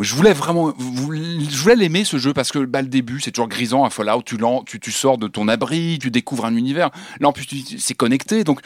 Je 0.00 0.14
voulais 0.14 0.32
vraiment, 0.32 0.72
je 0.78 1.56
voulais 1.58 1.76
l'aimer 1.76 2.04
ce 2.04 2.16
jeu 2.16 2.32
parce 2.32 2.50
que 2.50 2.64
bah, 2.64 2.80
le 2.80 2.88
début, 2.88 3.20
c'est 3.20 3.32
toujours 3.32 3.48
grisant. 3.48 3.84
Un 3.84 3.90
Fallout, 3.90 4.22
tu, 4.22 4.38
tu, 4.64 4.80
tu 4.80 4.92
sors 4.92 5.18
de 5.18 5.28
ton 5.28 5.48
abri, 5.48 5.98
tu 6.00 6.10
découvres 6.10 6.46
un 6.46 6.56
univers. 6.56 6.90
Là, 7.20 7.28
en 7.28 7.32
plus, 7.32 7.46
c'est 7.78 7.94
connecté. 7.94 8.44
Donc, 8.44 8.60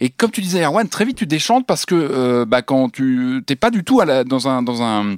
et 0.00 0.10
comme 0.10 0.32
tu 0.32 0.40
disais, 0.40 0.64
Erwan, 0.64 0.88
très 0.88 1.04
vite, 1.04 1.18
tu 1.18 1.26
déchantes 1.26 1.66
parce 1.66 1.86
que 1.86 1.94
euh, 1.94 2.44
bah, 2.44 2.62
quand 2.62 2.90
tu 2.90 3.42
t'es 3.46 3.56
pas 3.56 3.70
du 3.70 3.84
tout 3.84 4.00
dans 4.26 4.48
un 4.48 4.62
dans 4.62 4.82
un 4.82 5.16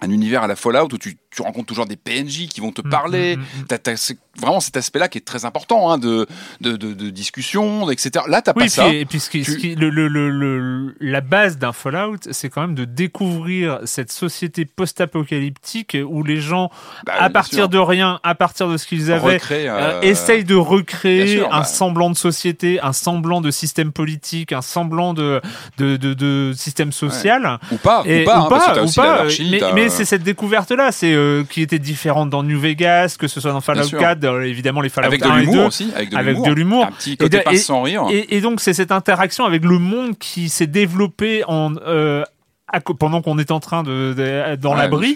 un 0.00 0.10
univers 0.10 0.42
à 0.42 0.46
la 0.46 0.56
Fallout 0.56 0.88
où 0.92 0.98
tu, 0.98 1.18
tu 1.38 1.42
rencontres 1.42 1.66
toujours 1.66 1.86
des 1.86 1.96
PNJ 1.96 2.48
qui 2.48 2.60
vont 2.60 2.72
te 2.72 2.80
parler. 2.82 3.36
mm, 3.36 3.40
mm. 3.40 3.64
T'as- 3.68 3.78
t'as- 3.78 3.96
c'est 3.96 4.18
vraiment 4.40 4.58
cet 4.60 4.76
aspect-là 4.76 5.08
qui 5.08 5.18
est 5.18 5.24
très 5.24 5.44
important 5.44 5.90
hein, 5.90 5.98
de, 5.98 6.26
de, 6.60 6.76
de, 6.76 6.92
de 6.94 7.10
discussion, 7.10 7.88
etc. 7.90 8.24
Là, 8.28 8.42
t'as 8.42 8.52
Oui, 8.56 8.64
pas 8.64 8.68
ça. 8.68 8.86
puis, 8.88 8.96
et 8.98 9.04
puis 9.04 9.20
ce 9.20 9.30
qui, 9.30 9.44
ce 9.44 9.52
Tu- 9.52 9.58
qui- 9.58 9.74
le, 9.76 9.88
le- 9.90 10.08
le- 10.08 10.30
le- 10.30 10.94
la 11.00 11.20
base 11.20 11.58
d'un 11.58 11.72
Fallout, 11.72 12.18
c'est 12.30 12.48
quand 12.48 12.60
même 12.62 12.74
de 12.74 12.84
découvrir 12.84 13.78
cette 13.84 14.10
société 14.12 14.64
post-apocalyptique 14.64 15.96
où 16.08 16.22
les 16.22 16.40
gens, 16.40 16.70
Bah, 17.06 17.14
à 17.18 17.30
partir 17.30 17.58
sûr. 17.60 17.68
de 17.68 17.78
rien, 17.78 18.20
à 18.22 18.34
partir 18.34 18.68
de 18.68 18.76
ce 18.76 18.86
qu'ils 18.86 19.10
avaient, 19.12 19.40
euh, 19.50 19.68
euh, 19.68 20.00
essayent 20.02 20.44
de 20.44 20.54
recréer 20.54 21.36
sûr, 21.38 21.52
un 21.52 21.58
bah. 21.60 21.64
semblant 21.64 22.10
de 22.10 22.16
société, 22.16 22.80
un 22.80 22.92
semblant 22.92 23.40
de 23.40 23.50
système 23.50 23.92
politique, 23.92 24.52
un 24.52 24.62
semblant 24.62 25.14
de, 25.14 25.40
de, 25.78 26.52
système 26.54 26.92
social. 26.92 27.58
Ou 27.72 27.76
pas, 27.76 28.02
Et- 28.06 28.22
ou 28.22 28.24
pas, 28.24 28.38
hein, 28.48 28.80
ou 28.80 28.84
aussi 28.84 28.96
pas, 28.96 29.24
mais, 29.50 29.60
mais 29.74 29.88
c'est 29.88 30.04
cette 30.04 30.22
découverte-là. 30.22 30.92
C'est 30.92 31.12
euh, 31.12 31.27
qui 31.48 31.62
étaient 31.62 31.78
différentes 31.78 32.30
dans 32.30 32.42
New 32.42 32.58
Vegas, 32.58 33.16
que 33.18 33.28
ce 33.28 33.40
soit 33.40 33.52
dans 33.52 33.60
Fallout 33.60 33.84
sûr. 33.84 33.98
4, 33.98 34.24
euh, 34.24 34.42
évidemment 34.42 34.80
les 34.80 34.88
Fallout 34.88 35.08
Avec 35.08 35.24
1 35.24 35.28
de 35.36 35.42
et 35.42 35.44
2. 35.46 35.50
l'humour 35.50 35.66
aussi. 35.66 35.92
Avec 35.94 36.10
de 36.10 36.16
avec 36.16 36.36
l'humour. 36.54 36.84
Un 36.86 36.92
petit 36.92 37.16
côté 37.16 37.38
de- 37.38 37.42
pas 37.42 37.56
sans 37.56 37.82
rire. 37.82 38.04
et- 38.10 38.36
et 38.36 38.40
donc 38.40 38.60
c'est 38.60 38.74
cette 38.74 38.92
interaction 38.92 39.44
avec 39.44 39.64
le 39.64 39.78
monde 39.78 40.16
qui 40.18 40.48
s'est 40.48 40.66
développé 40.66 41.42
en 41.46 41.74
euh, 41.86 42.24
à 42.70 42.80
pendant 42.80 43.22
qu'on 43.22 43.38
est 43.38 43.50
en 43.50 43.60
train 43.60 43.82
de, 43.82 44.14
de- 44.16 44.56
dans 44.56 44.72
Ouais, 44.72 44.78
l'abri, 44.78 45.14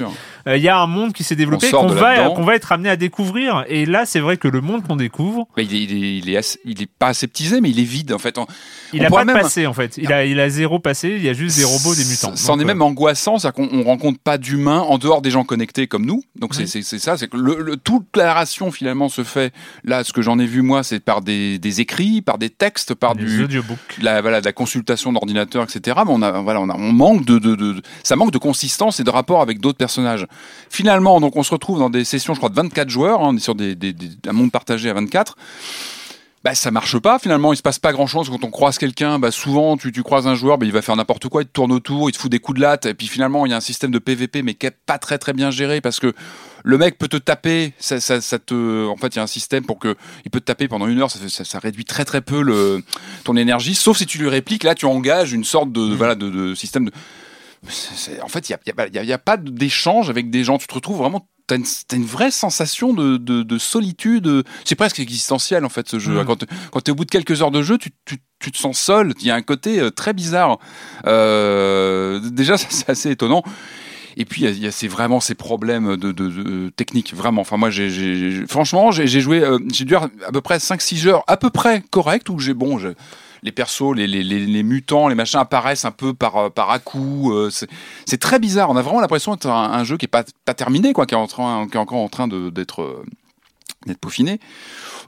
euh, 0.49 0.57
il 0.57 0.63
y 0.63 0.69
a 0.69 0.79
un 0.79 0.87
monde 0.87 1.13
qui 1.13 1.23
s'est 1.25 1.37
développé 1.37 1.71
qu'on 1.71 1.87
de 1.89 1.95
va 1.95 2.31
qu'on 2.31 2.45
va 2.45 2.55
être 2.55 2.73
amené 2.73 2.89
à 2.89 2.97
découvrir. 2.97 3.65
Et 3.69 3.87
là, 3.87 4.05
c'est 4.07 4.21
vrai 4.21 4.37
que 4.37 4.49
le 4.49 4.61
monde 4.61 4.87
qu'on 4.87 4.97
découvre, 4.97 5.47
Mais 5.57 5.65
il 5.65 5.75
est, 5.75 5.83
il 5.83 5.93
est, 6.05 6.19
il 6.19 6.31
est, 6.31 6.37
assez- 6.37 6.59
il 6.65 6.81
est 6.83 6.91
pas 6.99 7.09
aseptisé, 7.09 7.61
mais 7.61 7.71
il 7.71 7.79
est 7.79 7.85
vide 7.85 8.13
en 8.13 8.19
fait. 8.19 8.39
On- 8.39 8.47
il 8.93 9.03
on 9.03 9.07
a 9.07 9.11
pas 9.11 9.21
de 9.23 9.27
même- 9.33 9.41
passé 9.43 9.67
en 9.67 9.73
fait. 9.73 9.97
Il 9.99 10.13
a 10.13 10.25
il 10.25 10.39
a 10.41 10.49
zéro 10.49 10.79
passé. 10.79 11.15
Il 11.17 11.23
y 11.23 11.29
a 11.29 11.33
juste 11.33 11.57
des 11.59 11.65
robots, 11.65 11.95
des 11.95 12.05
mutants. 12.05 12.33
C'en 12.37 12.59
est 12.59 12.63
euh, 12.63 12.67
même 12.67 12.83
angoissant, 12.83 13.39
c'est-à-dire 13.39 13.69
qu'on 13.69 13.79
on 13.79 13.83
rencontre 13.85 14.19
pas 14.19 14.39
d'humains 14.39 14.81
en 14.81 14.99
dehors 14.99 15.23
des 15.23 15.31
gens 15.31 15.45
connectés 15.45 15.87
comme 15.87 16.07
nous. 16.07 16.23
Donc 16.39 16.55
c'est 16.55 16.63
Oui. 16.63 16.69
c'est 16.69 16.83
c'est 16.83 16.99
ça, 16.99 17.17
c'est 17.17 17.29
que 17.29 17.37
le, 17.37 17.57
le- 17.63 17.77
toute 17.77 18.17
la 18.17 18.25
narration 18.25 18.71
finalement 18.71 19.09
se 19.09 19.25
fait. 19.25 19.53
Là, 19.85 20.05
ce 20.05 20.13
que 20.13 20.23
j'en 20.23 20.39
ai 20.39 20.47
vu 20.47 20.63
moi, 20.63 20.83
c'est 20.83 21.01
par 21.01 21.21
des, 21.21 21.59
des 21.59 21.81
écrits, 21.81 22.23
par 22.23 22.39
des 22.39 22.51
textes, 22.51 22.95
par 22.95 23.15
des 23.15 23.25
du 23.25 23.47
la, 24.01 24.21
voilà, 24.21 24.41
de 24.41 24.45
la 24.47 24.53
consultation 24.53 25.13
d'ordinateur, 25.13 25.63
etc. 25.65 25.97
Mais 26.07 26.13
on 26.13 26.23
a, 26.23 26.41
voilà, 26.41 26.61
on 26.61 26.69
a, 26.69 26.75
on 26.77 26.93
manque 26.93 27.25
de, 27.25 27.39
de, 27.43 27.55
de, 27.55 27.83
ça 28.03 28.17
manque 28.17 28.31
de 28.31 28.39
consistance 28.39 29.01
et 29.01 29.05
de 29.05 29.11
rapport 29.11 29.43
avec 29.43 29.61
d'autres 29.61 29.79
personnages. 29.79 30.27
Finalement, 30.71 31.21
donc, 31.21 31.37
on 31.37 31.43
se 31.43 31.51
retrouve 31.51 31.79
dans 31.79 31.91
des 31.91 32.05
sessions, 32.05 32.33
je 32.35 32.39
crois, 32.39 32.49
de 32.49 32.55
24 32.55 32.89
joueurs. 32.89 33.21
hein, 33.21 33.29
on 33.31 33.37
est 33.37 33.41
sur 33.41 33.55
des, 33.55 33.75
des, 33.75 33.93
des- 33.93 34.11
un 34.29 34.33
monde 34.33 34.51
partagé 34.51 34.89
à 34.89 34.95
24. 34.95 35.37
Bah, 36.45 36.57
ça 36.57 36.73
marche 36.73 36.99
pas 36.99 37.21
finalement, 37.21 37.53
il 37.53 37.57
se 37.57 37.63
passe 37.63 37.79
pas 37.79 37.93
grand 37.93 38.09
chose 38.09 38.29
quand 38.29 38.43
on 38.43 38.51
croise 38.51 38.77
quelqu'un. 38.77 39.21
Bah, 39.21 39.31
souvent, 39.31 39.77
tu, 39.77 39.93
tu 39.93 40.03
croises 40.03 40.27
un 40.27 40.35
joueur, 40.35 40.59
bah, 40.59 40.67
il 40.67 40.73
va 40.73 40.83
faire 40.83 40.97
n'importe 40.97 41.29
quoi, 41.29 41.43
il 41.43 41.47
te 41.47 41.53
tourne 41.53 41.71
autour, 41.71 42.11
il 42.11 42.13
te 42.13 42.19
fout 42.19 42.29
des 42.33 42.41
coups 42.41 42.57
de 42.57 42.63
latte, 42.63 42.87
et 42.87 42.95
puis 42.95 43.07
finalement, 43.07 43.47
il 43.47 43.51
y 43.51 43.53
a 43.53 43.57
un 43.57 43.61
système 43.61 43.93
de 43.93 44.01
PVP, 44.01 44.43
mais 44.43 44.55
qui 44.55 44.67
est 44.67 44.77
pas 44.87 44.99
très 44.99 45.19
très 45.19 45.35
bien 45.35 45.53
géré 45.53 45.81
parce 45.81 46.01
que 46.01 46.13
le 46.65 46.79
mec 46.79 46.99
peut 46.99 47.07
te 47.07 47.17
taper, 47.17 47.75
ça, 47.79 48.01
ça, 48.01 48.21
ça 48.21 48.41
te, 48.41 48.89
en 48.89 48.97
fait, 48.97 49.15
il 49.15 49.17
y 49.17 49.21
a 49.21 49.23
un 49.23 49.29
système 49.29 49.65
pour 49.65 49.79
que 49.79 49.95
il 50.25 50.33
peut 50.33 50.41
te 50.41 50.45
taper 50.47 50.67
pendant 50.67 50.89
une 50.89 51.01
heure, 51.01 51.13
ça, 51.13 51.21
fait- 51.21 51.29
ça, 51.29 51.45
ça 51.45 51.61
réduit 51.61 51.85
très 51.85 52.05
très 52.05 52.21
peu 52.23 52.43
le, 52.43 52.83
ton 53.23 53.37
énergie, 53.37 53.77
sauf 53.77 53.99
si 53.99 54.07
tu 54.07 54.19
lui 54.19 54.29
répliques. 54.29 54.65
Là, 54.65 54.75
tu 54.75 54.85
engages 54.87 55.33
une 55.33 55.45
sorte 55.45 55.71
de, 55.71 55.81
voilà, 55.95 56.17
de, 56.17 56.29
de 56.29 56.55
système 56.57 56.87
de. 56.87 56.91
C'est- 57.69 58.21
en 58.21 58.29
fait, 58.29 58.49
il 58.49 58.57
n'y 59.03 59.11
a, 59.11 59.15
a- 59.15 59.19
pas 59.19 59.37
d'échange 59.37 60.11
avec 60.11 60.31
des 60.31 60.45
gens. 60.45 60.59
Tu 60.59 60.67
te 60.67 60.75
retrouves 60.75 60.99
vraiment. 60.99 61.29
T'as 61.49 61.57
une, 61.57 61.65
t'as 61.89 61.97
une 61.97 62.05
vraie 62.05 62.31
sensation 62.31 62.95
de, 62.95 63.17
de, 63.17 63.43
de 63.43 63.59
solitude. 63.59 64.45
C'est 64.65 64.77
presque 64.77 65.01
existentiel 65.01 65.65
en 65.65 65.69
fait 65.69 65.89
ce 65.89 65.99
jeu. 65.99 66.23
Mm. 66.23 66.25
Quand, 66.25 66.45
quand 66.71 66.81
tu 66.81 66.91
es 66.91 66.93
au 66.93 66.95
bout 66.95 67.05
de 67.05 67.11
quelques 67.11 67.43
heures 67.43 67.51
de 67.51 67.63
jeu, 67.63 67.79
tu, 67.79 67.91
tu, 68.05 68.19
tu 68.39 68.53
te 68.53 68.59
sens 68.59 68.79
seul. 68.79 69.13
Il 69.21 69.27
y 69.27 69.31
a 69.31 69.35
un 69.35 69.43
côté 69.43 69.81
euh, 69.81 69.91
très 69.91 70.13
bizarre. 70.13 70.59
Euh, 71.07 72.21
déjà, 72.31 72.57
ça, 72.59 72.67
c'est 72.71 72.89
assez 72.91 73.11
étonnant. 73.11 73.43
Et 74.17 74.25
puis 74.27 74.43
il 74.43 74.45
y 74.45 74.47
a- 74.47 74.51
il 74.51 74.59
y 74.63 74.67
a, 74.67 74.71
ces- 74.71 74.89
vraiment 74.89 75.21
ces 75.21 75.35
problèmes 75.35 75.97
de, 75.97 76.13
de, 76.13 76.29
de 76.29 76.69
technique, 76.77 77.15
vraiment. 77.15 77.41
Enfin 77.41 77.57
moi, 77.57 77.71
j'ai, 77.71 77.89
j'ai- 77.91 78.31
j'ai- 78.31 78.47
franchement, 78.47 78.91
j'ai, 78.91 79.07
j'ai 79.07 79.21
joué, 79.23 79.43
euh, 79.43 79.59
j'ai 79.73 79.85
dû 79.87 79.95
avoir 79.97 80.11
à 80.27 80.33
peu 80.33 80.43
près 80.43 80.59
5-6 80.59 81.07
heures, 81.09 81.25
à 81.29 81.39
peu 81.39 81.49
près 81.49 81.83
correct, 81.91 82.29
où 82.29 82.39
j'ai 82.39 82.53
bon, 82.53 82.79
je- 82.79 82.89
les 83.43 83.53
persos, 83.53 83.95
les, 83.95 84.07
les, 84.07 84.23
les, 84.23 84.63
mutants, 84.63 85.09
les 85.09 85.15
machins 85.15 85.41
apparaissent 85.41 85.85
un 85.85 85.91
peu 85.91 86.15
par 86.15 86.37
euh, 86.37 86.51
par 86.51 86.71
à 86.71 86.79
coup. 86.79 87.33
euh, 87.33 87.51
c'est, 87.51 88.19
très 88.19 88.39
bizarre. 88.39 88.71
On 88.71 88.77
a 88.77 88.83
vraiment 88.83 89.01
l'impression 89.01 89.33
d'être 89.33 89.49
un, 89.49 89.85
jeu 89.85 89.97
qui 89.97 90.05
est 90.05 90.09
pas 90.09 90.25
terminé, 90.55 90.93
quoi, 90.93 91.07
qui 91.07 91.15
est 91.15 91.19
en 91.19 91.27
train, 91.27 91.69
encore 91.75 91.99
en 91.99 92.09
train 92.09 92.29
d'être 92.29 92.83
euh, 92.83 93.05
d'être 93.87 93.99
peaufiné. 93.99 94.39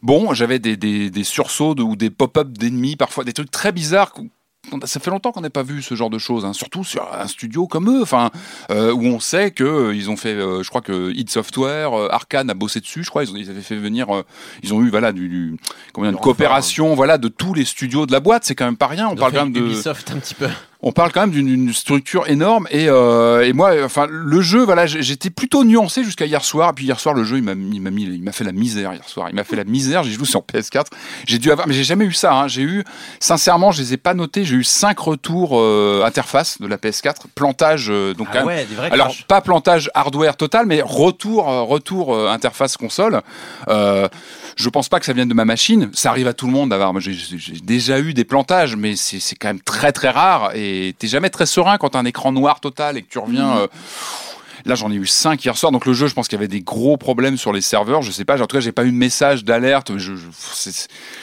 Bon, 0.02 0.34
j'avais 0.34 0.58
des, 0.58 0.76
des, 0.76 1.24
sursauts 1.24 1.76
ou 1.76 1.94
des 1.96 2.10
pop-up 2.10 2.48
d'ennemis, 2.48 2.96
parfois 2.96 3.24
des 3.24 3.32
trucs 3.32 3.50
très 3.50 3.70
bizarres. 3.70 4.12
Ça 4.84 5.00
fait 5.00 5.10
longtemps 5.10 5.32
qu'on 5.32 5.40
n'a 5.40 5.50
pas 5.50 5.62
vu 5.62 5.82
ce 5.82 5.94
genre 5.94 6.10
de 6.10 6.18
choses, 6.18 6.44
hein, 6.44 6.52
surtout 6.52 6.84
sur 6.84 7.06
un 7.12 7.26
studio 7.26 7.66
comme 7.66 7.90
eux, 7.90 8.02
enfin, 8.02 8.30
euh, 8.70 8.92
où 8.92 9.04
on 9.04 9.20
sait 9.20 9.50
que 9.50 9.64
euh, 9.64 9.94
ils 9.94 10.10
ont 10.10 10.16
fait, 10.16 10.34
euh, 10.34 10.62
je 10.62 10.68
crois 10.68 10.80
que 10.80 11.12
id 11.12 11.30
Software, 11.30 11.92
Arkane 12.10 12.50
a 12.50 12.54
bossé 12.54 12.80
dessus, 12.80 13.04
je 13.04 13.10
crois, 13.10 13.24
ils, 13.24 13.30
ont, 13.30 13.36
ils 13.36 13.50
avaient 13.50 13.60
fait 13.60 13.76
venir, 13.76 14.06
ils 14.62 14.74
ont 14.74 14.82
eu 14.82 14.90
voilà 14.90 15.12
du, 15.12 15.28
du 15.28 15.56
comment 15.92 16.08
une 16.08 16.16
coopération, 16.16 16.94
voilà, 16.94 17.18
de 17.18 17.28
tous 17.28 17.54
les 17.54 17.64
studios 17.64 18.06
de 18.06 18.12
la 18.12 18.20
boîte, 18.20 18.44
c'est 18.44 18.54
quand 18.54 18.64
même 18.64 18.76
pas 18.76 18.86
rien. 18.86 19.08
On 19.08 19.14
Ils 19.14 19.18
parle 19.18 19.32
quand 19.32 19.44
même 19.44 19.52
de, 19.52 19.60
Ubisoft 19.60 20.10
un 20.10 20.18
petit 20.18 20.34
peu. 20.34 20.48
On 20.86 20.92
parle 20.92 21.12
quand 21.12 21.22
même 21.22 21.30
d'une 21.30 21.72
structure 21.72 22.28
énorme 22.28 22.68
et, 22.70 22.88
euh, 22.90 23.46
et 23.46 23.54
moi 23.54 23.72
enfin 23.84 24.06
le 24.08 24.42
jeu 24.42 24.62
voilà 24.64 24.84
j'étais 24.86 25.30
plutôt 25.30 25.64
nuancé 25.64 26.04
jusqu'à 26.04 26.26
hier 26.26 26.44
soir 26.44 26.70
et 26.70 26.72
puis 26.74 26.84
hier 26.84 27.00
soir 27.00 27.14
le 27.14 27.24
jeu 27.24 27.38
il 27.38 27.42
m'a 27.42 27.54
mis 27.54 27.76
il 27.76 28.22
m'a 28.22 28.32
fait 28.32 28.44
la 28.44 28.52
misère 28.52 28.92
hier 28.92 29.08
soir 29.08 29.28
il 29.30 29.34
m'a 29.34 29.44
fait 29.44 29.56
la 29.56 29.64
misère 29.64 30.02
j'ai 30.02 30.12
joué 30.12 30.26
sur 30.26 30.42
PS4 30.42 30.84
j'ai 31.26 31.38
dû 31.38 31.50
avoir 31.50 31.66
mais 31.66 31.72
j'ai 31.72 31.84
jamais 31.84 32.04
eu 32.04 32.12
ça 32.12 32.34
hein. 32.34 32.48
j'ai 32.48 32.62
eu 32.62 32.84
sincèrement 33.18 33.72
je 33.72 33.80
les 33.80 33.94
ai 33.94 33.96
pas 33.96 34.12
notés 34.12 34.44
j'ai 34.44 34.56
eu 34.56 34.64
cinq 34.64 34.98
retours 34.98 35.58
euh, 35.58 36.02
interface 36.04 36.60
de 36.60 36.66
la 36.66 36.76
PS4 36.76 37.14
plantage 37.34 37.86
euh, 37.88 38.12
donc 38.12 38.28
Ah 38.34 38.44
ouais, 38.44 38.66
alors 38.90 39.14
pas 39.26 39.40
plantage 39.40 39.90
hardware 39.94 40.36
total 40.36 40.66
mais 40.66 40.82
retour 40.84 41.46
retour 41.46 42.28
interface 42.28 42.76
console 42.76 43.22
je 44.56 44.68
pense 44.68 44.88
pas 44.88 45.00
que 45.00 45.06
ça 45.06 45.12
vienne 45.12 45.28
de 45.28 45.34
ma 45.34 45.44
machine. 45.44 45.90
Ça 45.92 46.10
arrive 46.10 46.28
à 46.28 46.32
tout 46.32 46.46
le 46.46 46.52
monde 46.52 46.70
d'avoir. 46.70 46.92
J'ai- 47.00 47.14
déjà 47.62 47.98
eu 48.00 48.14
des 48.14 48.24
plantages, 48.24 48.76
mais 48.76 48.96
c'est 48.96 49.20
c'est 49.20 49.36
quand 49.36 49.48
même 49.48 49.60
très 49.60 49.92
très 49.92 50.10
rare. 50.10 50.54
Et 50.54 50.73
t'es 50.98 51.08
jamais 51.08 51.30
très 51.30 51.46
serein 51.46 51.78
quand 51.78 51.90
t'as 51.90 51.98
un 51.98 52.04
écran 52.04 52.32
noir 52.32 52.60
total 52.60 52.96
et 52.96 53.02
que 53.02 53.08
tu 53.08 53.18
reviens. 53.18 53.58
euh, 53.58 53.66
Là, 54.66 54.74
j'en 54.74 54.90
ai 54.90 54.94
eu 54.94 55.06
5 55.06 55.44
hier 55.44 55.56
soir. 55.58 55.72
Donc, 55.72 55.84
le 55.84 55.92
jeu, 55.92 56.06
je 56.06 56.14
pense 56.14 56.26
qu'il 56.26 56.36
y 56.36 56.40
avait 56.40 56.48
des 56.48 56.62
gros 56.62 56.96
problèmes 56.96 57.36
sur 57.36 57.52
les 57.52 57.60
serveurs. 57.60 58.00
Je 58.00 58.10
sais 58.10 58.24
pas. 58.24 58.40
En 58.40 58.46
tout 58.46 58.56
cas, 58.56 58.60
j'ai 58.60 58.72
pas 58.72 58.84
eu 58.84 58.92
de 58.92 58.96
message 58.96 59.44
d'alerte. 59.44 59.96
Je, 59.98 60.14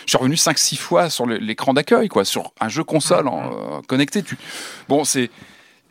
suis 0.05 0.17
revenu 0.17 0.35
5-6 0.35 0.77
fois 0.77 1.09
sur 1.09 1.25
l'écran 1.25 1.73
d'accueil, 1.73 2.07
quoi, 2.07 2.23
sur 2.23 2.51
un 2.59 2.69
jeu 2.69 2.83
console 2.83 3.27
en, 3.27 3.41
euh, 3.41 3.81
connecté. 3.87 4.21
Tu... 4.21 4.37
Bon, 4.87 5.03
c'est. 5.03 5.31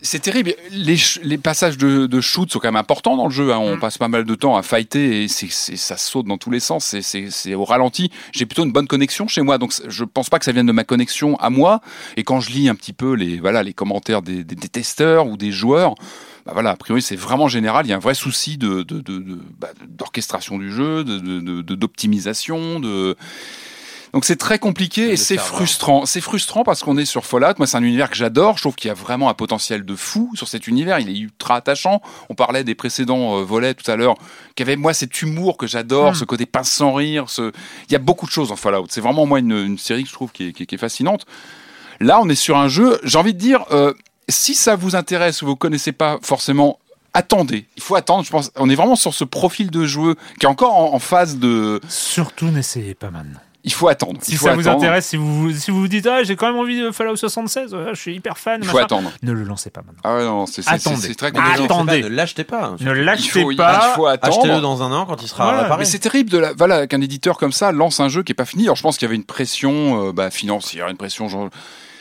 C'est 0.03 0.21
terrible. 0.21 0.55
Les, 0.71 0.97
les 1.23 1.37
passages 1.39 1.77
de, 1.77 2.07
de 2.07 2.21
shoot 2.21 2.51
sont 2.51 2.59
quand 2.59 2.69
même 2.69 2.77
importants 2.77 3.17
dans 3.17 3.27
le 3.27 3.33
jeu. 3.33 3.53
hein. 3.53 3.59
On 3.59 3.79
passe 3.79 3.99
pas 3.99 4.09
mal 4.09 4.25
de 4.25 4.35
temps 4.35 4.57
à 4.57 4.63
fighter 4.63 5.25
et 5.25 5.29
c'est, 5.29 5.51
c'est- 5.51 5.77
ça 5.77 5.97
saute 5.97 6.27
dans 6.27 6.39
tous 6.39 6.51
les 6.51 6.61
sens. 6.61 6.97
C'est, 7.03 7.55
au 7.55 7.65
ralenti. 7.65 8.11
J'ai 8.33 8.47
plutôt 8.47 8.65
une 8.65 8.73
bonne 8.73 8.87
connexion 8.89 9.29
chez 9.29 9.43
moi, 9.43 9.59
donc 9.59 9.75
je 9.87 10.05
pense 10.05 10.31
pas 10.31 10.39
que 10.39 10.45
ça 10.45 10.53
vienne 10.53 10.67
de 10.67 10.73
ma 10.73 10.85
connexion 10.85 11.37
à 11.37 11.51
moi. 11.51 11.81
Et 12.17 12.25
quand 12.25 12.41
je 12.41 12.51
lis 12.51 12.69
un 12.69 12.75
petit 12.75 12.93
peu 12.95 13.13
les, 13.15 13.39
voilà, 13.41 13.63
les 13.63 13.75
commentaires 13.75 14.23
des, 14.23 14.43
des- 14.45 14.55
des 14.55 14.69
testeurs 14.69 15.27
ou 15.27 15.37
des 15.37 15.53
joueurs, 15.53 15.95
bah 16.47 16.53
voilà, 16.55 16.71
a 16.71 16.77
priori 16.77 17.03
c'est 17.03 17.17
vraiment 17.17 17.49
général. 17.49 17.85
Il 17.85 17.91
y 17.91 17.93
a 17.93 17.97
un 17.97 18.01
vrai 18.01 18.15
souci 18.15 18.57
de, 18.57 18.83
de, 18.83 19.01
de- 19.01 19.19
de- 19.19 19.39
bah, 19.59 19.69
d'orchestration 19.87 20.57
du 20.59 20.73
jeu, 20.73 21.05
de- 21.05 21.75
d'optimisation, 21.75 22.81
de 22.81 23.17
donc 24.13 24.25
c'est 24.25 24.37
très 24.37 24.59
compliqué 24.59 25.11
et 25.13 25.17
c'est 25.17 25.37
frustrant. 25.39 26.05
C'est 26.07 26.21
frustrant 26.21 26.65
parce 26.65 26.83
qu'on 26.83 26.97
est 26.99 27.05
sur 27.05 27.25
Fallout. 27.25 27.55
Moi, 27.59 27.67
c'est 27.67 27.77
un 27.77 27.83
univers 27.83 28.11
que 28.11 28.17
j'adore. 28.17 28.57
Je 28.57 28.63
trouve 28.63 28.75
qu'il 28.75 28.89
y 28.89 28.91
a 28.91 28.95
vraiment 28.95 29.29
un 29.29 29.35
potentiel 29.35 29.85
de 29.85 29.95
fou 29.95 30.31
sur 30.35 30.49
cet 30.49 30.67
univers. 30.67 30.99
Il 30.99 31.09
est 31.09 31.19
ultra 31.19 31.57
attachant. 31.57 32.03
On 32.29 32.35
parlait 32.35 32.65
des 32.65 32.75
précédents 32.75 33.39
euh, 33.39 33.43
volets 33.45 33.75
tout 33.75 33.89
à 33.91 33.97
l'heure, 33.97 34.17
qui 34.57 34.63
avait 34.63 34.77
moi 34.77 34.95
cet 34.95 35.23
humour 35.23 35.57
que 35.57 35.67
j'adore, 35.67 36.17
ce 36.17 36.25
côté 36.25 36.47
pince 36.47 36.71
sans 36.71 36.93
rire. 36.93 37.31
Ce... 37.31 37.53
Il 37.89 37.93
y 37.93 37.97
a 37.97 38.01
beaucoup 38.01 38.27
de 38.27 38.33
choses 38.33 38.51
en 38.53 38.57
Fallout. 38.57 38.87
C'est 38.89 39.01
vraiment 39.01 39.27
moi 39.27 39.39
une, 39.39 39.53
une 39.53 39.79
série 39.79 40.03
que 40.03 40.09
je 40.09 40.15
trouve 40.15 40.33
qui 40.33 40.49
est, 40.49 40.53
qui 40.53 40.65
est- 40.65 40.67
qui 40.67 40.75
est 40.75 40.79
fascinante. 40.79 41.25
Là, 42.01 42.21
on 42.23 42.29
est 42.29 42.35
sur 42.35 42.57
un 42.59 42.69
jeu. 42.69 42.99
J'ai 43.05 43.19
envie 43.19 43.35
de 43.35 43.39
dire, 43.39 43.65
euh, 43.71 43.93
si 44.29 44.55
ça 44.55 44.75
vous 44.75 44.97
intéresse 44.97 45.43
ou 45.43 45.47
vous 45.47 45.57
connaissez 45.57 45.93
pas 45.93 46.19
forcément. 46.23 46.79
Attendez, 47.13 47.67
il 47.77 47.83
faut 47.83 47.97
attendre. 47.97 48.25
Je 48.25 48.31
pense, 48.31 48.53
on 48.57 48.71
est 48.71 48.77
vraiment 48.77 48.95
sur 48.95 49.13
ce 49.15 49.25
profil 49.25 49.71
de 49.71 49.85
joueur 49.85 50.15
qui 50.39 50.47
est 50.47 50.49
encore 50.49 50.77
en, 50.77 50.95
en 50.95 50.99
phase 51.01 51.39
de. 51.39 51.81
Surtout 51.89 52.47
n'essayez 52.47 52.95
pas 52.95 53.11
maintenant. 53.11 53.41
Il 53.63 53.73
faut 53.73 53.89
attendre. 53.89 54.19
Si 54.23 54.37
faut 54.37 54.47
ça 54.47 54.55
vous 54.55 54.69
intéresse, 54.69 55.07
si 55.09 55.17
vous 55.17 55.53
si 55.53 55.71
vous 55.71 55.81
vous 55.81 55.89
dites 55.89 56.07
ah 56.07 56.23
j'ai 56.23 56.35
quand 56.35 56.47
même 56.47 56.57
envie 56.59 56.81
de 56.81 56.91
Fallout 56.91 57.17
76, 57.17 57.75
euh, 57.75 57.91
je 57.95 58.01
suis 58.01 58.15
hyper 58.15 58.39
fan, 58.39 58.61
il 58.63 58.67
faut 58.67 58.73
machin, 58.75 58.85
attendre. 58.87 59.13
ne 59.23 59.33
le 59.33 59.43
lancez 59.45 59.69
pas 59.69 59.83
maintenant. 59.83 60.01
Ah 60.03 60.15
ouais, 60.17 60.25
non, 60.25 60.47
c'est 60.47 60.63
très 60.63 60.77
Ah, 61.27 61.31
compliqué. 61.31 61.65
attendez. 61.65 62.03
Ne 62.03 62.09
l'achetez 62.09 62.45
pas. 62.45 62.75
Ne 62.81 62.97
Il 62.97 63.03
l'achetez 63.05 63.43
faut, 63.43 63.51
il 63.51 63.57
pas. 63.57 63.93
faut 63.97 64.07
attendre. 64.07 64.39
Achetez-le 64.39 64.61
dans 64.63 64.83
un 64.83 64.93
an 64.93 65.05
quand 65.05 65.23
il 65.23 65.29
sera 65.29 65.45
Voilà, 65.45 65.63
réparé. 65.65 65.81
Mais 65.81 65.85
c'est 65.85 65.99
terrible 65.99 66.31
de 66.31 66.39
la, 66.39 66.53
voilà, 66.55 66.87
qu'un 66.87 67.03
éditeur 67.03 67.37
comme 67.37 67.53
ça 67.53 67.71
lance 67.73 68.01
un 68.01 68.09
jeu 68.09 68.23
qui 68.23 68.33
est 68.33 68.35
pas 68.35 68.47
fini. 68.47 68.65
Alors 68.65 68.77
je 68.77 68.83
pense 68.83 68.97
qu'il 68.97 69.05
y 69.07 69.09
avait 69.11 69.17
une 69.17 69.25
pression 69.25 70.09
euh, 70.09 70.13
bah, 70.13 70.31
financière, 70.31 70.89
une 70.89 70.97
pression 70.97 71.29
genre. 71.29 71.51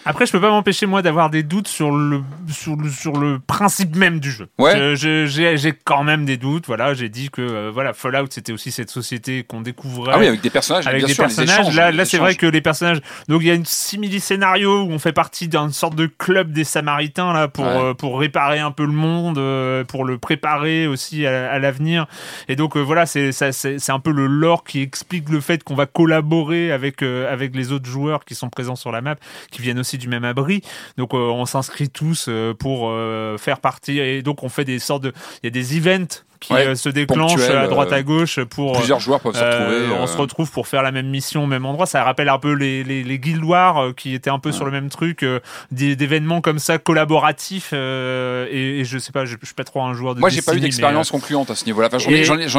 Après, 0.05 0.25
je 0.25 0.31
peux 0.31 0.39
pas 0.41 0.49
m'empêcher 0.49 0.85
moi 0.85 1.01
d'avoir 1.01 1.29
des 1.29 1.43
doutes 1.43 1.67
sur 1.67 1.91
le 1.91 2.21
sur 2.49 2.75
le 2.77 2.89
sur 2.89 3.13
le 3.17 3.39
principe 3.39 3.95
même 3.95 4.19
du 4.19 4.31
jeu. 4.31 4.47
Ouais. 4.57 4.95
J'ai 4.95 5.27
j'ai 5.27 5.73
quand 5.83 6.03
même 6.03 6.25
des 6.25 6.37
doutes. 6.37 6.65
Voilà, 6.67 6.93
j'ai 6.93 7.09
dit 7.09 7.29
que 7.29 7.41
euh, 7.41 7.71
voilà 7.73 7.93
Fallout 7.93 8.27
c'était 8.29 8.51
aussi 8.53 8.71
cette 8.71 8.89
société 8.89 9.43
qu'on 9.43 9.61
découvrait. 9.61 10.11
Ah 10.15 10.19
oui, 10.19 10.27
avec 10.27 10.41
des 10.41 10.49
personnages, 10.49 10.87
avec 10.87 10.99
bien 10.99 11.07
des 11.07 11.13
sûr, 11.13 11.25
personnages. 11.25 11.59
échanges, 11.59 11.75
là, 11.75 11.91
là 11.91 12.05
c'est 12.05 12.17
vrai 12.17 12.35
que 12.35 12.45
les 12.45 12.61
personnages. 12.61 12.99
Donc 13.27 13.41
il 13.41 13.47
y 13.47 13.51
a 13.51 13.53
une 13.53 13.65
simili 13.65 14.19
scénario 14.19 14.83
où 14.83 14.89
on 14.91 14.99
fait 14.99 15.11
partie 15.11 15.47
d'une 15.47 15.71
sorte 15.73 15.95
de 15.95 16.05
club 16.07 16.51
des 16.53 16.63
Samaritains 16.63 17.33
là 17.33 17.47
pour 17.47 17.65
Ouais. 17.65 17.77
euh, 17.89 17.93
pour 17.93 18.19
réparer 18.19 18.59
un 18.59 18.71
peu 18.71 18.85
le 18.85 18.93
monde, 18.93 19.37
euh, 19.37 19.83
pour 19.83 20.05
le 20.05 20.17
préparer 20.17 20.87
aussi 20.87 21.25
à, 21.27 21.51
à 21.51 21.59
l'avenir. 21.59 22.05
Et 22.47 22.55
donc 22.55 22.77
voilà, 22.77 23.05
c'est 23.05 23.31
ça, 23.33 23.51
c'est 23.51 23.79
c'est 23.79 23.91
un 23.91 23.99
peu 23.99 24.11
le 24.11 24.27
lore 24.27 24.63
qui 24.63 24.81
explique 24.81 25.29
le 25.29 25.41
fait 25.41 25.63
qu'on 25.63 25.75
va 25.75 25.85
collaborer 25.85 26.71
avec 26.71 27.03
avec 27.03 27.55
les 27.55 27.71
autres 27.73 27.87
joueurs 27.89 28.23
qui 28.25 28.33
sont 28.33 28.49
présents 28.49 28.75
sur 28.77 28.91
la 28.93 29.01
map, 29.01 29.15
qui 29.51 29.61
viennent 29.61 29.79
aussi 29.79 29.88
du 29.97 30.07
même 30.07 30.25
abri. 30.25 30.61
Donc 30.97 31.13
euh, 31.13 31.17
on 31.17 31.45
s'inscrit 31.45 31.89
tous 31.89 32.25
euh, 32.27 32.53
pour 32.53 32.89
euh, 32.89 33.37
faire 33.37 33.59
partie 33.59 33.99
et 33.99 34.21
donc 34.21 34.43
on 34.43 34.49
fait 34.49 34.65
des 34.65 34.79
sortes 34.79 35.03
de 35.03 35.13
il 35.43 35.45
y 35.45 35.47
a 35.47 35.51
des 35.51 35.77
events 35.77 36.23
qui 36.39 36.53
Ouais, 36.53 36.67
euh, 36.67 36.75
se 36.75 36.89
déclenchent 36.89 37.35
ponctuel, 37.35 37.57
à 37.57 37.67
droite 37.67 37.91
euh, 37.91 37.95
à 37.97 38.01
gauche 38.03 38.39
pour 38.41 38.73
Plusieurs 38.77 38.99
joueurs 38.99 39.19
peuvent 39.19 39.35
se 39.35 39.41
euh, 39.43 39.49
retrouver. 39.85 39.97
on 40.01 40.07
se 40.07 40.17
retrouve 40.17 40.51
pour 40.51 40.67
faire 40.67 40.81
la 40.83 40.91
même 40.91 41.07
mission 41.07 41.43
au 41.43 41.47
même 41.47 41.65
endroit. 41.65 41.85
Ça 41.85 42.03
rappelle 42.03 42.29
un 42.29 42.39
peu 42.39 42.53
les, 42.53 42.83
les, 42.83 43.03
les 43.03 43.19
Guild 43.19 43.43
Wars 43.43 43.93
qui 43.95 44.13
étaient 44.13 44.29
un 44.29 44.39
peu 44.39 44.51
sur 44.51 44.65
le 44.65 44.71
même 44.71 44.89
truc, 44.89 45.25
d'événements 45.71 46.41
comme 46.41 46.59
ça 46.59 46.77
collaboratifs. 46.77 47.71
euh, 47.73 48.47
et, 48.51 48.79
et 48.79 48.85
je 48.85 48.97
sais 48.97 49.11
pas, 49.11 49.25
je, 49.25 49.35
je 49.39 49.45
suis 49.45 49.55
pas 49.55 49.63
trop 49.63 49.81
un 49.81 49.93
joueur 49.93 50.15
de 50.15 50.19
Moi, 50.19 50.29
j'ai 50.29 50.41
pas 50.41 50.55
eu 50.55 50.59
d'expérience 50.59 51.11
concluante 51.11 51.49
à 51.51 51.55
ce 51.55 51.65
niveau-là. 51.65 51.87
Enfin, 51.87 51.97
j'en 51.99 52.11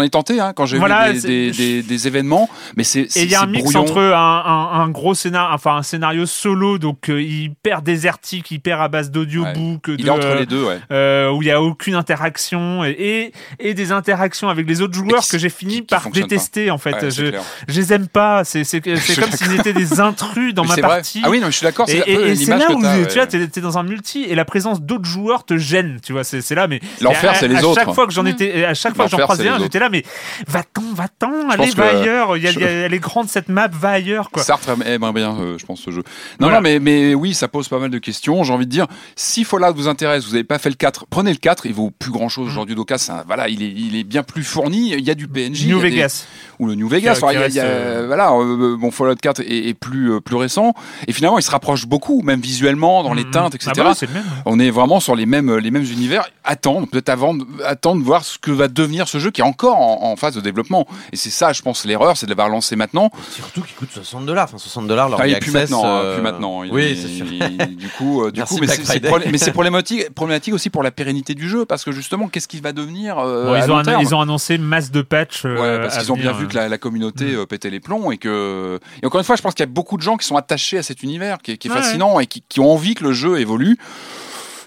ai, 0.02 0.06
ai- 0.06 0.10
tenté 0.10 0.40
hein, 0.40 0.52
quand 0.54 0.66
j'ai 0.66 0.78
Voilà, 0.78 1.12
vu 1.12 1.20
des, 1.20 1.50
des, 1.50 1.52
des- 1.52 1.82
des 1.82 2.06
événements, 2.06 2.48
mais 2.76 2.84
c'est 2.84 3.02
il 3.16 3.30
y 3.30 3.34
a 3.34 3.42
un 3.42 3.46
mix 3.46 3.62
brouillon. 3.62 3.80
entre 3.80 3.98
un, 4.00 4.42
un, 4.44 4.80
un 4.80 4.88
gros 4.88 5.14
scénario, 5.14 5.54
enfin 5.54 5.76
un 5.76 5.82
scénario 5.82 6.26
solo, 6.26 6.78
donc 6.78 7.08
hyper 7.08 7.82
désertique, 7.82 8.50
hyper 8.50 8.80
à 8.80 8.88
base 8.88 9.10
d'audiobook, 9.10 9.86
Il 9.88 9.96
de, 9.98 10.06
est 10.06 10.10
entre 10.10 10.34
les 10.38 10.46
deux, 10.46 10.64
ouais. 10.64 10.78
euh, 10.92 11.30
où 11.30 11.42
il 11.42 11.48
y 11.48 11.50
a 11.50 11.62
aucune 11.62 11.94
interaction 11.94 12.84
et, 12.84 12.90
et, 12.90 13.32
et 13.69 13.69
des 13.74 13.92
interactions 13.92 14.48
avec 14.48 14.66
les 14.68 14.80
autres 14.82 14.94
joueurs 14.94 15.22
qui- 15.22 15.30
que 15.30 15.38
j'ai 15.38 15.48
fini 15.48 15.74
qui- 15.76 15.80
qui 15.82 15.86
par 15.86 16.10
détester 16.10 16.70
en 16.70 16.78
fait. 16.78 16.92
Ouais, 16.92 17.10
je, 17.10 17.32
je 17.68 17.80
les 17.80 17.92
aime 17.92 18.08
pas. 18.08 18.44
C'est 18.44 18.64
comme 18.82 19.30
s'ils 19.32 19.54
étaient 19.58 19.72
des 19.72 20.00
intrus 20.00 20.54
dans 20.54 20.62
Mais 20.62 20.68
ma 20.68 20.74
vrai. 20.74 20.82
partie. 20.82 21.20
Ah 21.24 21.30
oui, 21.30 21.40
non, 21.40 21.46
je 21.46 21.56
suis 21.56 21.64
d'accord. 21.64 21.88
Et, 21.88 21.92
C'est 22.04 22.16
un 22.16 22.20
et- 22.26 22.36
c'est 22.36 22.56
là 22.56 22.70
où 22.72 22.80
tu 22.80 22.86
ouais. 22.86 23.04
vois, 23.14 23.26
t'es 23.26 23.46
t'es 23.48 23.60
dans 23.60 23.78
un 23.78 23.82
multi 23.82 24.24
et 24.24 24.34
la 24.34 24.44
présence 24.44 24.80
d'autres 24.80 25.04
joueurs 25.04 25.44
te 25.44 25.56
gêne. 25.58 26.00
Tu 26.04 26.12
vois, 26.12 26.24
c'est 26.24 26.40
c'est 26.40 26.54
là, 26.54 26.66
mais 26.68 26.80
L'enfer, 27.00 27.34
c'est 27.36 27.48
les 27.48 27.56
à 27.56 27.64
autres. 27.66 27.80
chaque 27.80 27.94
fois 27.94 28.06
que 28.06 28.12
j'en 28.12 28.26
étais, 28.26 28.64
à 28.64 28.74
chaque 28.74 28.94
fois 28.96 29.06
que 29.06 29.10
j'en 29.10 29.18
croisais 29.18 29.48
un, 29.48 29.58
j'étais 29.58 29.78
là, 29.78 29.88
mais 29.90 30.04
va-t'en, 30.46 30.82
va-t'en, 30.94 31.48
allez, 31.50 31.70
va 31.70 31.88
ailleurs. 31.98 32.36
Elle 32.36 32.94
est 32.94 32.98
grande 32.98 33.28
cette 33.28 33.48
map, 33.48 33.68
va 33.68 33.90
ailleurs 33.90 34.30
quoi. 34.30 34.42
Sartre 34.42 34.70
aimerait 34.86 35.12
bien, 35.12 35.36
euh, 35.38 35.58
je 35.58 35.66
pense, 35.66 35.80
ce 35.80 35.90
jeu. 35.90 36.02
Non, 36.40 36.50
non, 36.50 36.60
mais, 36.60 36.78
mais 36.78 37.14
oui, 37.14 37.34
ça 37.34 37.48
pose 37.48 37.68
pas 37.68 37.78
mal 37.78 37.90
de 37.90 37.98
questions. 37.98 38.42
J'ai 38.44 38.52
envie 38.52 38.66
de 38.66 38.70
dire, 38.70 38.86
si 39.16 39.44
Fallout 39.44 39.74
vous 39.74 39.88
intéresse, 39.88 40.24
vous 40.24 40.32
n'avez 40.32 40.44
pas 40.44 40.58
fait 40.58 40.68
le 40.70 40.74
4, 40.76 41.06
prenez 41.08 41.30
le 41.32 41.38
4, 41.38 41.66
il 41.66 41.74
vaut 41.74 41.90
plus 41.90 42.10
grand 42.10 42.28
chose 42.28 42.46
Mm. 42.46 42.50
aujourd'hui. 42.50 42.74
Doka, 42.74 42.96
voilà, 43.26 43.48
il 43.48 43.59
est, 43.62 43.72
il 43.74 43.96
est 43.96 44.04
bien 44.04 44.22
plus 44.22 44.44
fourni. 44.44 44.92
Il 44.92 45.04
y 45.04 45.10
a 45.10 45.14
du 45.14 45.28
PNJ. 45.28 45.66
New 45.66 45.80
des- 45.80 45.90
Vegas. 45.90 46.26
ou 46.58 46.66
le 46.66 46.74
New 46.74 46.88
Vegas. 46.88 47.14
Qui- 47.14 47.24
Enfin, 47.24 47.28
qui 47.32 47.36
il 47.36 47.40
y 47.40 47.42
a- 47.44 47.48
il 47.48 47.54
y 47.54 47.60
a- 47.60 47.62
reste, 47.64 47.74
euh, 47.74 48.04
Voilà, 48.06 48.32
euh, 48.32 48.76
bon, 48.76 48.90
Fallout 48.90 49.14
4 49.16 49.40
est, 49.40 49.68
est 49.68 49.74
plus, 49.74 50.12
euh, 50.12 50.20
plus 50.20 50.36
récent. 50.36 50.74
Et 51.06 51.12
finalement, 51.12 51.38
il 51.38 51.42
se 51.42 51.50
rapproche 51.50 51.86
beaucoup, 51.86 52.20
même 52.22 52.40
visuellement, 52.40 53.02
dans 53.02 53.14
les 53.14 53.24
Mhm. 53.24 53.30
teintes, 53.30 53.54
etc. 53.54 53.70
Ah 53.78 53.82
bah 53.82 53.92
le 54.00 54.08
même. 54.12 54.24
On 54.46 54.58
est 54.58 54.70
vraiment 54.70 55.00
sur 55.00 55.16
les 55.16 55.24
mêmes, 55.26 55.56
les 55.56 55.70
mêmes 55.70 55.84
univers. 55.84 56.28
Attendre, 56.44 56.86
peut-être 56.86 57.08
avant, 57.08 57.32
de- 57.34 57.46
attendre 57.64 58.00
de 58.00 58.04
voir 58.06 58.24
ce 58.24 58.38
que 58.38 58.50
va 58.50 58.68
devenir 58.68 59.08
ce 59.08 59.18
jeu 59.18 59.30
qui 59.30 59.40
est 59.40 59.44
encore 59.44 59.76
en, 59.78 60.10
en 60.12 60.16
phase 60.16 60.34
de 60.34 60.40
développement. 60.40 60.86
Et 61.12 61.16
c'est 61.16 61.30
ça, 61.30 61.52
je 61.52 61.62
pense, 61.62 61.84
l'erreur, 61.86 62.16
c'est 62.16 62.26
de 62.26 62.30
l'avoir 62.30 62.48
lancé 62.50 62.76
maintenant. 62.76 63.10
Surtout 63.30 63.62
qu'il 63.62 63.74
coûte 63.76 63.90
60 63.92 64.26
dollars. 64.26 64.44
Enfin, 64.44 64.58
60 64.58 64.86
dollars, 64.86 65.08
leur 65.08 65.20
Ah, 65.20 65.24
access, 65.24 65.38
plus 65.40 65.52
maintenant, 65.52 65.84
hein, 65.86 66.00
euh, 66.02 66.14
plus 66.16 66.22
maintenant. 66.22 66.62
Il- 66.64 66.72
Oui, 66.72 66.98
c'est 67.00 67.08
sûr. 67.08 67.26
il- 67.30 67.76
du 67.76 67.88
coup, 67.88 68.22
euh, 68.24 68.30
du 68.30 68.42
coup, 68.42 68.58
mais 68.60 68.66
c'est- 68.66 69.00
mais 69.32 69.52
problématique, 69.52 70.10
problématique 70.14 70.52
aussi 70.54 70.68
pour 70.70 70.82
la 70.82 70.90
pérennité 70.90 71.34
du 71.34 71.48
jeu, 71.48 71.64
parce 71.64 71.84
que 71.84 71.92
justement, 71.92 72.28
qu'est-ce 72.28 72.48
qui 72.48 72.60
va 72.60 72.72
devenir 72.72 73.18
euh, 73.18 73.49
Bon, 73.50 73.54
à 73.54 73.58
ils, 73.58 73.64
ont 73.64 73.66
long 73.68 73.74
annon- 73.78 73.84
terme 73.84 74.02
ils 74.02 74.14
ont 74.14 74.20
annoncé 74.20 74.58
masse 74.58 74.90
de 74.90 75.02
patchs. 75.02 75.44
euh, 75.44 75.60
Ouais, 75.60 75.78
parce 75.82 75.98
qu'ils 75.98 76.10
ont 76.12 76.16
bien 76.16 76.32
vu 76.32 76.48
que 76.48 76.54
la, 76.56 76.68
la 76.68 76.78
communauté 76.78 77.24
Mm. 77.26 77.38
euh, 77.40 77.46
pétait 77.46 77.70
les 77.70 77.80
plombs 77.80 78.10
et 78.10 78.18
que 78.18 78.78
et 79.02 79.06
encore 79.06 79.20
une 79.20 79.24
fois, 79.26 79.36
je 79.36 79.42
pense 79.42 79.54
qu'il 79.54 79.62
y 79.64 79.68
a 79.68 79.72
beaucoup 79.72 79.96
de 79.96 80.02
gens 80.02 80.16
qui 80.16 80.26
sont 80.26 80.36
attachés 80.36 80.78
à 80.78 80.82
cet 80.82 81.02
univers 81.02 81.38
qui 81.38 81.52
est, 81.52 81.56
qui 81.58 81.68
est 81.68 81.70
Ouais, 81.70 81.76
fascinant 81.76 82.18
et 82.20 82.26
qui, 82.26 82.42
qui 82.48 82.60
ont 82.60 82.70
envie 82.72 82.94
que 82.94 83.04
le 83.04 83.12
jeu 83.12 83.38
évolue. 83.40 83.76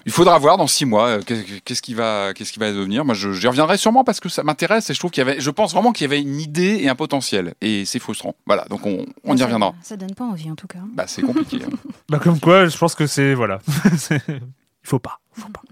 Il 0.06 0.12
faudra 0.12 0.36
voir 0.38 0.58
dans 0.58 0.66
six 0.66 0.84
mois 0.84 1.06
euh, 1.08 1.20
qu'est- 1.24 1.62
qu'est-ce 1.64 1.80
qui 1.80 1.94
va 1.94 2.32
qu'est-ce 2.34 2.52
qui 2.52 2.58
va 2.58 2.70
devenir. 2.70 3.06
Moi, 3.06 3.14
je- 3.14 3.32
j'y 3.32 3.46
reviendrai 3.48 3.78
sûrement 3.78 4.04
parce 4.04 4.20
que 4.20 4.28
ça 4.28 4.42
m'intéresse 4.42 4.90
et 4.90 4.94
je 4.94 4.98
trouve 4.98 5.10
qu'il 5.10 5.26
y 5.26 5.26
avait, 5.26 5.40
je 5.40 5.48
pense 5.50 5.72
vraiment 5.72 5.92
qu'il 5.92 6.04
y 6.04 6.08
avait 6.12 6.20
une 6.20 6.38
idée 6.40 6.78
et 6.82 6.90
un 6.90 6.94
potentiel 6.94 7.54
et 7.62 7.86
c'est 7.86 7.98
frustrant. 8.00 8.34
Voilà, 8.46 8.66
donc 8.68 8.84
on, 8.84 9.06
on 9.24 9.34
y 9.34 9.38
Ça- 9.38 9.44
reviendra. 9.46 9.74
Ça 9.82 9.96
donne 9.96 10.14
pas 10.14 10.24
envie 10.24 10.50
en 10.50 10.56
tout 10.56 10.66
cas. 10.66 10.80
Bah, 10.92 11.04
c'est 11.06 11.22
compliqué. 11.22 11.56
hein. 11.64 11.70
Bah 12.10 12.18
comme 12.22 12.38
quoi, 12.38 12.66
je 12.66 12.76
pense 12.76 12.94
que 12.94 13.06
c'est 13.06 13.32
voilà. 13.32 13.60
Il 14.10 14.20
faut 14.90 14.98
pas, 14.98 15.20
faut 15.32 15.48
pas. 15.48 15.62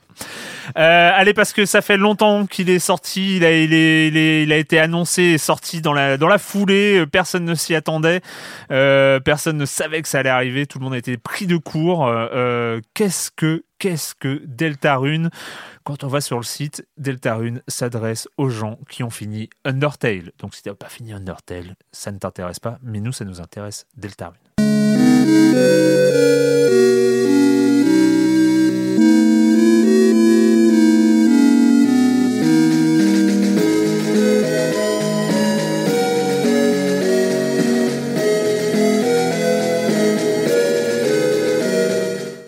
Euh, 0.76 1.10
allez 1.14 1.34
parce 1.34 1.52
que 1.52 1.66
ça 1.66 1.82
fait 1.82 1.96
longtemps 1.96 2.46
qu'il 2.46 2.70
est 2.70 2.78
sorti, 2.78 3.36
il 3.36 3.44
a, 3.44 4.56
été 4.56 4.78
annoncé 4.78 5.22
et 5.22 5.38
sorti 5.38 5.80
dans 5.80 5.92
la 5.92 6.38
foulée. 6.38 6.98
euh, 6.98 7.06
Personne 7.06 7.44
ne 7.44 7.54
s'y 7.54 7.74
attendait, 7.74 8.20
euh, 8.70 9.20
personne 9.20 9.56
ne 9.56 9.66
savait 9.66 10.02
que 10.02 10.08
ça 10.08 10.20
allait 10.20 10.30
arriver. 10.30 10.66
Tout 10.66 10.78
le 10.78 10.84
monde 10.84 10.94
a 10.94 10.98
été 10.98 11.16
pris 11.16 11.46
de 11.46 11.56
court. 11.56 12.10
Qu'est-ce 12.94 13.30
que 13.30 13.64
qu'est-ce 13.78 14.14
que 14.14 14.40
Deltarune 14.46 15.30
Quand 15.82 16.04
on 16.04 16.08
va 16.08 16.20
sur 16.20 16.36
le 16.36 16.44
site, 16.44 16.86
Deltarune 16.98 17.62
s'adresse 17.66 18.28
aux 18.36 18.48
gens 18.48 18.78
qui 18.88 19.02
ont 19.02 19.10
fini 19.10 19.50
Undertale. 19.64 20.30
Donc 20.38 20.54
si 20.54 20.62
tu 20.62 20.68
n'as 20.68 20.74
pas 20.76 20.88
fini 20.88 21.12
Undertale, 21.12 21.74
ça 21.90 22.12
ne 22.12 22.18
t'intéresse 22.18 22.60
pas, 22.60 22.78
mais 22.82 23.00
nous 23.00 23.12
ça 23.12 23.24
nous 23.24 23.40
intéresse 23.40 23.86
Deltarune. 23.96 24.38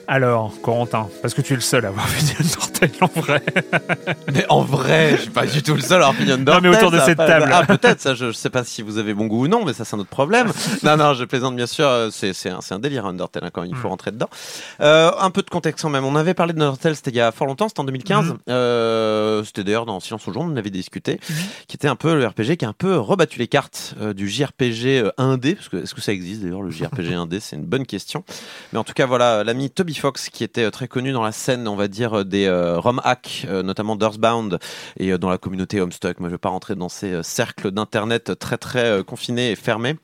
Alors, 0.07 0.53
Corentin, 0.63 1.09
parce 1.23 1.33
que 1.35 1.41
tu 1.43 1.53
es 1.55 1.57
le 1.57 1.63
seul 1.63 1.85
à 1.87 1.89
avoir 1.89 2.07
fini 2.09 2.33
Undertale 2.39 2.91
en 3.01 3.21
vrai. 3.21 3.43
Mais 4.33 4.45
en 4.49 4.61
vrai, 4.63 5.13
je 5.17 5.23
suis 5.23 5.31
pas 5.31 5.47
du 5.47 5.63
tout 5.63 5.75
le 5.75 5.81
seul 5.81 6.03
à 6.03 6.07
avoir 6.09 6.15
fini 6.15 6.29
Non, 6.29 6.35
Undertale. 6.35 6.63
mais 6.63 6.77
autour 6.77 6.91
de 6.91 6.99
ça 6.99 7.05
cette 7.07 7.19
table. 7.19 7.51
Ah, 7.53 7.65
peut-être, 7.67 8.01
ça, 8.01 8.15
je, 8.15 8.27
je 8.27 8.33
sais 8.33 8.51
pas 8.51 8.65
si 8.65 8.83
vous 8.83 8.99
avez 8.99 9.15
bon 9.15 9.27
goût 9.27 9.45
ou 9.45 9.49
non, 9.49 9.65
mais 9.65 9.73
ça, 9.73 9.85
c'est 9.85 9.97
un 9.97 9.99
autre 10.01 10.11
problème. 10.11 10.53
non, 10.83 10.97
non, 10.97 11.15
je 11.15 11.25
plaisante, 11.25 11.57
bien 11.57 11.67
sûr. 11.67 11.89
C'est, 12.11 12.33
c'est 12.33 12.51
un, 12.51 12.61
un 12.71 12.79
délire, 12.79 13.07
Undertale, 13.07 13.45
hein, 13.45 13.51
quand 13.53 13.63
il 13.65 13.75
faut 13.75 13.89
Mm. 13.89 13.91
rentrer 13.91 14.11
dedans. 14.13 14.29
Euh, 14.81 15.11
un 15.19 15.31
peu 15.31 15.43
de 15.43 15.51
contexte 15.51 15.83
quand 15.83 15.91
même. 15.91 16.05
On 16.05 16.17
avait 16.17 16.35
parlé 16.35 16.53
d'Undertale, 16.53 16.97
c'était 16.97 17.11
il 17.11 17.17
y 17.17 17.21
a 17.21 17.33
fort 17.33 17.47
longtemps, 17.47 17.69
c'était 17.69 17.81
en 17.81 17.85
2015. 17.85 18.27
Mm. 18.27 18.37
Euh, 18.51 19.45
c'était 19.45 19.65
d'ailleurs 19.65 19.87
dans 19.87 20.01
Silence 20.01 20.27
au 20.29 20.33
jour, 20.33 20.43
on 20.43 20.47
en 20.53 20.57
avait 20.57 20.71
discuté, 20.71 21.15
Mm-hmm. 21.15 21.67
qui 21.69 21.77
était 21.77 21.89
un 21.89 21.97
peu 21.97 22.15
le 22.15 22.27
RPG 22.27 22.57
qui 22.59 22.65
a 22.65 22.69
un 22.69 22.73
peu 22.73 22.97
rebattu 22.99 23.39
les 23.39 23.47
cartes 23.49 23.95
euh, 24.01 24.13
du 24.15 24.29
JRPG 24.29 24.87
euh, 25.01 25.11
1D, 25.19 25.55
parce 25.57 25.69
que 25.69 25.77
est-ce 25.83 25.95
que 25.95 26.01
ça 26.01 26.13
existe 26.13 26.43
d'ailleurs, 26.43 26.63
le 26.63 26.71
JRPG 26.71 27.13
1D 27.15 27.41
C'est 27.41 27.57
une 27.57 27.65
bonne 27.65 27.87
question. 27.87 28.25
Mais 28.73 28.79
en 28.79 28.85
tout 28.85 28.93
cas, 28.95 29.07
voilà, 29.07 29.45
l'ami 29.45 29.71
Toby 29.71 29.94
Fox, 30.01 30.31
qui 30.31 30.45
était 30.45 30.65
euh, 30.65 30.71
très 30.71 30.89
connu 30.89 31.13
dans 31.13 31.23
la 31.23 31.33
scène, 31.33 31.67
on 31.69 31.77
va 31.77 31.89
dire, 31.89 32.21
euh, 32.21 32.25
des 32.25 32.47
euh, 32.47 32.79
ROM 32.79 33.01
hacks, 33.05 33.47
euh, 33.49 33.63
notamment 33.63 33.97
d'Earthbound, 33.97 34.59
et 34.99 35.17
dans 35.19 35.31
la 35.31 35.39
communauté 35.39 35.81
Homestuck. 35.81 36.21
Moi, 36.21 36.29
je 36.29 36.35
vais 36.35 36.39
pas 36.39 36.49
rentrer 36.49 36.75
dans 36.75 36.89
ces 36.89 37.23
cercles 37.23 37.71
d'internet 37.71 38.39
très 38.39 38.59
très 38.59 39.03
confinés 39.05 39.51
et 39.51 39.57
fermés 39.57 39.97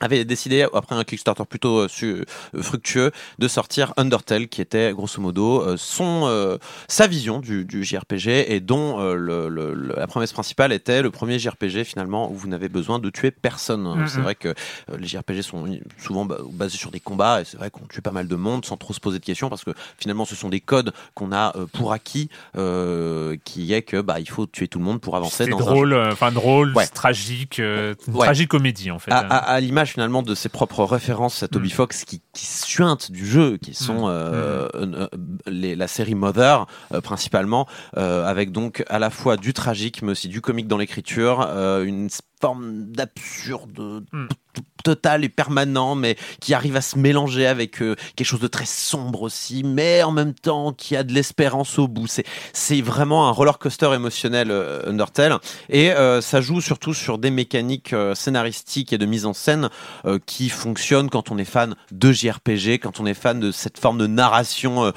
avait 0.00 0.24
décidé, 0.24 0.66
après 0.74 0.94
un 0.94 1.04
Kickstarter 1.04 1.44
plutôt 1.48 1.80
euh, 1.80 1.88
euh, 2.02 2.24
fructueux, 2.62 3.10
de 3.38 3.48
sortir 3.48 3.92
Undertale, 3.96 4.48
qui 4.48 4.60
était 4.60 4.92
grosso 4.92 5.20
modo 5.20 5.62
euh, 5.62 5.76
son, 5.76 6.22
euh, 6.26 6.56
sa 6.88 7.06
vision 7.06 7.40
du, 7.40 7.64
du 7.64 7.84
JRPG 7.84 8.52
et 8.52 8.60
dont 8.60 9.00
euh, 9.00 9.14
le, 9.14 9.48
le- 9.48 9.74
la 9.96 10.06
promesse 10.06 10.32
principale 10.32 10.72
était 10.72 11.02
le 11.02 11.10
premier 11.10 11.38
JRPG 11.38 11.84
finalement 11.84 12.30
où 12.30 12.34
vous 12.34 12.48
n'avez 12.48 12.68
besoin 12.68 12.98
de 12.98 13.10
tuer 13.10 13.30
personne. 13.30 13.82
Mhm. 13.82 14.08
C'est 14.08 14.20
vrai 14.20 14.34
que 14.34 14.54
les 14.98 15.06
JRPG 15.06 15.42
sont 15.42 15.64
souvent 15.98 16.24
ba- 16.24 16.38
basés 16.52 16.76
sur 16.78 16.90
des 16.90 17.00
combats 17.00 17.40
et 17.40 17.44
c'est 17.44 17.56
vrai 17.56 17.70
qu'on 17.70 17.86
tue 17.86 18.02
pas 18.02 18.10
mal 18.12 18.28
de 18.28 18.36
monde 18.36 18.64
sans 18.64 18.76
trop 18.76 18.92
se 18.92 19.00
poser 19.00 19.18
de 19.18 19.24
questions 19.24 19.48
parce 19.48 19.64
que 19.64 19.70
finalement 19.98 20.24
ce 20.24 20.34
sont 20.36 20.48
des 20.48 20.60
codes 20.60 20.92
qu'on 21.14 21.32
a 21.32 21.56
euh, 21.56 21.66
pour 21.72 21.92
acquis, 21.92 22.28
euh, 22.56 23.36
qui 23.44 23.72
est 23.72 23.82
que 23.82 24.00
bah 24.00 24.20
il 24.20 24.28
faut 24.28 24.46
tuer 24.46 24.68
tout 24.68 24.78
le 24.78 24.84
monde 24.84 25.00
pour 25.00 25.16
avancer 25.16 25.44
C'est 25.44 25.50
drôle, 25.50 25.94
enfin 25.94 26.32
drôle, 26.32 26.72
Ouais. 26.74 26.86
tragique, 26.86 27.60
euh, 27.60 27.94
Ouais. 28.08 28.26
tragicomédie 28.26 28.90
en 28.90 28.98
fait. 28.98 29.10
à, 29.12 29.18
à- 29.18 29.36
à 29.36 29.60
l'image 29.60 29.87
finalement 29.88 30.22
de 30.22 30.34
ses 30.34 30.48
propres 30.48 30.84
références 30.84 31.42
à 31.42 31.48
Toby 31.48 31.68
Mm. 31.68 31.72
Fox 31.72 32.04
qui, 32.04 32.22
qui 32.32 32.46
suintent 32.46 33.10
du 33.10 33.26
jeu, 33.26 33.56
qui 33.56 33.74
sont 33.74 34.06
Mm. 34.06 34.10
euh, 34.10 34.68
euh, 34.74 35.08
les- 35.46 35.74
la 35.76 35.88
série 35.88 36.14
Mother 36.14 36.66
euh, 36.94 37.00
principalement, 37.00 37.66
euh, 37.96 38.24
avec 38.24 38.52
donc 38.52 38.84
à 38.88 38.98
la 38.98 39.10
fois 39.10 39.36
du 39.36 39.52
tragique 39.52 40.02
mais 40.02 40.12
aussi 40.12 40.28
du 40.28 40.40
comique 40.40 40.68
dans 40.68 40.78
l'écriture, 40.78 41.46
euh, 41.48 41.84
une 41.84 42.08
forme 42.40 42.84
d'absurde 42.92 44.04
Mm. 44.12 44.28
total 44.84 45.24
et 45.24 45.28
permanent, 45.28 45.94
mais 45.94 46.16
qui 46.40 46.54
arrive 46.54 46.76
à 46.76 46.80
se 46.80 46.98
mélanger 46.98 47.46
avec 47.46 47.82
euh, 47.82 47.94
quelque 48.16 48.26
chose 48.26 48.40
de 48.40 48.46
très 48.46 48.64
sombre 48.64 49.22
aussi, 49.22 49.62
mais 49.62 50.02
en 50.02 50.12
même 50.12 50.32
temps 50.32 50.72
qui 50.72 50.96
a 50.96 51.02
de 51.02 51.12
l'espérance 51.12 51.78
au 51.78 51.88
bout. 51.88 52.06
C'est 52.06 52.24
c'est 52.52 52.80
vraiment 52.80 53.28
un 53.28 53.32
roller 53.32 53.58
coaster 53.58 53.92
émotionnel 53.92 54.50
euh, 54.50 54.88
Undertale, 54.88 55.38
et 55.68 55.90
euh, 55.90 56.20
ça 56.20 56.40
joue 56.40 56.60
surtout 56.60 56.94
sur 56.94 57.18
des 57.18 57.30
mécaniques 57.30 57.94
scénaristiques 58.14 58.92
et 58.92 58.98
de 58.98 59.04
mise 59.04 59.26
en 59.26 59.34
scène 59.34 59.68
qui 60.26 60.48
fonctionnent 60.48 61.10
quand 61.10 61.30
on 61.30 61.38
est 61.38 61.44
fan 61.44 61.74
de 61.90 62.12
JRPG, 62.12 62.78
quand 62.78 63.00
on 63.00 63.06
est 63.06 63.14
fan 63.14 63.40
de 63.40 63.50
cette 63.50 63.78
forme 63.78 63.98
de 63.98 64.06
narration 64.06 64.92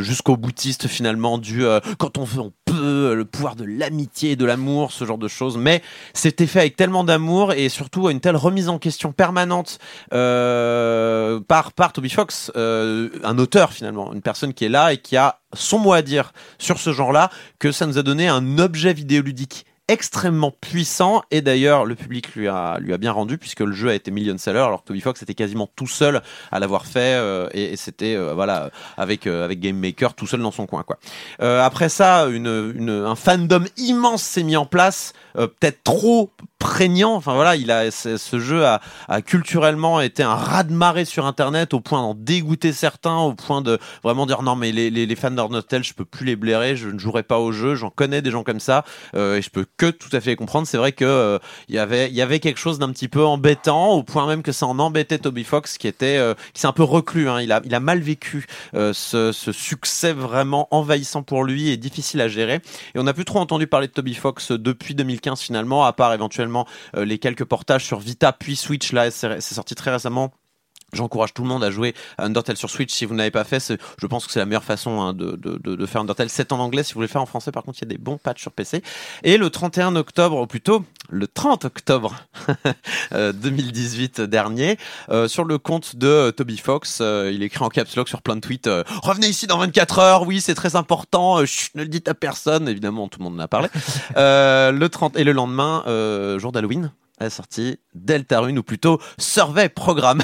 jusqu'au 0.00 0.36
boutiste 0.36 0.86
finalement 0.86 1.38
du 1.38 1.64
quand 1.98 2.18
on 2.18 2.24
veut 2.24 2.40
on 2.40 2.52
peut 2.64 3.14
le 3.14 3.24
pouvoir 3.24 3.56
de 3.56 3.64
l'amitié 3.64 4.32
et 4.32 4.36
de 4.36 4.44
l'amour, 4.44 4.92
ce 4.92 5.04
genre 5.04 5.18
de 5.18 5.28
choses. 5.28 5.56
Mais 5.56 5.82
c'était 6.14 6.46
fait 6.46 6.60
avec 6.60 6.75
tellement 6.76 7.04
d'amour 7.04 7.52
et 7.52 7.68
surtout 7.68 8.08
une 8.10 8.20
telle 8.20 8.36
remise 8.36 8.68
en 8.68 8.78
question 8.78 9.12
permanente 9.12 9.78
euh, 10.12 11.40
par 11.40 11.72
par 11.72 11.92
Toby 11.92 12.10
Fox, 12.10 12.52
euh, 12.56 13.08
un 13.24 13.38
auteur 13.38 13.72
finalement, 13.72 14.12
une 14.12 14.22
personne 14.22 14.54
qui 14.54 14.64
est 14.64 14.70
là 14.70 14.92
et 14.92 14.98
qui 14.98 15.16
a 15.16 15.40
son 15.54 15.78
mot 15.78 15.92
à 15.92 16.02
dire 16.02 16.32
sur 16.58 16.78
ce 16.78 16.92
genre-là, 16.92 17.30
que 17.58 17.72
ça 17.72 17.86
nous 17.86 17.98
a 17.98 18.02
donné 18.02 18.28
un 18.28 18.58
objet 18.58 18.92
vidéoludique 18.92 19.66
extrêmement 19.88 20.50
puissant 20.50 21.22
et 21.30 21.42
d'ailleurs 21.42 21.84
le 21.84 21.94
public 21.94 22.34
lui 22.34 22.48
a 22.48 22.78
lui 22.80 22.92
a 22.92 22.98
bien 22.98 23.12
rendu 23.12 23.38
puisque 23.38 23.60
le 23.60 23.72
jeu 23.72 23.90
a 23.90 23.94
été 23.94 24.10
million 24.10 24.36
seller 24.36 24.58
alors 24.58 24.82
que 24.82 24.88
Toby 24.88 25.00
Fox 25.00 25.22
était 25.22 25.34
quasiment 25.34 25.68
tout 25.76 25.86
seul 25.86 26.22
à 26.50 26.58
l'avoir 26.58 26.86
fait 26.86 27.14
euh, 27.14 27.48
et, 27.52 27.76
c'était 27.76 28.16
voilà 28.16 28.70
avec 28.96 29.28
euh, 29.28 29.44
avec 29.44 29.60
Game 29.60 29.78
Maker 29.78 30.14
tout 30.14 30.26
seul 30.26 30.40
dans 30.40 30.50
son 30.50 30.66
coin 30.66 30.82
quoi. 30.82 30.98
Après 31.38 31.88
ça 31.88 32.26
un 32.26 33.14
fandom 33.14 33.64
immense 33.76 34.22
s'est 34.22 34.42
mis 34.42 34.56
en 34.56 34.66
place 34.66 35.12
peut-être 35.34 35.84
trop 35.84 36.30
prégnant. 36.66 37.14
Enfin 37.14 37.34
voilà 37.34 37.54
il 37.54 37.70
a 37.70 37.92
ce, 37.92 38.38
jeu 38.40 38.66
a, 38.66 38.80
a 39.08 39.22
culturellement 39.22 40.00
été 40.00 40.24
un 40.24 40.34
raz 40.34 40.64
de 40.64 40.72
marée 40.72 41.04
sur 41.04 41.24
internet 41.24 41.74
au 41.74 41.80
point 41.80 42.00
d'en 42.02 42.14
dégoûter 42.14 42.72
certains 42.72 43.18
au 43.18 43.34
point 43.34 43.62
de 43.62 43.78
vraiment 44.02 44.26
dire 44.26 44.42
non 44.42 44.56
mais 44.56 44.72
les, 44.72 44.90
les, 44.90 45.06
les 45.06 45.16
fans 45.16 45.30
d'Hornotel 45.30 45.84
je 45.84 45.94
peux 45.94 46.04
plus 46.04 46.26
les 46.26 46.34
blairer 46.34 46.76
je 46.76 46.88
ne 46.88 46.98
jouerai 46.98 47.22
pas 47.22 47.38
au 47.38 47.52
jeu 47.52 47.76
j'en 47.76 47.90
connais 47.90 48.20
des 48.20 48.32
gens 48.32 48.42
comme 48.42 48.58
ça 48.58 48.84
euh, 49.14 49.36
et 49.36 49.42
je 49.42 49.50
peux 49.50 49.64
que 49.76 49.90
tout 49.90 50.08
à 50.12 50.20
fait 50.20 50.30
les 50.30 50.36
comprendre. 50.36 50.66
C'est 50.66 50.76
vrai 50.76 50.90
que 50.90 51.04
euh, 51.04 51.38
il 51.68 51.76
y 51.76 51.78
avait 51.78 52.08
il 52.08 52.14
y 52.14 52.22
avait 52.22 52.40
quelque 52.40 52.58
chose 52.58 52.80
d'un 52.80 52.90
petit 52.90 53.08
peu 53.08 53.24
embêtant 53.24 53.92
au 53.92 54.02
point 54.02 54.26
même 54.26 54.42
que 54.42 54.52
ça 54.52 54.66
en 54.66 54.78
embêtait 54.80 55.18
Toby 55.18 55.44
Fox 55.44 55.78
qui 55.78 55.86
était 55.86 56.16
euh, 56.16 56.34
qui 56.52 56.60
s'est 56.62 56.66
un 56.66 56.72
peu 56.72 56.82
reclus 56.82 57.28
hein. 57.28 57.40
il 57.40 57.52
a 57.52 57.60
il 57.64 57.74
a 57.74 57.80
mal 57.80 58.00
vécu 58.00 58.46
euh, 58.74 58.92
ce, 58.92 59.30
ce 59.30 59.52
succès 59.52 60.12
vraiment 60.12 60.66
envahissant 60.72 61.22
pour 61.22 61.44
lui 61.44 61.68
et 61.70 61.76
difficile 61.76 62.20
à 62.20 62.28
gérer. 62.28 62.60
Et 62.94 62.98
on 62.98 63.04
n'a 63.04 63.14
plus 63.14 63.24
trop 63.24 63.38
entendu 63.38 63.68
parler 63.68 63.86
de 63.86 63.92
Toby 63.92 64.14
Fox 64.14 64.50
depuis 64.50 64.94
2015 64.96 65.40
finalement 65.40 65.84
à 65.84 65.92
part 65.92 66.12
éventuellement 66.12 66.55
euh, 66.96 67.04
les 67.04 67.18
quelques 67.18 67.44
portages 67.44 67.84
sur 67.84 67.98
Vita 67.98 68.32
puis 68.32 68.56
Switch. 68.56 68.92
Là 68.92 69.10
c'est 69.10 69.40
c'est 69.40 69.54
sorti 69.54 69.74
très 69.74 69.90
récemment 69.90 70.32
J'encourage 70.96 71.34
tout 71.34 71.42
le 71.42 71.48
monde 71.48 71.62
à 71.62 71.70
jouer 71.70 71.94
à 72.18 72.24
Undertale 72.24 72.56
sur 72.56 72.70
Switch. 72.70 72.92
Si 72.92 73.04
vous 73.04 73.14
n'avez 73.14 73.30
pas 73.30 73.44
fait, 73.44 73.72
je 73.98 74.06
pense 74.06 74.26
que 74.26 74.32
c'est 74.32 74.38
la 74.38 74.46
meilleure 74.46 74.64
façon 74.64 75.00
hein, 75.00 75.12
de, 75.12 75.36
de, 75.36 75.58
de, 75.62 75.76
de 75.76 75.86
faire 75.86 76.00
Undertale. 76.00 76.28
C'est 76.30 76.52
en 76.52 76.58
anglais. 76.58 76.82
Si 76.82 76.92
vous 76.92 76.98
voulez 76.98 77.06
le 77.06 77.12
faire 77.12 77.22
en 77.22 77.26
français, 77.26 77.52
par 77.52 77.62
contre, 77.62 77.78
il 77.78 77.82
y 77.82 77.88
a 77.88 77.90
des 77.90 77.98
bons 77.98 78.18
patchs 78.18 78.42
sur 78.42 78.52
PC. 78.52 78.82
Et 79.22 79.36
le 79.36 79.50
31 79.50 79.96
octobre, 79.96 80.40
ou 80.40 80.46
plutôt 80.46 80.84
le 81.08 81.26
30 81.26 81.66
octobre 81.66 82.16
euh, 83.12 83.32
2018 83.32 84.20
dernier, 84.22 84.78
euh, 85.10 85.28
sur 85.28 85.44
le 85.44 85.58
compte 85.58 85.96
de 85.96 86.06
euh, 86.08 86.32
Toby 86.32 86.58
Fox, 86.58 86.98
euh, 87.00 87.30
il 87.32 87.42
écrit 87.42 87.64
en 87.64 87.68
caps 87.68 87.94
lock 87.96 88.08
sur 88.08 88.22
plein 88.22 88.36
de 88.36 88.40
tweets 88.40 88.66
euh, 88.66 88.82
Revenez 89.02 89.28
ici 89.28 89.46
dans 89.46 89.58
24 89.58 89.98
heures. 89.98 90.26
Oui, 90.26 90.40
c'est 90.40 90.54
très 90.54 90.76
important. 90.76 91.38
Euh, 91.38 91.46
chut, 91.46 91.74
ne 91.74 91.82
le 91.82 91.88
dites 91.88 92.08
à 92.08 92.14
personne. 92.14 92.68
Évidemment, 92.68 93.08
tout 93.08 93.18
le 93.18 93.24
monde 93.24 93.34
en 93.34 93.42
a 93.42 93.48
parlé. 93.48 93.68
Euh, 94.16 94.72
le 94.72 94.88
30 94.88 95.16
et 95.16 95.24
le 95.24 95.32
lendemain, 95.32 95.82
euh, 95.86 96.38
jour 96.38 96.52
d'Halloween 96.52 96.90
a 97.18 97.30
sorti 97.30 97.78
Deltarune 97.94 98.58
ou 98.58 98.62
plutôt 98.62 99.00
Survey 99.18 99.68
Programme. 99.68 100.22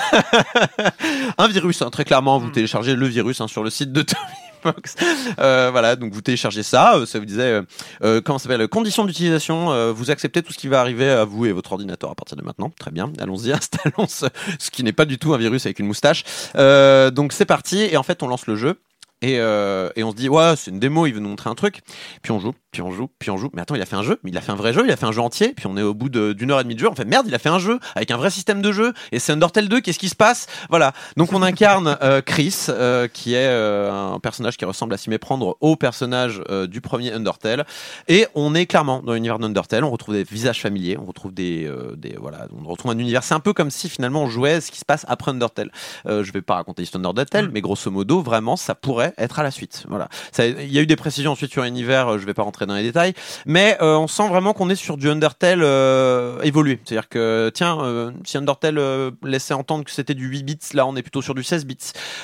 un 1.38 1.48
virus, 1.48 1.82
hein, 1.82 1.90
très 1.90 2.04
clairement, 2.04 2.38
vous 2.38 2.50
téléchargez 2.50 2.94
le 2.94 3.06
virus 3.06 3.40
hein, 3.40 3.48
sur 3.48 3.62
le 3.64 3.70
site 3.70 3.92
de 3.92 4.02
Toby 4.02 4.20
Fox. 4.62 4.96
Euh, 5.38 5.70
voilà, 5.70 5.96
donc 5.96 6.12
vous 6.12 6.20
téléchargez 6.20 6.62
ça, 6.62 6.96
euh, 6.96 7.06
ça 7.06 7.18
vous 7.18 7.24
disait 7.24 7.42
euh, 7.42 7.62
euh, 8.02 8.20
comment 8.20 8.38
ça 8.38 8.48
s'appelle 8.48 8.68
conditions 8.68 9.04
d'utilisation, 9.04 9.72
euh, 9.72 9.92
vous 9.92 10.10
acceptez 10.10 10.42
tout 10.42 10.52
ce 10.52 10.58
qui 10.58 10.68
va 10.68 10.80
arriver 10.80 11.08
à 11.10 11.24
vous 11.24 11.46
et 11.46 11.52
votre 11.52 11.72
ordinateur 11.72 12.10
à 12.10 12.14
partir 12.14 12.36
de 12.36 12.42
maintenant. 12.42 12.70
Très 12.78 12.90
bien, 12.90 13.10
allons-y, 13.18 13.52
installons 13.52 14.06
ce, 14.06 14.26
ce 14.58 14.70
qui 14.70 14.84
n'est 14.84 14.92
pas 14.92 15.04
du 15.06 15.18
tout 15.18 15.32
un 15.34 15.38
virus 15.38 15.66
avec 15.66 15.78
une 15.78 15.86
moustache. 15.86 16.24
Euh, 16.56 17.10
donc 17.10 17.32
c'est 17.32 17.46
parti 17.46 17.78
et 17.80 17.96
en 17.96 18.02
fait 18.02 18.22
on 18.22 18.28
lance 18.28 18.46
le 18.46 18.56
jeu. 18.56 18.78
Et, 19.22 19.38
euh, 19.38 19.88
et 19.96 20.02
on 20.02 20.10
se 20.10 20.16
dit 20.16 20.28
ouais 20.28 20.54
c'est 20.56 20.70
une 20.70 20.80
démo 20.80 21.06
il 21.06 21.14
veut 21.14 21.20
nous 21.20 21.28
montrer 21.28 21.48
un 21.48 21.54
truc. 21.54 21.80
Puis 22.22 22.32
on 22.32 22.40
joue 22.40 22.54
puis 22.72 22.82
on 22.82 22.90
joue 22.90 23.08
puis 23.18 23.30
on 23.30 23.36
joue. 23.36 23.50
Mais 23.54 23.62
attends 23.62 23.76
il 23.76 23.82
a 23.82 23.86
fait 23.86 23.96
un 23.96 24.02
jeu 24.02 24.18
mais 24.22 24.30
il 24.30 24.36
a 24.36 24.40
fait 24.40 24.52
un 24.52 24.56
vrai 24.56 24.72
jeu 24.72 24.82
il 24.84 24.90
a 24.90 24.96
fait 24.96 25.06
un 25.06 25.12
jeu 25.12 25.20
entier. 25.20 25.54
Puis 25.54 25.66
on 25.66 25.76
est 25.76 25.82
au 25.82 25.94
bout 25.94 26.08
d'une 26.08 26.50
heure 26.50 26.60
et 26.60 26.64
demie 26.64 26.74
de 26.74 26.80
jeu. 26.80 26.88
On 26.88 26.94
fait 26.94 27.04
merde 27.04 27.26
il 27.28 27.34
a 27.34 27.38
fait 27.38 27.48
un 27.48 27.58
jeu 27.58 27.78
avec 27.94 28.10
un 28.10 28.16
vrai 28.16 28.30
système 28.30 28.60
de 28.60 28.72
jeu. 28.72 28.92
Et 29.12 29.18
c'est 29.18 29.32
Undertale 29.32 29.68
2 29.68 29.80
qu'est-ce 29.80 29.98
qui 29.98 30.08
se 30.08 30.16
passe? 30.16 30.46
Voilà. 30.68 30.92
Donc 31.16 31.32
on 31.32 31.42
incarne 31.42 31.96
euh, 32.02 32.20
Chris 32.20 32.66
euh, 32.68 33.08
qui 33.08 33.34
est 33.34 33.46
euh, 33.46 33.92
un 33.92 34.18
personnage 34.18 34.56
qui 34.56 34.64
ressemble 34.64 34.94
à 34.94 34.96
s'y 34.96 35.08
méprendre 35.08 35.56
au 35.60 35.76
personnage 35.76 36.42
du 36.68 36.80
premier 36.80 37.12
Undertale. 37.12 37.64
Et 38.08 38.26
on 38.34 38.54
est 38.54 38.66
clairement 38.66 39.02
dans 39.02 39.14
l'univers 39.14 39.38
d'Undertale. 39.38 39.84
On 39.84 39.90
retrouve 39.90 40.14
des 40.14 40.24
visages 40.24 40.60
familiers. 40.60 40.96
On 40.98 41.04
retrouve 41.04 41.32
des, 41.32 41.64
euh, 41.66 41.94
des 41.96 42.16
voilà. 42.20 42.46
On 42.52 42.68
retrouve 42.68 42.90
un 42.90 42.98
univers. 42.98 43.22
C'est 43.22 43.34
un 43.34 43.40
peu 43.40 43.52
comme 43.52 43.70
si 43.70 43.88
finalement 43.88 44.22
on 44.22 44.28
jouait 44.28 44.60
ce 44.60 44.70
qui 44.70 44.78
se 44.78 44.84
passe 44.84 45.04
après 45.08 45.30
Undertale. 45.30 45.70
Je 46.06 46.32
vais 46.32 46.42
pas 46.42 46.54
raconter 46.54 46.82
l'histoire 46.82 47.02
d'Undertale 47.02 47.50
mais 47.52 47.60
grosso 47.60 47.90
modo 47.90 48.22
vraiment 48.22 48.56
ça 48.56 48.74
pourrait 48.74 49.11
être 49.18 49.38
à 49.38 49.42
la 49.42 49.50
suite. 49.50 49.84
Voilà. 49.88 50.08
Il 50.38 50.72
y 50.72 50.78
a 50.78 50.82
eu 50.82 50.86
des 50.86 50.96
précisions 50.96 51.32
ensuite 51.32 51.52
sur 51.52 51.62
l'univers 51.62 52.08
euh, 52.08 52.18
je 52.18 52.26
vais 52.26 52.34
pas 52.34 52.42
rentrer 52.42 52.66
dans 52.66 52.74
les 52.74 52.82
détails 52.82 53.14
mais 53.46 53.76
euh, 53.80 53.96
on 53.96 54.06
sent 54.06 54.28
vraiment 54.28 54.52
qu'on 54.52 54.70
est 54.70 54.76
sur 54.76 54.96
du 54.96 55.08
Undertale 55.08 55.62
euh, 55.62 56.40
évolué. 56.42 56.80
C'est 56.84 56.96
à 56.96 57.00
dire 57.00 57.08
que 57.08 57.50
tiens 57.54 57.78
euh, 57.82 58.10
si 58.24 58.38
Undertale 58.38 58.78
euh, 58.78 59.10
laissait 59.22 59.54
entendre 59.54 59.84
que 59.84 59.90
c'était 59.90 60.14
du 60.14 60.26
8 60.26 60.42
bits 60.42 60.58
là 60.74 60.86
on 60.86 60.96
est 60.96 61.02
plutôt 61.02 61.22
sur 61.22 61.34
du 61.34 61.42
16 61.42 61.66
bits. 61.66 61.76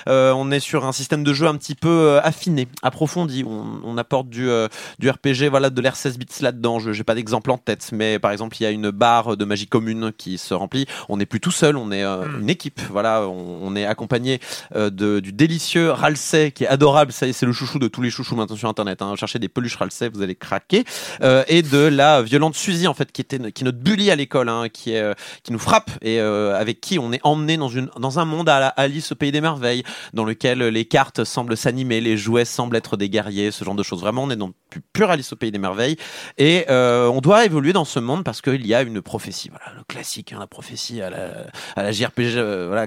Euh, 0.09 0.33
on 0.33 0.51
est 0.51 0.61
sur 0.61 0.85
un 0.85 0.93
système 0.93 1.25
de 1.25 1.33
jeu 1.33 1.47
un 1.47 1.57
petit 1.57 1.75
peu 1.75 1.89
euh, 1.89 2.21
affiné 2.23 2.69
approfondi. 2.83 3.45
On, 3.47 3.81
on 3.85 3.99
apporte 3.99 4.29
du 4.29 4.49
euh, 4.49 4.69
du 4.99 5.11
RPG 5.11 5.49
voilà 5.51 5.71
de 5.71 5.81
l'air 5.81 5.97
16 5.97 6.19
bits 6.19 6.27
là-dedans. 6.41 6.79
Je 6.79 6.93
j'ai 6.93 7.05
pas 7.05 7.15
d'exemple 7.15 7.51
en 7.51 7.59
tête 7.59 7.91
mais 7.93 8.19
par 8.19 8.31
exemple 8.31 8.57
il 8.61 8.63
y 8.63 8.67
a 8.67 8.71
une 8.71 8.91
barre 8.91 9.37
de 9.37 9.45
magie 9.45 9.67
commune 9.67 10.13
qui 10.17 10.39
se 10.39 10.55
remplit. 10.55 10.87
On 11.09 11.17
n'est 11.17 11.27
plus 11.27 11.41
tout 11.41 11.51
seul 11.51 11.77
on 11.77 11.91
est 11.93 12.05
euh, 12.05 12.25
une 12.41 12.51
équipe. 12.51 12.81
Voilà 12.91 13.23
on, 13.29 13.61
on 13.63 13.77
est 13.77 13.85
accompagné 13.85 14.41
euh, 14.75 14.91
de, 14.91 15.21
du 15.21 15.33
délicieux 15.33 15.91
Ralsei 15.91 16.53
qui 16.53 16.65
est 16.65 16.69
adorable 16.79 17.11
c'est 17.13 17.43
le 17.43 17.53
chouchou 17.53 17.81
de 17.81 17.89
tous 17.89 18.03
les 18.03 18.11
chouchous 18.11 18.37
maintenant 18.37 18.55
sur 18.55 18.69
internet 18.69 19.03
hein. 19.03 19.15
cherchez 19.17 19.41
des 19.41 19.49
peluches 19.49 19.75
Ralsei 19.75 20.11
vous 20.11 20.23
allez 20.23 20.37
craquer. 20.37 20.85
Euh, 21.23 21.43
et 21.49 21.63
de 21.63 21.79
la 21.79 22.23
violente 22.23 22.55
Suzy 22.55 22.87
en 22.87 22.95
fait 22.95 23.11
qui 23.11 23.21
était 23.21 23.51
qui 23.51 23.65
est 23.65 23.67
notre 23.67 23.79
bully 23.79 24.13
à 24.13 24.17
l'école 24.17 24.49
hein, 24.49 24.69
qui 24.73 24.97
euh, 24.97 25.13
qui 25.43 25.53
nous 25.53 25.59
frappe 25.59 25.91
et 26.03 26.21
euh, 26.21 26.57
avec 26.57 26.81
qui 26.81 27.01
on 27.01 27.13
est 27.13 27.21
emmené 27.25 27.57
dans 27.57 27.69
une 27.69 27.91
dans 27.99 28.21
un 28.21 28.25
monde 28.25 28.49
à 28.49 28.61
la 28.61 28.69
Alice 28.69 29.11
au 29.11 29.17
pays 29.17 29.33
des 29.33 29.41
merveilles 29.41 29.83
dans 30.15 30.25
lequel 30.25 30.61
les 30.61 30.85
cartes 30.85 31.25
semblent 31.25 31.57
s'animer 31.57 32.01
les 32.01 32.17
jouets 32.17 32.45
semblent 32.45 32.77
être 32.77 32.97
des 32.97 33.11
guerriers 33.11 33.51
ce 33.51 33.65
genre 33.65 33.75
de 33.75 33.83
choses. 33.83 34.01
Vraiment 34.01 34.23
on 34.23 34.31
est 34.31 34.37
dans 34.37 34.53
pu- 34.71 34.81
pure 34.93 35.11
Alice 35.11 35.33
au 35.33 35.37
pays 35.37 35.51
des 35.51 35.59
merveilles. 35.59 35.97
Et 36.39 36.65
euh, 36.71 37.09
on 37.09 37.21
doit 37.21 37.45
évoluer 37.45 37.73
dans 37.73 37.85
ce 37.85 37.99
monde 37.99 38.23
parce 38.23 38.41
qu'il 38.41 38.65
y 38.67 38.75
a 38.75 38.83
une 38.83 39.03
prophétie 39.03 39.51
voilà 39.51 39.77
le 39.77 39.83
classique 39.83 40.33
hein, 40.33 40.39
la 40.39 40.47
prophétie 40.47 41.03
à 41.03 41.11
la 41.11 41.29
à 41.75 41.83
la 41.83 41.91
JRPG 41.91 42.37
euh, 42.37 42.67
voilà 42.69 42.87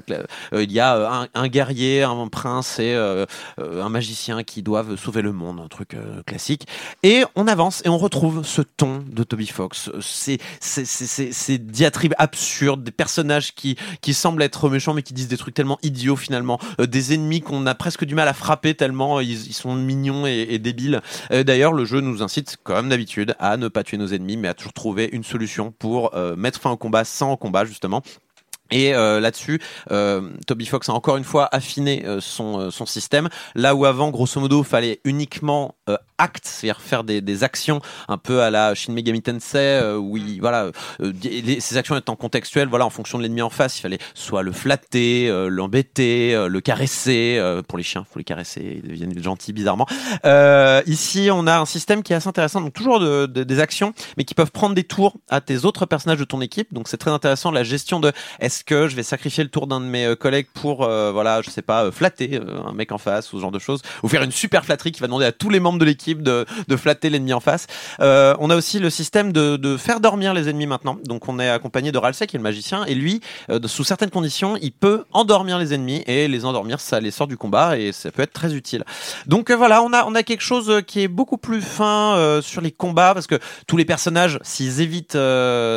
euh, 0.53 0.63
il 0.63 0.71
y 0.71 0.79
a 0.79 1.21
un, 1.21 1.27
un 1.33 1.47
guerrier 1.49 2.03
un 2.03 2.27
prince 2.29 2.79
et 2.79 2.95
un 3.79 3.89
magicien 3.89 4.43
qui 4.43 4.63
doivent 4.63 4.95
sauver 4.95 5.21
le 5.21 5.31
monde 5.31 5.59
un 5.59 5.67
truc 5.67 5.93
euh, 5.93 6.23
classique. 6.23 6.67
Et 7.03 7.23
on 7.35 7.47
avance 7.47 7.81
et 7.85 7.89
on 7.89 7.97
retrouve 7.97 8.43
ce 8.43 8.61
ton 8.61 9.03
de 9.07 9.23
Toby 9.23 9.47
Fox. 9.47 9.89
Ces 10.01 11.57
diatribes 11.59 12.15
absurdes 12.17 12.83
des 12.83 12.91
personnages 12.91 13.53
qui 13.53 13.77
qui 14.01 14.13
semblent 14.13 14.41
être 14.43 14.69
méchants 14.69 14.93
mais 14.93 15.03
qui 15.03 15.13
disent 15.13 15.27
des 15.27 15.37
trucs 15.37 15.53
tellement 15.53 15.79
idiots 15.83 16.15
finalement. 16.15 16.59
Euh, 16.79 16.85
des 16.85 17.13
ennemis 17.13 17.41
qu'on 17.41 17.65
a 17.65 17.75
presque 17.75 18.05
du 18.05 18.15
mal 18.15 18.27
à 18.27 18.33
frapper 18.33 18.73
tellement 18.75 19.19
ils, 19.19 19.53
sont 19.53 19.75
mignons 19.75 20.25
et, 20.25 20.59
débiles. 20.59 21.01
Euh, 21.31 21.43
D'ailleurs, 21.43 21.73
le 21.73 21.85
jeu 21.85 22.01
nous 22.01 22.23
incite, 22.23 22.57
comme 22.63 22.89
d'habitude, 22.89 23.35
à 23.39 23.57
ne 23.57 23.67
pas 23.67 23.83
tuer 23.83 23.97
nos 23.97 24.07
ennemis, 24.07 24.37
mais 24.37 24.47
à 24.47 24.53
toujours 24.53 24.73
trouver 24.73 25.09
une 25.11 25.23
solution 25.23 25.71
pour 25.71 26.15
euh, 26.15 26.35
mettre 26.35 26.59
fin 26.59 26.71
au 26.71 26.77
combat 26.77 27.03
sans 27.03 27.35
combat, 27.37 27.65
justement. 27.65 28.01
Et 28.71 28.93
euh, 28.95 29.19
là-dessus, 29.19 29.61
euh, 29.91 30.29
Toby 30.47 30.65
Fox 30.65 30.89
a 30.89 30.93
encore 30.93 31.17
une 31.17 31.23
fois 31.23 31.49
affiné 31.51 32.03
euh, 32.05 32.19
son, 32.21 32.59
euh, 32.59 32.71
son 32.71 32.85
système. 32.85 33.29
Là 33.55 33.75
où 33.75 33.85
avant, 33.85 34.09
grosso 34.11 34.39
modo, 34.39 34.63
fallait 34.63 35.01
uniquement 35.03 35.75
euh, 35.89 35.97
acte, 36.17 36.45
c'est-à-dire 36.45 36.81
faire 36.81 37.03
des, 37.03 37.19
des 37.21 37.43
actions 37.43 37.81
un 38.07 38.17
peu 38.17 38.41
à 38.41 38.49
la 38.51 38.75
Shin 38.75 38.93
Megami 38.93 39.21
Tensei, 39.21 39.57
euh, 39.57 39.97
où 39.97 40.17
il, 40.17 40.39
voilà, 40.39 40.71
euh, 41.01 41.13
les- 41.23 41.59
ces 41.59 41.77
actions 41.77 41.95
étant 41.97 42.15
contextuelles, 42.15 42.67
voilà, 42.69 42.85
en 42.85 42.89
fonction 42.89 43.17
de 43.17 43.23
l'ennemi 43.23 43.41
en 43.41 43.49
face, 43.49 43.77
il 43.79 43.81
fallait 43.81 43.99
soit 44.13 44.41
le 44.43 44.51
flatter, 44.51 45.27
euh, 45.29 45.47
l'embêter, 45.49 46.33
euh, 46.35 46.47
le 46.47 46.61
caresser. 46.61 47.37
euh, 47.39 47.61
pour 47.61 47.77
les 47.77 47.83
chiens, 47.83 48.05
faut 48.09 48.19
les 48.19 48.23
caresser, 48.25 48.81
ils 48.83 48.87
deviennent 48.89 49.21
gentils 49.21 49.53
bizarrement. 49.53 49.87
Euh, 50.25 50.81
ici, 50.85 51.29
on 51.31 51.47
a 51.47 51.57
un 51.59 51.65
système 51.65 52.03
qui 52.03 52.13
est 52.13 52.15
assez 52.15 52.27
intéressant, 52.27 52.61
donc 52.61 52.73
toujours 52.73 52.99
de- 52.99 53.25
de- 53.25 53.43
des 53.43 53.59
actions, 53.59 53.93
mais 54.17 54.23
qui 54.23 54.33
peuvent 54.33 54.51
prendre 54.51 54.75
des 54.75 54.83
tours 54.83 55.15
à 55.29 55.41
tes 55.41 55.65
autres 55.65 55.85
personnages 55.85 56.19
de 56.19 56.23
ton 56.23 56.41
équipe. 56.41 56.73
Donc 56.73 56.87
c'est 56.87 56.97
très 56.97 57.11
intéressant 57.11 57.51
la 57.51 57.63
gestion 57.63 57.99
de 57.99 58.11
que 58.63 58.87
je 58.87 58.95
vais 58.95 59.03
sacrifier 59.03 59.43
le 59.43 59.49
tour 59.49 59.67
d'un 59.67 59.79
de 59.79 59.85
mes 59.85 60.05
euh, 60.05 60.15
collègues 60.15 60.47
pour, 60.53 60.83
euh, 60.83 61.11
voilà, 61.11 61.41
je 61.41 61.49
sais 61.49 61.61
pas, 61.61 61.85
euh, 61.85 61.91
flatter 61.91 62.35
euh, 62.35 62.63
un 62.65 62.73
mec 62.73 62.91
en 62.91 62.97
face 62.97 63.31
ou 63.33 63.37
ce 63.37 63.41
genre 63.41 63.51
de 63.51 63.59
choses, 63.59 63.81
ou 64.03 64.07
faire 64.07 64.23
une 64.23 64.31
super 64.31 64.65
flatterie 64.65 64.91
qui 64.91 64.99
va 64.99 65.07
demander 65.07 65.25
à 65.25 65.31
tous 65.31 65.49
les 65.49 65.59
membres 65.59 65.79
de 65.79 65.85
l'équipe 65.85 66.21
de, 66.21 66.45
de 66.67 66.75
flatter 66.75 67.09
l'ennemi 67.09 67.33
en 67.33 67.39
face. 67.39 67.67
Euh, 67.99 68.35
on 68.39 68.49
a 68.49 68.55
aussi 68.55 68.79
le 68.79 68.89
système 68.89 69.31
de, 69.31 69.57
de 69.57 69.77
faire 69.77 69.99
dormir 69.99 70.33
les 70.33 70.49
ennemis 70.49 70.67
maintenant. 70.67 70.97
Donc 71.05 71.27
on 71.27 71.39
est 71.39 71.49
accompagné 71.49 71.91
de 71.91 71.97
Ralsei 71.97 72.27
qui 72.27 72.35
est 72.35 72.39
le 72.39 72.43
magicien 72.43 72.85
et 72.85 72.95
lui, 72.95 73.21
euh, 73.49 73.59
sous 73.65 73.83
certaines 73.83 74.09
conditions, 74.09 74.57
il 74.61 74.71
peut 74.71 75.05
endormir 75.11 75.57
les 75.57 75.73
ennemis 75.73 76.03
et 76.07 76.27
les 76.27 76.45
endormir, 76.45 76.79
ça 76.79 76.99
les 76.99 77.11
sort 77.11 77.27
du 77.27 77.37
combat 77.37 77.77
et 77.77 77.91
ça 77.91 78.11
peut 78.11 78.21
être 78.21 78.33
très 78.33 78.53
utile. 78.53 78.83
Donc 79.27 79.51
voilà, 79.51 79.81
on 79.83 79.93
a 79.93 80.05
on 80.05 80.15
a 80.15 80.23
quelque 80.23 80.41
chose 80.41 80.81
qui 80.87 81.01
est 81.01 81.07
beaucoup 81.07 81.37
plus 81.37 81.61
fin 81.61 82.39
sur 82.41 82.61
les 82.61 82.71
combats 82.71 83.13
parce 83.13 83.27
que 83.27 83.39
tous 83.67 83.77
les 83.77 83.85
personnages, 83.85 84.39
s'ils 84.41 84.81
évitent, 84.81 85.17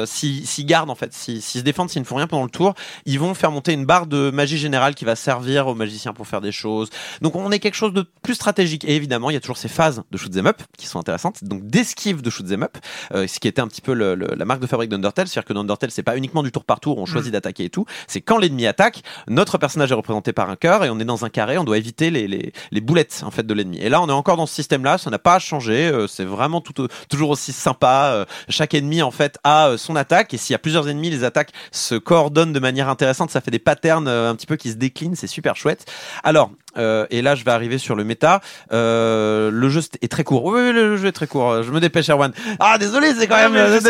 s'ils 0.07 0.67
gardent 0.67 0.91
en 0.91 0.95
fait, 0.95 1.13
s'ils 1.13 1.43
se 1.43 1.59
défendent, 1.61 1.91
s'ils 1.91 2.03
ne 2.03 2.07
font 2.07 2.17
rien 2.17 2.27
pendant 2.27 2.45
le 2.45 2.51
tour, 2.51 2.74
ils 3.07 3.19
vont 3.19 3.35
faire 3.35 3.51
monter 3.51 3.73
une 3.73 3.85
barre 3.87 4.07
de 4.07 4.31
magie 4.31 4.59
générale 4.59 4.95
qui 4.95 5.05
va 5.05 5.17
servir 5.17 5.67
aux 5.67 5.75
magiciens 5.75 6.13
pour 6.13 6.27
faire 6.27 6.41
des 6.41 6.53
choses. 6.53 6.91
Donc 7.23 7.37
on 7.37 7.51
est 7.51 7.59
quelque 7.59 7.75
chose 7.75 7.93
de 7.93 8.05
plus 8.23 8.35
stratégique. 8.35 8.85
Et 8.85 8.97
évidemment, 8.97 9.31
il 9.31 9.35
y 9.35 9.37
a 9.37 9.41
toujours 9.41 9.57
ces 9.57 9.69
phases 9.69 10.03
de 10.11 10.17
shoot 10.19 10.35
'em 10.37 10.47
up 10.47 10.63
qui 10.79 10.87
sont 10.87 10.99
intéressantes, 10.99 11.45
donc 11.45 11.67
d'esquive 11.67 12.23
de 12.23 12.31
shoot 12.31 12.47
'em 12.51 12.63
up, 12.65 12.77
euh, 13.15 13.27
ce 13.27 13.39
qui 13.41 13.49
était 13.49 13.61
un 13.61 13.69
petit 13.69 13.81
peu 13.81 13.93
le- 13.95 14.15
le- 14.15 14.35
la 14.37 14.45
marque 14.45 14.61
de 14.61 14.67
fabrique 14.67 14.91
d'Undertale, 14.91 15.29
c'est-à-dire 15.29 15.47
que 15.47 15.53
dans 15.53 15.61
Undertale, 15.61 15.91
c'est 15.91 16.03
pas 16.03 16.17
uniquement 16.17 16.43
du 16.43 16.53
tour 16.53 16.65
par 16.65 16.81
tour, 16.81 16.99
on 16.99 17.07
choisit 17.07 17.33
d'attaquer 17.33 17.65
et 17.65 17.71
tout. 17.71 17.85
C'est 18.07 18.21
quand 18.21 18.39
l'ennemi 18.39 18.67
attaque, 18.67 19.03
notre 19.29 19.59
personnage 19.59 19.91
est 19.93 19.95
représenté 19.95 20.33
par 20.33 20.51
un 20.51 20.57
cœur 20.57 20.85
et 20.85 20.91
on 20.91 20.99
est 20.99 21.05
dans 21.05 21.25
un 21.25 21.31
carré, 21.31 21.59
on 21.59 21.65
doit 21.65 21.79
éviter 21.79 22.11
les, 22.11 22.27
les, 22.29 22.53
les 22.71 22.81
boulettes 22.81 23.23
en 23.25 23.31
fait 23.31 23.47
de 23.47 23.55
l'ennemi. 23.55 23.79
Et 23.79 23.89
là, 23.89 24.01
on 24.03 24.09
est 24.09 24.13
encore 24.13 24.37
dans 24.37 24.47
ce 24.47 24.55
système-là, 24.55 24.99
ça 24.99 25.11
n'a 25.11 25.19
pas 25.19 25.39
changé, 25.39 25.89
euh, 25.89 26.07
c'est 26.07 26.25
vraiment 26.25 26.61
tout, 26.61 26.81
au- 26.83 26.89
toujours 27.09 27.31
aussi 27.31 27.53
sympa. 27.53 28.11
euh, 28.15 28.25
chaque 28.49 28.75
ennemi 28.75 29.03
en 29.03 29.11
fait 29.11 29.39
a 29.45 29.69
euh, 29.69 29.77
son 29.77 29.97
attaque 29.97 30.33
et 30.35 30.37
s'il 30.39 30.53
y 30.53 30.57
a 30.57 30.59
plusieurs 30.59 30.89
ennemis, 30.89 31.11
les 31.11 31.25
attaques 31.25 31.53
se 31.73 31.95
coordonnent 31.97 32.53
de 32.55 32.61
manière 32.61 32.89
intéressante, 32.89 33.31
ça 33.31 33.41
fait 33.41 33.51
des 33.51 33.59
patterns 33.59 34.09
euh, 34.09 34.31
un 34.31 34.35
petit 34.35 34.47
peu 34.47 34.57
qui 34.57 34.71
se 34.71 34.77
déclinent, 34.77 35.17
c'est 35.17 35.27
super 35.27 35.57
chouette. 35.57 35.85
Alors, 36.23 36.51
euh, 36.77 37.07
et 37.11 37.23
là, 37.23 37.35
je 37.35 37.45
vais 37.45 37.51
arriver 37.51 37.79
sur 37.79 37.95
le 37.95 38.05
méta. 38.05 38.41
Euh, 38.73 39.51
le 39.51 39.69
jeu 39.69 39.81
est 40.03 40.09
très 40.11 40.25
court. 40.25 40.45
Oui, 40.45 40.61
oui, 40.61 40.73
le 40.73 40.97
jeu 40.97 41.07
est 41.09 41.13
très 41.13 41.27
court. 41.27 41.63
Je 41.63 41.71
me 41.71 41.81
dépêche, 41.81 42.09
Erwan. 42.11 42.33
Ah, 42.61 42.79
désolé, 42.79 43.13
c'est 43.19 43.27
quand 43.27 43.37
Ah, 43.39 43.49
même 43.49 43.57
euh, 43.57 43.67
je. 43.81 43.85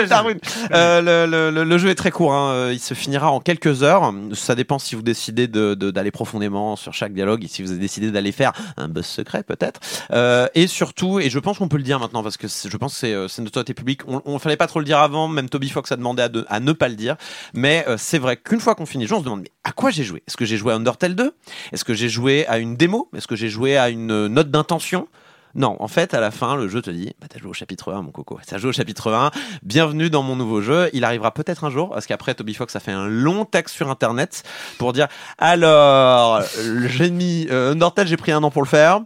Euh, 0.72 1.00
le, 1.26 1.30
le- 1.30 1.50
le- 1.50 1.64
le 1.64 1.78
jeu 1.78 1.88
est 1.88 1.94
très 1.94 2.10
court. 2.10 2.32
hein. 2.34 2.70
Il 2.72 2.78
se 2.80 2.94
finira 2.94 3.30
en 3.30 3.40
quelques 3.40 3.82
heures. 3.82 4.12
Ça 4.32 4.54
dépend 4.54 4.78
si 4.78 4.94
vous 4.94 5.02
décidez 5.02 5.46
de- 5.48 5.74
de- 5.74 5.90
d'aller 5.90 6.10
profondément 6.10 6.76
sur 6.76 6.92
chaque 6.94 7.12
dialogue 7.12 7.44
et 7.44 7.48
si 7.48 7.62
vous 7.62 7.70
avez 7.70 7.80
décidé 7.80 8.10
d'aller 8.10 8.32
faire 8.32 8.52
un 8.76 8.88
boss 8.88 9.06
secret, 9.06 9.42
peut-être. 9.42 9.80
Et 10.54 10.66
surtout, 10.66 11.20
et 11.20 11.30
je 11.30 11.38
pense 11.38 11.58
qu'on 11.58 11.68
peut 11.68 11.76
le 11.76 11.82
dire 11.82 11.98
maintenant 12.00 12.22
parce 12.22 12.36
que 12.36 12.46
je 12.48 12.76
pense 12.76 13.00
que 13.00 13.26
c'est 13.28 13.40
une 13.42 13.46
autorité 13.48 13.74
publique. 13.74 14.02
On, 14.06 14.22
on 14.24 14.38
fallait 14.38 14.56
pas 14.56 14.66
trop 14.66 14.78
le 14.78 14.84
dire 14.84 14.98
avant. 14.98 15.28
Même 15.28 15.48
Toby 15.48 15.68
Fox 15.68 15.90
a 15.92 15.96
demandé 15.96 16.22
à, 16.22 16.28
de- 16.28 16.44
à 16.48 16.60
ne 16.60 16.72
pas 16.72 16.88
le 16.88 16.94
dire. 16.94 17.16
Mais 17.54 17.84
c'est 17.96 18.18
vrai 18.18 18.36
qu'une 18.36 18.60
fois 18.60 18.74
qu'on 18.74 18.86
finit 18.86 19.04
le 19.04 19.08
jeu, 19.08 19.16
on 19.16 19.20
se 19.20 19.24
demande 19.24 19.40
mais 19.42 19.50
à 19.64 19.72
quoi 19.72 19.90
j'ai 19.90 20.04
joué? 20.04 20.22
Est-ce 20.28 20.36
que 20.36 20.44
j'ai 20.44 20.56
joué 20.56 20.72
à 20.72 20.76
Undertale 20.76 21.14
2 21.14 21.32
Est-ce 21.72 21.84
que 21.84 21.94
j'ai 21.94 22.08
joué 22.08 22.46
à 22.48 22.58
une 22.58 22.73
démo 22.74 23.08
Est-ce 23.16 23.26
que 23.26 23.36
j'ai 23.36 23.48
joué 23.48 23.76
à 23.76 23.88
une 23.88 24.26
note 24.28 24.50
d'intention? 24.50 25.08
Non, 25.54 25.76
en 25.78 25.86
fait, 25.86 26.14
à 26.14 26.20
la 26.20 26.32
fin, 26.32 26.56
le 26.56 26.66
jeu 26.68 26.82
te 26.82 26.90
dit, 26.90 27.12
bah, 27.20 27.28
t'as 27.30 27.38
joué 27.38 27.50
au 27.50 27.54
chapitre 27.54 27.92
1, 27.92 28.02
mon 28.02 28.10
coco. 28.10 28.40
T'as 28.44 28.58
joué 28.58 28.70
au 28.70 28.72
chapitre 28.72 29.12
1. 29.12 29.30
Bienvenue 29.62 30.10
dans 30.10 30.22
mon 30.22 30.34
nouveau 30.34 30.60
jeu. 30.60 30.90
Il 30.94 31.04
arrivera 31.04 31.32
peut-être 31.32 31.62
un 31.62 31.70
jour, 31.70 31.90
parce 31.90 32.06
qu'après, 32.06 32.34
Toby 32.34 32.54
Fox 32.54 32.74
a 32.74 32.80
fait 32.80 32.90
un 32.90 33.06
long 33.06 33.44
texte 33.44 33.76
sur 33.76 33.88
Internet 33.88 34.42
pour 34.78 34.92
dire, 34.92 35.06
alors, 35.38 36.42
j'ai 36.86 37.10
mis, 37.10 37.46
euh, 37.50 37.72
Undertale, 37.72 38.08
j'ai 38.08 38.16
pris 38.16 38.32
un 38.32 38.42
an 38.42 38.50
pour 38.50 38.62
le 38.62 38.68
faire. 38.68 39.02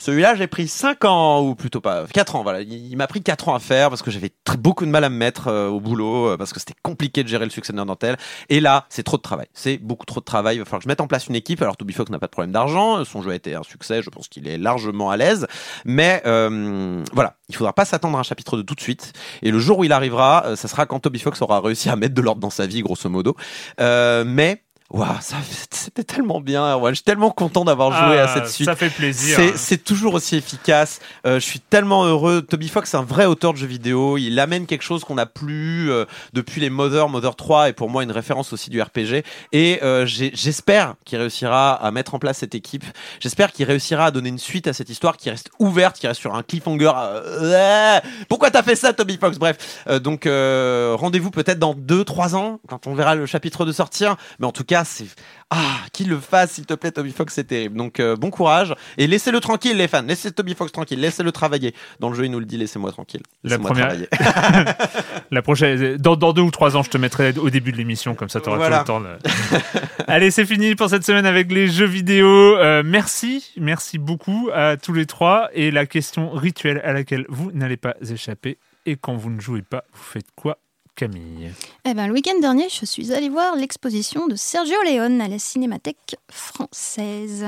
Celui-là, 0.00 0.34
j'ai 0.34 0.48
pris 0.48 0.66
5 0.66 1.04
ans, 1.04 1.42
ou 1.42 1.54
plutôt 1.54 1.80
pas, 1.80 2.06
4 2.12 2.34
ans, 2.34 2.42
voilà. 2.42 2.62
Il, 2.62 2.96
m'a 2.96 3.06
pris 3.06 3.22
4 3.22 3.48
ans 3.48 3.54
à 3.54 3.60
faire, 3.60 3.88
parce 3.88 4.02
que 4.02 4.10
j'avais 4.10 4.32
beaucoup 4.58 4.84
de 4.84 4.90
mal 4.90 5.04
à 5.04 5.08
me 5.08 5.16
mettre 5.16 5.46
euh, 5.46 5.68
au 5.68 5.78
boulot, 5.78 6.30
euh, 6.30 6.36
parce 6.36 6.52
que 6.52 6.58
c'était 6.58 6.74
compliqué 6.82 7.22
de 7.22 7.28
gérer 7.28 7.44
le 7.44 7.52
succès 7.52 7.72
d'Undertale. 7.72 8.16
Et 8.48 8.58
là, 8.58 8.86
c'est 8.88 9.04
trop 9.04 9.18
de 9.18 9.22
travail. 9.22 9.46
C'est 9.54 9.78
beaucoup 9.78 10.06
trop 10.06 10.18
de 10.18 10.24
travail. 10.24 10.56
Il 10.56 10.58
va 10.58 10.64
falloir 10.64 10.80
que 10.80 10.84
je 10.84 10.88
mette 10.88 11.00
en 11.00 11.06
place 11.06 11.28
une 11.28 11.36
équipe. 11.36 11.62
Alors, 11.62 11.76
Toby 11.76 11.92
Fox 11.92 12.10
n'a 12.10 12.18
pas 12.18 12.26
de 12.26 12.32
problème 12.32 12.50
d'argent. 12.50 13.04
Son 13.04 13.22
jeu 13.22 13.30
a 13.30 13.34
été 13.36 13.54
un 13.54 13.62
succès. 13.62 14.02
Je 14.02 14.10
pense 14.10 14.26
qu'il 14.26 14.48
est 14.48 14.58
largement 14.58 15.10
à 15.10 15.16
l'aise. 15.16 15.46
Mais 15.92 16.22
euh, 16.26 17.04
voilà, 17.12 17.36
il 17.48 17.54
faudra 17.54 17.72
pas 17.72 17.84
s'attendre 17.84 18.16
à 18.16 18.20
un 18.20 18.24
chapitre 18.24 18.56
de 18.56 18.62
tout 18.62 18.74
de 18.74 18.80
suite. 18.80 19.12
Et 19.42 19.50
le 19.50 19.58
jour 19.58 19.78
où 19.78 19.84
il 19.84 19.92
arrivera, 19.92 20.44
euh, 20.46 20.56
ça 20.56 20.68
sera 20.68 20.86
quand 20.86 21.00
Toby 21.00 21.18
Fox 21.18 21.42
aura 21.42 21.60
réussi 21.60 21.90
à 21.90 21.96
mettre 21.96 22.14
de 22.14 22.22
l'ordre 22.22 22.40
dans 22.40 22.50
sa 22.50 22.66
vie, 22.66 22.80
grosso 22.80 23.08
modo. 23.08 23.36
Euh, 23.80 24.24
mais 24.26 24.62
Waouh, 24.92 25.08
ça 25.22 25.36
c'était 25.70 26.04
tellement 26.04 26.40
bien. 26.40 26.64
Erwan. 26.74 26.92
Je 26.92 26.96
suis 26.96 27.04
tellement 27.04 27.30
content 27.30 27.64
d'avoir 27.64 27.90
joué 27.92 28.18
à 28.20 28.24
Ah, 28.24 28.34
cette 28.34 28.48
suite. 28.48 28.66
Ça 28.66 28.76
fait 28.76 28.90
plaisir. 28.90 29.34
C'est, 29.36 29.56
c'est 29.56 29.78
toujours 29.82 30.12
aussi 30.14 30.36
efficace. 30.36 31.00
Euh, 31.26 31.40
je 31.40 31.44
suis 31.46 31.60
tellement 31.60 32.04
heureux. 32.04 32.42
Toby 32.42 32.68
Fox, 32.68 32.90
c'est 32.90 32.98
un 32.98 33.02
vrai 33.02 33.24
auteur 33.24 33.54
de 33.54 33.58
jeux 33.58 33.66
vidéo. 33.66 34.18
Il 34.18 34.38
amène 34.38 34.66
quelque 34.66 34.82
chose 34.82 35.02
qu'on 35.02 35.14
n'a 35.14 35.24
plus 35.26 35.90
euh, 35.90 36.04
depuis 36.34 36.60
les 36.60 36.68
Mother, 36.70 37.08
Mother 37.08 37.34
3, 37.34 37.70
et 37.70 37.72
pour 37.72 37.88
moi 37.88 38.02
une 38.02 38.12
référence 38.12 38.52
aussi 38.52 38.68
du 38.68 38.80
RPG. 38.82 39.24
Et 39.52 39.80
euh, 39.82 40.04
j'ai- 40.04 40.30
j'espère 40.34 40.94
qu'il 41.06 41.18
réussira 41.18 41.72
à 41.72 41.90
mettre 41.90 42.14
en 42.14 42.18
place 42.18 42.38
cette 42.38 42.54
équipe. 42.54 42.84
J'espère 43.18 43.50
qu'il 43.52 43.64
réussira 43.66 44.04
à 44.06 44.10
donner 44.10 44.28
une 44.28 44.38
suite 44.38 44.66
à 44.68 44.72
cette 44.74 44.90
histoire 44.90 45.16
qui 45.16 45.30
reste 45.30 45.50
ouverte, 45.58 45.98
qui 45.98 46.06
reste 46.06 46.20
sur 46.20 46.34
un 46.34 46.42
cliffhanger. 46.42 46.92
Euh, 46.96 47.98
pourquoi 48.28 48.50
t'as 48.50 48.62
fait 48.62 48.76
ça, 48.76 48.92
Toby 48.92 49.16
Fox? 49.18 49.38
Bref, 49.38 49.56
euh, 49.88 49.98
donc 49.98 50.26
euh, 50.26 50.94
rendez-vous 50.98 51.30
peut-être 51.30 51.58
dans 51.58 51.74
2-3 51.74 52.34
ans 52.36 52.60
quand 52.68 52.86
on 52.86 52.94
verra 52.94 53.14
le 53.14 53.26
chapitre 53.26 53.64
de 53.64 53.72
sortir. 53.72 54.16
Mais 54.38 54.46
en 54.46 54.52
tout 54.52 54.64
cas, 54.64 54.81
c'est 54.84 55.06
ah 55.50 55.76
qu'il 55.92 56.08
le 56.08 56.18
fasse, 56.18 56.52
s'il 56.52 56.64
te 56.66 56.72
plaît, 56.74 56.92
Toby 56.92 57.12
Fox, 57.12 57.34
c'est 57.34 57.44
terrible. 57.44 57.76
Donc 57.76 58.00
euh, 58.00 58.16
bon 58.16 58.30
courage 58.30 58.74
et 58.96 59.06
laissez-le 59.06 59.38
tranquille, 59.40 59.76
les 59.76 59.88
fans. 59.88 60.02
Laissez 60.02 60.32
Toby 60.32 60.54
Fox 60.54 60.72
tranquille, 60.72 60.98
laissez-le 61.00 61.30
travailler. 61.32 61.74
Dans 62.00 62.08
le 62.08 62.14
jeu, 62.14 62.24
il 62.24 62.30
nous 62.30 62.40
le 62.40 62.46
dit, 62.46 62.56
laissez-moi 62.56 62.90
tranquille. 62.92 63.22
La 63.44 63.58
première-. 63.58 63.92
La 65.30 65.42
prochaine, 65.42 65.96
dans, 65.96 66.16
dans 66.16 66.32
deux 66.32 66.42
ou 66.42 66.50
trois 66.50 66.76
ans, 66.76 66.82
je 66.82 66.90
te 66.90 66.98
mettrai 66.98 67.34
au 67.38 67.50
début 67.50 67.72
de 67.72 67.76
l'émission, 67.76 68.14
comme 68.14 68.28
ça 68.28 68.40
tu 68.40 68.48
auras 68.48 68.58
Voilà. 68.58 68.84
tout 68.84 68.92
le 68.92 68.98
temps. 68.98 69.00
de- 69.00 69.18
Allez, 70.06 70.30
c'est 70.30 70.44
fini 70.44 70.74
pour 70.74 70.88
cette 70.90 71.04
semaine 71.04 71.26
avec 71.26 71.50
les 71.52 71.68
jeux 71.68 71.86
vidéo. 71.86 72.26
Euh, 72.58 72.82
merci, 72.84 73.52
merci 73.58 73.98
beaucoup 73.98 74.50
à 74.54 74.76
tous 74.76 74.92
les 74.92 75.06
trois. 75.06 75.48
Et 75.54 75.70
la 75.70 75.86
question 75.86 76.30
rituelle 76.30 76.80
à 76.84 76.92
laquelle 76.92 77.24
vous 77.28 77.50
n'allez 77.52 77.76
pas 77.76 77.94
échapper. 78.10 78.58
Et 78.84 78.96
quand 78.96 79.14
vous 79.14 79.30
ne 79.30 79.40
jouez 79.40 79.62
pas, 79.62 79.84
vous 79.94 80.02
faites 80.02 80.26
quoi, 80.34 80.58
Camille 80.94 81.50
Eh 81.86 81.94
ben, 81.94 82.06
le 82.06 82.12
week-end 82.12 82.38
dernier, 82.40 82.68
je 82.68 82.84
suis 82.84 83.12
allée 83.14 83.30
voir 83.30 83.56
l'exposition 83.56 84.26
de 84.26 84.36
Sergio 84.36 84.76
Leone 84.84 85.20
à 85.22 85.28
la 85.28 85.38
Cinémathèque 85.38 86.16
française. 86.30 87.46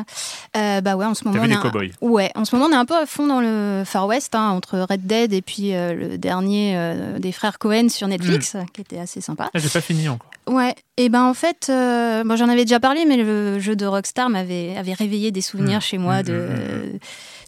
Euh, 0.57 0.81
bah 0.81 0.97
ouais, 0.97 1.05
en 1.05 1.15
ce 1.15 1.25
moment, 1.29 1.43
on 1.43 1.51
un- 1.51 1.61
cowboys? 1.61 1.91
Ouais, 2.01 2.31
en 2.37 2.45
ce 2.47 2.57
moment, 2.57 2.69
on 2.69 2.73
est 2.73 2.81
un 2.81 2.87
peu 2.87 2.97
à 2.97 3.05
fond 3.07 3.27
dans 3.27 3.41
le 3.43 3.83
Far 3.85 4.07
West, 4.07 4.35
hein, 4.35 4.49
entre 4.51 4.79
Red 4.79 5.07
Dead 5.07 5.33
et 5.35 5.43
puis 5.43 5.75
euh, 5.75 5.93
le 5.95 6.17
dernier 6.19 6.75
euh, 6.77 7.19
des 7.19 7.33
frères 7.33 7.59
Cohen 7.59 7.89
sur 7.91 8.09
Netflix, 8.09 8.57
qui 8.73 8.81
était 8.81 8.99
assez 8.99 9.21
sympa. 9.21 9.51
ah, 9.53 9.59
J'ai 9.59 9.69
pas 9.69 9.81
fini 9.83 10.09
encore. 10.09 10.31
Ouais, 10.47 10.75
et 10.99 11.09
ben 11.09 11.23
en 11.25 11.33
fait, 11.35 11.67
bon, 11.69 12.37
j'en 12.37 12.49
avais 12.51 12.65
déjà 12.65 12.79
parlé, 12.81 13.05
mais 13.07 13.17
le 13.17 13.59
jeu 13.61 13.77
de 13.77 13.87
Rockstar 13.87 14.29
m'avait 14.29 14.77
avait 14.77 14.93
réveillé 14.93 15.31
des 15.31 15.41
souvenirs 15.41 15.79
Mmh. 15.79 15.83
chez 15.83 15.99
moi 15.99 16.21
Mmh, 16.21 16.23
de, 16.25 16.33
mmh, 16.33 16.99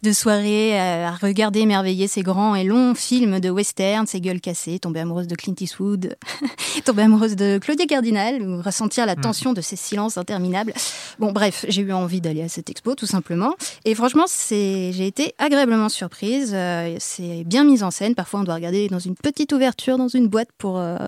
de 0.02 0.12
soirées 0.12 0.78
à 0.78 1.12
regarder 1.12 1.60
émerveiller 1.60 2.08
ces 2.08 2.22
grands 2.22 2.54
et 2.54 2.64
longs 2.64 2.94
films 2.94 3.40
de 3.40 3.50
western, 3.50 4.06
ces 4.06 4.20
gueules 4.20 4.40
cassées, 4.40 4.78
tomber 4.78 5.00
amoureuse 5.00 5.26
de 5.26 5.34
Clint 5.34 5.54
Eastwood, 5.60 6.16
tomber 6.84 7.02
amoureuse 7.02 7.36
de 7.36 7.58
Claudia 7.58 7.86
Cardinal, 7.86 8.42
ou 8.42 8.62
ressentir 8.62 9.06
la 9.06 9.16
tension 9.16 9.52
de 9.52 9.60
ces 9.60 9.76
silences 9.76 10.16
interminables. 10.18 10.72
Bon, 11.18 11.32
bref, 11.32 11.64
j'ai 11.68 11.82
eu 11.82 11.92
envie 11.92 12.20
d'aller 12.20 12.42
à 12.42 12.48
cette 12.48 12.70
expo, 12.70 12.94
tout 12.94 13.06
simplement. 13.06 13.54
Et 13.84 13.94
franchement, 13.94 14.24
c'est, 14.26 14.92
j'ai 14.92 15.06
été 15.06 15.34
agréablement 15.38 15.88
surprise. 15.88 16.52
Euh, 16.54 16.96
c'est 16.98 17.44
bien 17.44 17.64
mis 17.64 17.82
en 17.82 17.90
scène. 17.90 18.14
Parfois, 18.14 18.40
on 18.40 18.44
doit 18.44 18.54
regarder 18.54 18.88
dans 18.88 18.98
une 18.98 19.14
petite 19.14 19.52
ouverture, 19.52 19.98
dans 19.98 20.08
une 20.08 20.28
boîte 20.28 20.48
pour. 20.58 20.78
euh, 20.78 20.98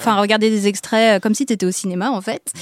Enfin, 0.00 0.18
regarder 0.18 0.48
des 0.48 0.66
extraits 0.66 1.16
euh, 1.16 1.20
comme 1.20 1.34
si 1.34 1.44
tu 1.44 1.52
étais 1.52 1.66
au 1.66 1.70
cinéma, 1.70 2.10
en 2.10 2.22
fait. 2.22 2.52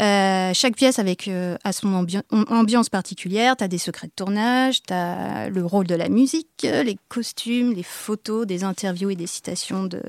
Euh, 0.00 0.52
chaque 0.54 0.76
pièce 0.76 1.00
avec 1.00 1.26
euh, 1.26 1.56
a 1.64 1.72
son 1.72 1.88
ambi- 1.88 2.22
ambiance 2.30 2.88
particulière. 2.88 3.56
Tu 3.56 3.64
as 3.64 3.68
des 3.68 3.78
secrets 3.78 4.06
de 4.06 4.12
tournage, 4.14 4.82
tu 4.82 4.92
as 4.94 5.48
le 5.48 5.66
rôle 5.66 5.88
de 5.88 5.96
la 5.96 6.08
musique, 6.08 6.46
euh, 6.64 6.84
les 6.84 6.96
costumes, 7.08 7.72
les 7.72 7.82
photos, 7.82 8.46
des 8.46 8.62
interviews 8.62 9.10
et 9.10 9.16
des 9.16 9.26
citations 9.26 9.82
de, 9.84 10.00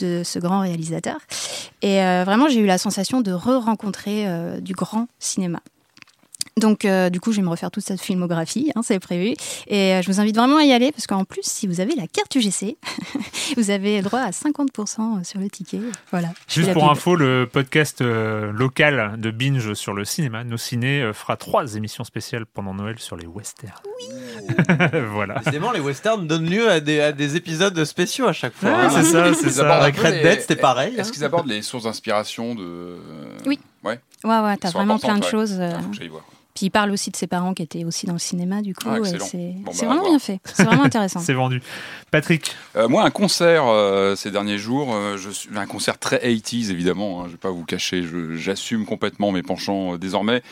de 0.00 0.22
ce 0.22 0.38
grand 0.38 0.60
réalisateur. 0.60 1.16
Et 1.80 2.02
euh, 2.02 2.24
vraiment, 2.26 2.46
j'ai 2.48 2.60
eu 2.60 2.66
la 2.66 2.76
sensation 2.78 3.22
de 3.22 3.32
re-rencontrer 3.32 4.26
euh, 4.26 4.60
du 4.60 4.74
grand 4.74 5.06
cinéma. 5.18 5.60
Donc, 6.58 6.84
euh, 6.84 7.08
du 7.08 7.18
coup, 7.18 7.32
je 7.32 7.38
vais 7.38 7.42
me 7.42 7.48
refaire 7.48 7.70
toute 7.70 7.82
cette 7.82 8.00
filmographie, 8.00 8.70
hein, 8.76 8.82
c'est 8.84 8.98
prévu. 9.00 9.34
Et 9.68 9.94
euh, 9.94 10.02
je 10.02 10.06
vous 10.12 10.20
invite 10.20 10.36
vraiment 10.36 10.58
à 10.58 10.64
y 10.64 10.72
aller, 10.72 10.92
parce 10.92 11.06
qu'en 11.06 11.24
plus, 11.24 11.40
si 11.44 11.66
vous 11.66 11.80
avez 11.80 11.94
la 11.94 12.06
carte 12.06 12.34
UGC, 12.34 12.76
vous 13.56 13.70
avez 13.70 14.02
droit 14.02 14.20
à 14.20 14.30
50% 14.30 15.24
sur 15.24 15.40
le 15.40 15.48
ticket. 15.48 15.80
Voilà. 16.10 16.28
Juste 16.48 16.72
pour 16.74 16.82
pub. 16.82 16.92
info, 16.92 17.16
le 17.16 17.48
podcast 17.50 18.02
euh, 18.02 18.52
local 18.52 19.14
de 19.18 19.30
Binge 19.30 19.72
sur 19.74 19.94
le 19.94 20.04
cinéma, 20.04 20.44
Nos 20.44 20.58
Ciné, 20.58 21.00
euh, 21.00 21.12
fera 21.14 21.36
trois 21.38 21.74
émissions 21.76 22.04
spéciales 22.04 22.44
pendant 22.44 22.74
Noël 22.74 22.98
sur 22.98 23.16
les 23.16 23.26
westerns. 23.26 23.72
Oui 24.00 24.56
Voilà. 25.12 25.36
Décidément, 25.38 25.72
les 25.72 25.80
westerns 25.80 26.26
donnent 26.26 26.50
lieu 26.50 26.70
à 26.70 26.80
des, 26.80 27.00
à 27.00 27.12
des 27.12 27.36
épisodes 27.36 27.82
spéciaux 27.84 28.26
à 28.26 28.32
chaque 28.34 28.52
fois. 28.54 28.68
Ouais, 28.70 28.76
hein. 28.76 28.90
c'est 28.90 29.04
ça, 29.04 29.32
c'est 29.32 29.46
Ils 29.46 29.52
ça. 29.52 29.74
Avec 29.76 29.96
Red 29.96 30.22
Dead, 30.22 30.40
c'était 30.42 30.56
pareil. 30.56 30.94
Est-ce 30.96 31.08
hein. 31.08 31.12
qu'ils 31.12 31.24
abordent 31.24 31.48
les 31.48 31.62
sources 31.62 31.84
d'inspiration 31.84 32.54
de. 32.54 32.98
Oui. 33.46 33.58
Ouais. 33.84 33.98
Ouais, 34.24 34.38
ouais, 34.38 34.56
t'as 34.58 34.70
vraiment 34.70 34.98
plein 34.98 35.14
de 35.14 35.18
importantes, 35.18 35.30
choses. 35.30 35.56
euh, 35.58 35.72
Ah, 35.74 35.80
faut 35.80 35.88
que 35.88 35.96
j'aille 35.96 36.08
voir. 36.08 36.22
Puis 36.54 36.66
il 36.66 36.70
parle 36.70 36.90
aussi 36.90 37.10
de 37.10 37.16
ses 37.16 37.26
parents 37.26 37.54
qui 37.54 37.62
étaient 37.62 37.84
aussi 37.84 38.06
dans 38.06 38.12
le 38.12 38.18
cinéma, 38.18 38.60
du 38.60 38.74
coup. 38.74 38.86
Ah, 38.88 38.98
c'est 39.04 39.54
Bon, 39.64 39.72
bah, 39.72 39.86
vraiment 39.86 40.08
bien 40.08 40.18
fait. 40.18 40.38
C'est 40.52 40.64
vraiment 40.64 40.82
intéressant. 40.84 41.20
C'est 41.20 41.32
vendu. 41.34 41.62
Patrick, 42.10 42.54
Euh, 42.76 42.88
moi, 42.88 43.04
un 43.04 43.10
concert 43.10 43.64
euh, 43.66 44.16
ces 44.16 44.30
derniers 44.30 44.58
jours, 44.58 44.94
euh, 44.94 45.16
je 45.16 45.30
suis 45.30 45.48
un 45.56 45.66
concert 45.66 45.98
très 45.98 46.18
80s 46.18 46.70
évidemment. 46.70 47.20
Hein, 47.22 47.24
je 47.26 47.32
vais 47.32 47.38
pas 47.38 47.50
vous 47.50 47.64
cacher, 47.64 48.04
j'assume 48.34 48.84
complètement 48.86 49.32
mes 49.32 49.42
penchants 49.42 49.94
euh, 49.94 49.98
désormais. 49.98 50.42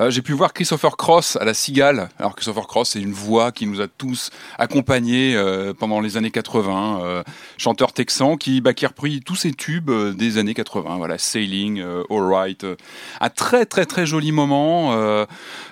Euh, 0.00 0.10
J'ai 0.10 0.22
pu 0.22 0.32
voir 0.32 0.52
Christopher 0.52 0.96
Cross 0.96 1.36
à 1.36 1.44
la 1.44 1.54
Cigale. 1.54 2.08
Alors 2.18 2.34
Christopher 2.36 2.66
Cross, 2.66 2.90
c'est 2.90 3.00
une 3.00 3.12
voix 3.12 3.52
qui 3.52 3.66
nous 3.66 3.80
a 3.80 3.88
tous 3.88 4.30
accompagnés 4.58 5.34
euh, 5.36 5.74
pendant 5.74 6.00
les 6.00 6.16
années 6.16 6.30
80, 6.30 7.00
euh, 7.02 7.22
chanteur 7.58 7.92
texan 7.92 8.36
qui, 8.36 8.60
bah, 8.60 8.72
qui 8.74 8.84
a 8.84 8.88
repris 8.88 9.20
tous 9.20 9.36
ses 9.36 9.52
tubes 9.52 9.90
euh, 9.90 10.12
des 10.12 10.38
années 10.38 10.54
80. 10.54 10.96
Voilà, 10.96 11.18
Sailing, 11.18 11.80
euh, 11.80 12.02
All 12.10 12.32
Right, 12.32 12.64
euh, 12.64 12.76
un 13.20 13.28
très 13.30 13.66
très 13.66 13.84
très 13.86 14.06
joli 14.06 14.32
moment. 14.32 14.70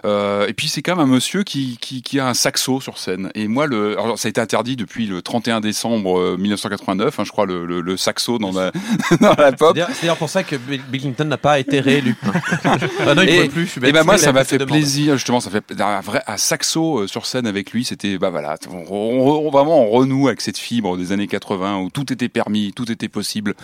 Euh, 0.05 0.19
Euh, 0.19 0.47
et 0.49 0.53
puis 0.53 0.69
c'est 0.69 0.83
quand 0.83 0.97
même 0.97 1.05
un 1.05 1.13
monsieur 1.13 1.43
qui, 1.45 1.77
qui, 1.81 2.03
qui 2.03 2.19
a 2.19 2.27
un 2.27 2.35
saxo 2.35 2.81
sur 2.81 2.99
scène. 2.99 3.31
Et 3.35 3.47
moi, 3.47 3.67
le, 3.67 3.93
alors, 3.99 4.19
ça 4.19 4.27
a 4.27 4.31
été 4.31 4.41
interdit 4.41 4.75
depuis 4.77 5.07
le 5.07 5.23
31 5.23 5.61
décembre 5.61 6.19
euh, 6.19 6.37
1989, 6.39 7.19
hein, 7.21 7.25
je 7.25 7.31
crois, 7.31 7.47
le, 7.47 7.67
le, 7.67 7.81
le 7.81 7.97
saxo 7.97 8.39
dans 8.39 8.51
la, 8.53 8.73
dans 9.21 9.35
la 9.37 9.53
pop. 9.53 9.77
C'est 9.77 9.87
d'ailleurs- 10.03 10.17
pour 10.17 10.29
ça 10.31 10.43
que 10.43 10.57
Bill 10.57 10.83
Clinton 11.01 11.25
n'a 11.25 11.37
pas 11.39 11.59
été 11.59 11.81
réélu. 11.81 12.17
ah 12.65 13.15
non, 13.15 13.23
il 13.23 13.29
et, 13.29 13.49
plus. 13.49 13.67
Je 13.67 13.79
et 13.79 13.81
bête. 13.83 13.93
ben 13.95 14.05
moi 14.05 14.19
ça 14.19 14.33
m'a 14.33 14.45
fait 14.45 14.59
plaisir 14.65 15.15
justement 15.17 15.41
ça 15.41 15.51
fait 15.51 15.65
un 15.81 16.01
vrai 16.01 16.23
un 16.27 16.37
saxo 16.37 17.01
euh, 17.01 17.07
sur 17.07 17.27
scène 17.27 17.47
avec 17.47 17.73
lui 17.73 17.85
c'était 17.85 18.19
bah 18.19 18.31
voilà 18.31 18.57
on, 18.71 18.85
on- 18.91 19.47
on- 19.47 19.51
vraiment 19.51 19.83
on 19.83 19.91
renoue 19.91 20.29
avec 20.29 20.41
cette 20.41 20.59
fibre 20.59 20.97
des 20.97 21.13
années 21.13 21.27
80 21.29 21.79
où 21.79 21.91
tout 21.91 22.13
était 22.13 22.29
permis 22.29 22.73
tout 22.75 22.91
était 22.91 23.09
possible 23.09 23.55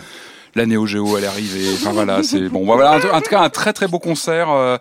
la 0.55 0.65
Neo 0.65 0.85
Geo 0.85 1.17
elle 1.17 1.25
est 1.25 1.27
arrivée. 1.27 1.73
Enfin 1.73 1.91
voilà 1.91 2.23
c'est 2.23 2.49
bon. 2.49 2.65
Voilà 2.65 2.97
en, 3.13 3.21
tout 3.21 3.29
cas 3.29 3.41
un 3.41 3.49
très 3.49 3.73
très 3.73 3.87
beau 3.87 3.99
concert 3.99 4.49
euh, 4.49 4.77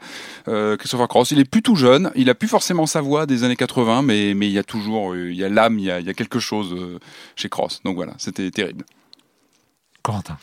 euh, 0.49 0.77
Christopher 0.77 1.09
Cross. 1.09 1.33
Il 1.33 1.41
est 1.41 1.45
plus 1.45 1.63
tout 1.63 1.75
jeune. 1.75 2.11
Il 2.15 2.31
a 2.31 2.35
plus 2.35 2.49
forcément 2.49 2.87
sa 2.87 3.01
voix 3.01 3.27
des 3.27 3.45
années 3.45 3.57
80 3.57 4.03
mais 4.03 4.35
mais 4.35 4.47
il 4.47 4.53
y 4.53 4.59
a 4.59 4.65
toujours 4.65 5.17
il 5.17 5.35
y 5.35 5.45
a 5.45 5.49
l'âme 5.49 5.79
il 5.79 5.85
y 5.85 5.91
a, 5.91 6.01
il 6.01 6.07
y 6.07 6.11
a 6.11 6.15
quelque 6.15 6.39
chose 6.39 6.73
euh, 6.73 6.99
chez 7.37 7.49
Cross. 7.49 7.83
Donc 7.85 7.97
voilà 7.97 8.15
c'était 8.19 8.51
terrible. 8.51 8.85
Corentin. 10.03 10.37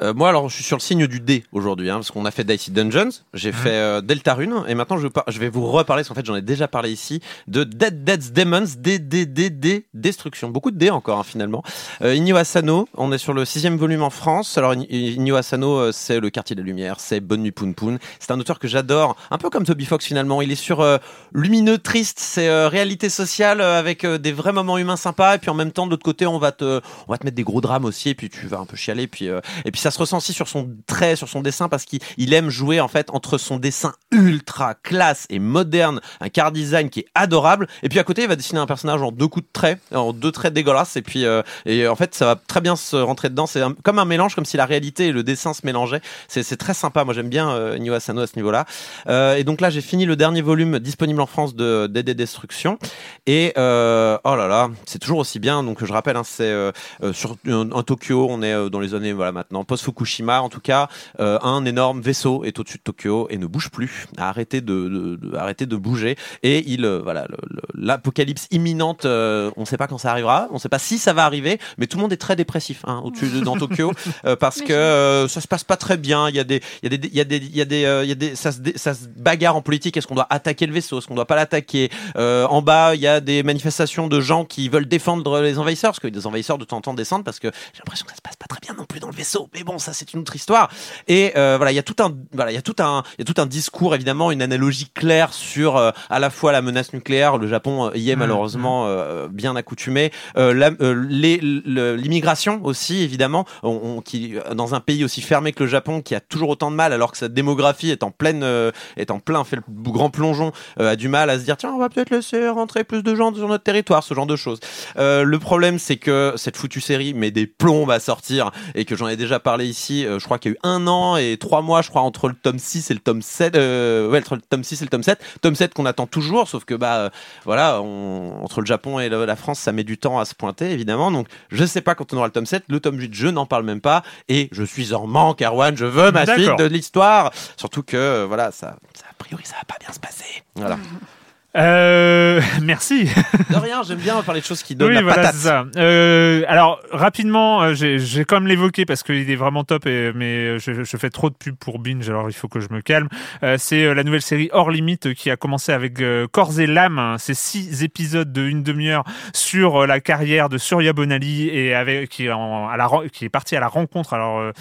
Euh, 0.00 0.14
moi, 0.14 0.30
alors, 0.30 0.48
je 0.48 0.54
suis 0.54 0.64
sur 0.64 0.78
le 0.78 0.80
signe 0.80 1.06
du 1.06 1.20
D 1.20 1.44
aujourd'hui, 1.52 1.90
hein, 1.90 1.96
parce 1.96 2.10
qu'on 2.10 2.24
a 2.24 2.30
fait 2.30 2.44
Dicey 2.44 2.72
Dungeons, 2.72 3.10
j'ai 3.34 3.52
fait 3.52 3.74
euh, 3.74 4.00
Deltarune, 4.00 4.64
et 4.66 4.74
maintenant 4.74 4.96
je, 4.96 5.38
vais 5.38 5.50
vous 5.50 5.70
reparler, 5.70 6.00
parce 6.00 6.08
qu'en 6.08 6.14
fait 6.14 6.24
j'en 6.24 6.34
ai 6.34 6.40
déjà 6.40 6.66
parlé 6.66 6.90
ici, 6.90 7.20
de 7.46 7.62
Dead 7.62 8.02
Dead's 8.02 8.32
Demons, 8.32 8.64
D, 8.78 8.98
D, 8.98 9.26
D, 9.26 9.50
D, 9.50 9.86
Destruction. 9.92 10.48
Beaucoup 10.48 10.70
de 10.70 10.78
D 10.78 10.88
encore, 10.88 11.18
hein, 11.18 11.24
finalement. 11.24 11.62
Euh, 12.00 12.14
Inyo 12.14 12.36
Asano, 12.36 12.88
on 12.94 13.12
est 13.12 13.18
sur 13.18 13.34
le 13.34 13.44
sixième 13.44 13.76
volume 13.76 14.02
en 14.02 14.08
France. 14.08 14.56
Alors, 14.56 14.72
In- 14.72 14.86
Inyo 14.88 15.36
Asano, 15.36 15.78
euh, 15.78 15.92
c'est 15.92 16.20
le 16.20 16.30
quartier 16.30 16.56
des 16.56 16.62
Lumières, 16.62 16.98
c'est 16.98 17.20
Bonne 17.20 17.42
Nuit 17.42 17.52
Poun 17.52 17.74
Poun. 17.74 17.98
C'est 18.18 18.30
un 18.30 18.40
auteur 18.40 18.58
que 18.58 18.68
j'adore, 18.68 19.16
un 19.30 19.36
peu 19.36 19.50
comme 19.50 19.64
Toby 19.64 19.84
Fox 19.84 20.06
finalement. 20.06 20.40
Il 20.40 20.50
est 20.50 20.56
sur 20.56 20.80
euh, 20.80 20.96
lumineux, 21.34 21.76
triste, 21.76 22.18
c'est 22.18 22.48
euh, 22.48 22.68
réalité 22.68 23.10
sociale 23.10 23.60
euh, 23.60 23.78
avec 23.78 24.04
euh, 24.04 24.16
des 24.16 24.32
vrais 24.32 24.52
moments 24.52 24.78
humains 24.78 24.96
sympas, 24.96 25.34
et 25.34 25.38
puis 25.38 25.50
en 25.50 25.54
même 25.54 25.70
temps, 25.70 25.84
de 25.84 25.90
l'autre 25.90 26.02
côté, 26.04 26.26
on 26.26 26.38
va 26.38 26.50
te, 26.50 26.80
on 27.08 27.12
va 27.12 27.18
te 27.18 27.26
mettre 27.26 27.36
des 27.36 27.44
gros 27.44 27.60
drames 27.60 27.84
aussi, 27.84 28.08
et 28.08 28.14
puis 28.14 28.30
tu 28.30 28.46
vas 28.46 28.58
un 28.58 28.64
peu 28.64 28.76
chialer, 28.78 29.06
puis, 29.06 29.28
euh, 29.28 29.40
et 29.66 29.70
puis 29.70 29.81
ça 29.82 29.90
se 29.90 29.98
ressent 29.98 30.18
aussi 30.18 30.32
sur 30.32 30.48
son 30.48 30.70
trait, 30.86 31.16
sur 31.16 31.28
son 31.28 31.40
dessin, 31.40 31.68
parce 31.68 31.84
qu'il 31.84 32.00
il 32.16 32.32
aime 32.34 32.50
jouer 32.50 32.80
en 32.80 32.88
fait 32.88 33.08
entre 33.10 33.38
son 33.38 33.58
dessin 33.58 33.92
ultra 34.10 34.74
classe 34.74 35.26
et 35.30 35.38
moderne, 35.38 36.00
un 36.20 36.28
car 36.28 36.52
design 36.52 36.90
qui 36.90 37.00
est 37.00 37.06
adorable, 37.14 37.68
et 37.82 37.88
puis 37.88 37.98
à 37.98 38.04
côté, 38.04 38.22
il 38.22 38.28
va 38.28 38.36
dessiner 38.36 38.60
un 38.60 38.66
personnage 38.66 39.02
en 39.02 39.12
deux 39.12 39.28
coups 39.28 39.46
de 39.46 39.52
traits, 39.52 39.80
en 39.94 40.12
deux 40.12 40.32
traits 40.32 40.52
dégueulasses, 40.52 40.96
et 40.96 41.02
puis 41.02 41.24
euh, 41.24 41.42
et 41.66 41.86
en 41.86 41.96
fait, 41.96 42.14
ça 42.14 42.26
va 42.26 42.36
très 42.36 42.60
bien 42.60 42.76
se 42.76 42.96
rentrer 42.96 43.28
dedans. 43.28 43.46
C'est 43.46 43.62
comme 43.82 43.98
un 43.98 44.04
mélange, 44.04 44.34
comme 44.34 44.44
si 44.44 44.56
la 44.56 44.66
réalité 44.66 45.08
et 45.08 45.12
le 45.12 45.22
dessin 45.22 45.54
se 45.54 45.64
mélangeaient. 45.64 46.00
C'est 46.28 46.56
très 46.56 46.74
sympa. 46.74 47.04
Moi, 47.04 47.14
j'aime 47.14 47.28
bien 47.28 47.50
euh, 47.50 47.92
Asano 47.92 48.22
à 48.22 48.26
ce 48.26 48.36
niveau-là. 48.36 48.64
Euh, 49.08 49.36
et 49.36 49.44
donc 49.44 49.60
là, 49.60 49.70
j'ai 49.70 49.82
fini 49.82 50.06
le 50.06 50.16
dernier 50.16 50.40
volume 50.40 50.78
disponible 50.78 51.20
en 51.20 51.26
France 51.26 51.54
de 51.54 51.86
DD 51.86 52.14
Destruction. 52.14 52.78
Et 53.26 53.52
euh, 53.58 54.18
oh 54.24 54.36
là 54.36 54.48
là, 54.48 54.70
c'est 54.86 54.98
toujours 54.98 55.18
aussi 55.18 55.38
bien. 55.38 55.62
Donc 55.62 55.84
je 55.84 55.92
rappelle, 55.92 56.16
hein, 56.16 56.24
c'est 56.24 56.50
euh, 56.50 56.72
euh, 57.02 57.12
sur 57.12 57.36
un, 57.46 57.82
Tokyo. 57.82 58.26
On 58.30 58.42
est 58.42 58.70
dans 58.70 58.80
les 58.80 58.94
années 58.94 59.12
voilà 59.12 59.32
maintenant 59.32 59.64
post 59.72 59.84
Fukushima 59.84 60.42
en 60.42 60.50
tout 60.50 60.60
cas. 60.60 60.88
Euh, 61.18 61.38
un 61.42 61.64
énorme 61.64 62.02
vaisseau 62.02 62.44
est 62.44 62.58
au-dessus 62.58 62.76
de 62.76 62.82
Tokyo 62.82 63.26
et 63.30 63.38
ne 63.38 63.46
bouge 63.46 63.70
plus. 63.70 64.06
Arrêtez 64.18 64.60
de, 64.60 64.74
de, 64.88 65.16
de- 65.16 65.36
arrêtez 65.36 65.64
de 65.64 65.76
bouger. 65.76 66.16
Et 66.42 66.62
il 66.70 66.84
euh, 66.84 67.00
voilà 67.02 67.26
l'apocalypse 67.74 68.48
imminente. 68.50 69.04
euh, 69.06 69.50
on 69.56 69.62
ne 69.62 69.66
sait 69.66 69.78
pas 69.78 69.86
quand 69.86 69.96
ça 69.98 70.10
arrivera. 70.10 70.48
On 70.50 70.54
ne 70.54 70.58
sait 70.58 70.68
pas 70.68 70.78
si 70.78 70.98
ça 70.98 71.12
va 71.14 71.24
arriver. 71.24 71.58
Mais 71.78 71.86
tout 71.86 71.96
le 71.96 72.02
monde 72.02 72.12
est 72.12 72.16
très 72.18 72.36
dépressif 72.36 72.82
hein, 72.86 73.00
au-dessus 73.04 73.28
de 73.28 73.40
dans 73.40 73.56
Tokyo 73.56 73.92
euh, 74.26 74.36
parce 74.36 74.60
que 74.60 74.72
euh, 74.72 75.26
ça 75.28 75.40
se 75.40 75.48
passe 75.48 75.64
pas 75.64 75.76
très 75.78 75.96
bien. 75.96 76.28
Il 76.28 76.34
y 76.36 76.40
a 76.40 76.44
des 76.44 76.60
il 76.82 76.92
y 76.92 76.94
a 76.94 76.98
des 76.98 77.08
il 77.08 77.14
y 77.16 77.20
a 77.20 77.24
des 77.24 77.36
il 77.38 77.56
y 77.56 77.60
a 77.62 77.64
des 77.64 78.00
il 78.04 78.08
y 78.08 78.12
a 78.12 78.14
des 78.14 78.36
ça 78.36 78.52
se 78.52 78.58
ça 78.76 78.92
se 78.94 79.06
bagarre 79.16 79.56
en 79.56 79.62
politique. 79.62 79.96
Est-ce 79.96 80.06
qu'on 80.06 80.14
doit 80.16 80.26
attaquer 80.28 80.66
le 80.66 80.72
vaisseau? 80.74 80.98
Est-ce 80.98 81.06
qu'on 81.06 81.14
doit 81.14 81.26
pas 81.26 81.36
l'attaquer? 81.36 81.90
Euh, 82.16 82.44
En 82.46 82.60
bas, 82.60 82.94
il 82.94 83.00
y 83.00 83.06
a 83.06 83.20
des 83.20 83.42
manifestations 83.42 84.06
de 84.08 84.20
gens 84.20 84.44
qui 84.44 84.68
veulent 84.68 84.86
défendre 84.88 85.40
les 85.40 85.58
envahisseurs 85.58 85.92
parce 85.92 86.00
que 86.00 86.08
des 86.08 86.26
envahisseurs 86.26 86.58
de 86.58 86.64
temps 86.64 86.76
en 86.76 86.80
temps 86.82 86.94
descendent 86.94 87.24
parce 87.24 87.38
que 87.40 87.48
j'ai 87.72 87.78
l'impression 87.78 88.04
que 88.04 88.10
ça 88.12 88.16
se 88.16 88.22
passe 88.22 88.36
pas 88.36 88.46
très 88.48 88.60
bien 88.60 88.74
non 88.74 88.84
plus 88.84 89.00
dans 89.00 89.08
le 89.08 89.14
vaisseau. 89.14 89.48
Mais 89.54 89.61
bon, 89.64 89.78
ça 89.78 89.92
c'est 89.92 90.12
une 90.12 90.20
autre 90.20 90.34
histoire. 90.36 90.70
Et 91.08 91.32
euh, 91.36 91.56
voilà, 91.56 91.72
il 91.72 91.74
y 91.76 91.78
a 91.78 91.82
tout 91.82 91.96
un 92.02 92.12
voilà, 92.32 92.50
il 92.50 92.54
y 92.54 92.58
a 92.58 92.62
tout 92.62 92.76
un 92.80 93.02
il 93.18 93.26
y 93.26 93.30
a 93.30 93.32
tout 93.32 93.40
un 93.40 93.46
discours 93.46 93.94
évidemment, 93.94 94.30
une 94.30 94.42
analogie 94.42 94.88
claire 94.94 95.32
sur 95.32 95.76
euh, 95.76 95.90
à 96.10 96.18
la 96.18 96.30
fois 96.30 96.52
la 96.52 96.62
menace 96.62 96.92
nucléaire. 96.92 97.38
Le 97.38 97.46
Japon 97.48 97.86
euh, 97.88 97.96
y 97.96 98.10
est 98.10 98.12
Mhm, 98.14 98.20
malheureusement 98.20 98.86
euh, 98.86 99.28
bien 99.28 99.56
accoutumé. 99.56 100.12
Euh, 100.36 100.70
euh, 100.80 101.96
l'immigration 101.96 102.60
aussi 102.64 103.02
évidemment, 103.02 103.44
on, 103.62 103.70
on- 103.96 104.00
qui 104.00 104.34
dans 104.54 104.74
un 104.74 104.80
pays 104.80 105.04
aussi 105.04 105.20
fermé 105.22 105.52
que 105.52 105.62
le 105.64 105.68
Japon 105.68 106.02
qui 106.02 106.14
a 106.14 106.20
toujours 106.20 106.50
autant 106.50 106.70
de 106.70 106.76
mal 106.76 106.92
alors 106.92 107.12
que 107.12 107.18
sa 107.18 107.28
démographie 107.28 107.90
est 107.90 108.02
en 108.02 108.10
pleine 108.10 108.42
euh, 108.42 108.70
est 108.96 109.10
en 109.10 109.18
plein 109.20 109.44
fait 109.44 109.56
le 109.56 109.62
grand 109.68 110.10
plongeon 110.10 110.52
euh, 110.80 110.90
a 110.92 110.96
du 110.96 111.08
mal 111.08 111.30
à 111.30 111.38
se 111.38 111.44
dire 111.44 111.56
tiens 111.56 111.70
on 111.74 111.78
va 111.78 111.88
peut-être 111.88 112.10
laisser 112.10 112.48
rentrer 112.48 112.84
plus 112.84 113.02
de 113.02 113.14
gens 113.14 113.34
sur 113.34 113.48
notre 113.48 113.64
territoire 113.64 114.02
ce 114.02 114.14
genre 114.14 114.26
de 114.26 114.36
choses. 114.36 114.58
Euh, 114.98 115.22
le 115.24 115.38
problème 115.38 115.78
c'est 115.78 115.96
que 115.96 116.34
cette 116.36 116.56
foutue 116.56 116.80
série 116.80 117.14
met 117.14 117.30
des 117.30 117.46
plombs 117.46 117.88
à 117.90 118.00
sortir 118.00 118.50
et 118.74 118.84
que 118.84 118.96
j'en 118.96 119.08
ai 119.08 119.16
déjà 119.16 119.38
parlé 119.40 119.51
ici. 119.60 120.06
euh, 120.06 120.18
je 120.18 120.24
crois 120.24 120.38
qu'il 120.38 120.50
y 120.52 120.54
a 120.54 120.56
eu 120.56 120.60
un 120.62 120.86
an 120.86 121.16
et 121.16 121.36
trois 121.38 121.62
mois 121.62 121.82
je 121.82 121.88
crois 121.90 122.02
entre 122.02 122.28
le 122.28 122.34
tome 122.34 122.58
6 122.58 122.90
et 122.90 122.94
le 122.94 123.00
tome 123.00 123.22
7 123.22 123.56
euh, 123.56 124.08
ouais 124.08 124.18
entre 124.20 124.36
le 124.36 124.40
tome 124.42 124.64
6 124.64 124.80
et 124.80 124.84
le 124.84 124.88
tome 124.90 125.02
7 125.02 125.18
tome 125.40 125.54
7 125.54 125.74
qu'on 125.74 125.86
attend 125.86 126.06
toujours 126.06 126.48
sauf 126.48 126.64
que 126.64 126.74
bah 126.74 126.96
euh, 126.96 127.10
voilà 127.44 127.80
on- 127.82 128.42
entre 128.42 128.60
le 128.60 128.66
Japon 128.66 128.98
et 129.00 129.08
le- 129.08 129.24
la 129.24 129.36
France 129.36 129.58
ça 129.58 129.72
met 129.72 129.84
du 129.84 129.98
temps 129.98 130.18
à 130.18 130.24
se 130.24 130.34
pointer 130.34 130.70
évidemment. 130.70 131.10
Donc 131.10 131.26
je 131.50 131.64
sais 131.64 131.80
pas 131.82 131.94
quand 131.94 132.12
on 132.12 132.16
aura 132.16 132.26
le 132.26 132.32
tome 132.32 132.46
7 132.46 132.64
le 132.68 132.80
tome 132.80 132.98
8 132.98 133.12
je 133.14 133.28
n'en 133.28 133.46
parle 133.46 133.64
même 133.64 133.80
pas. 133.80 134.02
Et 134.28 134.48
je 134.52 134.62
suis 134.62 134.94
en 134.94 135.06
manque 135.06 135.42
Erwan. 135.42 135.76
Je 135.76 135.84
veux 135.86 136.10
ma 136.12 136.24
suite 136.34 136.48
de 136.58 136.64
l'histoire. 136.64 137.32
Surtout 137.56 137.82
que 137.82 137.96
euh, 137.96 138.24
voilà 138.26 138.50
ça, 138.52 138.76
ça 138.94 139.04
a 139.10 139.14
priori 139.18 139.42
ça 139.44 139.56
va 139.56 139.64
pas 139.64 139.76
bien 139.80 139.92
se 139.92 140.00
passer. 140.00 140.42
Voilà 140.54 140.78
Euh, 141.54 142.40
merci. 142.62 143.04
de 143.50 143.56
rien 143.56 143.82
j'aime 143.82 143.98
bien 143.98 144.22
parler 144.22 144.40
de 144.40 144.46
choses 144.46 144.62
qui 144.62 144.74
donnent 144.74 144.88
Oui, 144.88 144.94
la 144.94 145.02
voilà, 145.02 145.16
patate 145.16 145.34
ça. 145.34 145.66
Euh, 145.76 146.44
alors, 146.48 146.80
rapidement, 146.92 147.62
euh, 147.62 147.74
j'ai 147.74 147.98
même 148.32 148.46
l'évoqué 148.46 148.86
parce 148.86 149.02
qu'il 149.02 149.30
est 149.30 149.36
vraiment 149.36 149.62
top, 149.64 149.86
et, 149.86 150.12
mais 150.14 150.58
je, 150.58 150.82
je 150.84 150.96
fais 150.96 151.10
trop 151.10 151.28
de 151.28 151.34
pub 151.34 151.54
pour 151.56 151.78
Binge, 151.78 152.08
alors 152.08 152.30
il 152.30 152.32
faut 152.32 152.48
que 152.48 152.60
je 152.60 152.68
me 152.70 152.80
calme. 152.80 153.08
Euh, 153.42 153.56
c'est 153.58 153.84
euh, 153.84 153.92
la 153.94 154.04
nouvelle 154.04 154.22
série 154.22 154.48
Hors 154.52 154.70
Limite 154.70 155.06
euh, 155.08 155.12
qui 155.14 155.30
a 155.30 155.36
commencé 155.36 155.72
avec 155.72 156.00
euh, 156.00 156.26
Corps 156.30 156.58
et 156.58 156.66
L'âme. 156.66 156.98
hein. 156.98 157.16
C'est 157.18 157.34
six 157.34 157.82
épisodes 157.84 158.32
de 158.32 158.42
une 158.46 158.62
demi-heure 158.62 159.04
sur 159.34 159.82
euh, 159.82 159.86
la 159.86 160.00
carrière 160.00 160.48
de 160.48 160.56
Surya 160.56 160.94
Bonali 160.94 161.48
et 161.50 161.74
avec 161.74 162.08
qui 162.08 162.26
est, 162.26 162.32
en- 162.32 162.68
à 162.68 162.78
la, 162.78 162.88
qui 163.12 163.26
est 163.26 163.28
parti 163.28 163.54
à 163.56 163.60
la 163.60 163.68
rencontre 163.68 164.14
alors 164.14 164.38
euh, 164.40 164.52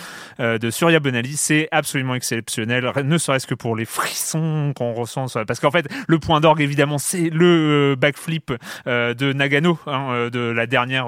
euh, 0.42 0.58
de 0.58 0.70
Surya 0.70 1.00
Bonali. 1.00 1.38
C'est 1.38 1.70
absolument 1.72 2.16
exceptionnel, 2.16 2.92
ne 3.06 3.18
serait-ce 3.18 3.48
que 3.48 3.56
pour 3.56 3.78
les 3.78 3.86
frissons 3.86 4.74
qu'on 4.76 4.92
ressent. 4.94 5.28
Parce 5.48 5.62
qu'en 5.62 5.72
fait, 5.72 5.88
le 6.08 6.20
point 6.20 6.42
d'orgue, 6.42 6.60
évidemment, 6.60 6.81
c'est 6.98 7.30
le 7.30 7.92
euh, 7.94 7.96
backflip 7.96 8.52
euh, 8.88 9.14
de 9.14 9.34
Nagano, 9.34 9.78
hein, 9.88 10.08
euh, 10.12 10.30
de 10.30 10.40
la 10.40 10.66
dernière 10.68 11.08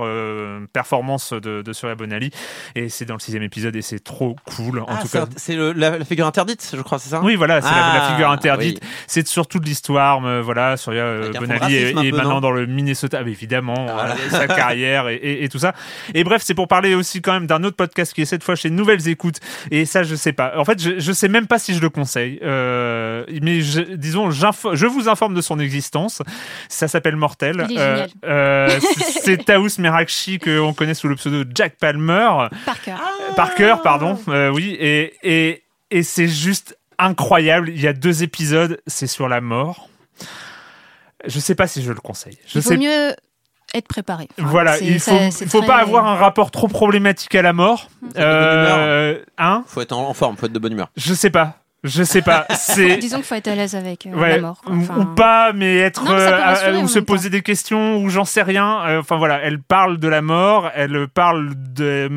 performance 0.74 1.34
de, 1.34 1.62
de 1.62 1.74
Surya 1.74 1.96
Bonali. 1.96 2.32
Et 2.76 2.90
c'est 2.90 3.06
dans 3.06 3.16
le 3.16 3.20
sixième 3.20 3.44
épisode 3.44 3.76
et 3.76 3.82
c'est 3.82 4.04
trop 4.04 4.36
cool. 4.46 4.80
En 4.80 4.86
Ah, 4.88 5.00
tout 5.02 5.08
cas, 5.08 5.26
c'est 5.36 5.56
la, 5.56 5.98
la 5.98 6.06
figure 6.06 6.26
interdite 6.28 6.72
je 6.76 6.82
crois 6.82 7.00
c'est 7.00 7.10
ça? 7.10 7.22
Oui, 7.22 7.36
voilà, 7.36 7.62
c'est 7.62 7.70
la, 7.70 7.76
la 7.76 8.06
Ah, 8.06 8.12
figure 8.12 8.30
interdite. 8.32 8.80
oui. 8.82 8.88
C'est 9.08 9.28
surtout 9.28 9.60
de 9.60 9.66
l'histoire, 9.66 10.22
voilà, 10.42 10.78
Surya 10.78 11.30
Bonali 11.40 11.76
est, 11.76 11.94
peu, 11.94 12.16
maintenant 12.18 12.42
dans 12.42 12.52
le 12.52 12.66
Minnesota, 12.66 13.24
mais 13.24 13.32
évidemment, 13.32 13.86
Ah, 13.90 13.94
voilà, 13.94 14.16
voilà. 14.30 14.48
sa 14.48 14.54
carrière 14.54 15.10
et, 15.10 15.16
et- 15.16 15.44
et 15.44 15.50
tout 15.50 15.60
ça. 15.60 15.74
Et 16.14 16.24
bref, 16.24 16.42
c'est 16.46 16.54
pour 16.54 16.68
parler 16.68 16.96
aussi 16.96 17.22
quand 17.22 17.34
même 17.34 17.48
d'un 17.48 17.64
autre 17.64 17.76
podcast 17.76 18.14
qui 18.14 18.22
est 18.22 18.26
cette 18.26 18.44
fois 18.44 18.56
chez 18.56 18.70
Nouvelles 18.70 19.08
Écoutes. 19.08 19.40
Et 19.72 19.86
ça, 19.86 20.04
je 20.04 20.16
sais 20.16 20.34
pas. 20.34 20.54
En 20.58 20.66
fait, 20.66 20.82
je, 20.82 21.00
je 21.00 21.12
sais 21.12 21.28
même 21.28 21.48
pas 21.48 21.60
si 21.60 21.74
je 21.74 21.82
le 21.82 21.90
conseille. 21.90 22.40
Euh, 22.44 23.26
mais 23.42 23.62
je, 23.62 23.82
disons, 23.82 24.32
je 24.32 24.86
vous 24.86 25.10
informe 25.10 25.34
de 25.34 25.42
son 25.42 25.60
existence. 25.64 26.22
Ça 26.70 26.88
s'appelle 26.88 27.16
Mortel. 27.16 27.66
Il 27.70 27.78
est 27.78 27.82
Euh, 27.82 27.96
génial. 27.96 28.10
euh, 28.26 28.80
c'est- 29.24 29.44
Taous 29.46 29.68
Merakchi 29.80 30.40
qu'on 30.40 30.74
connaît 30.74 30.94
sous 30.94 31.08
le 31.08 31.16
pseudo 31.16 31.50
Jack 31.56 31.78
Palmer. 31.80 32.30
Parker. 32.66 32.96
Parker, 33.36 33.76
pardon, 33.84 34.20
euh, 34.28 34.50
oui, 34.50 34.76
et, 34.80 35.14
et, 35.24 35.64
et 35.92 36.04
c'est 36.04 36.28
juste 36.28 36.78
incroyable. 37.00 37.70
Il 37.70 37.82
y 37.82 37.88
a 37.88 37.94
deux 37.94 38.24
épisodes, 38.24 38.80
c'est 38.88 39.08
sur 39.08 39.28
la 39.28 39.42
mort. 39.42 39.90
Je 41.26 41.40
sais 41.40 41.56
pas 41.56 41.68
si 41.68 41.82
je 41.82 41.92
le 41.92 42.00
conseille. 42.00 42.38
Je 42.46 42.60
Il 42.60 42.62
vaut 42.62 42.70
sais 42.70 42.78
mieux 42.78 43.16
être 43.74 43.88
préparé. 43.88 44.28
Enfin, 44.40 44.48
voilà, 44.50 44.80
il 44.80 45.00
faut, 45.00 45.18
ça- 45.32 45.46
faut 45.48 45.60
très- 45.60 45.68
pas 45.68 45.78
avoir 45.78 46.06
un 46.06 46.16
rapport 46.16 46.52
trop 46.52 46.68
problématique 46.68 47.34
à 47.36 47.42
la 47.42 47.54
mort. 47.54 47.90
Bonne 48.02 48.12
Euh, 48.18 49.20
hein 49.38 49.64
faut 49.68 49.82
être 49.82 49.94
en, 49.94 50.08
en 50.10 50.14
forme 50.14 50.38
faut 50.38 50.46
être 50.46 50.52
de 50.52 50.60
bonne 50.60 50.74
humeur 50.74 50.90
Je 50.98 51.14
sais 51.14 51.30
pas. 51.32 51.63
Je 51.84 52.04
sais 52.04 52.22
pas. 52.22 52.46
C'est 52.56 52.98
Disons 52.98 53.18
qu'il 53.18 53.26
faut 53.26 53.36
être 53.36 53.48
à 53.50 53.56
l'aise 53.56 53.76
avec 53.76 54.06
euh, 54.06 54.12
Ouais, 54.12 54.36
la 54.38 54.42
mort. 54.42 54.62
quoi. 54.64 54.74
ou- 54.74 54.82
Enfin, 54.82 55.00
ou 55.00 55.06
pas, 55.16 55.52
mais 55.54 55.78
être 55.80 56.04
Non, 56.06 56.14
mais 56.14 56.22
euh, 56.22 56.82
ou 56.82 56.88
se 56.88 57.00
temps. 57.00 57.06
poser 57.06 57.30
des 57.30 57.42
questions 57.42 57.98
ou 57.98 58.10
j'en 58.10 58.26
sais 58.26 58.42
rien. 58.42 58.82
Euh, 58.88 59.00
Enfin 59.00 59.18
voilà, 59.18 59.42
elle 59.44 59.60
parle 59.60 59.98
de 59.98 60.08
la 60.08 60.22
mort, 60.22 60.70
elle 60.76 61.08
parle 61.14 61.52
de, 61.56 62.08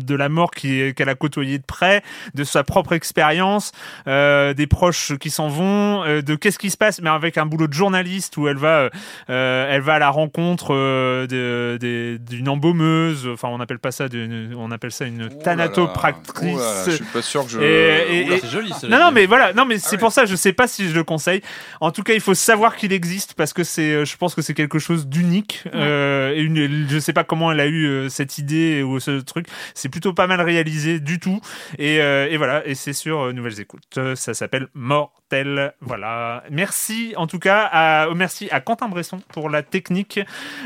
de 0.00 0.14
la 0.14 0.28
mort 0.28 0.50
qui 0.52 0.94
qu'elle 0.94 1.08
a 1.08 1.14
côtoyée 1.16 1.58
de 1.58 1.64
près, 1.64 2.02
de 2.34 2.44
sa 2.44 2.62
propre 2.62 2.92
expérience, 2.92 3.72
euh, 4.06 4.54
des 4.54 4.66
proches 4.68 5.16
qui 5.18 5.30
s'en 5.30 5.48
vont, 5.48 6.04
euh, 6.04 6.22
de 6.22 6.34
qu'est-ce 6.36 6.58
qui 6.58 6.70
se 6.70 6.76
passe, 6.76 7.00
mais 7.02 7.10
avec 7.10 7.36
un 7.36 7.46
boulot 7.46 7.66
de 7.66 7.72
journaliste 7.72 8.36
où 8.36 8.46
elle 8.46 8.56
va, 8.58 8.90
euh, 9.30 9.66
elle 9.70 9.80
va 9.80 9.94
à 9.94 9.98
la 9.98 10.10
rencontre 10.10 10.72
euh, 10.72 11.26
de- 11.26 11.78
de- 11.78 12.18
d'une 12.18 12.48
embaumeuse. 12.48 13.28
Enfin, 13.32 13.48
on 13.50 13.58
appelle 13.60 13.78
pas 13.80 13.90
ça, 13.90 14.08
d'une- 14.08 14.54
on 14.56 14.70
appelle 14.70 14.92
ça 14.92 15.04
une 15.06 15.28
thanatopractrice. 15.42 16.84
Je 16.86 16.90
suis 16.92 17.04
pas 17.06 17.22
sûr 17.22 17.44
que 17.44 17.50
je. 17.50 17.60
Et- 17.60 18.20
et- 18.20 18.32
et- 18.34 18.38
c'est 18.40 18.48
joli 18.50 18.72
ça, 18.72 18.86
Non, 18.88 18.98
non, 19.00 19.10
mais 19.16 19.26
voilà, 19.26 19.54
non, 19.54 19.64
mais 19.64 19.78
c'est 19.78 19.92
ouais. 19.92 19.98
pour 19.98 20.12
ça, 20.12 20.26
je 20.26 20.36
sais 20.36 20.52
pas 20.52 20.68
si 20.68 20.88
je 20.88 20.94
le 20.94 21.02
conseille. 21.02 21.40
En 21.80 21.90
tout 21.90 22.02
cas, 22.02 22.12
il 22.12 22.20
faut 22.20 22.34
savoir 22.34 22.76
qu'il 22.76 22.92
existe 22.92 23.32
parce 23.32 23.54
que 23.54 23.64
c'est, 23.64 23.92
euh, 23.92 24.04
je 24.04 24.16
pense 24.16 24.34
que 24.34 24.42
c'est 24.42 24.52
quelque 24.52 24.78
chose 24.78 25.06
d'unique. 25.08 25.64
Euh, 25.74 26.34
et 26.34 26.42
une, 26.42 26.86
je 26.88 26.98
sais 26.98 27.14
pas 27.14 27.24
comment 27.24 27.50
elle 27.50 27.60
a 27.60 27.66
eu 27.66 27.86
euh, 27.86 28.08
cette 28.10 28.36
idée 28.36 28.82
ou 28.82 29.00
ce 29.00 29.20
truc. 29.20 29.46
C'est 29.74 29.88
plutôt 29.88 30.12
pas 30.12 30.26
mal 30.26 30.42
réalisé 30.42 31.00
du 31.00 31.18
tout. 31.18 31.40
Et, 31.78 32.02
euh, 32.02 32.28
et 32.30 32.36
voilà, 32.36 32.66
et 32.66 32.74
c'est 32.74 32.92
sur 32.92 33.32
Nouvelles 33.32 33.58
Écoutes. 33.58 33.98
Ça 34.14 34.34
s'appelle 34.34 34.68
Mortel. 34.74 35.72
Voilà. 35.80 36.44
Merci 36.50 37.14
en 37.16 37.26
tout 37.26 37.38
cas. 37.38 37.68
À, 37.72 38.08
merci 38.14 38.48
à 38.50 38.60
Quentin 38.60 38.88
Bresson 38.88 39.20
pour 39.32 39.48
la 39.48 39.62
technique. 39.62 40.20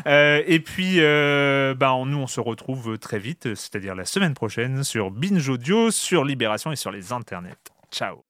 Euh, 0.06 0.42
et 0.46 0.58
puis, 0.58 0.96
bah, 0.98 1.96
nous, 2.04 2.18
on 2.18 2.26
se 2.26 2.40
retrouve 2.40 2.98
très 2.98 3.20
vite, 3.20 3.54
c'est-à-dire 3.54 3.94
la 3.94 4.04
semaine 4.04 4.34
prochaine 4.34 4.82
sur 4.82 5.10
Binge 5.10 5.48
Audio, 5.48 5.90
sur 5.90 6.24
Libération 6.24 6.72
et 6.72 6.76
sur 6.76 6.90
les 6.90 7.12
internets. 7.12 7.54
Ciao. 7.92 8.29